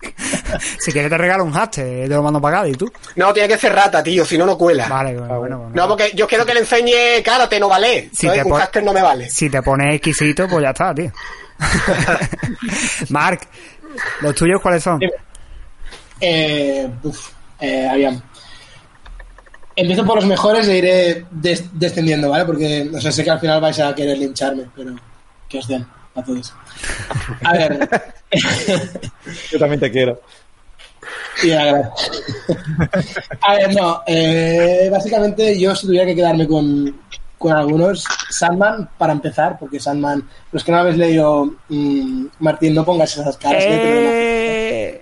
si 0.80 0.91
quieres 0.91 1.10
te 1.10 1.18
regalo 1.18 1.44
un 1.44 1.56
haste, 1.57 2.03
te 2.03 2.07
lo 2.07 2.22
mando 2.22 2.40
para 2.40 2.60
acá, 2.60 2.69
¿y 2.69 2.73
tú? 2.73 2.91
No, 3.15 3.34
tiene 3.34 3.49
que 3.49 3.57
ser 3.57 3.73
rata, 3.73 4.03
tío, 4.03 4.23
si 4.26 4.38
no, 4.38 4.45
no 4.45 4.57
cuela. 4.57 4.88
Vale, 4.88 5.18
bueno, 5.18 5.40
bueno. 5.40 5.72
No, 5.73 5.88
porque 5.88 6.11
yo 6.14 6.28
quiero 6.28 6.45
que 6.45 6.53
le 6.53 6.61
enseñe 6.61 7.23
karate, 7.23 7.60
no 7.60 7.68
vale. 7.68 8.10
Si 8.14 8.30
te 8.30 8.44
un 8.44 8.61
haste 8.61 8.82
no 8.82 8.94
me 8.94 9.02
vale. 9.02 9.30
Si 9.30 9.49
te 9.49 9.61
pones 9.61 9.95
exquisito, 9.95 10.48
pues 10.48 10.61
ya 10.64 10.69
está, 10.69 10.94
tío. 10.94 11.11
Mark, 13.10 13.41
¿los 14.22 14.36
tuyos 14.36 14.61
cuáles 14.61 14.84
son? 14.84 14.99
Eh, 16.19 16.88
uf, 17.03 17.30
eh, 17.60 17.88
habían. 17.90 18.22
Empiezo 19.81 20.05
por 20.05 20.17
los 20.17 20.27
mejores 20.27 20.67
e 20.67 20.77
iré 20.77 21.25
descendiendo, 21.73 22.29
¿vale? 22.29 22.45
Porque, 22.45 22.87
o 22.93 23.01
sea, 23.01 23.11
sé 23.11 23.23
que 23.23 23.31
al 23.31 23.39
final 23.39 23.59
vais 23.59 23.79
a 23.79 23.95
querer 23.95 24.15
lincharme, 24.15 24.67
pero 24.75 24.95
que 25.49 25.57
os 25.57 25.67
den 25.67 25.83
a 26.13 26.23
todos. 26.23 26.53
A 27.43 27.53
ver. 27.53 27.89
Yo 29.51 29.57
también 29.57 29.79
te 29.79 29.89
quiero. 29.89 30.21
Y 31.41 31.51
a 31.51 31.63
ver, 33.57 33.73
no. 33.73 34.03
Eh, 34.05 34.87
básicamente, 34.91 35.59
yo 35.59 35.75
si 35.75 35.87
tuviera 35.87 36.05
que 36.05 36.15
quedarme 36.15 36.47
con, 36.47 37.01
con 37.39 37.53
algunos, 37.53 38.05
Sandman, 38.29 38.87
para 38.99 39.13
empezar, 39.13 39.57
porque 39.57 39.79
Sandman, 39.79 40.29
los 40.51 40.63
que 40.63 40.71
no 40.71 40.77
habéis 40.77 40.97
leído, 40.97 41.55
mm, 41.69 42.25
Martín, 42.39 42.75
no 42.75 42.85
pongas 42.85 43.17
esas 43.17 43.35
caras. 43.37 43.63
Eh... 43.65 45.01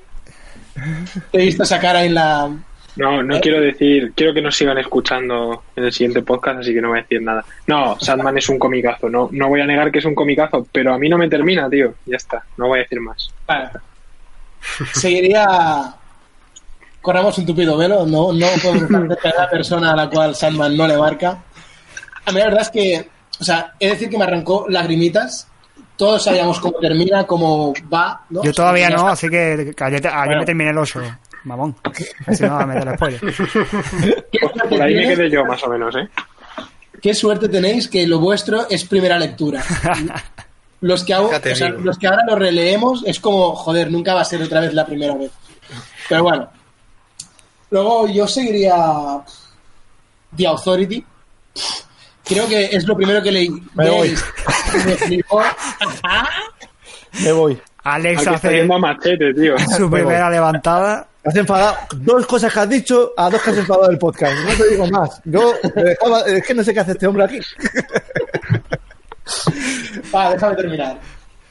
He 1.34 1.38
visto 1.38 1.64
esa 1.64 1.80
cara 1.80 2.06
en 2.06 2.14
la, 2.14 2.49
no, 2.95 3.24
no 3.24 3.40
quiero 3.40 3.61
decir, 3.61 4.14
quiero 4.16 4.34
que 4.34 4.41
nos 4.41 4.56
sigan 4.56 4.78
escuchando 4.78 5.64
en 5.76 5.84
el 5.84 5.91
siguiente 5.91 6.22
podcast, 6.22 6.60
así 6.60 6.74
que 6.74 6.82
no 6.82 6.90
voy 6.90 6.99
a 6.99 7.02
decir 7.02 7.22
nada. 7.22 7.44
No, 7.68 7.99
Sandman 7.99 8.38
es 8.38 8.49
un 8.49 8.60
comicazo, 8.60 9.10
no, 9.10 9.30
no 9.32 9.49
voy 9.49 9.61
a 9.61 9.66
negar 9.66 9.91
que 9.91 9.99
es 9.99 10.06
un 10.06 10.16
comicazo, 10.16 10.68
pero 10.72 10.94
a 10.94 10.98
mí 10.98 11.10
no 11.10 11.18
me 11.18 11.30
termina, 11.30 11.70
tío. 11.70 11.94
Ya 12.06 12.18
está, 12.18 12.44
no 12.57 12.68
voy 12.68 12.80
a 12.80 12.84
decir 12.84 12.99
más. 12.99 13.30
Vale. 13.48 13.70
Seguiría. 14.94 15.94
Corramos 17.02 17.38
un 17.38 17.45
tupido 17.45 17.78
velo, 17.78 18.06
no, 18.06 18.34
no 18.34 18.48
podemos 18.61 19.11
estar 19.18 19.34
la 19.38 19.49
persona 19.49 19.94
a 19.94 19.95
la 19.95 20.10
cual 20.10 20.36
Sandman 20.36 20.76
no 20.76 20.86
le 20.86 20.98
marca. 20.98 21.44
A 22.26 22.32
mí 22.32 22.40
la 22.40 22.45
verdad 22.45 22.61
es 22.61 22.70
que, 22.70 23.10
o 23.40 23.44
sea, 23.44 23.74
es 23.80 23.91
decir 23.91 24.10
que 24.10 24.18
me 24.18 24.26
arrancó 24.26 24.66
lagrimitas 24.68 25.49
todos 25.99 26.24
sabíamos 26.24 26.61
cómo 26.61 26.80
termina, 26.80 27.28
cómo 27.28 27.74
va. 27.94 28.22
Yo 28.30 28.53
todavía 28.53 28.90
no, 28.90 29.10
así 29.10 29.28
que 29.28 29.76
ayer, 29.78 30.02
me 30.30 30.45
terminé 30.45 30.70
el 30.72 30.78
oso, 30.78 31.02
mamón. 31.44 31.76
Así 32.26 32.44
no, 32.44 32.66
me 32.66 32.76
da 32.76 32.95
spoiler. 32.95 33.22
Por 34.70 34.82
ahí 34.82 34.95
me 34.95 35.07
quedé 35.07 35.30
yo, 35.30 35.45
más 35.45 35.64
o 35.64 35.70
menos, 35.70 35.95
¿eh? 35.95 36.07
Qué 37.02 37.14
suerte 37.14 37.48
tenéis 37.48 37.88
que 37.88 38.06
lo 38.06 38.20
vuestro 38.20 38.68
es 38.70 38.86
primera 38.86 39.18
lectura. 39.18 39.64
Los 40.82 41.03
que, 41.03 41.14
los 41.80 41.98
que 41.98 42.07
ahora 42.07 42.24
lo 42.26 42.38
releemos 42.38 43.03
es 43.06 43.20
como, 43.20 43.53
joder, 43.53 43.91
nunca 43.91 44.14
va 44.14 44.22
a 44.22 44.26
ser 44.26 44.41
otra 44.41 44.61
vez 44.61 44.74
la 44.74 44.86
primera 44.86 45.14
vez. 45.14 45.30
Pero 46.07 46.24
bueno. 46.24 46.49
Luego 47.70 48.07
yo 48.07 48.26
seguiría 48.26 49.22
The 50.38 50.48
Authority. 50.48 51.06
Creo 52.24 52.48
que 52.48 52.66
es 52.66 52.88
lo 52.88 52.95
primero 52.95 53.22
que 53.22 53.32
leí. 53.32 53.49
Me 53.74 53.90
voy. 53.90 54.16
Me 57.24 57.32
voy. 57.32 57.60
Alex 57.84 58.28
hace 58.28 58.66
machete, 58.66 59.34
tío. 59.34 59.57
su 59.60 59.90
primera 59.90 60.30
levantada. 60.30 61.07
Has 61.30 61.35
enfadado. 61.35 61.77
Dos 61.97 62.26
cosas 62.26 62.51
que 62.51 62.60
has 62.60 62.69
dicho 62.69 63.14
a 63.15 63.30
dos 63.30 63.39
que 63.39 63.51
has 63.51 63.57
enfadado 63.57 63.88
del 63.88 63.99
podcast. 63.99 64.35
No 64.45 64.56
te 64.56 64.69
digo 64.72 64.88
más. 64.88 65.22
Yo 65.26 65.53
es 66.26 66.43
que 66.43 66.56
no 66.56 66.64
sé 66.64 66.73
qué 66.73 66.80
hace 66.80 66.93
este 66.93 67.06
hombre 67.06 67.26
aquí. 67.26 67.39
Va, 70.14 70.31
déjame 70.31 70.56
terminar. 70.56 70.99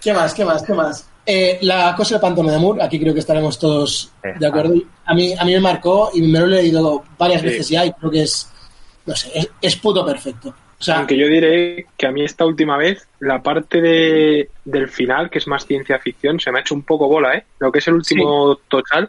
¿Qué 0.01 0.13
más? 0.13 0.35
¿Qué 0.35 0.45
más? 0.45 0.65
¿Qué 0.65 0.75
más? 0.75 1.09
Eh, 1.25 1.59
la 1.63 1.95
cosa 1.97 2.17
del 2.17 2.23
pantano 2.23 2.51
de 2.51 2.57
Amor, 2.57 2.83
aquí 2.83 2.99
creo 2.99 3.15
que 3.15 3.21
estaremos 3.21 3.57
todos 3.57 4.11
de 4.23 4.47
acuerdo. 4.47 4.75
A 5.05 5.15
mí, 5.15 5.33
a 5.39 5.45
mí 5.45 5.53
me 5.53 5.61
marcó 5.61 6.11
y 6.13 6.23
me 6.23 6.41
lo 6.41 6.47
he 6.47 6.49
leído 6.49 7.05
varias 7.17 7.43
veces 7.43 7.69
ya 7.69 7.87
y 7.87 7.93
creo 7.93 8.11
que 8.11 8.23
es, 8.23 8.51
no 9.07 9.15
sé, 9.15 9.49
es, 9.61 9.77
puto 9.77 10.05
perfecto. 10.05 10.49
O 10.49 10.93
Aunque 10.93 11.17
yo 11.17 11.29
diré 11.29 11.87
que 11.97 12.07
a 12.07 12.11
mí 12.11 12.25
esta 12.25 12.45
última 12.45 12.77
vez 12.77 13.07
la 13.21 13.41
parte 13.43 13.81
de, 13.81 14.51
del 14.65 14.89
final, 14.89 15.31
que 15.31 15.39
es 15.39 15.47
más 15.47 15.67
ciencia 15.67 16.01
ficción, 16.01 16.41
se 16.41 16.51
me 16.51 16.59
ha 16.59 16.63
hecho 16.63 16.75
un 16.75 16.83
poco 16.83 17.07
bola, 17.07 17.35
¿eh? 17.37 17.45
Lo 17.61 17.71
que 17.71 17.79
es 17.79 17.87
el 17.87 17.95
último 17.95 18.57
total. 18.69 19.09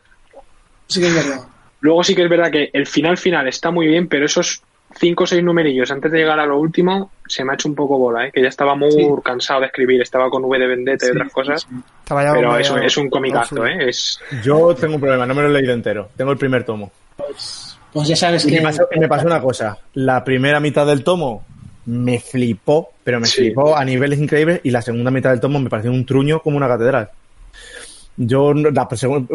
Sí 0.90 1.00
que 1.00 1.08
es 1.08 1.16
verdad. 1.16 1.48
Luego 1.82 2.04
sí 2.04 2.16
que 2.16 2.24
es 2.24 2.30
verdad 2.30 2.52
que 2.52 2.70
el 2.74 2.86
final 2.86 3.18
final 3.18 3.48
está 3.48 3.72
muy 3.72 3.88
bien, 3.88 4.08
pero 4.08 4.26
esos 4.26 4.62
cinco 4.98 5.24
o 5.24 5.28
seis 5.28 5.44
numerillos 5.44 5.92
antes 5.92 6.12
de 6.12 6.18
llegar 6.18 6.40
a 6.40 6.46
lo 6.46 6.60
último, 6.60 7.12
se 7.28 7.46
me 7.46 7.52
ha 7.52 7.56
hecho 7.56 7.70
un 7.70 7.76
poco 7.76 7.98
bola, 7.98 8.26
¿eh? 8.26 8.32
que 8.34 8.42
ya 8.42 8.50
estaba 8.50 8.76
muy 8.76 9.08
cansado 9.24 9.62
de 9.62 9.68
escribir, 9.68 10.02
estaba 10.02 10.30
con 10.30 10.44
V 10.44 10.60
de 10.60 10.68
Vendetta 10.68 11.06
y 11.08 11.12
otras 11.12 11.32
cosas. 11.32 11.68
pero 12.08 12.58
es, 12.58 12.72
es, 12.84 12.98
un 12.98 13.10
comicazo, 13.10 13.66
¿eh? 13.66 13.90
Es... 13.90 14.20
Yo 14.44 14.76
tengo 14.76 14.96
un 14.96 15.02
problema, 15.02 15.26
no 15.26 15.36
me 15.36 15.44
lo 15.44 15.50
he 15.50 15.54
leído 15.54 15.74
entero, 15.74 16.10
tengo 16.18 16.32
el 16.32 16.38
primer 16.38 16.64
tomo. 16.64 16.92
Pues, 17.16 18.08
ya 18.08 18.16
sabes 18.16 18.46
que... 18.46 18.56
Me 18.56 18.62
pasó, 18.62 18.88
me 19.00 19.08
pasó 19.08 19.28
una 19.28 19.42
cosa, 19.42 19.78
la 19.94 20.24
primera 20.24 20.60
mitad 20.60 20.88
del 20.88 21.04
tomo 21.04 21.46
me 21.86 22.20
flipó, 22.20 22.90
pero 23.04 23.20
me 23.20 23.28
flipó 23.28 23.76
a 23.76 23.86
niveles 23.86 24.20
increíbles 24.20 24.62
y 24.64 24.72
la 24.72 24.82
segunda 24.82 25.12
mitad 25.12 25.32
del 25.32 25.40
tomo 25.40 25.60
me 25.60 25.70
pareció 25.70 25.92
un 25.92 26.06
truño 26.06 26.40
como 26.40 26.58
una 26.58 26.68
catedral. 26.68 27.10
Yo, 28.22 28.54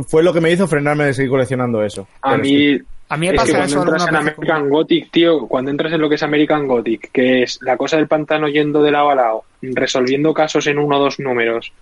fue 0.07 0.23
lo 0.23 0.35
que 0.35 0.43
me 0.43 0.53
hizo 0.53 0.69
frenarme 0.69 1.07
de 1.07 1.15
seguir 1.15 1.31
coleccionando 1.31 1.83
eso. 1.83 2.07
A 2.21 2.37
mí, 2.37 2.79
a 3.09 3.17
mí 3.17 3.29
me 3.29 3.35
pasa 3.35 3.57
cuando 3.57 3.81
entras 3.81 4.09
en 4.09 4.17
American 4.17 4.69
Gothic, 4.69 5.11
tío, 5.11 5.47
cuando 5.47 5.71
entras 5.71 5.93
en 5.95 6.03
lo 6.03 6.09
que 6.11 6.17
es 6.17 6.23
American 6.23 6.69
Gothic, 6.69 7.11
que 7.11 7.43
es 7.45 7.59
la 7.63 7.79
cosa 7.79 7.97
del 7.97 8.09
pantano 8.09 8.47
yendo 8.47 8.83
de 8.83 8.91
lado 8.91 9.09
a 9.09 9.15
lado, 9.15 9.45
resolviendo 9.63 10.35
casos 10.35 10.67
en 10.67 10.79
uno 10.79 10.99
o 10.99 11.01
dos 11.01 11.19
números, 11.19 11.73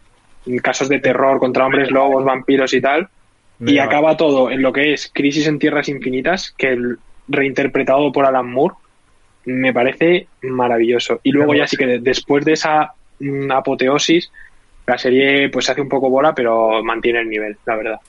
casos 0.63 0.89
de 0.89 1.01
terror 1.01 1.41
contra 1.41 1.67
hombres 1.67 1.91
lobos, 1.91 2.25
vampiros 2.25 2.73
y 2.73 2.81
tal, 2.81 3.09
y 3.59 3.79
acaba 3.79 4.17
todo 4.17 4.53
en 4.53 4.63
lo 4.63 4.73
que 4.73 4.93
es 4.93 5.11
Crisis 5.13 5.49
en 5.49 5.59
Tierras 5.59 5.89
Infinitas, 5.89 6.55
que 6.57 6.69
el 6.69 6.99
reinterpretado 7.27 8.13
por 8.13 8.27
Alan 8.27 8.49
Moore, 8.49 8.77
me 9.45 9.73
parece 9.73 10.29
maravilloso. 10.43 11.19
Y 11.25 11.33
luego 11.33 11.53
ya 11.55 11.67
sí 11.67 11.77
que 11.77 11.99
después 11.99 12.45
de 12.45 12.53
esa 12.53 12.93
mm, 13.19 13.51
apoteosis, 13.51 14.31
la 14.87 14.99
serie 14.99 15.49
pues 15.49 15.67
se 15.67 15.73
hace 15.73 15.81
un 15.81 15.89
poco 15.89 16.11
bola, 16.11 16.35
pero 16.35 16.83
mantiene 16.83 17.21
el 17.21 17.29
nivel, 17.29 17.57
la 17.67 17.77
verdad. 17.77 18.01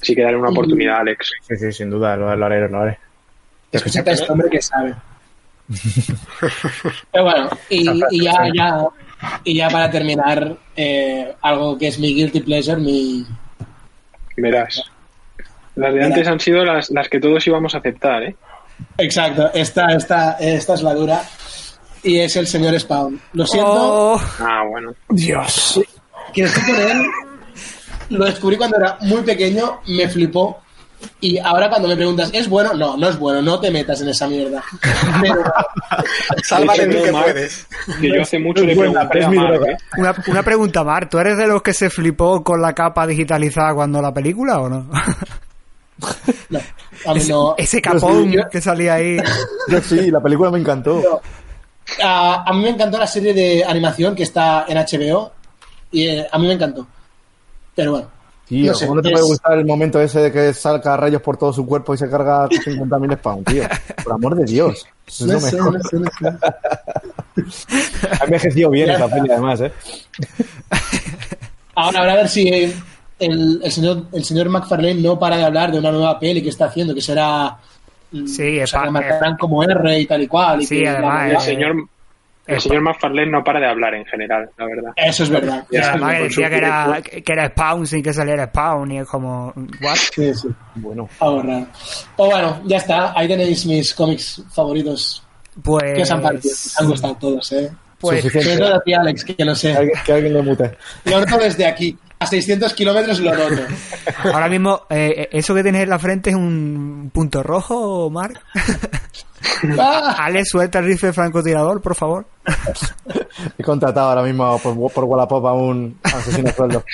Sí 0.00 0.14
que 0.14 0.22
darle 0.22 0.38
una 0.38 0.50
oportunidad 0.50 0.96
a 0.96 1.00
Alex. 1.00 1.32
Sí, 1.42 1.56
sí, 1.56 1.72
sin 1.72 1.90
duda, 1.90 2.16
lo, 2.16 2.28
haré, 2.28 2.68
lo 2.68 2.80
haré. 2.80 2.98
Escúchate 3.72 4.10
a 4.10 4.12
este 4.14 4.32
hombre 4.32 4.48
que 4.48 4.62
sabe. 4.62 4.94
Pero 7.12 7.24
bueno, 7.24 7.50
y, 7.68 7.84
ya, 8.22 8.32
ya, 8.54 8.86
y 9.44 9.56
ya 9.56 9.68
para 9.68 9.90
terminar, 9.90 10.56
eh, 10.76 11.34
algo 11.42 11.76
que 11.76 11.88
es 11.88 11.98
mi 11.98 12.14
guilty 12.14 12.40
pleasure, 12.40 12.80
mi... 12.80 13.26
Verás. 14.36 14.82
Las 15.74 15.94
de 15.94 16.04
antes 16.04 16.26
han 16.26 16.40
sido 16.40 16.64
las, 16.64 16.90
las 16.90 17.08
que 17.08 17.20
todos 17.20 17.46
íbamos 17.46 17.74
a 17.74 17.78
aceptar, 17.78 18.22
¿eh? 18.22 18.36
Exacto, 18.96 19.50
esta, 19.52 19.86
esta, 19.92 20.32
esta 20.38 20.74
es 20.74 20.82
la 20.82 20.94
dura. 20.94 21.22
Y 22.02 22.18
es 22.20 22.36
el 22.36 22.46
señor 22.46 22.78
Spawn. 22.78 23.20
Lo 23.32 23.46
siento. 23.46 24.14
Oh. 24.14 24.20
Ah, 24.40 24.62
bueno. 24.70 24.94
Dios. 25.08 25.80
Que 26.32 26.42
estoy 26.42 26.62
con 26.62 26.80
él 26.80 27.06
lo 28.10 28.24
descubrí 28.24 28.56
cuando 28.56 28.76
era 28.78 28.96
muy 29.02 29.22
pequeño, 29.22 29.80
me 29.86 30.08
flipó. 30.08 30.62
Y 31.20 31.38
ahora 31.38 31.68
cuando 31.68 31.86
me 31.86 31.94
preguntas, 31.94 32.28
¿es 32.32 32.48
bueno? 32.48 32.74
No, 32.74 32.96
no 32.96 33.08
es 33.08 33.16
bueno, 33.16 33.40
no 33.40 33.60
te 33.60 33.70
metas 33.70 34.00
en 34.00 34.08
esa 34.08 34.26
mierda. 34.26 34.64
Sálvate 36.42 36.86
tú 36.88 37.04
que 37.04 37.12
puedes. 37.12 37.68
Que 38.00 38.08
yo 38.08 38.22
hace 38.22 38.38
mucho 38.40 38.64
le 38.64 38.74
pregunté 38.74 39.24
a 39.24 39.30
¿eh? 39.30 39.76
una, 39.96 40.14
una, 40.26 40.42
pregunta, 40.42 40.82
Mar, 40.82 41.08
¿tú 41.08 41.18
eres 41.20 41.36
de 41.38 41.46
los 41.46 41.62
que 41.62 41.72
se 41.72 41.88
flipó 41.88 42.42
con 42.42 42.60
la 42.60 42.72
capa 42.72 43.06
digitalizada 43.06 43.74
cuando 43.74 44.02
la 44.02 44.12
película 44.12 44.58
o 44.58 44.68
no? 44.68 44.90
no, 46.48 46.60
a 47.06 47.14
mí 47.14 47.20
no. 47.28 47.54
Ese 47.56 47.80
capón 47.80 48.34
que 48.50 48.60
salía 48.60 48.94
ahí. 48.94 49.18
Yo 49.68 49.80
sí, 49.80 50.10
la 50.10 50.20
película 50.20 50.50
me 50.50 50.58
encantó. 50.58 51.20
A, 52.02 52.50
mí 52.52 52.62
me 52.62 52.70
encantó 52.70 52.98
la 52.98 53.06
serie 53.06 53.34
de 53.34 53.64
animación 53.64 54.14
que 54.14 54.22
está 54.22 54.66
en 54.68 54.78
HBO 54.78 55.32
y 55.90 56.06
eh, 56.06 56.26
a 56.30 56.38
mí 56.38 56.46
me 56.46 56.54
encantó. 56.54 56.86
Pero 57.74 57.92
bueno. 57.92 58.08
Tío, 58.46 58.72
¿cómo 58.72 58.94
no 58.94 59.02
te 59.02 59.10
puede 59.10 59.24
gustar 59.24 59.58
el 59.58 59.66
momento 59.66 60.00
ese 60.00 60.20
de 60.20 60.32
que 60.32 60.54
salga 60.54 60.96
rayos 60.96 61.20
por 61.20 61.36
todo 61.36 61.52
su 61.52 61.66
cuerpo 61.66 61.92
y 61.92 61.98
se 61.98 62.08
carga 62.08 62.48
50.000 62.48 63.18
spawn, 63.18 63.44
tío? 63.44 63.64
Por 64.02 64.14
amor 64.14 64.36
de 64.36 64.44
Dios. 64.46 64.86
no, 65.26 65.38
sé, 65.38 65.56
no 65.58 65.70
sé, 65.82 65.96
no 65.98 66.10
sé. 66.10 66.26
ha 68.20 68.24
envejecido 68.24 68.70
bien 68.70 68.90
esa 68.90 69.06
peli, 69.06 69.30
además, 69.30 69.60
¿eh? 69.60 69.72
Ahora, 71.74 72.00
ahora 72.00 72.12
a 72.14 72.16
ver 72.16 72.28
si 72.28 72.48
el, 72.48 73.60
el, 73.62 73.72
señor, 73.72 74.06
el 74.12 74.24
señor 74.24 74.48
McFarlane 74.48 74.94
no 74.94 75.18
para 75.18 75.36
de 75.36 75.44
hablar 75.44 75.72
de 75.72 75.78
una 75.78 75.90
nueva 75.90 76.18
peli 76.18 76.42
que 76.42 76.48
está 76.48 76.66
haciendo, 76.66 76.94
que 76.94 77.02
será. 77.02 77.58
Sí, 78.10 78.60
o 78.60 78.66
sea, 78.66 78.84
que 78.84 78.90
marcarán 78.90 79.36
como 79.36 79.62
R 79.62 79.98
y 80.00 80.06
tal 80.06 80.22
y 80.22 80.26
cual. 80.26 80.62
Y 80.62 80.66
sí, 80.66 80.86
además. 80.86 81.30
el 81.30 81.40
señor 81.40 81.74
el 82.48 82.62
señor 82.62 82.80
McFarlane 82.80 83.30
no 83.30 83.44
para 83.44 83.60
de 83.60 83.66
hablar 83.66 83.94
en 83.94 84.06
general, 84.06 84.48
la 84.56 84.64
verdad. 84.64 84.92
Eso 84.96 85.24
es 85.24 85.28
verdad. 85.28 85.66
además 85.70 86.18
decía 86.22 86.48
que 86.48 86.56
era, 86.56 87.02
que 87.02 87.32
era 87.32 87.48
Spawn 87.50 87.86
sin 87.86 88.02
que 88.02 88.14
saliera 88.14 88.46
Spawn 88.46 88.90
y 88.90 88.98
es 89.00 89.06
como... 89.06 89.52
¿What? 89.82 89.96
Sí, 89.96 90.32
sí. 90.32 90.48
Bueno. 90.76 91.10
Ahorrar. 91.20 91.66
O 92.16 92.24
bueno, 92.24 92.62
ya 92.64 92.78
está. 92.78 93.12
Ahí 93.14 93.28
tenéis 93.28 93.66
mis 93.66 93.92
cómics 93.92 94.42
favoritos. 94.50 95.22
Pues... 95.62 95.92
Que 95.94 96.02
os 96.02 96.10
han 96.10 96.22
parecido. 96.22 96.54
han 96.80 96.88
gustado 96.88 97.14
todos, 97.16 97.52
¿eh? 97.52 97.70
Pues... 98.00 98.22
Sobre 98.22 98.56
todo 98.56 98.76
a 98.76 98.80
ti, 98.80 98.94
Alex, 98.94 99.24
que, 99.26 99.44
lo 99.44 99.54
sé. 99.54 99.76
Que 100.06 100.12
alguien 100.14 100.32
lo 100.32 100.42
mute. 100.42 100.74
Lo 101.04 101.20
noto 101.20 101.36
desde 101.36 101.66
aquí. 101.66 101.98
A 102.20 102.26
600 102.26 102.74
kilómetros 102.74 103.20
lo 103.20 103.32
noto. 103.32 103.62
Ahora 104.24 104.48
mismo, 104.48 104.82
eh, 104.90 105.28
¿eso 105.32 105.54
que 105.54 105.62
tienes 105.62 105.82
en 105.82 105.90
la 105.90 105.98
frente 105.98 106.30
es 106.30 106.36
un 106.36 107.10
punto 107.12 107.42
rojo, 107.42 108.10
Mark? 108.10 108.40
Ah. 109.78 110.16
Ale, 110.18 110.44
suelta 110.44 110.80
el 110.80 110.86
rifle 110.86 111.12
francotirador, 111.12 111.80
por 111.80 111.94
favor. 111.94 112.26
He 113.56 113.62
contratado 113.62 114.08
ahora 114.08 114.22
mismo 114.22 114.58
por, 114.58 114.92
por 114.92 115.04
Wallapop 115.04 115.46
a 115.46 115.52
un 115.52 115.96
asesino 116.02 116.50
sueldo. 116.52 116.84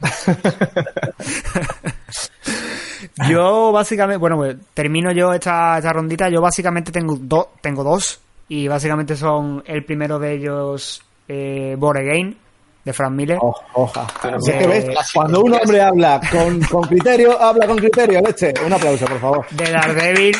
yo 3.28 3.72
básicamente, 3.72 4.18
bueno, 4.18 4.36
pues 4.36 4.56
termino 4.74 5.12
yo 5.12 5.32
esta, 5.32 5.78
esta 5.78 5.92
rondita. 5.92 6.28
Yo 6.28 6.40
básicamente 6.40 6.92
tengo, 6.92 7.16
dos 7.20 7.48
tengo 7.60 7.84
dos. 7.84 8.20
Y 8.48 8.66
básicamente 8.66 9.16
son 9.16 9.62
el 9.66 9.84
primero 9.84 10.18
de 10.18 10.34
ellos, 10.34 11.02
eh, 11.28 11.76
Again, 11.80 12.36
de 12.84 12.92
Frank 12.92 13.12
Miller. 13.12 13.38
Cuando 15.14 15.42
un 15.42 15.54
hombre 15.54 15.80
habla 15.80 16.20
con, 16.30 16.60
con 16.62 16.82
criterio, 16.82 17.40
habla 17.40 17.66
con 17.66 17.76
criterio, 17.76 18.20
leche. 18.20 18.54
Un 18.64 18.72
aplauso, 18.72 19.04
por 19.06 19.20
favor. 19.20 19.46
De 19.50 19.70
Daredevil 19.70 20.36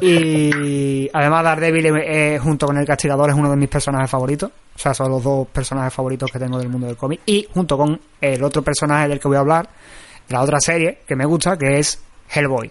y 0.00 1.10
además 1.12 1.44
Daredevil 1.44 1.86
eh, 1.96 2.38
junto 2.42 2.66
con 2.66 2.78
el 2.78 2.86
castigador 2.86 3.30
es 3.30 3.36
uno 3.36 3.50
de 3.50 3.56
mis 3.56 3.68
personajes 3.68 4.10
favoritos. 4.10 4.50
O 4.74 4.78
sea, 4.78 4.94
son 4.94 5.10
los 5.10 5.22
dos 5.22 5.48
personajes 5.48 5.92
favoritos 5.92 6.30
que 6.32 6.38
tengo 6.38 6.58
del 6.58 6.68
mundo 6.68 6.86
del 6.86 6.96
cómic. 6.96 7.20
Y 7.26 7.46
junto 7.52 7.76
con 7.76 8.00
el 8.20 8.42
otro 8.42 8.62
personaje 8.62 9.08
del 9.08 9.20
que 9.20 9.28
voy 9.28 9.36
a 9.36 9.40
hablar, 9.40 9.68
la 10.28 10.42
otra 10.42 10.58
serie 10.60 11.00
que 11.06 11.16
me 11.16 11.26
gusta, 11.26 11.58
que 11.58 11.78
es 11.78 12.02
Hellboy. 12.32 12.70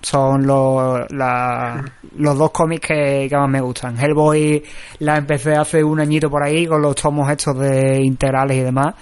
Son 0.00 0.46
los, 0.46 1.06
los 1.10 2.38
dos 2.38 2.50
cómics 2.52 2.86
que, 2.88 3.28
más 3.32 3.48
me 3.48 3.60
gustan. 3.60 3.98
Hellboy 3.98 4.62
la 5.00 5.16
empecé 5.16 5.54
hace 5.54 5.82
un 5.82 6.00
añito 6.00 6.30
por 6.30 6.42
ahí 6.42 6.66
con 6.66 6.80
los 6.80 6.94
tomos 6.94 7.30
hechos 7.30 7.58
de 7.58 8.00
integrales 8.02 8.56
y 8.56 8.60
demás. 8.60 8.94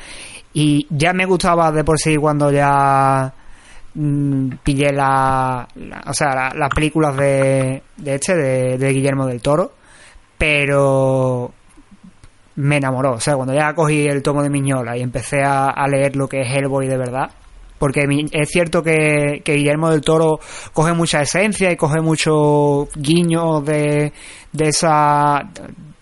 Y 0.54 0.86
ya 0.90 1.12
me 1.12 1.26
gustaba 1.26 1.70
de 1.70 1.84
por 1.84 1.98
sí 1.98 2.16
cuando 2.16 2.50
ya 2.50 3.32
Mm, 3.98 4.58
pillé 4.62 4.92
la, 4.92 5.66
o 6.06 6.12
sea, 6.12 6.52
las 6.54 6.68
películas 6.68 7.16
de, 7.16 7.82
de 7.96 8.14
este, 8.14 8.34
de, 8.76 8.92
Guillermo 8.92 9.26
del 9.26 9.40
Toro, 9.40 9.72
pero 10.36 11.50
me 12.56 12.76
enamoró. 12.76 13.14
O 13.14 13.20
sea, 13.20 13.36
cuando 13.36 13.54
ya 13.54 13.74
cogí 13.74 14.06
el 14.06 14.22
tomo 14.22 14.42
de 14.42 14.50
Miñola 14.50 14.98
y 14.98 15.02
empecé 15.02 15.42
a 15.42 15.86
leer 15.88 16.14
lo 16.14 16.28
que 16.28 16.42
es 16.42 16.48
Hellboy 16.52 16.86
de 16.88 16.98
verdad, 16.98 17.30
porque 17.78 18.04
es 18.32 18.48
cierto 18.48 18.82
que, 18.82 19.42
Guillermo 19.44 19.90
del 19.90 20.00
Toro 20.00 20.38
coge 20.72 20.92
mucha 20.92 21.22
esencia 21.22 21.70
y 21.70 21.76
coge 21.76 22.00
mucho 22.00 22.88
guiño 22.94 23.60
de, 23.60 24.12
de 24.52 24.68
esa 24.68 25.50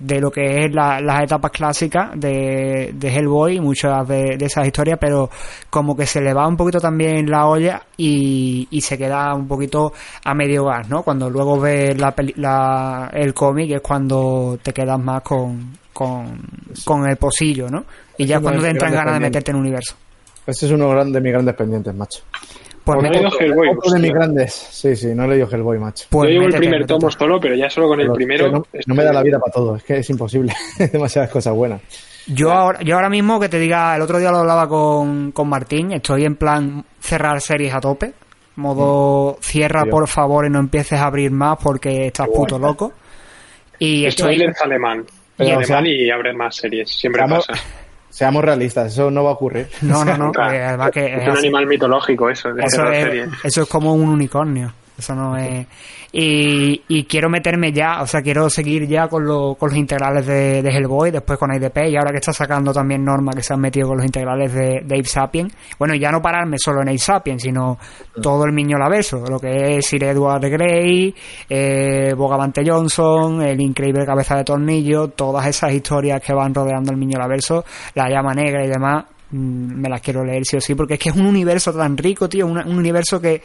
de 0.04 0.20
lo 0.20 0.30
que 0.30 0.64
es 0.64 0.74
las 0.74 1.22
etapas 1.22 1.50
clásicas 1.50 2.10
de, 2.14 2.92
de 2.94 3.08
Hellboy, 3.08 3.58
muchas 3.60 4.06
de, 4.06 4.36
esas 4.38 4.66
historias, 4.66 4.98
pero 5.00 5.30
como 5.70 5.96
que 5.96 6.04
se 6.04 6.20
le 6.20 6.34
va 6.34 6.46
un 6.46 6.56
poquito 6.56 6.78
también 6.78 7.30
la 7.30 7.46
olla 7.46 7.82
y, 7.96 8.68
y 8.70 8.80
se 8.82 8.98
queda 8.98 9.34
un 9.34 9.48
poquito 9.48 9.92
a 10.24 10.34
medio 10.34 10.64
gas, 10.64 10.88
¿no? 10.90 11.02
Cuando 11.02 11.30
luego 11.30 11.58
ves 11.58 11.96
la, 11.98 13.10
el 13.14 13.32
cómic 13.32 13.70
es 13.70 13.80
cuando 13.80 14.58
te 14.62 14.74
quedas 14.74 15.00
más 15.00 15.22
con, 15.22 15.78
con, 15.92 16.38
con 16.84 17.08
el 17.08 17.16
posillo, 17.16 17.68
¿no? 17.70 17.84
Y 18.18 18.26
ya 18.26 18.40
cuando 18.40 18.62
te 18.62 18.70
entran 18.70 18.92
ganas 18.92 19.14
de 19.14 19.20
meterte 19.20 19.52
en 19.52 19.56
el 19.56 19.62
universo. 19.62 19.96
Ese 20.46 20.66
es 20.66 20.72
uno 20.72 21.04
de 21.04 21.20
mis 21.20 21.32
grandes 21.32 21.54
pendientes, 21.54 21.94
macho. 21.94 22.22
Pues 22.84 23.02
no 23.02 23.08
he 23.08 23.10
leído 23.12 23.30
Hellboy. 23.40 23.68
de 23.94 23.98
mis 23.98 24.12
grandes. 24.12 24.52
Sí, 24.52 24.94
sí, 24.94 25.14
no 25.14 25.24
he 25.24 25.28
leído 25.28 25.48
Hellboy, 25.50 25.78
macho. 25.78 26.06
Pues 26.10 26.28
yo 26.28 26.34
llevo 26.34 26.46
el 26.48 26.54
primer 26.54 26.86
tomo 26.86 27.10
solo, 27.10 27.40
pero 27.40 27.54
ya 27.54 27.70
solo 27.70 27.88
con 27.88 28.00
el 28.00 28.12
primero. 28.12 28.50
No, 28.50 28.94
me 28.94 29.04
da 29.04 29.12
la 29.12 29.22
vida 29.22 29.38
para 29.38 29.52
todo, 29.52 29.76
es 29.76 29.82
que 29.84 29.98
es 29.98 30.10
imposible. 30.10 30.52
Demasiadas 30.92 31.30
cosas 31.30 31.54
buenas. 31.54 31.80
Yo 32.26 32.50
ahora, 32.52 32.80
yo 32.82 32.96
ahora 32.96 33.08
mismo 33.08 33.40
que 33.40 33.48
te 33.48 33.58
diga, 33.58 33.96
el 33.96 34.02
otro 34.02 34.18
día 34.18 34.30
lo 34.30 34.38
hablaba 34.38 34.68
con, 34.68 35.32
con 35.32 35.48
Martín, 35.48 35.92
estoy 35.92 36.24
en 36.24 36.36
plan 36.36 36.84
cerrar 37.00 37.40
series 37.40 37.74
a 37.74 37.80
tope. 37.80 38.12
Modo, 38.56 39.36
cierra 39.40 39.84
por 39.86 40.06
favor 40.06 40.46
y 40.46 40.50
no 40.50 40.60
empieces 40.60 41.00
a 41.00 41.06
abrir 41.06 41.30
más 41.30 41.58
porque 41.60 42.06
estás 42.06 42.28
puto 42.28 42.58
loco. 42.58 42.92
Y 43.78 44.06
estoy. 44.06 44.40
Es 44.42 44.60
alemán. 44.62 45.04
y 45.38 45.50
alemán 45.50 45.86
y 45.86 46.10
abre 46.10 46.32
más 46.32 46.56
series, 46.56 46.88
siempre 46.90 47.22
pasa. 47.26 47.54
Seamos 48.14 48.44
realistas, 48.44 48.92
eso 48.92 49.10
no 49.10 49.24
va 49.24 49.30
a 49.30 49.32
ocurrir. 49.32 49.66
No, 49.82 50.04
no, 50.04 50.16
no. 50.16 50.32
que 50.92 51.16
es, 51.16 51.28
un 51.28 51.36
animal 51.36 51.66
mitológico 51.66 52.30
eso. 52.30 52.50
eso, 52.56 52.88
es, 52.92 53.28
eso 53.42 53.62
es 53.62 53.68
como 53.68 53.92
un 53.92 54.08
unicornio. 54.08 54.72
Eso 54.96 55.14
no 55.14 55.36
es. 55.36 55.66
Y, 56.12 56.80
y, 56.86 57.04
quiero 57.04 57.28
meterme 57.28 57.72
ya, 57.72 58.00
o 58.00 58.06
sea, 58.06 58.22
quiero 58.22 58.48
seguir 58.48 58.86
ya 58.86 59.08
con, 59.08 59.24
con 59.26 59.68
los 59.68 59.76
integrales 59.76 60.24
de, 60.24 60.62
de, 60.62 60.70
Hellboy, 60.70 61.10
después 61.10 61.36
con 61.36 61.52
IDP, 61.52 61.88
y 61.88 61.96
ahora 61.96 62.12
que 62.12 62.18
está 62.18 62.32
sacando 62.32 62.72
también 62.72 63.04
Norma 63.04 63.32
que 63.32 63.42
se 63.42 63.52
han 63.52 63.60
metido 63.60 63.88
con 63.88 63.96
los 63.96 64.06
integrales 64.06 64.54
de, 64.54 64.82
de 64.84 64.94
Ape 64.94 65.04
Sapien. 65.04 65.50
Bueno, 65.80 65.96
ya 65.96 66.12
no 66.12 66.22
pararme 66.22 66.58
solo 66.58 66.82
en 66.82 66.90
Ape 66.90 66.98
Sapien, 66.98 67.40
sino 67.40 67.76
todo 68.22 68.44
el 68.44 68.52
Miñolaverso, 68.52 69.24
lo 69.28 69.40
que 69.40 69.78
es 69.78 69.86
Sir 69.86 70.04
Edward 70.04 70.48
Grey, 70.48 71.12
eh, 71.48 72.14
Bogavante 72.16 72.62
Johnson, 72.64 73.42
el 73.42 73.60
increíble 73.60 74.06
cabeza 74.06 74.36
de 74.36 74.44
tornillo, 74.44 75.08
todas 75.08 75.44
esas 75.46 75.72
historias 75.72 76.20
que 76.20 76.32
van 76.32 76.54
rodeando 76.54 76.92
el 76.92 76.98
Miñolaverso, 76.98 77.64
la 77.94 78.08
llama 78.08 78.32
negra 78.32 78.64
y 78.64 78.68
demás, 78.68 79.06
mm, 79.32 79.80
me 79.80 79.88
las 79.88 80.00
quiero 80.00 80.24
leer 80.24 80.44
sí 80.44 80.56
o 80.56 80.60
sí, 80.60 80.76
porque 80.76 80.94
es 80.94 81.00
que 81.00 81.08
es 81.08 81.16
un 81.16 81.26
universo 81.26 81.72
tan 81.72 81.96
rico, 81.96 82.28
tío, 82.28 82.46
un 82.46 82.78
universo 82.78 83.20
que 83.20 83.42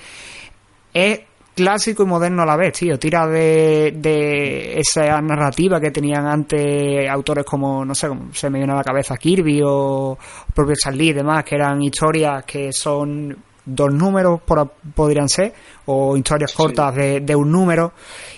es 0.94 1.22
clásico 1.60 2.04
y 2.04 2.06
moderno 2.06 2.44
a 2.44 2.46
la 2.46 2.56
vez, 2.56 2.72
tío. 2.72 2.98
Tira 2.98 3.28
de, 3.28 3.94
de 3.98 4.80
esa 4.80 5.20
narrativa 5.20 5.78
que 5.82 5.92
tenían 5.92 6.26
antes 6.26 7.10
autores 7.10 7.44
como, 7.44 7.84
no 7.84 7.94
sé, 7.94 8.08
se 8.32 8.50
me 8.50 8.60
viene 8.60 8.72
a 8.72 8.78
la 8.78 8.84
cabeza 8.84 9.18
Kirby 9.18 9.62
o 9.66 10.18
propio 10.54 10.76
Charlie 10.82 11.10
y 11.10 11.14
demás, 11.14 11.44
que 11.44 11.56
eran 11.56 11.82
historias 11.82 12.46
que 12.46 12.72
son 12.72 13.36
dos 13.66 13.94
números, 13.94 14.40
por, 14.42 14.72
podrían 14.96 15.28
ser, 15.28 15.54
o 15.88 16.16
historias 16.16 16.54
cortas 16.54 16.96
de, 16.96 17.20
de, 17.20 17.36
un 17.36 17.52
número, 17.52 17.92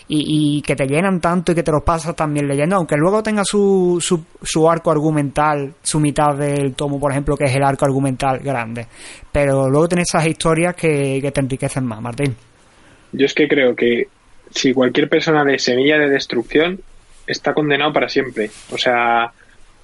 y, 0.07 0.64
que 0.64 0.76
te 0.76 0.88
llenan 0.88 1.22
tanto 1.22 1.52
y 1.52 1.56
que 1.56 1.64
te 1.64 1.72
los 1.72 1.84
pasas 1.84 2.15
también 2.15 2.48
leyendo, 2.48 2.76
aunque 2.76 2.98
luego 2.98 3.22
tenga 3.22 3.43
su, 3.45 3.99
su, 4.02 4.26
su 4.41 4.68
arco 4.68 4.89
argumental, 4.89 5.76
su 5.84 5.99
mitad 5.99 6.35
del 6.35 6.73
tomo, 6.73 6.99
por 6.99 7.11
ejemplo, 7.11 7.38
que 7.38 7.45
es 7.45 7.56
el 7.56 7.64
arco 7.64 7.85
argumental 7.85 8.39
grande. 8.39 8.88
Pero 9.31 9.69
luego 9.69 9.88
tienes 9.88 10.07
esas 10.10 10.26
historias 10.26 10.76
que, 10.76 11.19
que 11.22 11.31
te 11.31 11.39
enriquecen 11.39 11.85
más, 11.85 12.02
Martín. 12.02 12.35
Yo 13.11 13.25
es 13.25 13.33
que 13.33 13.47
creo 13.47 13.75
que 13.75 14.07
si 14.51 14.73
cualquier 14.73 15.09
persona 15.09 15.43
de 15.43 15.59
semilla 15.59 15.97
de 15.97 16.09
destrucción 16.09 16.79
está 17.27 17.53
condenado 17.53 17.93
para 17.93 18.09
siempre. 18.09 18.51
O 18.71 18.77
sea, 18.77 19.31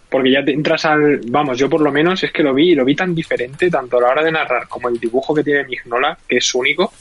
porque 0.09 0.31
ya 0.31 0.43
te 0.43 0.51
entras 0.51 0.85
al. 0.85 1.21
Vamos, 1.27 1.57
yo 1.57 1.69
por 1.69 1.81
lo 1.81 1.91
menos 1.91 2.23
es 2.23 2.31
que 2.31 2.43
lo 2.43 2.53
vi 2.53 2.71
y 2.71 2.75
lo 2.75 2.85
vi 2.85 2.95
tan 2.95 3.13
diferente, 3.13 3.69
tanto 3.69 3.97
a 3.97 4.01
la 4.01 4.07
hora 4.09 4.23
de 4.23 4.31
narrar 4.31 4.67
como 4.67 4.89
el 4.89 4.99
dibujo 4.99 5.33
que 5.33 5.43
tiene 5.43 5.65
Mignola, 5.65 6.17
que 6.27 6.37
es 6.37 6.55
único. 6.55 6.91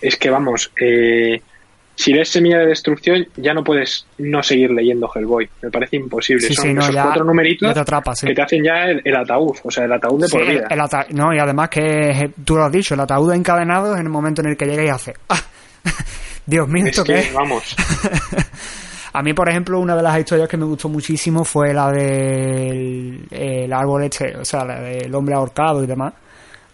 Es 0.00 0.16
que, 0.16 0.30
vamos, 0.30 0.72
eh, 0.80 1.42
si 2.00 2.12
eres 2.12 2.30
semilla 2.30 2.60
de 2.60 2.68
destrucción, 2.68 3.26
ya 3.36 3.52
no 3.52 3.62
puedes 3.62 4.06
no 4.16 4.42
seguir 4.42 4.70
leyendo 4.70 5.10
Hellboy. 5.14 5.46
Me 5.60 5.70
parece 5.70 5.96
imposible. 5.96 6.48
Son 6.54 6.78
esos 6.78 6.96
cuatro 6.96 7.24
numeritos 7.24 7.74
que 8.22 8.34
te 8.34 8.42
hacen 8.42 8.64
ya 8.64 8.84
el, 8.84 9.14
ataúd, 9.14 9.54
o 9.62 9.70
sea, 9.70 9.84
el 9.84 9.92
ataúd 9.92 10.22
de 10.22 10.28
por 10.28 10.46
vida. 10.46 10.66
no, 11.10 11.34
y 11.34 11.38
además 11.38 11.68
que 11.68 12.30
tú 12.42 12.56
lo 12.56 12.64
has 12.64 12.72
dicho, 12.72 12.94
el 12.94 13.00
ataúd 13.00 13.34
encadenado 13.34 13.94
en 13.96 14.00
el 14.00 14.08
momento 14.08 14.40
en 14.40 14.48
el 14.48 14.56
que 14.56 14.64
llega 14.64 14.82
y 14.82 14.88
hace. 14.88 15.12
¡Ah! 15.28 15.42
Dios 16.46 16.66
mío, 16.68 16.86
¿esto 16.86 17.04
qué 17.04 17.18
es? 17.18 17.34
Vamos. 17.34 17.76
A 19.12 19.22
mí, 19.22 19.34
por 19.34 19.50
ejemplo, 19.50 19.78
una 19.78 19.94
de 19.94 20.02
las 20.02 20.18
historias 20.18 20.48
que 20.48 20.56
me 20.56 20.64
gustó 20.64 20.88
muchísimo 20.88 21.44
fue 21.44 21.74
la 21.74 21.90
del 21.90 23.26
el 23.30 23.72
árbol 23.74 24.04
este, 24.04 24.36
o 24.38 24.44
sea, 24.44 24.64
la 24.64 24.80
del 24.80 25.14
hombre 25.14 25.34
ahorcado 25.34 25.84
y 25.84 25.86
demás 25.86 26.14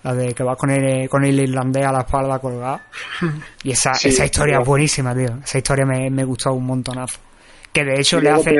la 0.06 0.14
de 0.14 0.34
que 0.34 0.44
va 0.44 0.54
con 0.56 0.70
el, 0.70 1.08
con 1.08 1.24
el 1.24 1.38
irlandés 1.40 1.84
a 1.84 1.92
la 1.92 2.00
espalda 2.00 2.38
colgado. 2.38 2.80
Y 3.64 3.72
esa, 3.72 3.92
esa 3.92 4.24
historia 4.24 4.60
es 4.60 4.66
buenísima, 4.66 5.14
tío. 5.14 5.38
Esa 5.42 5.58
historia 5.58 5.84
me, 5.84 6.08
me 6.10 6.24
gustó 6.24 6.52
un 6.52 6.64
montonazo. 6.64 7.18
Que 7.72 7.84
de 7.84 8.00
hecho 8.00 8.20
le 8.20 8.30
hace, 8.30 8.52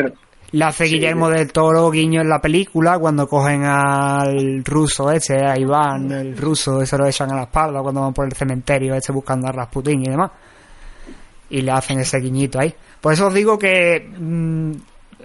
le 0.51 0.65
hace 0.65 0.85
Guillermo 0.85 1.31
del 1.31 1.53
Toro 1.53 1.89
guiño 1.91 2.21
en 2.21 2.29
la 2.29 2.41
película 2.41 2.99
cuando 2.99 3.29
cogen 3.29 3.63
al 3.65 4.65
ruso 4.65 5.11
ese, 5.13 5.37
a 5.37 5.57
Iván, 5.57 6.11
el 6.11 6.37
ruso, 6.37 6.85
se 6.85 6.99
lo 6.99 7.07
echan 7.07 7.31
a 7.33 7.37
la 7.37 7.43
espalda 7.45 7.81
cuando 7.81 8.01
van 8.01 8.13
por 8.13 8.27
el 8.27 8.33
cementerio 8.33 8.95
ese 8.95 9.13
buscando 9.13 9.47
a 9.47 9.53
Rasputin 9.53 10.03
y 10.03 10.09
demás. 10.09 10.33
Y 11.51 11.63
le 11.63 11.71
hacen 11.71 12.01
ese 12.01 12.19
guiñito 12.19 12.59
ahí. 12.59 12.75
Por 13.01 13.13
eso 13.13 13.29
os 13.29 13.35
digo 13.35 13.57
que 13.57 14.11
mm, 14.19 14.73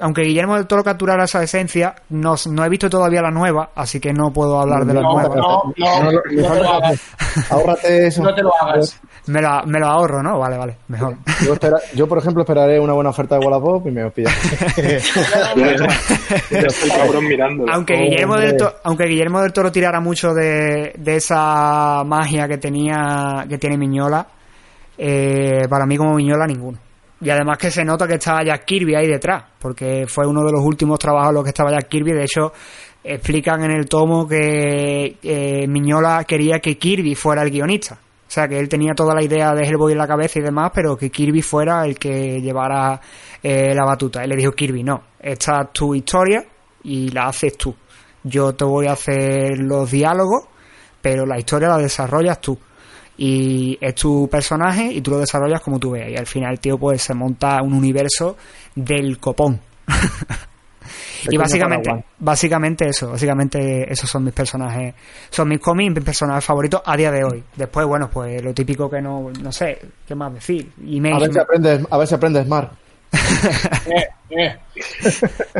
aunque 0.02 0.24
Guillermo 0.24 0.56
del 0.56 0.66
Toro 0.66 0.84
capturara 0.84 1.26
esa 1.26 1.44
esencia, 1.44 1.94
no, 2.10 2.34
no 2.50 2.66
he 2.66 2.70
visto 2.70 2.90
todavía 2.90 3.22
la 3.22 3.30
nueva, 3.30 3.70
así 3.76 4.00
que 4.00 4.12
no 4.12 4.34
puedo 4.34 4.60
hablar 4.60 4.84
de 4.86 4.96
la 4.96 5.02
nueva. 5.02 5.36
No, 5.36 5.72
no, 5.78 6.12
no, 6.12 6.22
te 6.22 6.36
lo 6.36 6.70
hagas. 6.70 7.00
Ahórrate 7.50 8.08
eso. 8.08 8.24
No 8.24 8.34
te 8.34 8.42
lo 8.42 8.52
hagas. 8.60 9.00
Me, 9.28 9.40
la, 9.42 9.62
me 9.66 9.80
lo 9.80 9.86
ahorro, 9.86 10.24
¿no? 10.24 10.40
Vale, 10.40 10.58
vale, 10.58 10.78
mejor. 10.88 11.18
Yo, 11.46 11.56
yo, 11.94 12.08
por 12.08 12.18
ejemplo, 12.18 12.42
esperaré 12.42 12.80
una 12.80 12.94
buena 12.94 13.12
oferta 13.12 13.38
de 13.38 13.46
Wallapop 13.46 13.86
y 13.86 13.92
me 13.92 14.06
os 14.06 14.12
aunque, 17.72 17.94
Guillermo 17.94 18.38
del 18.38 18.58
Toro, 18.58 18.74
aunque 18.84 19.06
Guillermo 19.06 19.42
del 19.42 19.54
Toro 19.54 19.72
tirara 19.72 20.00
mucho 20.00 20.34
de, 20.34 20.94
de 20.98 21.16
esa 21.16 22.04
magia 22.04 22.48
que 22.48 22.58
tenía 22.58 23.46
que 23.48 23.60
tiene 23.60 23.78
Miñola, 23.78 24.26
eh, 24.98 25.68
para 25.70 25.86
mí 25.86 25.98
como 25.98 26.16
Miñola 26.16 26.48
ninguno. 26.48 26.80
Y 27.22 27.30
además 27.30 27.58
que 27.60 27.70
se 27.70 27.86
nota 27.86 28.08
que 28.08 28.16
estaba 28.16 28.44
Jack 28.44 28.66
Kirby 28.66 28.96
ahí 28.96 29.08
detrás, 29.08 29.44
porque 29.60 30.06
fue 30.08 30.26
uno 30.26 30.44
de 30.44 30.52
los 30.52 30.62
últimos 30.62 30.98
trabajos 30.98 31.30
en 31.30 31.36
los 31.36 31.44
que 31.44 31.50
estaba 31.50 31.72
Jack 31.72 31.88
Kirby. 31.88 32.14
De 32.14 32.24
hecho, 32.24 32.52
explican 33.04 33.64
en 33.64 33.72
el 33.72 33.88
tomo 33.88 34.28
que 34.28 35.18
eh, 35.22 35.68
Miñola 35.68 36.24
quería 36.24 36.60
que 36.60 36.78
Kirby 36.78 37.14
fuera 37.14 37.44
el 37.44 37.52
guionista. 37.52 37.96
O 37.96 38.34
sea, 38.34 38.48
que 38.48 38.58
él 38.58 38.68
tenía 38.68 38.94
toda 38.96 39.14
la 39.14 39.24
idea 39.24 39.54
de 39.54 39.68
Hellboy 39.68 39.92
en 39.92 40.00
la 40.00 40.08
cabeza 40.08 40.40
y 40.40 40.42
demás, 40.42 40.72
pero 40.74 40.98
que 40.98 41.12
Kirby 41.12 41.42
fuera 41.42 41.86
el 41.86 42.00
que 42.00 42.42
llevara 42.42 43.00
eh, 43.44 43.74
la 43.76 43.86
batuta. 43.86 44.24
Él 44.24 44.30
le 44.30 44.38
dijo, 44.38 44.54
Kirby, 44.54 44.84
no, 44.84 45.04
esta 45.20 45.62
es 45.62 45.74
tu 45.74 45.94
historia 45.94 46.44
y 46.84 47.10
la 47.10 47.28
haces 47.28 47.56
tú. 47.56 47.76
Yo 48.24 48.54
te 48.56 48.66
voy 48.66 48.88
a 48.88 48.94
hacer 48.94 49.60
los 49.60 49.92
diálogos, 49.92 50.46
pero 51.02 51.26
la 51.26 51.38
historia 51.38 51.68
la 51.68 51.78
desarrollas 51.78 52.40
tú 52.42 52.58
y 53.24 53.78
es 53.80 53.94
tu 53.94 54.28
personaje 54.28 54.92
y 54.92 55.00
tú 55.00 55.12
lo 55.12 55.20
desarrollas 55.20 55.62
como 55.62 55.78
tú 55.78 55.92
veas. 55.92 56.10
Y 56.10 56.18
al 56.18 56.26
final 56.26 56.60
tío 56.60 56.80
pues 56.80 57.04
se 57.04 57.14
monta 57.14 57.62
un 57.62 57.72
universo 57.74 58.36
del 58.76 59.20
copón. 59.20 59.60
Y 61.30 61.38
básicamente 61.38 62.04
básicamente 62.18 62.90
eso 62.90 63.12
básicamente 63.12 63.86
esos 63.94 64.10
son 64.10 64.24
mis 64.24 64.34
personajes 64.34 64.96
son 65.30 65.50
mis 65.50 65.60
cómics 65.60 65.94
mis 65.94 66.04
personajes 66.04 66.44
favoritos 66.44 66.82
a 66.84 66.98
día 66.98 67.12
de 67.12 67.24
hoy. 67.24 67.44
Después 67.56 67.86
bueno 67.86 68.10
pues 68.12 68.44
lo 68.44 68.56
típico 68.56 68.90
que 68.90 69.00
no 69.00 69.30
no 69.30 69.52
sé 69.52 69.80
qué 70.08 70.16
más 70.16 70.34
decir 70.34 70.72
a 71.14 71.20
ver 71.20 71.32
si 71.32 71.40
aprendes 71.40 71.86
a 71.92 71.98
ver 72.00 72.08
si 72.08 72.16
aprendes 72.16 72.48
mar 72.48 72.72
eh, 73.86 74.08
eh. 74.32 74.58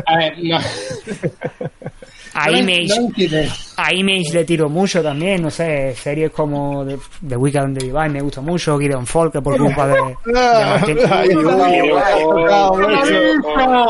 a 0.04 0.16
ver 0.16 0.34
no 0.42 0.58
A 2.34 3.92
Image, 3.92 4.32
le 4.32 4.44
tiro 4.44 4.68
mucho 4.68 5.02
también, 5.02 5.42
no 5.42 5.50
sé, 5.50 5.94
series 5.94 6.30
como 6.30 6.84
The, 6.86 6.98
The 7.28 7.36
Weekend 7.36 7.78
de 7.78 7.86
Divine 7.86 8.08
me 8.08 8.20
gusta 8.20 8.40
mucho, 8.40 8.78
Gideon 8.78 9.06
Folk 9.06 9.42
por 9.42 9.56
culpa 9.58 9.86
de, 9.88 9.98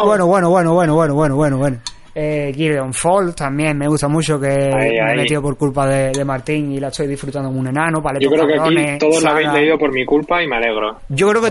Bueno, 0.05 0.27
bueno, 0.27 0.51
bueno, 0.51 0.73
bueno, 0.75 0.95
bueno, 0.95 1.15
bueno, 1.15 1.37
bueno, 1.37 1.59
bueno. 1.59 1.79
Eh, 2.15 2.53
Gideon 2.55 2.93
Fall 2.93 3.35
también 3.35 3.79
me 3.79 3.89
gusta 3.89 4.07
mucho, 4.07 4.39
que 4.39 4.49
me 4.49 5.13
he 5.13 5.17
metido 5.17 5.41
por 5.41 5.57
culpa 5.57 5.87
de, 5.87 6.25
Martín 6.25 6.73
y 6.73 6.79
la 6.79 6.89
estoy 6.89 7.07
disfrutando 7.07 7.49
como 7.49 7.61
un 7.61 7.69
enano. 7.69 8.03
Yo 8.21 8.31
creo 8.31 8.47
que 8.47 8.61
aquí 8.61 8.99
todos 8.99 9.23
la 9.23 9.31
habéis 9.31 9.53
leído 9.53 9.79
por 9.79 9.93
mi 9.93 10.05
culpa 10.05 10.43
y 10.43 10.47
me 10.47 10.57
alegro. 10.57 10.99
Yo 11.09 11.29
creo 11.29 11.43
que 11.43 11.51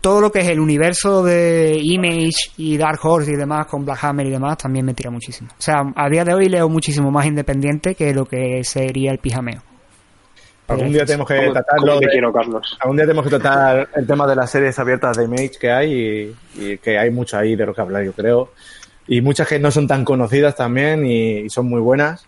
todo 0.00 0.20
lo 0.20 0.30
que 0.30 0.40
es 0.40 0.48
el 0.48 0.60
universo 0.60 1.22
de 1.22 1.78
Image 1.82 2.52
y 2.58 2.76
Dark 2.76 2.98
Horse 3.02 3.32
y 3.32 3.36
demás, 3.36 3.66
con 3.66 3.84
Black 3.84 4.04
Hammer 4.04 4.26
y 4.26 4.30
demás, 4.30 4.58
también 4.58 4.84
me 4.84 4.94
tira 4.94 5.10
muchísimo. 5.10 5.50
O 5.50 5.62
sea, 5.62 5.82
a 5.96 6.08
día 6.08 6.24
de 6.24 6.34
hoy 6.34 6.48
leo 6.48 6.68
muchísimo 6.68 7.10
más 7.10 7.26
independiente 7.26 7.94
que 7.94 8.12
lo 8.14 8.26
que 8.26 8.62
sería 8.64 9.12
el 9.12 9.18
pijameo. 9.18 9.62
Algún 10.68 10.92
día 10.92 11.04
tenemos 11.04 11.28
que 11.28 11.50
tratarlo. 11.50 12.00
quiero, 12.00 12.32
Carlos. 12.32 12.78
Algún 12.80 12.96
día 12.96 13.06
tenemos 13.06 13.24
que 13.24 13.30
tratar 13.30 13.88
el 13.94 14.06
tema 14.06 14.26
de 14.26 14.36
las 14.36 14.50
series 14.50 14.78
abiertas 14.78 15.16
de 15.16 15.24
Image 15.24 15.52
que 15.60 15.70
hay 15.70 16.34
y, 16.54 16.78
que 16.78 16.98
hay 16.98 17.10
mucho 17.10 17.36
ahí 17.36 17.56
de 17.56 17.66
lo 17.66 17.74
que 17.74 17.80
hablar, 17.80 18.04
yo 18.04 18.12
creo. 18.12 18.50
Y 19.06 19.20
muchas 19.20 19.48
que 19.48 19.58
no 19.58 19.70
son 19.70 19.86
tan 19.86 20.04
conocidas 20.04 20.56
también 20.56 21.04
y, 21.06 21.48
son 21.50 21.68
muy 21.68 21.80
buenas 21.80 22.26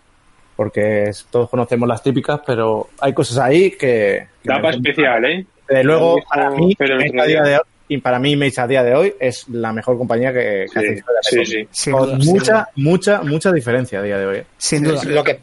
porque 0.56 1.10
todos 1.30 1.51
conocemos 1.51 1.88
las 1.88 2.02
típicas, 2.02 2.40
pero 2.46 2.88
hay 3.01 3.12
cosas 3.12 3.38
ahí 3.38 3.72
que... 3.72 4.28
Tapa 4.44 4.70
especial, 4.70 5.24
¿eh? 5.24 5.46
luego, 5.82 6.18
para 6.28 6.51
mí, 6.51 6.76
a 6.78 7.24
día 7.24 7.42
de 7.42 7.56
hoy, 7.56 7.62
y 7.88 7.98
para 7.98 8.18
mí 8.18 8.32
Image 8.32 8.60
a 8.60 8.66
día 8.66 8.82
de 8.82 8.94
hoy 8.94 9.14
es 9.18 9.48
la 9.48 9.72
mejor 9.72 9.98
compañía 9.98 10.32
que, 10.32 10.66
hace 10.74 11.02
sí, 11.22 11.44
sí, 11.44 11.68
sí. 11.70 11.90
Con 11.90 12.18
mucha, 12.18 12.68
mucha, 12.76 13.22
mucha 13.22 13.52
diferencia 13.52 13.98
a 13.98 14.02
día 14.02 14.18
de 14.18 14.26
hoy. 14.26 14.36
¿eh? 14.38 14.46
Sin 14.56 14.84
duda. 14.84 15.02
Lo 15.05 15.24
que, 15.24 15.40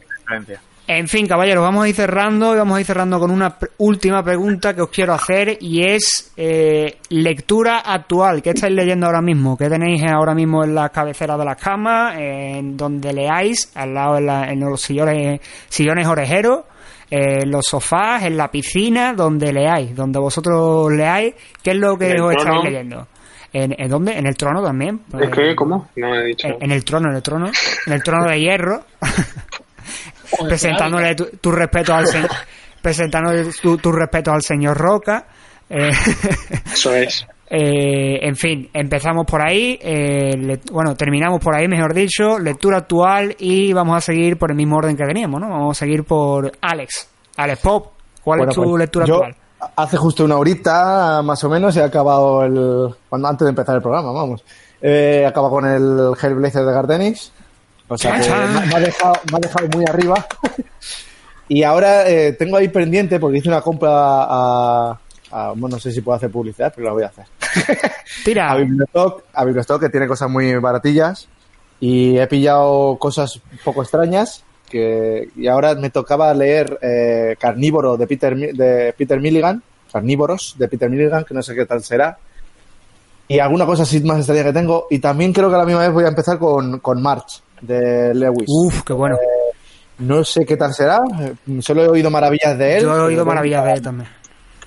en 0.86 1.06
fin, 1.06 1.26
caballeros, 1.26 1.62
vamos 1.62 1.84
a 1.84 1.88
ir 1.88 1.94
cerrando 1.94 2.54
y 2.54 2.58
vamos 2.58 2.76
a 2.76 2.80
ir 2.80 2.86
cerrando 2.86 3.20
con 3.20 3.30
una 3.30 3.56
última 3.78 4.22
pregunta 4.22 4.74
que 4.74 4.82
os 4.82 4.88
quiero 4.88 5.14
hacer 5.14 5.56
y 5.60 5.84
es 5.84 6.32
eh, 6.36 6.98
lectura 7.10 7.78
actual. 7.78 8.42
¿Qué 8.42 8.50
estáis 8.50 8.74
leyendo 8.74 9.06
ahora 9.06 9.22
mismo? 9.22 9.56
¿Qué 9.56 9.68
tenéis 9.68 10.02
ahora 10.10 10.34
mismo 10.34 10.64
en 10.64 10.74
la 10.74 10.88
cabecera 10.88 11.36
de 11.36 11.44
las 11.44 11.56
camas? 11.56 12.18
En 12.18 12.76
donde 12.76 13.12
leáis, 13.12 13.70
al 13.76 13.94
lado 13.94 14.18
en, 14.18 14.60
los 14.60 14.80
sillones, 14.80 15.40
sillones 15.68 16.06
orejeros, 16.08 16.64
en 17.08 17.48
los 17.48 17.64
sofás, 17.64 18.24
en 18.24 18.36
la 18.36 18.50
piscina, 18.50 19.14
donde 19.14 19.52
leáis, 19.52 19.94
donde 19.94 20.18
vosotros 20.18 20.92
leáis. 20.92 21.34
¿Qué 21.62 21.70
es 21.70 21.76
lo 21.76 21.96
que 21.96 22.20
os 22.20 22.34
estáis 22.34 22.64
leyendo? 22.64 23.06
¿En, 23.52 23.72
¿En, 23.78 23.88
dónde? 23.88 24.18
¿En 24.18 24.26
el 24.26 24.36
trono 24.36 24.62
también? 24.64 25.02
¿Es 25.20 25.30
que? 25.30 25.54
¿Cómo? 25.54 25.88
No 25.94 26.14
he 26.14 26.24
dicho. 26.24 26.48
En, 26.58 26.72
el 26.72 26.84
trono, 26.84 27.10
en 27.10 27.16
el 27.16 27.22
trono. 27.22 27.50
En 27.86 27.92
el 27.92 28.02
trono 28.02 28.28
de 28.28 28.40
hierro. 28.40 28.80
presentándole 30.46 31.14
tu, 31.14 31.50
respeto 31.50 31.94
al 31.94 32.06
señor 32.06 32.30
presentándole 32.82 33.46
tu, 33.60 33.92
respeto 33.92 34.32
al 34.32 34.42
señor 34.42 34.76
Roca 34.76 35.26
eh, 35.68 35.90
eso 36.72 36.94
es. 36.94 37.26
eh, 37.48 38.18
en 38.22 38.36
fin 38.36 38.68
empezamos 38.72 39.24
por 39.26 39.42
ahí 39.42 39.78
eh, 39.80 40.58
bueno 40.70 40.94
terminamos 40.94 41.40
por 41.40 41.56
ahí 41.56 41.68
mejor 41.68 41.94
dicho 41.94 42.38
lectura 42.38 42.78
actual 42.78 43.36
y 43.38 43.72
vamos 43.72 43.96
a 43.96 44.00
seguir 44.00 44.36
por 44.36 44.50
el 44.50 44.56
mismo 44.56 44.76
orden 44.76 44.96
que 44.96 45.04
teníamos 45.04 45.40
no 45.40 45.48
vamos 45.48 45.76
a 45.76 45.80
seguir 45.80 46.04
por 46.04 46.52
Alex. 46.60 47.08
Alex 47.36 47.60
Pop 47.60 47.92
¿cuál 48.22 48.48
es 48.48 48.54
tu 48.54 48.62
pues, 48.62 48.80
lectura 48.80 49.04
actual? 49.04 49.36
hace 49.76 49.96
justo 49.96 50.24
una 50.24 50.36
horita 50.36 51.22
más 51.22 51.42
o 51.44 51.48
menos 51.48 51.76
he 51.76 51.82
acabado 51.82 52.42
el 52.44 52.94
cuando 53.08 53.28
antes 53.28 53.44
de 53.44 53.50
empezar 53.50 53.76
el 53.76 53.82
programa 53.82 54.12
vamos. 54.12 54.44
He 54.80 55.24
acabado 55.24 55.52
con 55.52 55.66
el 55.66 56.12
Hellblazer 56.20 56.64
de 56.64 56.72
Gardenix 56.72 57.32
o 57.92 57.98
sea 57.98 58.20
que 58.20 58.28
me 58.28 58.74
ha, 58.74 58.80
dejado, 58.80 59.14
me 59.30 59.36
ha 59.36 59.40
dejado 59.40 59.68
muy 59.74 59.84
arriba. 59.88 60.26
y 61.48 61.62
ahora 61.62 62.08
eh, 62.08 62.32
tengo 62.32 62.56
ahí 62.56 62.68
pendiente 62.68 63.20
porque 63.20 63.38
hice 63.38 63.48
una 63.48 63.60
compra 63.60 63.90
a, 63.92 64.98
bueno, 65.56 65.76
no 65.76 65.78
sé 65.78 65.92
si 65.92 66.00
puedo 66.00 66.16
hacer 66.16 66.30
publicidad, 66.30 66.72
pero 66.74 66.88
la 66.88 66.92
voy 66.92 67.02
a 67.02 67.06
hacer. 67.06 67.26
Tira. 68.24 68.50
a 68.50 68.56
Bibliostock, 68.56 69.24
a 69.32 69.44
Bibliostock 69.44 69.80
que 69.80 69.88
tiene 69.88 70.06
cosas 70.06 70.30
muy 70.30 70.54
baratillas 70.56 71.28
y 71.80 72.18
he 72.18 72.26
pillado 72.26 72.96
cosas 72.98 73.36
un 73.36 73.58
poco 73.64 73.82
extrañas 73.82 74.44
que 74.70 75.28
y 75.36 75.46
ahora 75.48 75.74
me 75.74 75.90
tocaba 75.90 76.32
leer 76.32 76.78
eh, 76.80 77.36
Carnívoro 77.38 77.96
de 77.96 78.06
Peter 78.06 78.34
de 78.36 78.94
Peter 78.96 79.20
Milligan, 79.20 79.62
Carnívoros 79.92 80.54
de 80.58 80.68
Peter 80.68 80.88
Milligan, 80.88 81.24
que 81.24 81.34
no 81.34 81.42
sé 81.42 81.54
qué 81.54 81.66
tal 81.66 81.82
será. 81.82 82.18
Y 83.28 83.38
alguna 83.38 83.66
cosa 83.66 83.84
así 83.84 84.00
más 84.00 84.18
extraña 84.18 84.44
que 84.44 84.52
tengo. 84.52 84.86
Y 84.90 84.98
también 84.98 85.32
creo 85.32 85.48
que 85.48 85.54
a 85.54 85.58
la 85.58 85.64
misma 85.64 85.82
vez 85.82 85.92
voy 85.92 86.04
a 86.04 86.08
empezar 86.08 86.38
con, 86.38 86.80
con 86.80 87.00
March 87.00 87.42
de 87.62 88.14
Lewis. 88.14 88.48
Uf, 88.48 88.82
qué 88.82 88.92
bueno. 88.92 89.16
Eh, 89.16 89.56
no 89.98 90.24
sé 90.24 90.44
qué 90.44 90.56
tal 90.56 90.74
será, 90.74 91.00
solo 91.60 91.84
he 91.84 91.88
oído 91.88 92.10
maravillas 92.10 92.58
de 92.58 92.76
él. 92.76 92.82
Yo 92.82 92.96
he 92.96 93.00
oído 93.00 93.24
maravillas 93.24 93.64
de 93.64 93.72
él 93.72 93.82
también. 93.82 94.08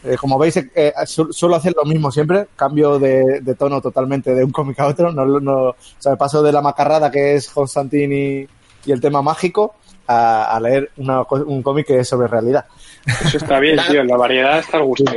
Eh, 0.04 0.18
como 0.18 0.38
veis, 0.38 0.56
eh, 0.58 0.94
suelo 1.06 1.56
hacer 1.56 1.74
lo 1.76 1.84
mismo 1.84 2.12
siempre, 2.12 2.48
cambio 2.56 3.00
de, 3.00 3.56
tono 3.58 3.82
totalmente 3.82 4.36
de 4.36 4.44
un 4.44 4.52
cómic 4.52 4.80
a 4.80 4.88
otro. 4.88 5.12
No, 5.12 5.26
no, 5.26 5.70
o 5.70 5.76
sea, 5.98 6.16
paso 6.16 6.44
de 6.44 6.52
la 6.52 6.62
macarrada 6.62 7.10
que 7.10 7.36
es 7.36 7.50
Constantine 7.50 8.48
y, 8.86 8.92
el 8.92 9.02
tema 9.02 9.24
mágico 9.24 9.74
a, 10.08 10.60
leer 10.62 10.92
un 10.98 11.64
cómic 11.64 11.88
que 11.88 12.00
es 12.00 12.08
sobre 12.08 12.28
realidad. 12.28 12.66
Eso 13.06 13.38
está 13.38 13.60
bien, 13.60 13.80
tío, 13.90 14.04
la 14.04 14.18
variedad 14.18 14.60
está 14.60 14.78
al 14.78 14.84
gusto. 14.84 15.12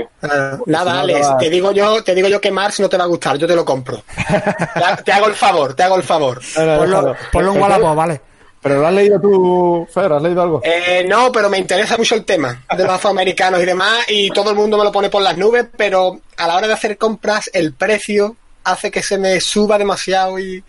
Nada, 0.67 1.01
Alex, 1.01 1.27
te 1.39 1.51
digo 1.51 1.73
yo, 1.73 2.03
te 2.03 2.15
digo 2.15 2.29
yo 2.29 2.41
que 2.41 2.51
Mars 2.51 2.81
no 2.81 2.89
te 2.89 2.97
va 2.97 3.05
a 3.05 3.09
gustar, 3.09 3.37
yo 3.39 3.47
te 3.47 3.57
lo 3.57 3.65
compro. 3.65 4.03
te, 5.05 5.13
hago 5.13 5.27
el 5.27 5.35
favor, 5.35 5.75
te 5.75 5.83
hago 5.83 5.97
el 5.97 6.03
favor. 6.03 6.41
ponlo, 7.33 7.53
un 7.53 7.61
Wallapop, 7.61 7.97
vale. 7.97 8.21
¿Pero 8.61 8.81
lo 8.81 8.87
has 8.89 8.93
leído 8.93 9.21
tú, 9.21 9.87
Fer? 9.93 10.13
¿Has 10.13 10.23
leído 10.23 10.43
algo? 10.43 10.61
Eh, 10.65 11.05
no, 11.09 11.31
pero 11.31 11.49
me 11.49 11.59
interesa 11.59 11.97
mucho 11.97 12.17
el 12.17 12.25
tema 12.25 12.65
de 12.77 12.83
los 12.83 12.93
afroamericanos 12.93 13.63
y 13.63 13.65
demás, 13.65 14.05
y 14.09 14.31
todo 14.31 14.51
el 14.51 14.57
mundo 14.57 14.77
me 14.77 14.85
lo 14.85 14.93
pone 14.93 15.09
por 15.09 15.23
las 15.23 15.39
nubes, 15.39 15.67
pero 15.77 16.21
a 16.37 16.47
la 16.49 16.57
hora 16.57 16.67
de 16.67 16.73
hacer 16.73 16.99
compras, 16.99 17.49
el 17.53 17.73
precio 17.73 18.37
hace 18.71 18.91
que 18.91 19.03
se 19.03 19.19
me 19.19 19.41
suba 19.41 19.79
demasiado 19.79 20.39
y... 20.39 20.63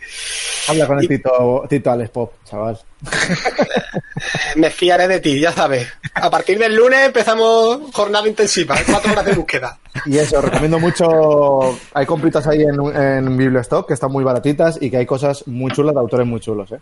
Habla 0.68 0.88
con 0.88 1.00
el 1.00 1.08
Tito, 1.08 1.66
Tito 1.70 1.92
Alex 1.92 2.10
Pop, 2.10 2.34
chaval. 2.46 2.80
me 4.56 4.70
fiaré 4.70 5.08
de 5.08 5.20
ti, 5.20 5.40
ya 5.40 5.52
sabes. 5.52 5.88
A 6.14 6.30
partir 6.30 6.60
del 6.60 6.76
lunes 6.76 7.06
empezamos 7.06 7.80
jornada 7.94 8.28
intensiva, 8.28 8.76
cuatro 8.86 9.12
horas 9.12 9.26
de 9.26 9.34
búsqueda. 9.34 9.80
Y 10.06 10.18
eso, 10.18 10.42
recomiendo 10.42 10.80
mucho. 10.80 11.78
Hay 11.94 12.06
compritas 12.06 12.46
ahí 12.48 12.62
en, 12.62 12.98
en 12.98 13.38
Bibliostock 13.38 13.88
que 13.88 13.94
están 13.94 14.12
muy 14.12 14.24
baratitas 14.24 14.78
y 14.82 14.90
que 14.90 14.98
hay 14.98 15.06
cosas 15.06 15.48
muy 15.48 15.72
chulas 15.72 15.94
de 15.94 16.02
autores 16.02 16.28
muy 16.28 16.40
chulos, 16.40 16.72
¿eh? 16.72 16.80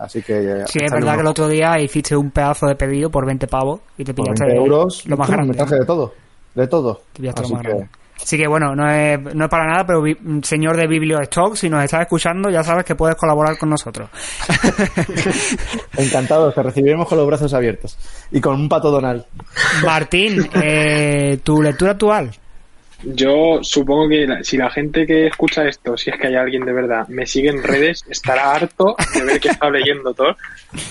Así 0.00 0.22
que. 0.22 0.62
Eh, 0.62 0.64
sí, 0.66 0.78
es 0.82 0.90
verdad 0.90 1.14
que 1.16 1.20
el 1.20 1.26
otro 1.26 1.48
día 1.48 1.78
hiciste 1.78 2.16
un 2.16 2.30
pedazo 2.30 2.66
de 2.66 2.74
pedido 2.74 3.10
por 3.10 3.26
20 3.26 3.46
pavos 3.46 3.80
y 3.98 4.04
te 4.04 4.14
pillaste 4.14 4.44
20 4.46 4.56
euros, 4.58 5.06
lo 5.06 5.16
más 5.16 5.28
grande. 5.28 5.52
de 5.56 5.84
todo. 5.84 6.14
De 6.54 6.66
todo. 6.66 7.02
Así 7.14 7.54
que, 7.62 7.88
Así 8.22 8.36
que 8.36 8.46
bueno, 8.46 8.74
no 8.74 8.90
es, 8.90 9.18
no 9.34 9.44
es 9.44 9.50
para 9.50 9.66
nada, 9.66 9.86
pero 9.86 10.02
señor 10.42 10.76
de 10.76 10.86
Bibliostock, 10.86 11.56
si 11.56 11.68
nos 11.68 11.82
estás 11.82 12.02
escuchando, 12.02 12.50
ya 12.50 12.62
sabes 12.62 12.84
que 12.84 12.94
puedes 12.94 13.16
colaborar 13.16 13.58
con 13.58 13.70
nosotros. 13.70 14.10
Encantado, 15.96 16.52
te 16.52 16.62
recibiremos 16.62 17.08
con 17.08 17.18
los 17.18 17.26
brazos 17.26 17.52
abiertos 17.54 17.98
y 18.30 18.40
con 18.40 18.54
un 18.54 18.68
pato 18.68 18.90
donal. 18.90 19.26
Martín, 19.84 20.48
eh, 20.62 21.38
tu 21.42 21.62
lectura 21.62 21.92
actual. 21.92 22.30
Yo 23.02 23.60
supongo 23.62 24.08
que 24.10 24.26
si 24.42 24.58
la 24.58 24.70
gente 24.70 25.06
que 25.06 25.26
escucha 25.26 25.66
esto, 25.66 25.96
si 25.96 26.10
es 26.10 26.16
que 26.18 26.26
hay 26.26 26.36
alguien 26.36 26.64
de 26.66 26.72
verdad, 26.72 27.08
me 27.08 27.26
sigue 27.26 27.48
en 27.48 27.62
redes, 27.62 28.04
estará 28.10 28.52
harto 28.52 28.94
de 29.14 29.24
ver 29.24 29.40
que 29.40 29.48
está 29.48 29.70
leyendo 29.70 30.12
todo 30.12 30.36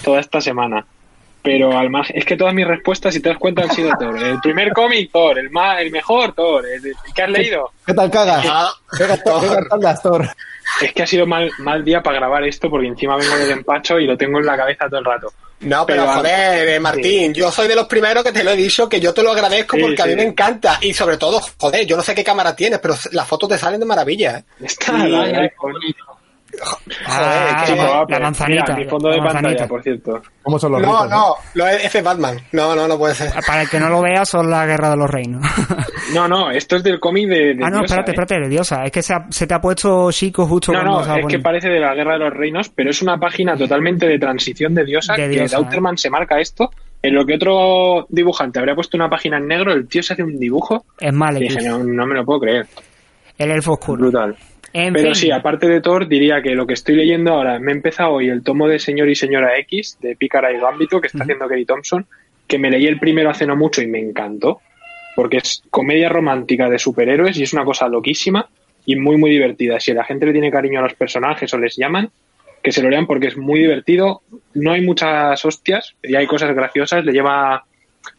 toda 0.04 0.20
esta 0.20 0.42
semana 0.42 0.86
pero 1.42 1.78
al 1.78 1.90
margen, 1.90 2.18
es 2.18 2.26
que 2.26 2.36
todas 2.36 2.54
mis 2.54 2.68
respuestas, 2.68 3.14
si 3.14 3.22
te 3.22 3.30
das 3.30 3.38
cuenta, 3.38 3.64
han 3.64 3.72
sido 3.72 3.92
Thor. 3.98 4.18
El 4.22 4.40
primer 4.40 4.74
cómic, 4.74 5.10
Thor. 5.12 5.40
El, 5.40 5.50
más, 5.50 5.80
el 5.82 5.92
mejor, 5.92 6.34
Thor. 6.34 6.66
El, 6.66 6.94
¿Qué 7.16 7.22
has 7.22 7.30
leído? 7.30 7.72
¿Qué 7.86 7.94
tal 7.94 8.12
cagas? 8.12 8.46
¿Qué, 8.98 9.06
tal 9.06 10.02
Thor? 10.02 10.30
Es 10.82 10.94
que 10.94 11.04
ha 11.04 11.08
sido 11.08 11.26
mal, 11.26 11.50
mal 11.60 11.84
día 11.84 12.04
para 12.04 12.18
grabar 12.18 12.44
esto 12.44 12.70
porque 12.70 12.88
encima 12.88 13.16
vengo 13.16 13.36
del 13.38 13.52
empacho 13.52 14.00
y 14.00 14.06
lo 14.06 14.18
tengo 14.18 14.40
en 14.40 14.46
la 14.46 14.58
cabeza 14.58 14.88
todo 14.88 15.00
el 15.00 15.06
rato. 15.06 15.34
No, 15.62 15.86
pero, 15.86 16.08
joder, 16.08 16.70
eh, 16.70 16.80
Martín, 16.80 17.34
yo 17.34 17.52
soy 17.52 17.68
de 17.68 17.76
los 17.76 17.86
primeros 17.86 18.24
que 18.24 18.32
te 18.32 18.44
lo 18.44 18.52
he 18.52 18.56
dicho, 18.56 18.88
que 18.88 19.00
yo 19.00 19.14
te 19.14 19.22
lo 19.22 19.32
agradezco 19.32 19.78
porque 19.80 20.02
a 20.02 20.06
mí 20.06 20.16
me 20.16 20.24
encanta. 20.24 20.78
Y 20.82 20.94
sobre 20.94 21.18
todo, 21.18 21.42
joder, 21.58 21.86
yo 21.86 21.98
no 21.98 22.04
sé 22.04 22.16
qué 22.16 22.24
cámara 22.24 22.56
tienes, 22.56 22.80
pero 22.80 22.96
las 23.12 23.28
fotos 23.28 23.50
te 23.50 23.58
salen 23.58 23.80
de 23.80 23.86
maravilla. 23.86 24.38
¿eh? 24.38 24.44
Está 24.62 24.94
la, 25.06 25.52
Ah, 27.06 28.06
la 28.08 28.20
manzanita. 28.20 28.76
mi 28.76 28.86
fondo 28.86 29.10
de 29.10 29.18
pantalla, 29.20 29.68
por 29.68 29.82
cierto. 29.82 30.22
¿Cómo 30.44 30.60
son 30.60 30.74
los 30.74 30.82
No, 30.82 31.06
no, 31.08 31.36
lo 31.54 31.68
es, 31.68 31.94
es 31.94 32.04
Batman. 32.04 32.38
No, 32.52 32.76
no, 32.76 32.88
no 32.88 32.98
puede 32.98 33.16
ser. 33.16 33.32
Para 33.46 33.64
el 33.64 33.70
que 33.70 33.80
no 33.80 33.90
lo 33.90 34.02
vea, 34.02 34.26
son 34.26 34.50
la 34.50 34.66
guerra 34.66 34.90
de 34.92 34.98
los 34.98 35.10
reinos. 35.10 35.42
no, 36.14 36.28
no, 36.28 36.52
esto 36.52 36.78
es 36.78 36.84
del 36.84 37.00
cómic 37.00 37.28
de, 37.28 37.58
Ah, 37.64 37.70
no, 37.70 37.84
espérate, 37.84 38.12
¿eh? 38.12 38.14
espérate, 38.14 38.40
de 38.40 38.50
Diosa. 38.50 38.84
Es 38.84 38.92
que 38.92 39.02
se, 39.02 39.14
se, 39.30 39.48
te 39.48 39.54
ha 39.54 39.60
puesto 39.60 40.12
chico 40.12 40.46
justo 40.46 40.72
No, 40.72 40.84
no, 40.84 41.16
es 41.16 41.26
que 41.28 41.40
parece 41.40 41.70
de 41.70 41.80
la 41.80 41.94
guerra 41.94 42.14
de 42.14 42.20
los 42.20 42.34
reinos, 42.34 42.70
pero 42.70 42.90
es 42.90 43.02
una 43.02 43.18
página 43.18 43.56
totalmente 43.56 44.08
de 44.08 44.20
transición 44.20 44.74
de 44.74 44.86
Diosa, 44.86 45.16
que 45.16 45.48
Dauterman 45.48 45.96
¿eh? 45.96 45.98
se 45.98 46.10
marca 46.10 46.40
esto. 46.40 46.70
En 47.02 47.16
lo 47.16 47.26
que 47.26 47.36
otro 47.36 48.06
dibujante 48.10 48.60
habría 48.60 48.76
puesto 48.76 48.98
una 48.98 49.10
página 49.10 49.38
en 49.38 49.48
negro, 49.48 49.72
el 49.72 49.88
tío 49.88 50.04
se 50.04 50.14
hace 50.14 50.24
un 50.24 50.38
dibujo. 50.38 50.84
Es 51.00 51.14
mal. 51.14 51.38
Y 51.38 51.48
dije, 51.48 51.66
no, 51.66 51.80
no 51.80 52.06
me 52.06 52.16
lo 52.16 52.26
puedo 52.26 52.42
creer. 52.42 52.68
El 53.38 53.52
elfo 53.52 53.74
oscuro. 53.74 54.02
Brutal. 54.02 54.36
Pero 54.72 55.16
sí, 55.16 55.32
aparte 55.32 55.68
de 55.68 55.82
Thor, 55.82 56.08
diría 56.08 56.42
que 56.42 56.56
lo 56.56 56.68
que 56.68 56.74
estoy 56.74 56.96
leyendo 56.96 57.34
ahora, 57.34 57.60
me 57.60 57.72
he 57.72 57.76
empezado 57.76 58.14
hoy 58.14 58.30
el 58.30 58.44
tomo 58.44 58.68
de 58.68 58.80
Señor 58.80 59.10
y 59.10 59.16
Señora 59.16 59.58
X, 59.60 59.98
de 60.02 60.16
Pícara 60.16 60.52
y 60.52 60.60
Gambito, 60.60 61.02
que 61.02 61.08
está 61.08 61.24
haciendo 61.24 61.48
Kerry 61.48 61.66
Thompson, 61.66 62.06
que 62.48 62.60
me 62.60 62.70
leí 62.70 62.88
el 62.88 63.00
primero 63.00 63.30
hace 63.30 63.46
no 63.46 63.56
mucho 63.56 63.82
y 63.82 63.88
me 63.88 64.00
encantó, 64.00 64.62
porque 65.16 65.38
es 65.38 65.64
comedia 65.70 66.10
romántica 66.10 66.70
de 66.70 66.80
superhéroes 66.80 67.38
y 67.38 67.44
es 67.44 67.54
una 67.54 67.66
cosa 67.66 67.88
loquísima 67.88 68.48
y 68.86 68.96
muy, 68.96 69.18
muy 69.18 69.30
divertida. 69.30 69.80
Si 69.80 69.94
la 69.94 70.04
gente 70.04 70.26
le 70.26 70.32
tiene 70.34 70.52
cariño 70.52 70.80
a 70.80 70.84
los 70.84 70.94
personajes 70.94 71.54
o 71.54 71.58
les 71.58 71.76
llaman, 71.76 72.10
que 72.62 72.72
se 72.72 72.82
lo 72.82 72.90
lean 72.90 73.08
porque 73.08 73.28
es 73.28 73.38
muy 73.38 73.60
divertido. 73.60 74.22
No 74.54 74.72
hay 74.72 74.82
muchas 74.82 75.44
hostias 75.46 75.96
y 76.04 76.16
hay 76.16 76.28
cosas 76.28 76.54
graciosas. 76.54 77.06
Le 77.06 77.12
lleva 77.12 77.64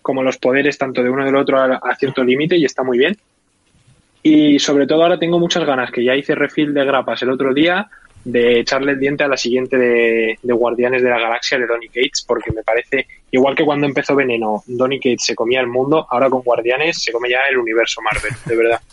como 0.02 0.22
los 0.22 0.38
poderes 0.38 0.78
tanto 0.78 1.02
de 1.02 1.10
uno 1.10 1.22
y 1.22 1.26
del 1.26 1.36
otro 1.36 1.58
a, 1.58 1.94
cierto 1.96 2.24
límite 2.24 2.56
y 2.56 2.64
está 2.64 2.82
muy 2.82 2.98
bien. 2.98 3.16
Y 4.22 4.58
sobre 4.58 4.86
todo 4.86 5.02
ahora 5.02 5.18
tengo 5.18 5.38
muchas 5.38 5.64
ganas, 5.64 5.90
que 5.90 6.04
ya 6.04 6.14
hice 6.14 6.34
refill 6.34 6.74
de 6.74 6.84
grapas 6.84 7.22
el 7.22 7.30
otro 7.30 7.54
día, 7.54 7.88
de 8.24 8.60
echarle 8.60 8.92
el 8.92 9.00
diente 9.00 9.24
a 9.24 9.28
la 9.28 9.36
siguiente 9.36 9.76
de, 9.78 10.38
Guardianes 10.42 11.02
de 11.02 11.08
la 11.08 11.18
Galaxia 11.18 11.58
de 11.58 11.66
Donny 11.66 11.88
Cates, 11.88 12.24
porque 12.26 12.52
me 12.52 12.62
parece, 12.62 13.06
igual 13.30 13.54
que 13.54 13.64
cuando 13.64 13.86
empezó 13.86 14.14
Veneno, 14.14 14.62
Donny 14.66 14.98
Cates 14.98 15.24
se 15.24 15.34
comía 15.34 15.60
el 15.60 15.68
mundo, 15.68 16.06
ahora 16.10 16.28
con 16.28 16.42
Guardianes 16.42 17.02
se 17.02 17.12
come 17.12 17.30
ya 17.30 17.38
el 17.50 17.58
universo 17.58 18.00
Marvel, 18.02 18.32
de 18.44 18.56
verdad. 18.56 18.80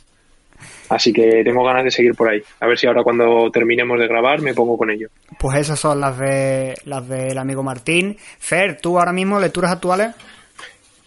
Así 0.89 1.11
que 1.11 1.43
tengo 1.43 1.65
ganas 1.65 1.83
de 1.83 1.91
seguir 1.91 2.15
por 2.15 2.29
ahí. 2.29 2.41
A 2.61 2.67
ver 2.67 2.77
si 2.77 2.87
ahora 2.87 3.03
cuando 3.03 3.51
terminemos 3.51 3.99
de 3.99 4.07
grabar 4.07 4.41
me 4.41 4.53
pongo 4.53 4.77
con 4.77 4.89
ello. 4.89 5.09
Pues 5.37 5.57
esas 5.57 5.77
son 5.77 5.99
las 5.99 6.17
de 6.17 6.75
las 6.85 7.07
del 7.09 7.37
amigo 7.37 7.61
Martín. 7.61 8.15
Fer, 8.39 8.79
¿tú 8.79 8.97
ahora 8.97 9.11
mismo 9.11 9.37
lecturas 9.37 9.73
actuales? 9.73 10.15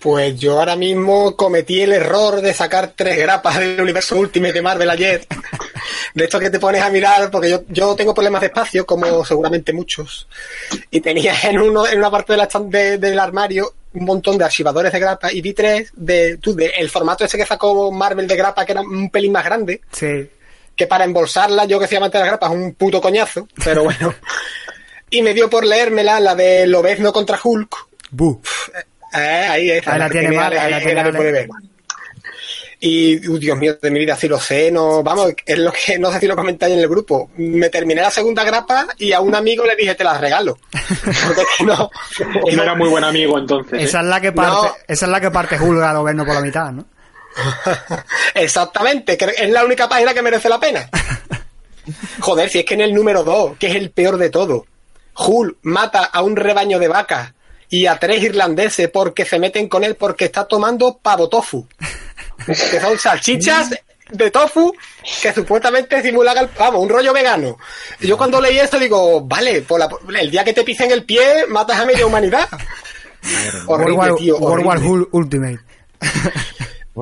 Pues 0.01 0.39
yo 0.41 0.59
ahora 0.59 0.77
mismo 0.77 1.37
cometí 1.37 1.83
el 1.83 1.93
error 1.93 2.41
de 2.41 2.55
sacar 2.55 2.95
tres 2.97 3.19
grapas 3.19 3.59
del 3.59 3.81
universo 3.81 4.17
Ultimate 4.17 4.55
de 4.55 4.63
Marvel 4.63 4.91
ayer. 4.91 5.27
De 6.15 6.25
esto 6.25 6.41
que 6.41 6.51
te 6.51 6.59
pones 6.59 6.83
a 6.83 6.91
mirar, 6.91 7.31
porque 7.31 7.51
yo, 7.51 7.63
yo 7.69 7.95
tengo 7.95 8.13
problemas 8.13 8.41
de 8.41 8.49
espacio, 8.49 8.85
como 8.85 9.25
seguramente 9.25 9.73
muchos. 9.73 10.27
Y 10.91 11.01
tenía 11.01 11.35
en 11.45 11.61
uno, 11.61 11.87
en 11.87 11.99
una 11.99 12.11
parte 12.11 12.35
de 12.35 12.99
del 12.99 13.19
armario 13.19 13.75
un 13.93 14.05
montón 14.05 14.39
de 14.39 14.45
archivadores 14.45 14.93
de 14.93 14.99
grapa 14.99 15.33
y 15.33 15.41
vi 15.41 15.53
tres 15.53 15.91
de, 15.95 16.37
tú, 16.39 16.55
de 16.55 16.67
el 16.79 16.91
formato 16.91 17.25
ese 17.25 17.37
que 17.37 17.47
sacó 17.47 17.91
Marvel 17.91 18.27
de 18.27 18.37
grapa, 18.37 18.65
que 18.65 18.73
era 18.73 18.81
un 18.81 19.11
pelín 19.11 19.33
más 19.33 19.45
grande. 19.45 19.83
Sí. 19.93 20.29
Que 20.77 20.87
para 20.87 21.05
embolsarla, 21.05 21.65
yo 21.67 21.79
que 21.79 21.87
soy 21.87 21.99
amante 21.99 22.19
de 22.19 22.25
las 22.25 22.31
grapas, 22.31 22.51
un 22.51 22.75
puto 22.75 23.01
coñazo, 23.01 23.47
pero 23.63 23.85
bueno. 23.85 24.15
y 25.11 25.23
me 25.23 25.35
dio 25.35 25.51
por 25.51 25.67
leérmela 25.67 26.21
la 26.21 26.35
de 26.35 26.67
Lobezno 26.67 27.13
contra 27.13 27.39
Hulk. 27.43 27.77
Buh. 28.11 28.41
Eh, 29.13 29.47
ahí, 29.49 29.71
ahí 29.71 29.99
la 29.99 30.09
tiene 30.09 30.31
mal, 30.31 30.57
ahí 30.57 30.71
la 30.73 30.81
tiene 31.11 31.47
mal. 31.47 31.71
Y, 32.83 33.29
uh, 33.29 33.39
Dios 33.39 33.59
mío, 33.59 33.77
de 33.81 33.91
mi 33.91 34.01
vida, 34.01 34.17
si 34.17 34.27
lo 34.27 34.41
sé, 34.41 34.71
no, 34.71 35.03
vamos, 35.03 35.35
es 35.45 35.59
lo 35.59 35.71
que, 35.71 35.99
no 35.99 36.11
sé 36.11 36.21
si 36.21 36.27
lo 36.27 36.35
comentáis 36.35 36.73
en 36.73 36.81
el 36.81 36.89
grupo. 36.89 37.31
Me 37.37 37.69
terminé 37.69 38.01
la 38.01 38.11
segunda 38.11 38.43
grapa 38.43 38.87
y 38.97 39.13
a 39.13 39.21
un 39.21 39.35
amigo 39.35 39.67
le 39.67 39.77
dije, 39.77 39.95
te 39.95 40.03
la 40.03 40.17
regalo. 40.17 40.59
Porque 41.27 41.65
no. 41.67 41.91
no 42.57 42.63
era 42.63 42.75
muy 42.75 42.89
buen 42.89 43.05
amigo 43.05 43.39
entonces. 43.39 43.83
Esa 43.83 43.99
¿eh? 43.99 44.03
es 44.03 44.09
la 44.09 44.21
que 44.23 44.33
parte, 44.33 44.69
esa 44.89 45.05
es 45.05 45.13
la 45.13 45.21
que 45.21 45.31
parte 45.31 45.59
Julga 45.59 45.91
al 45.91 45.99
gobierno 45.99 46.25
por 46.25 46.35
la 46.35 46.41
mitad, 46.41 46.73
¿no? 46.73 46.87
Exactamente, 48.35 49.19
que 49.19 49.35
es 49.37 49.51
la 49.51 49.63
única 49.63 49.87
página 49.87 50.15
que 50.15 50.23
merece 50.23 50.49
la 50.49 50.59
pena. 50.59 50.89
Joder, 52.21 52.49
si 52.49 52.61
es 52.61 52.65
que 52.65 52.75
en 52.75 52.81
el 52.81 52.95
número 52.95 53.25
2, 53.25 53.59
que 53.59 53.67
es 53.69 53.75
el 53.75 53.91
peor 53.91 54.17
de 54.17 54.31
todo, 54.31 54.65
Hul 55.17 55.59
mata 55.63 56.05
a 56.05 56.23
un 56.23 56.35
rebaño 56.35 56.79
de 56.79 56.89
vacas 56.89 57.35
y 57.71 57.87
a 57.87 57.99
tres 57.99 58.23
irlandeses 58.23 58.91
porque 58.91 59.25
se 59.25 59.39
meten 59.39 59.69
con 59.69 59.85
él 59.85 59.95
porque 59.95 60.27
está 60.27 60.45
tomando 60.45 60.99
pavo 60.99 61.29
tofu. 61.29 61.67
que 62.47 62.81
son 62.81 62.99
salchichas 62.99 63.71
de 64.11 64.31
tofu 64.31 64.75
que 65.23 65.33
supuestamente 65.33 66.03
simulan 66.03 66.37
el 66.37 66.49
pavo, 66.49 66.81
un 66.81 66.89
rollo 66.89 67.13
vegano. 67.13 67.57
Y 68.01 68.09
yo 68.09 68.19
cuando 68.19 68.41
leí 68.41 68.59
esto 68.59 68.79
digo, 68.79 69.21
vale, 69.23 69.63
por 69.63 69.81
el 70.19 70.31
día 70.31 70.45
que 70.45 70.53
te 70.53 70.65
pisen 70.65 70.91
el 70.91 71.05
pie, 71.05 71.47
matas 71.49 71.79
a 71.79 71.87
media 71.87 72.07
humanidad. 72.07 72.49
horrible, 73.67 74.15
tío. 74.19 74.39
World 74.39 74.67
War 74.67 74.81
Ultimate. 75.13 75.61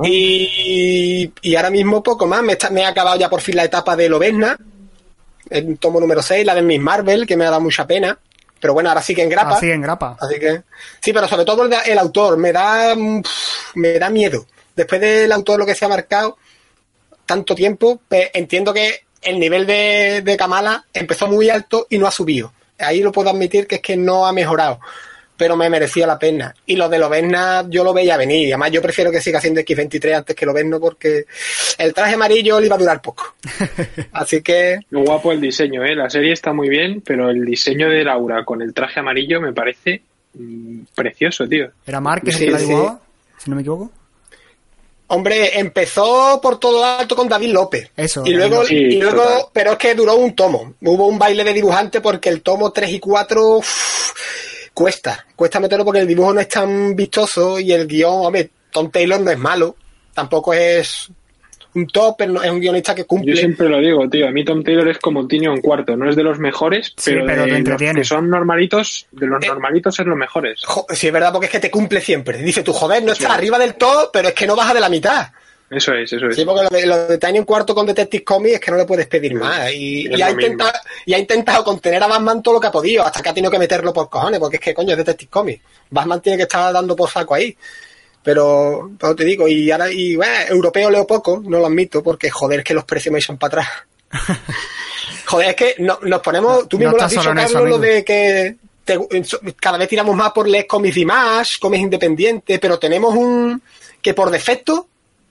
y, 0.05 1.33
y, 1.41 1.57
ahora 1.57 1.71
mismo 1.71 2.03
poco 2.03 2.27
más. 2.27 2.43
Me, 2.43 2.59
me, 2.73 2.83
he 2.83 2.87
acabado 2.87 3.19
ya 3.19 3.31
por 3.31 3.41
fin 3.41 3.57
la 3.57 3.65
etapa 3.65 3.97
de 3.97 4.09
Lobezna. 4.09 4.59
El 5.49 5.79
tomo 5.79 5.99
número 5.99 6.21
6, 6.21 6.45
la 6.45 6.55
de 6.55 6.63
Miss 6.63 6.81
Marvel, 6.81 7.27
que 7.27 7.37
me 7.37 7.47
ha 7.47 7.51
dado 7.51 7.63
mucha 7.63 7.87
pena. 7.87 8.19
Pero 8.61 8.75
bueno, 8.75 8.89
ahora 8.89 9.03
sí 9.03 9.15
que 9.15 9.23
en 9.23 9.29
grapa. 9.29 9.59
En 9.63 9.81
grapa. 9.81 10.17
Así 10.21 10.39
que. 10.39 10.63
Sí, 11.01 11.13
pero 11.13 11.29
sobre 11.29 11.45
todo 11.45 11.65
el, 11.65 11.99
autor 11.99 12.37
me 12.37 12.53
da. 12.53 12.95
me 13.75 13.99
da 13.99 14.11
miedo. 14.11 14.47
Después 14.75 15.01
del 15.01 15.33
autor 15.33 15.59
lo 15.59 15.67
que 15.67 15.75
se 15.75 15.85
ha 15.85 15.89
marcado 15.89 16.37
tanto 17.27 17.55
tiempo, 17.55 18.01
pues, 18.09 18.31
entiendo 18.33 18.73
que 18.73 19.05
el 19.21 19.39
nivel 19.39 19.67
de, 19.67 20.23
de 20.25 20.37
Kamala 20.37 20.85
empezó 20.95 21.27
muy 21.27 21.51
alto 21.51 21.87
y 21.91 21.99
no 21.99 22.07
ha 22.07 22.11
subido. 22.11 22.53
Ahí 22.79 23.01
lo 23.01 23.13
puedo 23.13 23.29
admitir 23.29 23.67
que 23.67 23.77
es 23.77 23.83
que 23.83 23.97
no 23.97 24.27
ha 24.27 24.33
mejorado 24.33 24.81
pero 25.39 25.57
me 25.57 25.71
merecía 25.71 26.07
la 26.07 26.19
pena. 26.19 26.55
Y 26.67 26.77
lo 26.77 26.89
de 26.89 26.99
Lovena 26.99 27.65
yo 27.69 27.85
lo 27.85 27.95
veía 27.95 28.17
venir. 28.17 28.49
Además, 28.49 28.73
yo 28.73 28.83
prefiero 28.83 29.11
que 29.11 29.21
siga 29.21 29.41
siendo 29.41 29.61
X23 29.61 30.17
antes 30.17 30.37
que 30.37 30.45
Loveno 30.45 30.81
porque 30.81 31.27
el 31.79 31.95
traje 31.95 32.15
amarillo 32.15 32.59
le 32.59 32.67
iba 32.67 32.75
a 32.75 32.79
durar 32.79 33.01
poco. 33.01 33.37
Así 34.13 34.43
que... 34.43 34.81
Lo 34.91 35.03
guapo 35.05 35.33
el 35.33 35.41
diseño, 35.41 35.85
¿eh? 35.85 35.95
La 35.95 36.11
serie 36.11 36.33
está 36.33 36.53
muy 36.53 36.69
bien, 36.69 37.01
pero 37.03 37.31
el 37.31 37.45
diseño 37.45 37.89
de 37.89 38.03
Laura 38.05 38.45
con 38.45 38.61
el 38.61 38.75
traje 38.75 38.99
amarillo 38.99 39.41
me 39.41 39.53
parece 39.53 40.03
mm, 40.35 40.81
precioso, 40.95 41.49
tío. 41.49 41.71
¿Era 41.87 42.01
Mark 42.01 42.25
que 42.25 42.33
se 42.33 42.51
la 42.51 42.59
dibujaba? 42.59 43.01
Si 43.39 43.49
no 43.49 43.57
me 43.57 43.63
equivoco. 43.63 43.93
Hombre, 45.11 45.59
empezó 45.59 46.39
por 46.43 46.59
todo 46.59 46.85
alto 46.85 47.17
con 47.17 47.29
David 47.29 47.53
López. 47.53 47.91
Eso. 47.97 48.25
Y 48.27 48.35
luego, 48.35 48.63
y 48.69 49.01
luego 49.01 49.51
pero 49.55 49.73
es 49.73 49.79
que 49.79 49.95
duró 49.95 50.17
un 50.17 50.35
tomo. 50.35 50.75
Hubo 50.83 51.07
un 51.07 51.19
baile 51.19 51.45
de 51.45 51.55
dibujante 51.55 52.03
porque 52.03 52.29
el 52.29 52.43
tomo 52.43 52.73
3 52.73 52.91
y 52.91 53.01
4 53.01 53.61
cuesta, 54.79 55.27
cuesta 55.35 55.59
meterlo 55.59 55.85
porque 55.85 56.03
el 56.03 56.07
dibujo 56.07 56.33
no 56.33 56.39
es 56.39 56.47
tan 56.47 56.95
vistoso 56.95 57.59
y 57.59 57.73
el 57.73 57.89
guion, 57.89 58.27
hombre, 58.27 58.49
Tom 58.71 58.93
Taylor 58.93 59.21
no 59.21 59.29
es 59.29 59.39
malo, 59.39 59.75
tampoco 60.15 60.55
es 60.55 61.11
un 61.75 61.89
top, 61.89 62.15
pero 62.17 62.41
es 62.41 62.49
un 62.49 62.61
guionista 62.61 62.95
que 62.95 63.05
cumple. 63.05 63.33
Yo 63.33 63.37
siempre 63.37 63.69
lo 63.69 63.81
digo, 63.81 64.09
tío, 64.09 64.29
a 64.29 64.31
mí 64.31 64.45
Tom 64.45 64.63
Taylor 64.63 64.87
es 64.89 64.99
como 64.99 65.23
un 65.23 65.61
cuarto, 65.61 65.97
no 65.97 66.09
es 66.09 66.15
de 66.15 66.23
los 66.23 66.39
mejores, 66.39 66.95
pero, 67.05 67.27
de 67.27 67.61
los 67.61 67.77
que 67.77 68.05
son 68.05 68.31
normalitos, 68.31 69.09
de 69.11 69.27
los 69.27 69.43
eh, 69.43 69.49
normalitos 69.49 69.99
es 69.99 70.07
los 70.07 70.17
mejores. 70.17 70.63
Sí, 70.91 71.09
es 71.09 71.13
verdad, 71.13 71.33
porque 71.33 71.47
es 71.47 71.53
que 71.53 71.59
te 71.59 71.73
cumple 71.73 72.01
siempre. 72.01 72.39
Dice, 72.39 72.63
tú, 72.63 72.73
joder, 72.73 73.03
no 73.03 73.11
estás 73.11 73.33
arriba 73.33 73.59
del 73.59 73.75
todo, 73.75 74.11
pero 74.13 74.29
es 74.29 74.35
que 74.35 74.47
no 74.47 74.55
baja 74.55 74.75
de 74.75 74.81
la 74.81 74.89
mitad. 74.89 75.33
Eso 75.71 75.93
es, 75.93 76.11
eso 76.13 76.27
es. 76.29 76.37
Sí, 76.37 76.45
porque 76.47 76.87
lo 76.87 77.09
de, 77.09 77.19
Tiny 77.19 77.41
un 77.41 77.45
cuarto 77.45 77.75
con 77.75 77.85
Detective 77.85 78.25
Comics 78.25 78.55
es 78.55 78.61
que 78.61 78.71
no 78.71 78.79
le 78.79 78.87
puedes 78.87 79.07
pedir 79.07 79.35
más. 79.35 79.71
Y, 79.73 80.07
ha 80.23 80.31
intentado, 80.31 80.73
y, 81.05 81.13
ha 81.13 81.19
intentado, 81.19 81.63
contener 81.63 82.03
a 82.03 82.07
Batman 82.07 82.43
todo 82.43 82.55
lo 82.55 82.61
que 82.61 82.69
ha 82.69 82.73
podido, 82.73 83.05
hasta 83.05 83.21
que 83.21 83.29
ha 83.29 83.35
tenido 83.35 83.51
que 83.51 83.59
meterlo 83.59 83.93
por 83.93 84.09
cojones, 84.09 84.41
porque 84.41 84.57
es 84.57 84.63
que 84.63 84.75
coño 84.75 84.93
es 84.93 84.97
Detective 84.97 85.31
Comics. 85.31 85.63
Batman 85.91 86.23
tiene 86.23 86.39
que 86.39 86.45
estar 86.45 86.73
dando 86.73 86.97
por 86.97 87.11
saco 87.11 87.35
ahí. 87.35 87.55
Pero, 88.23 88.91
pero 88.99 89.15
te 89.15 89.25
digo, 89.25 89.47
y 89.47 89.71
ahora, 89.71 89.91
y 89.91 90.17
bueno, 90.17 90.33
europeo 90.49 90.91
leo 90.91 91.07
poco, 91.07 91.43
no 91.45 91.59
lo 91.59 91.67
admito, 91.67 92.03
porque 92.03 92.31
joder, 92.31 92.61
es 92.61 92.65
que 92.65 92.75
los 92.75 92.85
precios 92.85 93.13
me 93.13 93.19
echan 93.19 93.37
para 93.37 93.63
atrás. 93.63 93.69
joder, 95.27 95.51
es 95.51 95.57
que 95.57 95.75
nos 95.79 96.21
ponemos, 96.23 96.69
tú 96.69 96.79
mismo 96.79 96.97
lo 96.97 97.03
has 97.03 97.11
dicho, 97.11 97.33
Carlos, 97.35 97.69
lo 97.69 97.79
de 97.79 98.05
que 98.05 98.57
cada 99.61 99.77
vez 99.77 99.89
tiramos 99.89 100.17
más 100.17 100.33
por 100.33 100.49
les 100.49 100.65
cómics 100.65 100.97
y 100.97 101.05
más, 101.05 101.59
cómics 101.59 101.83
independientes, 101.83 102.59
pero 102.59 102.79
tenemos 102.79 103.15
un 103.15 103.63
que 104.01 104.15
por 104.15 104.31
defecto 104.31 104.89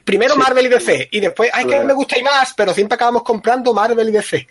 Primero 0.07 0.37
Marvel 0.37 0.67
y 0.67 0.69
DC. 0.69 1.09
Y 1.11 1.19
después, 1.19 1.51
ay, 1.53 1.65
que 1.65 1.81
me 1.81 1.91
gusta 1.91 2.17
y 2.17 2.23
más, 2.23 2.53
pero 2.55 2.73
siempre 2.73 2.95
acabamos 2.95 3.23
comprando 3.23 3.73
Marvel 3.73 4.07
y 4.07 4.13
DC. 4.13 4.47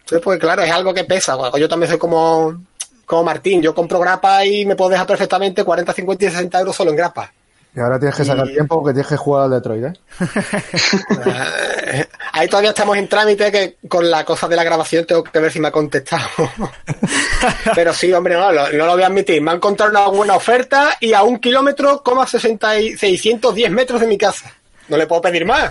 Entonces, 0.00 0.20
pues 0.22 0.38
claro, 0.38 0.62
es 0.62 0.70
algo 0.70 0.92
que 0.92 1.04
pesa. 1.04 1.34
Yo 1.58 1.66
también 1.66 1.88
soy 1.88 1.98
como, 1.98 2.62
como 3.06 3.24
Martín. 3.24 3.62
Yo 3.62 3.74
compro 3.74 3.98
grapa 3.98 4.44
y 4.44 4.66
me 4.66 4.76
puedo 4.76 4.90
dejar 4.90 5.06
perfectamente 5.06 5.64
40, 5.64 5.94
50 5.94 6.24
y 6.26 6.28
60 6.28 6.60
euros 6.60 6.76
solo 6.76 6.90
en 6.90 6.96
grapa. 6.96 7.32
Y 7.76 7.80
ahora 7.80 7.98
tienes 7.98 8.16
que 8.16 8.24
sacar 8.24 8.48
tiempo 8.48 8.80
porque 8.80 8.94
tienes 8.94 9.06
que 9.06 9.18
jugar 9.18 9.44
al 9.44 9.50
Detroit, 9.50 9.84
¿eh? 9.84 9.92
Ahí 12.32 12.48
todavía 12.48 12.70
estamos 12.70 12.96
en 12.96 13.06
trámite 13.06 13.52
que 13.52 13.76
con 13.86 14.10
la 14.10 14.24
cosa 14.24 14.48
de 14.48 14.56
la 14.56 14.64
grabación 14.64 15.04
tengo 15.04 15.22
que 15.22 15.38
ver 15.38 15.52
si 15.52 15.60
me 15.60 15.68
ha 15.68 15.70
contestado. 15.70 16.26
Pero 17.74 17.92
sí, 17.92 18.10
hombre, 18.14 18.34
no, 18.34 18.50
no, 18.50 18.70
lo 18.70 18.92
voy 18.92 19.02
a 19.02 19.08
admitir. 19.08 19.42
Me 19.42 19.50
han 19.50 19.58
encontrado 19.58 19.90
una 19.90 20.08
buena 20.08 20.36
oferta 20.36 20.92
y 21.00 21.12
a 21.12 21.22
un 21.22 21.38
kilómetro, 21.38 22.02
coma 22.02 22.26
610 22.26 23.70
metros 23.70 24.00
de 24.00 24.06
mi 24.06 24.16
casa. 24.16 24.50
No 24.88 24.96
le 24.96 25.06
puedo 25.06 25.20
pedir 25.20 25.44
más. 25.44 25.70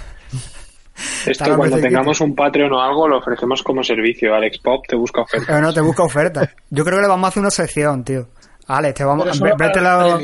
Esto 1.25 1.57
cuando 1.57 1.79
tengamos 1.79 2.21
un 2.21 2.35
Patreon 2.35 2.71
o 2.71 2.81
algo 2.81 3.07
lo 3.07 3.17
ofrecemos 3.17 3.63
como 3.63 3.83
servicio. 3.83 4.35
Alex 4.35 4.59
Pop 4.59 4.85
te 4.87 4.95
busca 4.95 5.21
oferta. 5.21 5.59
no, 5.59 5.73
te 5.73 5.81
busca 5.81 6.03
oferta. 6.03 6.51
Yo 6.69 6.85
creo 6.85 6.97
que 6.97 7.01
le 7.01 7.07
vamos 7.07 7.25
a 7.25 7.29
hacer 7.29 7.41
una 7.41 7.49
sección, 7.49 8.03
tío. 8.03 8.27
Alex, 8.67 8.93
te 8.93 9.03
vamos 9.03 9.41
a... 9.41 9.55
Vete 9.57 9.81
la... 9.81 10.19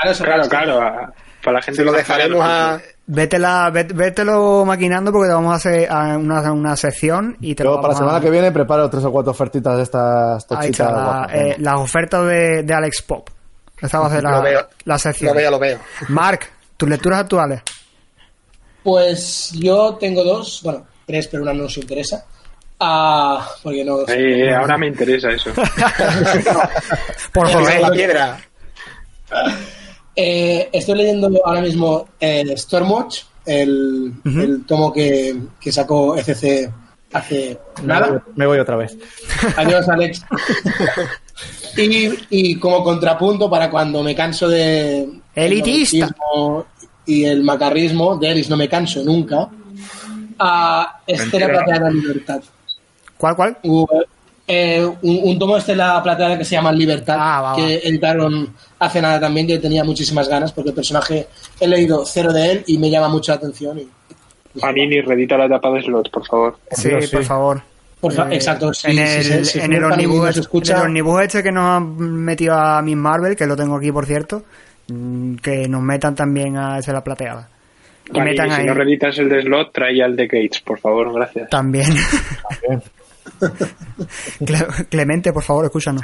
Claro, 0.00 0.48
claro, 0.48 1.12
para 1.42 1.58
la 1.58 1.62
gente 1.62 1.84
lo 1.84 1.92
dejaremos 1.92 2.40
a... 2.42 2.80
Vétela, 3.06 3.70
vételo 3.70 4.64
maquinando 4.64 5.10
porque 5.10 5.28
te 5.28 5.34
vamos 5.34 5.52
a 5.52 5.56
hacer 5.56 5.90
una, 5.90 6.52
una 6.52 6.76
sección 6.76 7.36
y 7.40 7.56
te 7.56 7.64
Luego, 7.64 7.80
para 7.80 7.94
la 7.94 7.98
semana 7.98 8.20
que 8.20 8.30
viene 8.30 8.52
preparo 8.52 8.88
tres 8.88 9.04
o 9.04 9.10
cuatro 9.10 9.32
ofertitas 9.32 9.76
de 9.76 9.82
estas 9.82 10.46
tochitas. 10.46 11.32
Eh, 11.32 11.56
las 11.58 11.74
ofertas 11.74 12.24
de, 12.26 12.62
de, 12.62 12.72
Alex 12.72 13.02
Pop. 13.02 13.28
Esta 13.80 13.98
va 13.98 14.06
a 14.06 14.10
ser 14.10 14.22
la, 14.22 14.68
la 14.84 14.98
sección. 14.98 15.34
Lo 15.34 15.40
veo, 15.40 15.50
lo 15.50 15.58
veo. 15.58 15.78
Mark, 16.08 16.40
tus 16.76 16.88
lecturas 16.88 17.20
actuales. 17.20 17.62
Pues 18.84 19.52
yo 19.54 19.96
tengo 19.96 20.22
dos, 20.22 20.60
bueno, 20.62 20.86
tres, 21.04 21.26
pero 21.26 21.42
una 21.42 21.52
no 21.52 21.64
nos 21.64 21.76
interesa. 21.78 22.24
Ah, 22.78 23.46
porque 23.62 23.84
no. 23.84 24.08
Eh, 24.08 24.54
ahora 24.54 24.78
me 24.78 24.86
interesa 24.86 25.30
eso. 25.30 25.52
Por 27.32 27.48
favor. 27.48 27.80
La 27.80 27.90
piedra. 27.90 28.40
Eh, 30.22 30.68
estoy 30.70 30.96
leyendo 30.96 31.30
ahora 31.46 31.62
mismo 31.62 32.08
eh, 32.20 32.54
Stormwatch, 32.54 33.22
el, 33.46 34.12
tomo 34.66 34.92
que, 34.92 35.34
sacó 35.70 36.14
ECC 36.14 36.70
hace 37.10 37.58
nada. 37.82 38.22
Me 38.36 38.46
voy, 38.46 38.58
otra 38.58 38.76
vez. 38.76 38.98
Adiós, 39.56 39.88
Alex. 39.88 40.22
y, 41.78 42.10
y, 42.28 42.56
como 42.56 42.84
contrapunto 42.84 43.48
para 43.48 43.70
cuando 43.70 44.02
me 44.02 44.14
canso 44.14 44.46
de... 44.46 45.08
Elitista. 45.34 46.14
Y 47.06 47.24
el 47.24 47.42
macarrismo, 47.42 48.18
de 48.18 48.30
Elis 48.30 48.50
no 48.50 48.58
me 48.58 48.68
canso 48.68 49.02
nunca, 49.02 49.48
a 50.38 51.00
Estela 51.06 51.48
Plateada 51.48 51.88
Libertad. 51.88 52.42
¿Cuál, 53.16 53.36
cuál? 53.36 53.56
Eh, 54.52 54.84
un, 55.02 55.38
tomo 55.38 55.54
de 55.54 55.60
Estela 55.60 56.02
Plateada 56.02 56.36
que 56.36 56.44
se 56.44 56.56
llama 56.56 56.72
Libertad, 56.72 57.16
ah, 57.20 57.52
que 57.54 57.76
editaron 57.84 58.52
hace 58.80 59.00
nada 59.00 59.20
también, 59.20 59.46
que 59.46 59.58
tenía 59.58 59.84
muchísimas 59.84 60.28
ganas, 60.28 60.50
porque 60.52 60.70
el 60.70 60.74
personaje 60.74 61.28
he 61.60 61.68
leído 61.68 62.04
cero 62.04 62.32
de 62.32 62.50
él 62.50 62.64
y 62.66 62.76
me 62.76 62.90
llama 62.90 63.08
mucho 63.08 63.30
la 63.30 63.36
atención. 63.36 63.78
Y, 63.78 63.88
Panini, 64.60 65.02
redita 65.02 65.36
la 65.36 65.46
etapa 65.46 65.70
de 65.70 65.82
slot, 65.82 66.10
por 66.10 66.26
favor. 66.26 66.58
Sí, 66.72 66.90
por 67.12 67.22
favor. 67.22 67.62
Eh, 68.02 68.08
exacto, 68.32 68.72
en 68.84 68.98
el, 68.98 69.48
en 69.54 69.72
el 69.72 69.84
omnibus, 69.84 71.20
este 71.20 71.42
que 71.44 71.52
nos 71.52 71.64
han 71.64 71.96
metido 71.96 72.54
a 72.54 72.82
Miss 72.82 72.96
Marvel, 72.96 73.36
que 73.36 73.46
lo 73.46 73.54
tengo 73.56 73.76
aquí 73.76 73.92
por 73.92 74.06
cierto, 74.06 74.42
mm, 74.88 75.36
que 75.36 75.68
nos 75.68 75.82
metan 75.82 76.16
también 76.16 76.56
a 76.56 76.78
esa 76.78 76.92
la 76.92 77.04
plateada. 77.04 77.48
Y 78.12 78.20
metan 78.20 78.50
si 78.50 78.64
no 78.64 78.74
reeditas 78.74 79.16
el 79.18 79.28
de 79.28 79.42
slot, 79.42 79.72
trae 79.72 80.02
al 80.02 80.16
de 80.16 80.26
Gates, 80.26 80.60
por 80.62 80.80
favor, 80.80 81.12
gracias. 81.12 81.50
También. 81.50 81.86
Clemente, 84.90 85.32
por 85.32 85.42
favor, 85.42 85.64
escúchanos. 85.66 86.02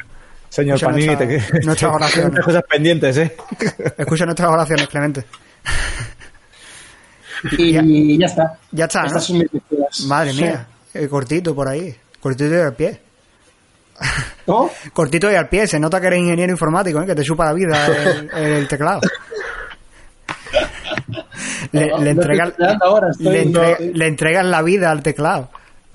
Señor 0.49 0.81
Panini, 0.81 1.07
nuestra, 1.07 1.29
te... 1.29 1.67
nuestras 1.67 1.93
oraciones. 1.95 2.45
cosas 2.45 2.63
pendientes, 2.69 3.17
¿eh? 3.17 3.37
Escucha 3.99 4.25
nuestras 4.25 4.51
oraciones, 4.51 4.89
Clemente. 4.89 5.25
Y 7.53 8.19
ya, 8.19 8.27
está. 8.27 8.59
Ya 8.73 8.85
está, 8.87 9.05
¿no? 9.05 9.21
Madre 10.07 10.33
mía, 10.33 10.67
eh, 10.95 11.09
cortito 11.09 11.55
por 11.55 11.69
ahí. 11.69 11.95
Cortito 12.21 12.55
y 12.55 12.61
al 12.61 12.75
pie. 12.75 13.01
¿Cómo? 14.45 14.71
cortito 14.93 15.31
y 15.31 15.35
al 15.35 15.49
pie. 15.49 15.67
Se 15.67 15.79
nota 15.79 16.01
que 16.01 16.07
eres 16.09 16.21
ingeniero 16.21 16.53
informático, 16.53 17.01
¿eh? 17.01 17.07
que 17.07 17.15
te 17.15 17.23
chupa 17.23 17.45
la 17.45 17.53
vida 17.53 17.87
el, 18.35 18.67
teclado. 18.69 19.01
le, 21.73 21.87
le, 21.99 22.11
entregan, 22.11 22.55
le, 22.59 24.07
entregan 24.07 24.51
la 24.51 24.63
vida 24.63 24.91
al 24.91 25.03
teclado. 25.03 25.51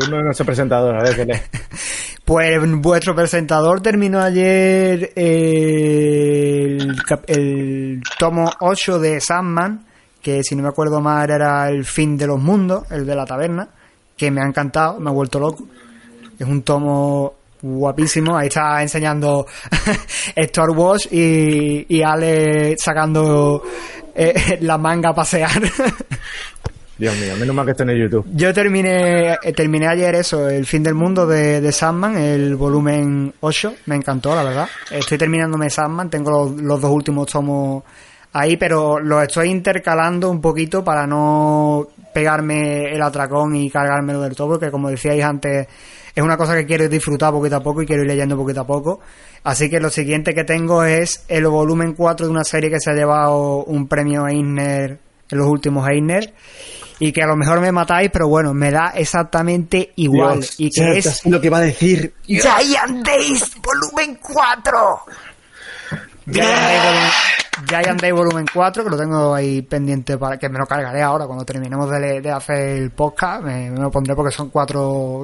Uno 0.08 0.22
no 0.22 0.32
es 0.32 0.38
presentador, 0.38 0.96
a 0.96 1.04
ver 1.04 1.42
Pues 2.26 2.60
vuestro 2.82 3.16
presentador 3.16 3.82
terminó 3.82 4.22
ayer 4.22 5.12
el, 5.16 6.96
el 7.28 8.02
tomo 8.18 8.52
8 8.60 9.00
de 9.00 9.20
Sandman 9.20 9.86
que 10.22 10.44
si 10.44 10.56
no 10.56 10.64
me 10.64 10.70
acuerdo 10.70 11.02
mal 11.02 11.30
era 11.30 11.70
El 11.70 11.86
fin 11.86 12.16
de 12.18 12.28
los 12.28 12.40
mundos, 12.40 12.90
el 12.92 13.06
de 13.06 13.16
la 13.16 13.26
taberna, 13.26 13.68
que 14.16 14.30
me 14.32 14.42
ha 14.42 14.46
encantado, 14.46 15.00
me 15.00 15.10
ha 15.10 15.14
vuelto 15.14 15.40
loco. 15.40 15.68
Es 16.38 16.48
un 16.48 16.62
tomo 16.62 17.34
guapísimo, 17.62 18.38
ahí 18.38 18.48
está 18.48 18.82
enseñando 18.82 19.46
Star 20.36 20.70
Wars 20.72 21.08
y, 21.12 21.86
y 21.90 22.02
Ale 22.02 22.76
sacando 22.78 23.64
eh, 24.16 24.58
la 24.62 24.78
manga 24.78 25.10
a 25.10 25.16
pasear. 25.16 25.62
Dios 27.02 27.18
mío, 27.18 27.36
menos 27.36 27.56
mal 27.56 27.66
que 27.66 27.72
está 27.72 27.82
en 27.82 27.98
YouTube. 27.98 28.28
Yo 28.32 28.54
terminé, 28.54 29.32
eh, 29.32 29.54
terminé 29.54 29.88
ayer 29.88 30.14
eso, 30.14 30.48
El 30.48 30.68
fin 30.68 30.84
del 30.84 30.94
mundo 30.94 31.26
de, 31.26 31.60
de 31.60 31.72
Sandman, 31.72 32.16
el 32.16 32.56
volumen 32.56 33.34
8, 33.40 33.74
me 33.88 33.96
encantó, 33.96 34.36
la 34.36 34.44
verdad. 34.44 34.70
Estoy 34.92 35.18
terminándome 35.18 35.72
Sandman, 35.72 36.12
tengo 36.12 36.30
los, 36.30 36.62
los 36.62 36.80
dos 36.80 36.92
últimos 36.92 37.26
tomos 37.26 37.84
ahí, 38.34 38.56
pero 38.56 39.00
lo 39.00 39.20
estoy 39.20 39.50
intercalando 39.50 40.30
un 40.30 40.40
poquito 40.40 40.84
para 40.84 41.08
no 41.08 41.88
pegarme 42.14 42.94
el 42.94 43.02
atracón 43.02 43.56
y 43.56 43.72
cargármelo 43.72 44.22
del 44.22 44.36
todo, 44.36 44.50
porque 44.50 44.70
como 44.70 44.92
decíais 44.92 45.24
antes, 45.24 45.68
es 46.14 46.24
una 46.24 46.38
cosa 46.38 46.56
que 46.56 46.68
quiero 46.68 46.88
disfrutar 46.88 47.32
poquito 47.32 47.56
a 47.56 47.64
poco 47.64 47.82
y 47.82 47.88
quiero 47.88 48.04
ir 48.04 48.10
leyendo 48.10 48.38
poquito 48.38 48.62
a 48.62 48.68
poco. 48.68 49.00
Así 49.44 49.72
que 49.72 49.80
lo 49.80 49.90
siguiente 49.90 50.36
que 50.36 50.44
tengo 50.44 50.84
es 50.84 51.26
el 51.30 51.48
volumen 51.48 51.94
4 51.94 52.28
de 52.28 52.32
una 52.32 52.44
serie 52.44 52.70
que 52.70 52.80
se 52.80 52.92
ha 52.92 52.94
llevado 52.94 53.64
un 53.64 53.88
premio 53.88 54.28
Eisner 54.28 55.00
en 55.32 55.38
los 55.40 55.48
últimos 55.48 55.90
Eisner 55.90 56.32
y 57.02 57.12
que 57.12 57.24
a 57.24 57.26
lo 57.26 57.36
mejor 57.36 57.60
me 57.60 57.72
matáis, 57.72 58.12
pero 58.14 58.28
bueno, 58.28 58.54
me 58.54 58.70
da 58.70 58.90
exactamente 58.96 59.92
igual. 59.96 60.46
y 60.60 60.70
que 60.70 61.00
es 61.00 61.26
lo 61.26 61.42
que 61.42 61.50
va 61.50 61.58
a 61.58 61.62
decir 61.62 62.14
Giant 62.28 63.04
Days 63.04 63.56
volumen 63.60 64.20
4. 64.22 65.06
Giant 67.68 68.00
Day 68.00 68.12
Volumen 68.12 68.46
4, 68.54 68.84
que 68.84 68.90
lo 68.92 68.98
tengo 68.98 69.34
ahí 69.34 69.64
pendiente 69.64 70.20
para 70.20 70.38
que 70.38 70.48
me 70.48 70.60
lo 70.60 70.68
cargaré 70.68 71.02
ahora 71.02 71.26
cuando 71.26 71.44
terminemos 71.44 71.90
de, 71.90 72.32
hacer 72.32 72.58
el 72.58 72.92
podcast. 72.92 73.44
Me, 73.44 73.72
lo 73.72 73.90
pondré 73.90 74.16
porque 74.16 74.32
son 74.32 74.50
cuatro. 74.52 75.24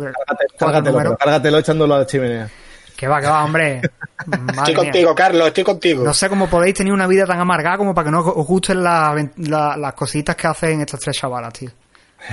Cárgatelo, 0.58 1.16
cárgatelo 1.16 1.60
echándolo 1.60 1.94
a 1.94 2.00
la 2.00 2.06
chimenea. 2.08 2.50
Que 2.98 3.08
va, 3.08 3.22
que 3.22 3.28
va, 3.28 3.44
hombre. 3.46 3.82
estoy 4.58 4.74
contigo, 4.74 5.14
Carlos, 5.14 5.48
estoy 5.48 5.64
contigo. 5.64 6.04
No 6.04 6.14
sé 6.16 6.28
cómo 6.28 6.50
podéis 6.50 6.74
tener 6.74 6.92
una 6.92 7.06
vida 7.06 7.28
tan 7.28 7.40
amargada 7.40 7.78
como 7.78 7.94
para 7.94 8.06
que 8.06 8.12
no 8.12 8.22
os 8.22 8.48
gusten 8.48 8.84
las 8.84 9.94
cositas 9.94 10.36
que 10.36 10.48
hacen 10.48 10.82
estas 10.82 11.00
tres 11.00 11.16
chavalas, 11.16 11.54
tío. 11.54 11.70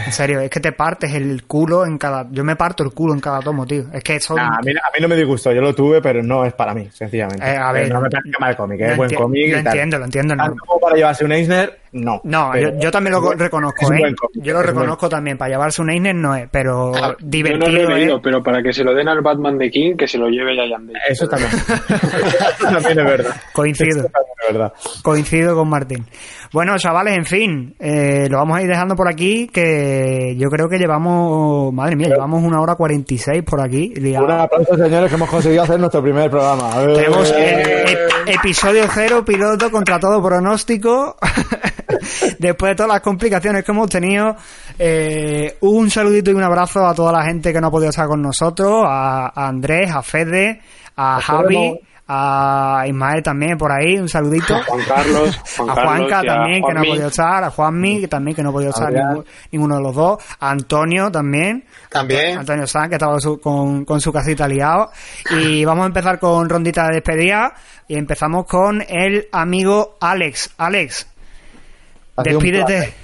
En 0.07 0.13
serio, 0.13 0.41
es 0.41 0.51
que 0.51 0.61
te 0.61 0.73
partes 0.73 1.13
el 1.15 1.45
culo 1.45 1.85
en 1.85 1.99
cada. 1.99 2.27
Yo 2.31 2.43
me 2.43 2.57
parto 2.57 2.83
el 2.83 2.93
culo 2.93 3.13
en 3.13 3.21
cada 3.21 3.41
tomo, 3.41 3.67
tío. 3.67 3.85
Es 3.93 4.03
que 4.03 4.19
son. 4.19 4.39
a, 4.39 4.59
mí, 4.65 4.73
a, 4.73 4.91
mí, 4.91 5.01
no 5.01 5.09
me 5.09 5.17
disgustó, 5.17 5.53
yo 5.53 5.61
lo 5.61 5.75
tuve, 5.75 6.01
pero 6.01 6.23
no 6.23 6.45
es 6.45 6.53
para 6.55 6.75
mí, 6.75 6.89
sencillamente. 6.91 7.45
Eh, 7.45 7.57
a 7.57 7.71
ver, 7.71 7.93
no 7.93 8.01
me 8.01 8.09
parece 8.09 8.31
mal 8.41 8.57
cómic, 8.57 8.81
es 8.81 8.97
buen 8.97 9.15
cómic. 9.15 9.53
Lo 9.53 9.59
entiendo, 9.59 9.99
lo 9.99 10.05
entiendo. 10.07 10.35
No. 10.35 10.57
Como 10.57 10.81
para 10.81 10.97
llevarse 10.97 11.25
un 11.25 11.33
Eisner, 11.33 11.79
no. 11.93 12.21
No, 12.25 12.53
yo, 12.57 12.91
también 12.91 13.13
lo 13.13 13.33
reconozco, 13.35 13.93
¿eh? 13.93 14.15
Yo 14.35 14.53
lo 14.53 14.63
reconozco 14.63 15.09
también. 15.09 15.39
Para 15.39 15.51
llevarse 15.51 15.83
un 15.83 15.91
Eisner 15.91 16.15
no 16.15 16.35
es, 16.35 16.49
pero 16.51 16.93
divertido. 17.21 17.67
Yo 17.67 17.73
no 17.73 17.79
lo 17.79 17.95
he 17.95 17.99
leído, 17.99 18.23
pero 18.23 18.43
para 18.43 18.63
que 18.63 18.73
se 18.73 18.83
lo 18.83 18.95
den 18.95 19.09
al 19.09 19.21
Batman 19.21 19.59
de 19.59 19.71
King, 19.71 19.97
que 19.97 20.09
se 20.09 20.19
lo 20.19 20.29
lleve 20.29 20.57
ya 20.57 20.67
Yandel. 20.67 20.97
Eso 21.09 21.29
también. 21.29 21.51
Eso 21.89 22.69
también 22.69 22.99
es 22.99 23.05
verdad. 23.05 23.37
Coincido. 23.53 24.07
es 24.07 24.53
verdad. 24.53 24.73
Coincido 25.03 25.55
con 25.55 25.69
Martín. 25.69 26.05
Bueno, 26.55 26.79
chavales, 26.79 27.17
en 27.17 27.25
fin, 27.25 27.75
eh, 27.81 28.29
lo 28.31 28.39
vamos 28.39 28.57
a 28.57 28.63
ir 28.63 28.69
dejando 28.69 28.95
por 28.95 29.09
aquí, 29.09 29.49
que 29.49 30.37
yo 30.39 30.49
creo 30.51 30.69
que 30.69 30.79
llevamos, 30.79 31.75
madre 31.75 31.97
mía, 31.97 32.07
llevamos 32.07 32.45
una 32.45 32.61
hora 32.61 32.77
cuarenta 32.77 33.13
y 33.13 33.19
seis 33.19 33.43
por 33.43 33.61
aquí. 33.61 33.93
Un 33.99 34.31
aplauso, 34.31 34.77
señores, 34.77 35.09
que 35.09 35.17
hemos 35.17 35.29
conseguido 35.29 35.65
hacer 35.65 35.81
nuestro 35.81 36.01
primer 36.01 36.31
programa. 36.31 36.71
Tenemos 36.95 37.35
eh, 37.37 38.07
episodio 38.29 38.85
cero, 38.89 39.25
piloto 39.25 39.69
contra 39.69 39.99
todo 39.99 40.23
pronóstico. 40.23 41.17
después 42.39 42.71
de 42.71 42.77
todas 42.77 42.93
las 42.93 43.01
complicaciones 43.01 43.65
que 43.65 43.73
hemos 43.73 43.91
tenido, 43.91 44.37
eh, 44.79 45.57
un 45.63 45.91
saludito 45.91 46.31
y 46.31 46.35
un 46.35 46.45
abrazo 46.45 46.87
a 46.87 46.95
toda 46.95 47.11
la 47.11 47.25
gente 47.25 47.53
que 47.53 47.61
no 47.61 47.67
ha 47.67 47.71
podido 47.73 47.91
estar 47.91 48.07
con 48.07 48.23
nosotros, 48.23 48.85
a, 48.87 49.49
Andrés, 49.49 49.91
a 49.91 50.03
Fede, 50.03 50.61
a 50.95 51.21
Javi 51.21 51.81
a 52.07 52.85
Ismael 52.87 53.23
también 53.23 53.57
por 53.57 53.73
ahí, 53.73 53.99
un 53.99 54.09
saludito. 54.09 54.55
A 54.55 54.65
Juan 54.65 54.81
Carlos, 54.87 55.41
a 55.69 55.73
Juanca 55.73 56.23
también, 56.23 56.63
que 56.63 56.75
no 56.75 56.81
ha 56.81 56.85
podido 56.85 57.09
estar, 57.09 57.45
a 57.45 57.51
Juanmi, 57.51 58.01
que 58.01 58.09
también 58.09 58.35
que 58.35 58.43
no 58.43 58.51
ha 58.51 58.53
podido 58.53 58.71
estar 58.71 58.93
ninguno, 59.51 59.77
de 59.77 59.83
los 59.83 59.95
dos, 59.95 60.23
a 60.41 60.51
Antonio 60.51 61.11
también. 61.11 61.65
También. 61.89 62.39
Antonio 62.39 62.67
San, 62.67 62.89
que 62.89 62.97
estaba 62.97 63.17
con, 63.41 63.85
con 63.85 64.01
su 64.01 64.13
casita 64.13 64.47
liado. 64.47 64.91
Y 65.31 65.65
vamos 65.65 65.85
a 65.85 65.87
empezar 65.87 66.19
con 66.19 66.49
rondita 66.49 66.89
de 66.89 66.95
despedida 66.95 67.55
y 67.89 67.97
empezamos 67.97 68.47
con 68.47 68.83
el 68.89 69.29
amigo 69.33 69.97
Alex. 70.01 70.51
Alex, 70.59 71.07
Despídete. 72.23 72.95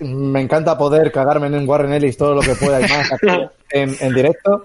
me 0.00 0.40
encanta 0.40 0.78
poder 0.78 1.10
cagarme 1.10 1.48
en 1.48 1.68
Warren 1.68 1.92
Ellis 1.92 2.16
todo 2.16 2.34
lo 2.34 2.40
que 2.42 2.54
pueda 2.54 2.80
y 2.80 2.84
más 2.84 3.10
en, 3.70 4.14
directo. 4.14 4.64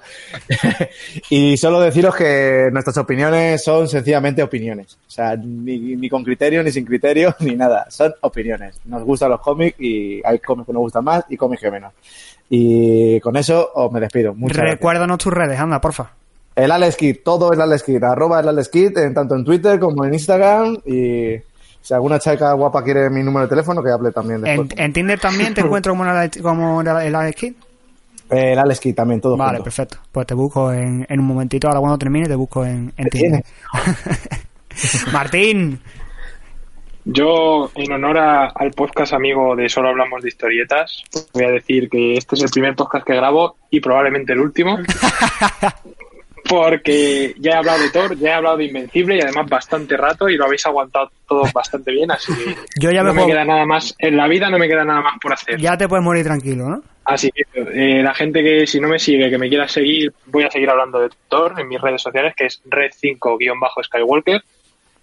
y 1.32 1.58
solo 1.58 1.80
deciros 1.80 2.16
que 2.16 2.70
nuestras 2.72 2.98
opiniones 2.98 3.64
son 3.64 3.88
sencillamente 3.88 4.44
opiniones. 4.44 5.00
O 5.08 5.10
sea, 5.10 5.36
ni, 5.36 6.08
con 6.10 6.24
criterio, 6.24 6.62
ni 6.62 6.72
sin 6.72 6.86
criterio, 6.86 7.36
ni 7.40 7.56
nada. 7.56 7.88
Son 7.90 8.14
opiniones. 8.22 8.80
Nos 8.86 9.04
gustan 9.04 9.32
los 9.32 9.42
cómics 9.42 9.80
y 9.80 10.22
hay 10.24 10.40
cómics 10.40 10.68
que 10.68 10.74
nos 10.74 10.82
gustan 10.82 11.04
más 11.04 11.26
y 11.30 11.38
cómics 11.38 11.62
que 11.62 11.72
menos. 11.72 11.94
Y 12.50 13.20
con 13.20 13.36
eso 13.36 13.72
os 13.74 13.92
me 13.92 14.00
despido. 14.00 14.36
Muchas 14.36 14.58
Recuérdanos 14.58 15.18
tus 15.18 15.34
redes, 15.34 15.60
anda, 15.60 15.82
porfa. 15.82 16.12
El 16.56 16.72
Alex 16.72 16.98
todo 17.24 17.54
el 17.54 17.62
Alex 17.62 17.86
arroba 18.02 18.40
el 18.40 18.48
Alex 18.48 18.72
en, 18.74 19.14
tanto 19.14 19.36
en 19.36 19.44
Twitter 19.44 19.80
como 19.80 20.06
en 20.06 20.14
Instagram 20.16 20.78
y 20.86 21.36
si 21.88 21.94
alguna 21.94 22.20
chica 22.20 22.52
guapa 22.52 22.84
quiere 22.84 23.10
mi 23.10 23.24
número 23.24 23.46
de 23.46 23.50
teléfono, 23.50 23.82
que 23.82 23.90
hable 23.90 24.12
también 24.12 24.42
después. 24.42 24.68
¿En, 24.76 24.92
Tinder 24.92 25.18
también 25.18 25.54
te 25.54 25.62
encuentro 25.66 25.94
como, 25.94 26.04
como 26.42 26.82
el 26.82 27.16
Alex? 27.16 27.44
El 28.30 28.60
Alex 28.60 28.80
Kid 28.82 28.94
también, 28.94 29.22
todo 29.22 29.38
Vale, 29.38 29.62
perfecto. 29.62 30.00
Pues 30.12 30.28
te 30.28 30.34
busco 30.34 30.74
en, 30.74 31.06
en, 31.08 31.20
un 31.22 31.26
momentito, 31.26 31.70
ahora 31.70 31.80
cuando 31.80 31.98
termine 31.98 32.28
te 32.28 32.36
busco 32.36 32.66
en, 32.66 32.92
en 32.98 33.08
Tinder. 33.08 33.46
Martín. 35.14 35.80
Yo, 37.06 37.72
en 37.76 37.94
honor 37.94 38.18
al 38.18 38.72
podcast 38.72 39.14
amigo 39.14 39.56
de 39.56 39.70
Solo 39.70 39.88
Hablamos 39.88 40.24
de 40.24 40.28
Historietas, 40.28 41.04
voy 41.34 41.46
a 41.46 41.52
decir 41.52 41.88
que 41.90 42.16
este 42.16 42.36
es 42.36 42.44
el 42.44 42.50
primer 42.50 42.76
podcast 42.76 43.08
que 43.08 43.16
grabo 43.16 43.56
y 43.70 43.80
probablemente 43.80 44.34
el 44.34 44.42
último. 44.42 44.78
Porque 46.48 47.36
ya 47.38 47.52
he 47.52 47.56
hablado 47.56 47.80
de 47.80 47.90
Thor, 47.90 48.18
ya 48.18 48.30
he 48.30 48.34
hablado 48.34 48.58
de 48.58 48.66
Invencible 48.66 49.18
y 49.18 49.22
además 49.22 49.50
bastante 49.50 49.98
rato 49.98 50.30
y 50.30 50.38
lo 50.38 50.46
habéis 50.46 50.66
aguantado 50.66 51.10
todo 51.28 51.44
bastante 51.54 51.92
bien, 51.92 52.10
así 52.12 52.34
que 52.34 52.56
Yo 52.80 52.92
ya 52.92 53.04
no 53.04 53.14
me 53.14 53.26
queda 53.26 53.44
nada 53.44 53.66
más, 53.66 53.96
en 54.00 54.18
la 54.18 54.28
vida 54.28 54.50
no 54.50 54.58
me 54.58 54.68
queda 54.68 54.84
nada 54.84 55.02
más 55.02 55.14
por 55.22 55.34
hacer. 55.34 55.60
Ya 55.60 55.78
te 55.78 55.88
puedes 55.88 56.04
morir 56.04 56.24
tranquilo, 56.26 56.70
¿no? 56.70 56.82
Así 57.06 57.30
que 57.32 57.44
eh, 57.54 58.04
la 58.04 58.14
gente 58.14 58.44
que 58.44 58.68
si 58.68 58.82
no 58.82 58.90
me 58.90 59.00
sigue, 59.00 59.30
que 59.30 59.38
me 59.38 59.48
quiera 59.48 59.68
seguir, 59.68 60.12
voy 60.26 60.44
a 60.44 60.52
seguir 60.52 60.70
hablando 60.70 61.00
de 61.00 61.10
Thor 61.30 61.54
en 61.58 61.68
mis 61.68 61.80
redes 61.80 62.02
sociales, 62.02 62.34
que 62.36 62.46
es 62.48 62.62
red5-skywalker. 62.66 64.42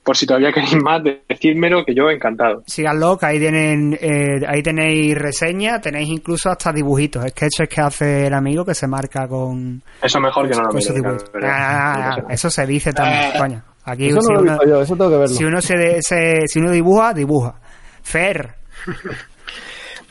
Por 0.04 0.16
si 0.16 0.26
todavía 0.26 0.52
queréis 0.54 0.76
más, 0.82 1.02
decídmelo, 1.28 1.84
que 1.84 1.94
yo 1.94 2.10
encantado. 2.10 2.62
Síganlo, 2.66 3.16
que 3.16 3.26
ahí 3.26 3.38
tienen, 3.38 3.96
eh, 4.00 4.40
ahí 4.46 4.62
tenéis 4.62 5.16
reseña, 5.16 5.80
tenéis 5.80 6.08
incluso 6.10 6.50
hasta 6.50 6.72
dibujitos, 6.72 7.24
sketches 7.30 7.68
que 7.68 7.80
hace 7.80 8.26
el 8.26 8.34
amigo 8.34 8.64
que 8.64 8.74
se 8.74 8.86
marca 8.86 9.26
con, 9.26 9.82
Eso 10.02 10.20
mejor 10.20 10.48
que 10.48 10.54
no 10.56 10.62
lo 10.64 10.72
mire, 10.74 11.02
pero- 11.32 11.46
Ah, 11.46 11.50
ah, 11.50 11.94
ah, 11.94 12.16
no 12.20 12.28
sé. 12.28 12.34
eso 12.34 12.50
se 12.50 12.66
dice 12.66 12.92
también, 12.92 13.30
Ah. 13.34 13.38
coño. 13.38 13.62
Aquí 13.86 14.08
Eso 14.08 14.20
si, 14.22 14.28
no 14.28 14.34
lo 14.34 14.38
he 14.38 14.42
uno, 14.42 14.52
visto 14.52 14.66
yo, 14.68 14.82
eso 14.82 14.96
tengo 14.96 15.10
que 15.10 15.16
verlo. 15.18 15.34
si 15.34 15.44
uno 15.44 15.60
se, 15.60 16.02
se- 16.02 16.42
si 16.46 16.58
uno 16.58 16.70
dibuja, 16.70 17.12
dibuja. 17.12 17.54
Fer, 18.02 18.54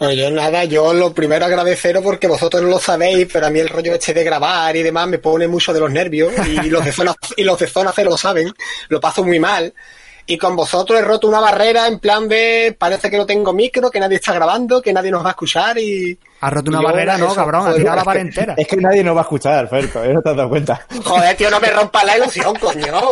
Pues 0.03 0.17
yo 0.17 0.29
nada, 0.31 0.65
yo 0.65 0.93
lo 0.93 1.13
primero 1.13 1.45
agradeceros 1.45 2.03
porque 2.03 2.27
vosotros 2.27 2.61
no 2.61 2.67
lo 2.67 2.77
sabéis, 2.79 3.25
pero 3.31 3.47
a 3.47 3.49
mí 3.49 3.59
el 3.61 3.69
rollo 3.69 3.93
este 3.93 4.13
de 4.13 4.25
grabar 4.25 4.75
y 4.75 4.83
demás 4.83 5.07
me 5.07 5.17
pone 5.17 5.47
mucho 5.47 5.71
de 5.71 5.79
los 5.79 5.89
nervios 5.89 6.33
y 6.45 6.69
los 6.69 6.83
de 6.83 6.91
zona, 6.91 7.15
y 7.37 7.43
los 7.45 7.57
de 7.57 7.67
zona 7.67 7.93
cero 7.95 8.09
lo 8.09 8.17
saben, 8.17 8.53
lo 8.89 8.99
paso 8.99 9.23
muy 9.23 9.39
mal. 9.39 9.73
Y 10.25 10.37
con 10.37 10.57
vosotros 10.57 10.99
he 10.99 11.01
roto 11.03 11.27
una 11.29 11.39
barrera 11.39 11.87
en 11.87 11.99
plan 11.99 12.27
de 12.27 12.75
parece 12.77 13.09
que 13.09 13.15
no 13.17 13.25
tengo 13.25 13.53
micro, 13.53 13.89
que 13.89 13.99
nadie 14.01 14.15
está 14.17 14.33
grabando, 14.33 14.81
que 14.81 14.91
nadie 14.91 15.09
nos 15.09 15.23
va 15.23 15.29
a 15.29 15.31
escuchar 15.31 15.77
y... 15.77 16.17
has 16.41 16.51
roto 16.53 16.69
una 16.69 16.81
Yo, 16.81 16.87
barrera, 16.87 17.17
no, 17.17 17.25
eso, 17.27 17.35
cabrón, 17.35 17.67
has 17.67 17.75
tirado 17.75 17.95
la 17.97 18.03
pared 18.03 18.21
entera. 18.21 18.55
Es 18.57 18.67
que 18.67 18.75
nadie 18.77 19.03
nos 19.05 19.15
va 19.15 19.19
a 19.21 19.23
escuchar, 19.23 19.69
Fer, 19.69 19.89
todavía 19.89 20.15
no 20.15 20.21
te 20.21 20.29
has 20.31 20.35
dado 20.35 20.49
cuenta. 20.49 20.85
Joder, 21.03 21.37
tío, 21.37 21.49
no 21.49 21.59
me 21.61 21.69
rompa 21.69 22.03
la 22.03 22.17
ilusión, 22.17 22.53
coño. 22.55 22.93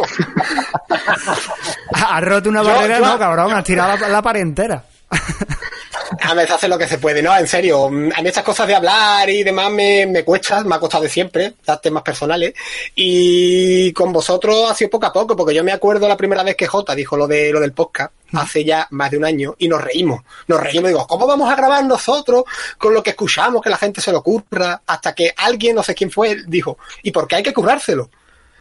Has 1.94 2.22
roto 2.24 2.50
una 2.50 2.64
Yo- 2.64 2.70
barrera, 2.70 3.00
yo- 3.00 3.06
no, 3.06 3.18
cabrón, 3.20 3.54
has 3.54 3.64
tirado 3.64 3.98
la, 3.98 4.10
la 4.10 4.22
pared 4.22 4.42
entera. 4.42 4.84
A 6.20 6.34
veces 6.34 6.52
hace 6.52 6.68
lo 6.68 6.78
que 6.78 6.88
se 6.88 6.98
puede, 6.98 7.22
no, 7.22 7.36
en 7.38 7.48
serio. 7.48 7.86
A 7.86 7.90
mí 7.90 8.28
estas 8.28 8.44
cosas 8.44 8.68
de 8.68 8.76
hablar 8.76 9.30
y 9.30 9.44
demás 9.44 9.72
me, 9.72 10.06
me 10.06 10.24
cuesta, 10.24 10.64
me 10.64 10.76
ha 10.76 10.80
costado 10.80 11.04
de 11.04 11.10
siempre, 11.10 11.54
temas 11.82 12.04
personales. 12.04 12.54
Y 12.96 13.94
con 13.94 14.12
vosotros 14.12 14.70
ha 14.70 14.76
sido 14.76 14.90
poco 14.90 15.06
a 15.06 15.14
poco, 15.14 15.36
porque 15.36 15.54
yo 15.54 15.64
me 15.64 15.72
acuerdo 15.72 16.08
la 16.08 16.18
primera 16.18 16.44
vez 16.44 16.56
que 16.56 16.68
Jota 16.68 16.96
dijo 16.96 17.16
lo 17.16 17.28
de 17.28 17.52
lo 17.52 17.60
del 17.60 17.74
podcast, 17.74 18.12
hace 18.34 18.64
ya 18.64 18.88
más 18.92 19.12
de 19.12 19.18
un 19.18 19.26
año, 19.26 19.56
y 19.58 19.68
nos 19.68 19.82
reímos. 19.82 20.22
Nos 20.48 20.60
reímos, 20.60 20.90
digo, 20.90 21.08
¿cómo 21.08 21.26
vamos 21.26 21.52
a 21.52 21.56
grabar 21.56 21.84
nosotros 21.86 22.44
con 22.78 22.94
lo 22.94 23.02
que 23.02 23.12
escuchamos, 23.12 23.62
que 23.62 23.70
la 23.70 23.78
gente 23.78 24.02
se 24.02 24.12
lo 24.12 24.20
ocurra? 24.20 24.82
Hasta 24.86 25.14
que 25.14 25.34
alguien, 25.38 25.76
no 25.76 25.84
sé 25.84 25.96
quién 25.96 26.12
fue, 26.12 26.38
dijo, 26.48 26.78
¿y 27.04 27.12
por 27.12 27.28
qué 27.28 27.38
hay 27.38 27.44
que 27.44 27.54
currárselo? 27.54 28.10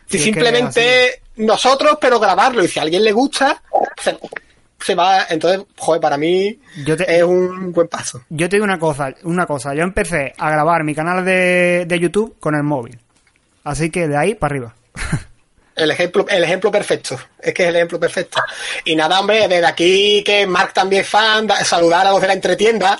Si 0.06 0.18
Sí, 0.18 0.24
simplemente 0.24 1.22
nosotros, 1.36 1.98
pero 2.01 2.18
grabarlo, 2.18 2.64
y 2.64 2.68
si 2.68 2.78
a 2.78 2.82
alguien 2.82 3.05
le 3.05 3.12
gusta, 3.12 3.62
se, 4.02 4.18
se 4.81 4.94
va. 4.94 5.27
Entonces, 5.28 5.62
joder, 5.77 6.01
para 6.01 6.16
mí 6.16 6.59
Yo 6.85 6.97
te- 6.97 7.16
es 7.16 7.23
un 7.23 7.73
buen 7.73 7.89
paso. 7.89 8.23
Yo 8.28 8.48
te 8.48 8.57
digo 8.57 8.65
una 8.65 8.78
cosa, 8.78 9.15
una 9.24 9.47
cosa, 9.47 9.74
yo 9.74 9.82
empecé 9.82 10.32
a 10.39 10.51
grabar 10.51 10.85
mi 10.85 10.94
canal 10.94 11.24
de, 11.24 11.85
de 11.86 11.98
YouTube 11.98 12.36
con 12.40 12.55
el 12.55 12.62
móvil. 12.62 12.98
Así 13.65 13.90
que 13.90 14.09
de 14.09 14.16
ahí 14.16 14.35
para 14.35 14.52
arriba. 14.55 14.74
El 15.77 15.90
ejemplo, 15.93 16.27
el 16.28 16.44
ejemplo 16.44 16.70
perfecto. 16.70 17.19
Es 17.39 17.55
que 17.55 17.62
es 17.62 17.69
el 17.70 17.77
ejemplo 17.77 17.98
perfecto. 18.01 18.40
Y 18.85 18.94
nada, 18.97 19.20
hombre, 19.20 19.48
desde 19.48 19.65
aquí 19.66 20.23
que 20.24 20.47
Mark 20.47 20.73
también 20.74 21.02
es 21.02 21.09
fan, 21.09 21.47
da- 21.47 21.65
saludar 21.65 22.07
a 22.07 22.11
los 22.11 22.20
de 22.20 22.27
la 22.27 22.32
entretienda. 22.35 22.98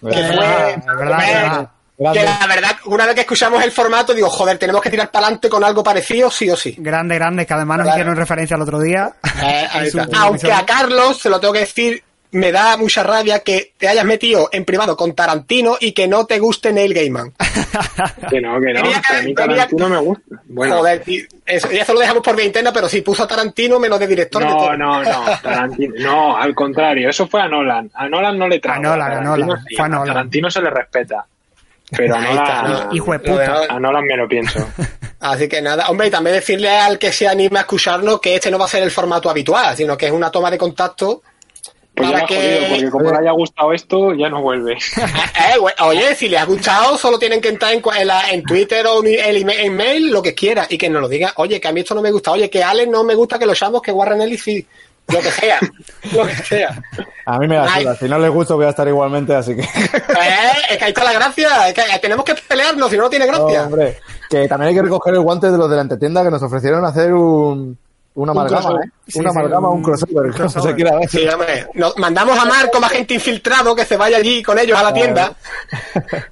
Que 0.00 0.22
fue, 0.24 0.76
verdad, 0.96 1.70
que 1.96 2.22
la 2.24 2.46
verdad, 2.46 2.76
una 2.86 3.06
vez 3.06 3.14
que 3.14 3.20
escuchamos 3.22 3.62
el 3.64 3.72
formato, 3.72 4.12
digo, 4.14 4.28
joder, 4.28 4.58
tenemos 4.58 4.82
que 4.82 4.90
tirar 4.90 5.10
para 5.10 5.26
adelante 5.26 5.48
con 5.48 5.64
algo 5.64 5.82
parecido, 5.82 6.30
sí 6.30 6.50
o 6.50 6.56
sí. 6.56 6.74
Grande, 6.78 7.14
grande, 7.16 7.46
que 7.46 7.54
además 7.54 7.78
nos 7.78 7.84
Claro. 7.86 7.98
hicieron 7.98 8.16
referencia 8.16 8.54
el 8.56 8.62
otro 8.62 8.80
día. 8.80 9.12
Eh, 9.42 9.66
Aunque 10.18 10.52
a 10.52 10.64
Carlos, 10.66 11.18
se 11.20 11.30
lo 11.30 11.40
tengo 11.40 11.54
que 11.54 11.60
decir, 11.60 12.02
me 12.32 12.52
da 12.52 12.76
mucha 12.76 13.02
rabia 13.02 13.38
que 13.38 13.72
te 13.78 13.88
hayas 13.88 14.04
metido 14.04 14.50
en 14.52 14.64
privado 14.66 14.94
con 14.96 15.14
Tarantino 15.14 15.76
y 15.80 15.92
que 15.92 16.06
no 16.06 16.26
te 16.26 16.38
guste 16.38 16.72
Neil 16.72 16.92
Gaiman. 16.92 17.32
Que 18.30 18.40
no, 18.40 18.58
que 18.60 18.72
no, 18.72 18.80
a 18.80 19.22
mí 19.22 19.34
Tarantino 19.34 19.88
me 19.88 19.98
gusta. 19.98 20.36
Bueno, 20.46 20.78
Joder, 20.78 21.02
eso, 21.44 21.68
eso 21.70 21.92
lo 21.94 22.00
dejamos 22.00 22.22
por 22.22 22.34
veintena, 22.36 22.72
pero 22.72 22.88
sí 22.88 23.00
puso 23.02 23.24
a 23.24 23.26
Tarantino 23.28 23.78
menos 23.78 23.98
de 23.98 24.06
director 24.06 24.42
de 24.42 24.48
no, 24.48 24.56
todo. 24.56 24.76
no, 24.76 25.02
no, 25.02 25.24
Tarantino, 25.42 25.94
no, 25.98 26.36
al 26.36 26.54
contrario, 26.54 27.08
eso 27.10 27.26
fue 27.26 27.42
a 27.42 27.48
Nolan. 27.48 27.90
A 27.94 28.08
Nolan 28.08 28.38
no 28.38 28.48
le 28.48 28.58
trago. 28.58 28.80
A 28.80 28.82
Nolan, 28.82 29.00
a 29.00 29.14
Tarantino 29.14 29.46
Nolan, 29.46 29.64
sí, 29.68 29.76
fue 29.76 29.84
a 29.84 29.88
Nolan. 29.88 30.06
Tarantino 30.14 30.50
se 30.50 30.60
le 30.62 30.70
respeta. 30.70 31.26
Pero 31.90 32.14
a 32.16 32.18
Ahí 32.20 32.30
está, 32.36 32.62
Nolan, 32.62 32.96
Hijo 32.96 33.12
de 33.12 33.18
puta. 33.20 33.60
a 33.68 33.78
Nolan 33.80 34.04
me 34.04 34.16
lo 34.16 34.28
pienso. 34.28 34.66
Así 35.20 35.48
que 35.48 35.62
nada, 35.62 35.88
hombre, 35.88 36.08
y 36.08 36.10
también 36.10 36.34
decirle 36.36 36.68
al 36.68 36.98
que 36.98 37.12
se 37.12 37.26
anime 37.28 37.58
a 37.58 37.62
escucharnos 37.62 38.20
que 38.20 38.34
este 38.34 38.50
no 38.50 38.58
va 38.58 38.64
a 38.64 38.68
ser 38.68 38.82
el 38.82 38.90
formato 38.90 39.30
habitual, 39.30 39.76
sino 39.76 39.96
que 39.96 40.06
es 40.06 40.12
una 40.12 40.30
toma 40.30 40.50
de 40.50 40.58
contacto 40.58 41.22
Pues 41.94 42.10
para 42.10 42.26
jodido, 42.26 42.58
porque 42.68 42.84
que... 42.84 42.90
como 42.90 43.10
le 43.10 43.18
haya 43.18 43.30
gustado 43.30 43.72
esto, 43.72 44.14
ya 44.14 44.28
no 44.28 44.42
vuelve. 44.42 44.76
Eh, 45.54 45.58
güey, 45.58 45.74
oye, 45.80 46.14
si 46.16 46.28
les 46.28 46.40
ha 46.40 46.44
gustado, 46.44 46.98
solo 46.98 47.18
tienen 47.20 47.40
que 47.40 47.48
entrar 47.50 47.72
en, 47.72 47.80
en 47.98 48.06
la- 48.08 48.30
en 48.30 48.42
Twitter 48.42 48.84
o 48.86 49.02
en 49.04 49.36
email, 49.36 49.60
en 49.60 49.76
mail, 49.76 50.10
lo 50.10 50.20
que 50.22 50.34
quiera, 50.34 50.66
y 50.68 50.76
que 50.76 50.90
nos 50.90 51.00
lo 51.00 51.08
diga, 51.08 51.32
oye, 51.36 51.60
que 51.60 51.68
a 51.68 51.72
mí 51.72 51.80
esto 51.80 51.94
no 51.94 52.02
me 52.02 52.10
gusta, 52.10 52.32
oye, 52.32 52.50
que 52.50 52.62
Alex 52.64 52.90
no 52.90 53.04
me 53.04 53.14
gusta 53.14 53.38
que 53.38 53.46
lo 53.46 53.52
echamos, 53.52 53.80
que 53.80 53.92
Warren 53.92 54.20
Ellis 54.22 54.42
sí, 54.42 54.66
lo 55.08 55.20
que 55.20 55.30
sea, 55.30 55.58
lo 56.12 56.26
que 56.26 56.34
sea. 56.36 56.82
A 57.26 57.38
mí 57.38 57.46
me 57.48 57.56
da 57.56 57.68
suda. 57.68 57.96
Si 57.96 58.08
no 58.08 58.18
les 58.18 58.30
gusta, 58.30 58.54
voy 58.54 58.66
a 58.66 58.70
estar 58.70 58.86
igualmente, 58.88 59.34
así 59.34 59.54
que. 59.54 59.62
Eh, 59.62 59.68
es 60.70 60.76
que 60.78 60.84
ahí 60.84 60.90
está 60.90 61.04
la 61.04 61.12
gracia, 61.12 61.68
es 61.68 61.74
que 61.74 61.82
tenemos 62.00 62.24
que 62.24 62.34
pelearnos, 62.34 62.90
si 62.90 62.96
no, 62.96 63.04
no 63.04 63.10
tiene 63.10 63.26
gracia. 63.26 63.64
hombre, 63.64 63.98
que 64.30 64.48
también 64.48 64.68
hay 64.70 64.74
que 64.74 64.82
recoger 64.82 65.14
el 65.14 65.20
guante 65.20 65.50
de 65.50 65.58
los 65.58 65.68
de 65.70 65.76
la 65.76 65.82
entretienda 65.82 66.22
que 66.24 66.30
nos 66.30 66.42
ofrecieron 66.42 66.84
hacer 66.84 67.12
un. 67.14 67.78
Una 68.14 68.32
amalgama, 68.32 68.62
crossover. 68.62 68.86
¿eh? 68.86 68.90
Sí, 69.08 69.18
una 69.20 69.30
sí, 69.30 69.38
amalgama, 69.38 69.68
un, 69.68 69.76
un- 69.76 69.82
crossover, 69.82 70.66
un 70.70 70.74
quiera 70.74 70.96
ver. 70.96 71.08
Sí, 71.10 71.28
hombre. 71.28 71.66
Nos 71.74 71.98
mandamos 71.98 72.38
a 72.38 72.46
Marco 72.46 72.80
más 72.80 72.90
gente 72.90 73.12
infiltrado 73.12 73.76
que 73.76 73.84
se 73.84 73.98
vaya 73.98 74.16
allí 74.16 74.42
con 74.42 74.58
ellos 74.58 74.78
a 74.78 74.84
la 74.84 74.94
tienda. 74.94 75.34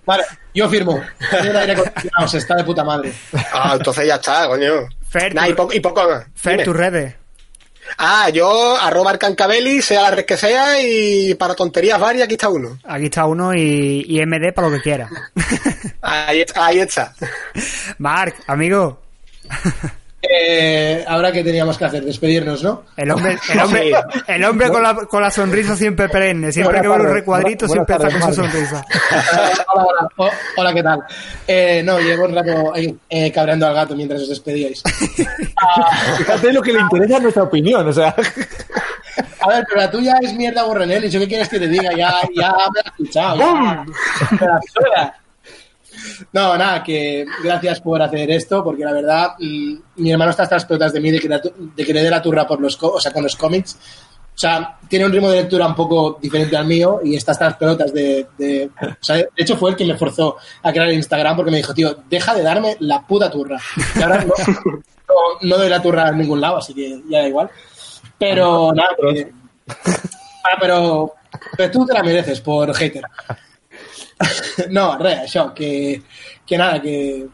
Vale, 0.06 0.24
yo 0.54 0.66
firmo. 0.70 0.98
Un 2.20 2.28
se 2.28 2.38
está 2.38 2.54
de 2.56 2.64
puta 2.64 2.84
madre. 2.84 3.12
Ah, 3.52 3.74
entonces 3.76 4.06
ya 4.06 4.14
está, 4.14 4.46
coño. 4.48 4.70
Fer, 5.10 5.34
Nah, 5.34 5.46
y, 5.46 5.52
poco, 5.52 5.74
y 5.74 5.80
poco 5.80 6.08
más. 6.08 6.24
Fer, 6.34 6.64
tus 6.64 6.74
redes. 6.74 7.16
Ah, 7.98 8.28
yo, 8.30 8.76
arroba 8.76 9.10
Arcancabeli, 9.10 9.82
sea 9.82 10.02
la 10.02 10.10
red 10.10 10.24
que 10.24 10.36
sea, 10.36 10.80
y 10.80 11.34
para 11.34 11.54
tonterías 11.54 12.00
varias, 12.00 12.24
aquí 12.24 12.34
está 12.34 12.48
uno. 12.48 12.78
Aquí 12.84 13.06
está 13.06 13.26
uno 13.26 13.54
y, 13.54 14.04
y 14.08 14.24
MD 14.24 14.52
para 14.54 14.68
lo 14.68 14.74
que 14.76 14.82
quiera. 14.82 15.08
Ahí, 16.02 16.44
ahí 16.54 16.80
está. 16.80 17.14
Mark, 17.98 18.34
amigo. 18.46 19.00
Eh, 20.30 21.04
ahora 21.06 21.30
que 21.32 21.44
teníamos 21.44 21.76
que 21.76 21.84
hacer, 21.84 22.04
despedirnos, 22.04 22.62
¿no? 22.62 22.84
El 22.96 23.10
hombre, 23.10 23.36
el 23.52 23.60
hombre, 23.60 23.92
el 24.26 24.44
hombre 24.44 24.68
con, 24.70 24.82
la, 24.82 24.94
con 24.94 25.22
la 25.22 25.30
sonrisa 25.30 25.76
siempre 25.76 26.08
perenne. 26.08 26.52
Siempre 26.52 26.80
que 26.80 26.88
ve 26.88 26.94
un 26.94 26.98
tardes. 26.98 27.14
recuadrito, 27.14 27.68
siempre 27.68 27.96
está 27.96 28.10
con 28.10 28.22
su 28.22 28.34
sonrisa. 28.42 28.84
hola, 29.74 30.08
hola, 30.16 30.32
hola, 30.56 30.74
¿qué 30.74 30.82
tal? 30.82 31.00
Eh, 31.46 31.82
no, 31.84 31.98
llevo 32.00 32.24
un 32.24 32.34
rato 32.34 32.72
eh, 32.76 33.32
cabreando 33.32 33.66
al 33.66 33.74
gato 33.74 33.94
mientras 33.96 34.22
os 34.22 34.28
despedíais. 34.28 34.82
Ah, 35.56 36.14
Fíjate 36.18 36.52
lo 36.52 36.60
que 36.60 36.72
le 36.72 36.80
interesa 36.80 37.18
nuestra 37.20 37.44
opinión, 37.44 37.86
o 37.86 37.92
sea. 37.92 38.08
a 39.40 39.48
ver, 39.48 39.64
pero 39.68 39.80
la 39.80 39.90
tuya 39.90 40.18
es 40.20 40.34
mierda, 40.34 40.64
Borrenelli. 40.64 41.08
¿Yo 41.08 41.20
qué 41.20 41.28
quieres 41.28 41.48
que 41.48 41.58
te 41.58 41.68
diga? 41.68 41.90
Ya, 41.96 42.12
ya 42.36 42.52
me 42.72 42.80
has 42.80 42.86
escuchado. 42.86 43.38
ya. 44.96 45.14
No, 46.32 46.56
nada, 46.56 46.82
que 46.82 47.24
gracias 47.42 47.80
por 47.80 48.00
hacer 48.02 48.30
esto, 48.30 48.62
porque 48.64 48.84
la 48.84 48.92
verdad, 48.92 49.28
mm, 49.38 49.74
mi 49.96 50.12
hermano 50.12 50.30
está 50.30 50.44
hasta 50.44 50.56
las 50.56 50.64
pelotas 50.64 50.92
de 50.92 51.00
mí 51.00 51.10
de 51.10 51.18
que, 51.20 51.28
la 51.28 51.40
de 51.40 51.84
que 51.84 51.94
le 51.94 52.02
dé 52.02 52.10
la 52.10 52.20
turra 52.22 52.46
por 52.46 52.60
los, 52.60 52.76
co- 52.76 52.92
o 52.94 53.00
sea, 53.00 53.12
con 53.12 53.22
los 53.22 53.36
cómics. 53.36 53.76
O 54.34 54.36
sea, 54.38 54.78
tiene 54.88 55.06
un 55.06 55.12
ritmo 55.12 55.30
de 55.30 55.42
lectura 55.42 55.64
un 55.66 55.76
poco 55.76 56.18
diferente 56.20 56.56
al 56.56 56.66
mío 56.66 56.98
y 57.04 57.14
está 57.14 57.30
hasta 57.32 57.44
las 57.44 57.56
pelotas 57.56 57.92
de, 57.94 58.26
de- 58.36 58.68
o 58.80 58.96
sea, 59.04 59.16
de 59.16 59.28
hecho 59.36 59.56
fue 59.56 59.70
el 59.70 59.76
que 59.76 59.84
me 59.84 59.96
forzó 59.96 60.36
a 60.62 60.72
crear 60.72 60.88
el 60.88 60.94
Instagram 60.94 61.36
porque 61.36 61.52
me 61.52 61.58
dijo, 61.58 61.72
tío, 61.72 61.96
deja 62.10 62.34
de 62.34 62.42
darme 62.42 62.76
la 62.80 63.00
puta 63.06 63.30
turra. 63.30 63.60
Y 63.96 64.02
ahora 64.02 64.24
no, 64.24 64.34
no, 64.64 65.14
no 65.40 65.56
doy 65.56 65.68
la 65.68 65.80
turra 65.80 66.08
en 66.08 66.18
ningún 66.18 66.40
lado, 66.40 66.56
así 66.56 66.74
que 66.74 67.00
ya 67.08 67.20
da 67.20 67.28
igual. 67.28 67.48
Pero 68.18 68.72
nada, 68.74 68.88
que- 68.98 69.32
ah, 69.68 70.56
pero, 70.60 71.14
pero 71.56 71.70
tú 71.70 71.86
te 71.86 71.92
la 71.94 72.02
mereces 72.02 72.40
por 72.40 72.74
hater. 72.74 73.04
no, 74.70 74.96
re, 74.98 75.20
això, 75.24 75.52
que, 75.54 76.02
que 76.46 76.56
nada, 76.58 76.80
que, 76.80 77.26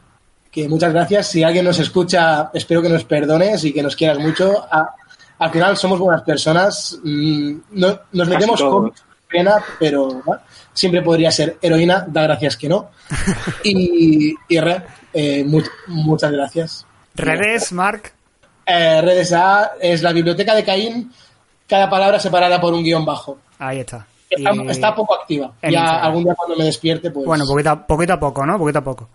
que 0.50 0.68
muchas 0.68 0.92
gracias. 0.92 1.28
Si 1.28 1.42
alguien 1.42 1.64
nos 1.64 1.78
escucha, 1.78 2.50
espero 2.54 2.82
que 2.82 2.88
nos 2.88 3.04
perdones 3.04 3.64
y 3.64 3.72
que 3.72 3.82
nos 3.82 3.96
quieras 3.96 4.18
mucho. 4.18 4.66
A- 4.70 4.94
al 5.38 5.50
final 5.50 5.76
somos 5.76 5.98
buenas 5.98 6.22
personas. 6.22 6.98
mm, 7.02 7.52
no- 7.72 8.00
nos 8.12 8.28
Casi 8.28 8.30
metemos 8.30 8.60
con 8.62 8.92
pena, 9.28 9.56
pero 9.78 10.22
siempre 10.72 11.02
podría 11.02 11.30
ser 11.30 11.56
heroína, 11.62 12.04
da 12.08 12.22
gracias 12.24 12.56
que 12.56 12.68
no. 12.68 12.90
Y, 13.64 14.34
y 14.48 14.60
re, 14.60 14.82
eh, 15.12 15.44
mu- 15.44 15.62
muchas 15.86 16.30
gracias. 16.32 16.86
Redes, 17.14 17.72
Mark. 17.72 18.12
Eh, 18.66 19.00
redes 19.02 19.32
A 19.32 19.72
es 19.80 20.02
la 20.02 20.12
biblioteca 20.12 20.54
de 20.54 20.64
Caín, 20.64 21.12
cada 21.68 21.88
palabra 21.90 22.20
separada 22.20 22.60
por 22.60 22.72
un 22.74 22.82
guion 22.84 23.04
bajo. 23.04 23.38
Ahí 23.58 23.80
está. 23.80 24.06
Está, 24.30 24.54
Y- 24.54 24.68
está 24.70 24.94
poco 24.94 25.14
activa. 25.20 25.52
Ya 25.62 25.68
Instagram. 25.70 26.04
algún 26.04 26.24
día 26.24 26.34
cuando 26.36 26.56
me 26.56 26.64
despierte, 26.64 27.10
pues. 27.10 27.26
Bueno, 27.26 27.44
poquito 27.46 27.70
a, 27.70 27.86
poquito 27.86 28.12
a 28.14 28.20
poco, 28.20 28.46
¿no? 28.46 28.56
Poquito 28.58 28.78
a 28.78 28.84
poco. 28.84 29.08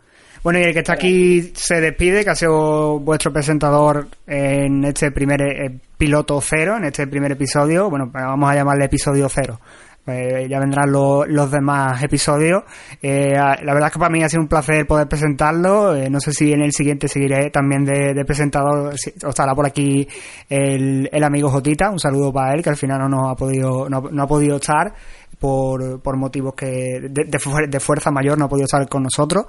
Bueno, 0.43 0.59
y 0.59 0.63
el 0.63 0.73
que 0.73 0.79
está 0.79 0.93
aquí 0.93 1.41
se 1.55 1.81
despide, 1.81 2.23
que 2.23 2.29
ha 2.29 2.35
sido 2.35 2.99
vuestro 2.99 3.33
presentador 3.33 4.07
en 4.27 4.83
este 4.83 5.09
primer 5.11 5.41
eh, 5.41 5.79
piloto 5.97 6.39
cero, 6.39 6.75
en 6.77 6.83
este 6.83 7.07
primer 7.07 7.31
episodio. 7.31 7.89
Bueno, 7.89 8.11
vamos 8.13 8.51
a 8.51 8.53
llamarle 8.53 8.85
episodio 8.85 9.27
cero. 9.27 9.59
Eh, 10.07 10.48
ya 10.48 10.60
vendrán 10.60 10.91
los 10.91 11.52
demás 11.52 12.02
episodios. 12.03 12.64
Eh, 13.02 13.34
la 13.34 13.73
verdad 13.73 13.88
es 13.88 13.94
que 13.94 13.99
para 13.99 14.11
mí 14.11 14.23
ha 14.23 14.30
sido 14.30 14.41
un 14.41 14.48
placer 14.48 14.86
poder 14.86 15.07
presentarlo. 15.07 15.95
no 16.10 16.19
sé 16.19 16.32
si 16.32 16.53
en 16.53 16.61
el 16.61 16.72
siguiente 16.72 17.07
seguiré 17.07 17.49
también 17.49 17.86
de, 17.86 18.23
presentador. 18.26 18.94
O 19.23 19.30
estará 19.30 19.56
por 19.56 19.65
aquí 19.65 20.07
el, 20.49 21.10
el, 21.11 21.23
amigo 21.23 21.49
Jotita. 21.49 21.90
Un 21.90 21.99
saludo 21.99 22.32
para 22.32 22.53
él, 22.53 22.61
que 22.61 22.69
al 22.69 22.77
final 22.77 22.99
no 22.99 23.10
nos 23.10 23.32
ha 23.32 23.36
podido, 23.36 23.90
no, 23.90 24.02
no 24.11 24.23
ha 24.23 24.27
podido 24.27 24.57
estar 24.57 24.94
por, 25.40 26.02
por 26.02 26.18
motivos 26.18 26.53
que 26.56 26.99
de, 27.10 27.26
de, 27.26 27.80
fuerza 27.80 28.11
mayor 28.11 28.38
no 28.38 28.45
ha 28.45 28.49
podido 28.49 28.65
estar 28.65 28.88
con 28.88 29.03
nosotros. 29.03 29.45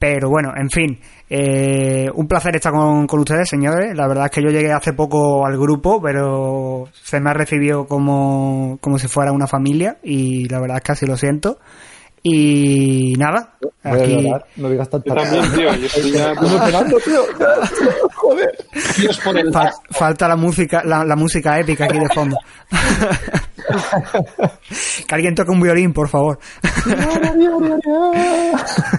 Pero 0.00 0.30
bueno, 0.30 0.54
en 0.56 0.70
fin, 0.70 0.98
eh, 1.28 2.08
un 2.14 2.26
placer 2.26 2.56
estar 2.56 2.72
con, 2.72 3.06
con, 3.06 3.20
ustedes, 3.20 3.50
señores. 3.50 3.94
La 3.94 4.08
verdad 4.08 4.24
es 4.24 4.30
que 4.30 4.42
yo 4.42 4.48
llegué 4.48 4.72
hace 4.72 4.94
poco 4.94 5.44
al 5.44 5.58
grupo, 5.58 6.00
pero 6.00 6.88
se 6.90 7.20
me 7.20 7.28
ha 7.28 7.34
recibido 7.34 7.86
como, 7.86 8.78
como 8.80 8.98
si 8.98 9.08
fuera 9.08 9.30
una 9.30 9.46
familia 9.46 9.98
y 10.02 10.48
la 10.48 10.58
verdad 10.58 10.78
es 10.78 10.84
que 10.84 10.92
así 10.92 11.04
lo 11.04 11.18
siento. 11.18 11.58
Y 12.22 13.12
nada, 13.18 13.56
aquí... 13.82 14.26
no 14.56 14.70
digas 14.70 14.88
tanto. 14.88 15.14
también, 15.14 15.52
tío. 15.52 15.74
Yo 15.74 15.86
estoy 15.86 16.12
ya... 16.12 16.34
tío. 17.04 17.22
Joder. 18.14 18.50
Dios 18.96 19.20
falta 19.90 20.28
la 20.28 20.36
música, 20.36 20.82
la, 20.82 21.04
la, 21.04 21.16
música 21.16 21.60
épica 21.60 21.84
aquí 21.84 21.98
de 21.98 22.08
fondo. 22.14 22.38
que 25.06 25.14
alguien 25.14 25.34
toque 25.34 25.50
un 25.50 25.60
violín, 25.60 25.92
por 25.92 26.08
favor. 26.08 26.38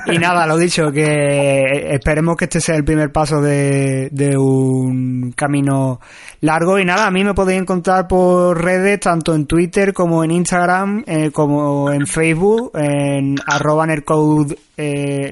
y 0.08 0.18
nada, 0.18 0.46
lo 0.48 0.58
dicho, 0.58 0.92
que 0.92 1.94
esperemos 1.94 2.36
que 2.38 2.46
este 2.46 2.62
sea 2.62 2.76
el 2.76 2.84
primer 2.84 3.12
paso 3.12 3.42
de, 3.42 4.10
un 4.38 5.34
camino 5.36 6.00
largo. 6.42 6.80
Y 6.80 6.86
nada, 6.86 7.08
a 7.08 7.12
mí 7.12 7.24
me 7.24 7.34
podéis 7.34 7.62
encontrar 7.62 8.08
por 8.08 8.64
redes, 8.64 9.00
tanto 9.00 9.34
en 9.36 9.46
Twitter 9.46 9.94
como 9.94 10.24
en 10.24 10.32
Instagram, 10.32 11.04
eh, 11.06 11.32
como 11.32 11.92
en 11.92 12.08
Facebook, 12.08 12.72
en 12.76 13.36
arroba 13.46 13.86
nerdcode, 13.86 14.58
eh. 14.78 15.32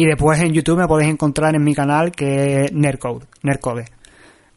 Y 0.00 0.06
después 0.06 0.40
en 0.40 0.52
YouTube 0.52 0.78
me 0.78 0.86
podéis 0.86 1.10
encontrar 1.10 1.56
en 1.56 1.64
mi 1.64 1.74
canal 1.74 2.12
que 2.12 2.66
es 2.66 2.72
Nerdcode, 2.72 3.26
Nerdcode, 3.42 3.86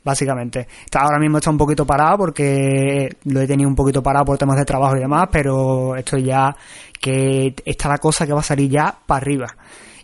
básicamente. 0.04 0.68
Está, 0.86 1.02
ahora 1.02 1.20
mismo 1.20 1.38
está 1.38 1.50
un 1.50 1.58
poquito 1.58 1.86
parado 1.86 2.18
porque 2.18 3.10
lo 3.26 3.42
he 3.42 3.48
tenido 3.48 3.70
un 3.70 3.76
poquito 3.76 4.02
parado 4.02 4.26
por 4.26 4.38
temas 4.38 4.58
de 4.58 4.66
trabajo 4.66 4.96
y 4.96 5.00
demás, 5.00 5.28
pero 5.32 5.96
esto 5.96 6.18
ya 6.18 6.56
que 7.00 7.54
está 7.66 7.90
la 7.90 7.98
cosa 7.98 8.26
que 8.26 8.34
va 8.34 8.40
a 8.42 8.44
salir 8.44 8.70
ya 8.70 8.96
para 9.06 9.22
arriba. 9.22 9.48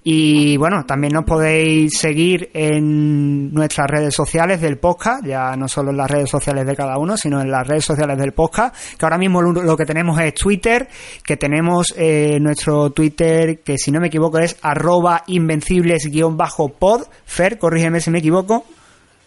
Y 0.09 0.55
bueno, 0.55 0.85
también 0.85 1.11
nos 1.11 1.25
podéis 1.25 1.97
seguir 1.99 2.49
en 2.53 3.53
nuestras 3.53 3.87
redes 3.87 4.15
sociales 4.15 4.61
del 4.61 4.77
podcast, 4.77 5.25
ya 5.25 5.53
no 5.57 5.67
solo 5.67 5.91
en 5.91 5.97
las 5.97 6.09
redes 6.09 6.29
sociales 6.29 6.65
de 6.65 6.77
cada 6.77 6.97
uno, 6.97 7.17
sino 7.17 7.41
en 7.41 7.51
las 7.51 7.67
redes 7.67 7.83
sociales 7.83 8.17
del 8.17 8.31
podcast, 8.31 8.73
que 8.97 9.05
ahora 9.05 9.17
mismo 9.17 9.41
lo 9.41 9.75
que 9.75 9.85
tenemos 9.85 10.17
es 10.21 10.33
Twitter, 10.33 10.87
que 11.25 11.35
tenemos 11.35 11.93
eh, 11.97 12.37
nuestro 12.39 12.91
Twitter, 12.91 13.59
que 13.59 13.77
si 13.77 13.91
no 13.91 13.99
me 13.99 14.07
equivoco 14.07 14.39
es 14.39 14.55
arroba 14.61 15.23
invencibles-pod, 15.27 17.01
Fer, 17.25 17.57
corrígeme 17.57 17.99
si 17.99 18.09
me 18.09 18.19
equivoco. 18.19 18.63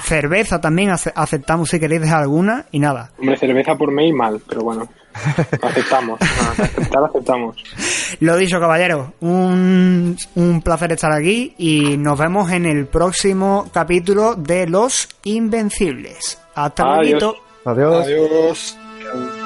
Cerveza 0.03 0.61
también 0.61 0.91
aceptamos 0.91 1.69
si 1.69 1.81
queréis 1.81 2.03
dejar 2.03 2.23
alguna 2.23 2.67
y 2.71 2.79
nada. 2.79 3.11
Hombre, 3.19 3.37
cerveza 3.37 3.75
por 3.75 3.93
mail 3.93 4.15
mal, 4.15 4.41
pero 4.49 4.63
bueno. 4.63 4.89
Aceptamos. 5.63 6.21
aceptar, 6.21 7.05
aceptamos. 7.05 7.57
Lo 8.21 8.37
dicho, 8.37 8.61
caballero. 8.61 9.15
Un, 9.21 10.17
un 10.37 10.63
placer 10.63 10.93
estar 10.93 11.13
aquí 11.13 11.55
y 11.59 11.97
nos 11.97 12.19
vemos 12.19 12.51
en 12.53 12.67
el 12.67 12.87
próximo 12.87 13.69
capítulo 13.73 14.35
de 14.37 14.69
Los 14.69 15.09
Invencibles. 15.25 16.39
Hasta 16.55 16.85
luego. 17.03 17.35
Adiós. 17.65 18.77
Adiós. 19.11 19.38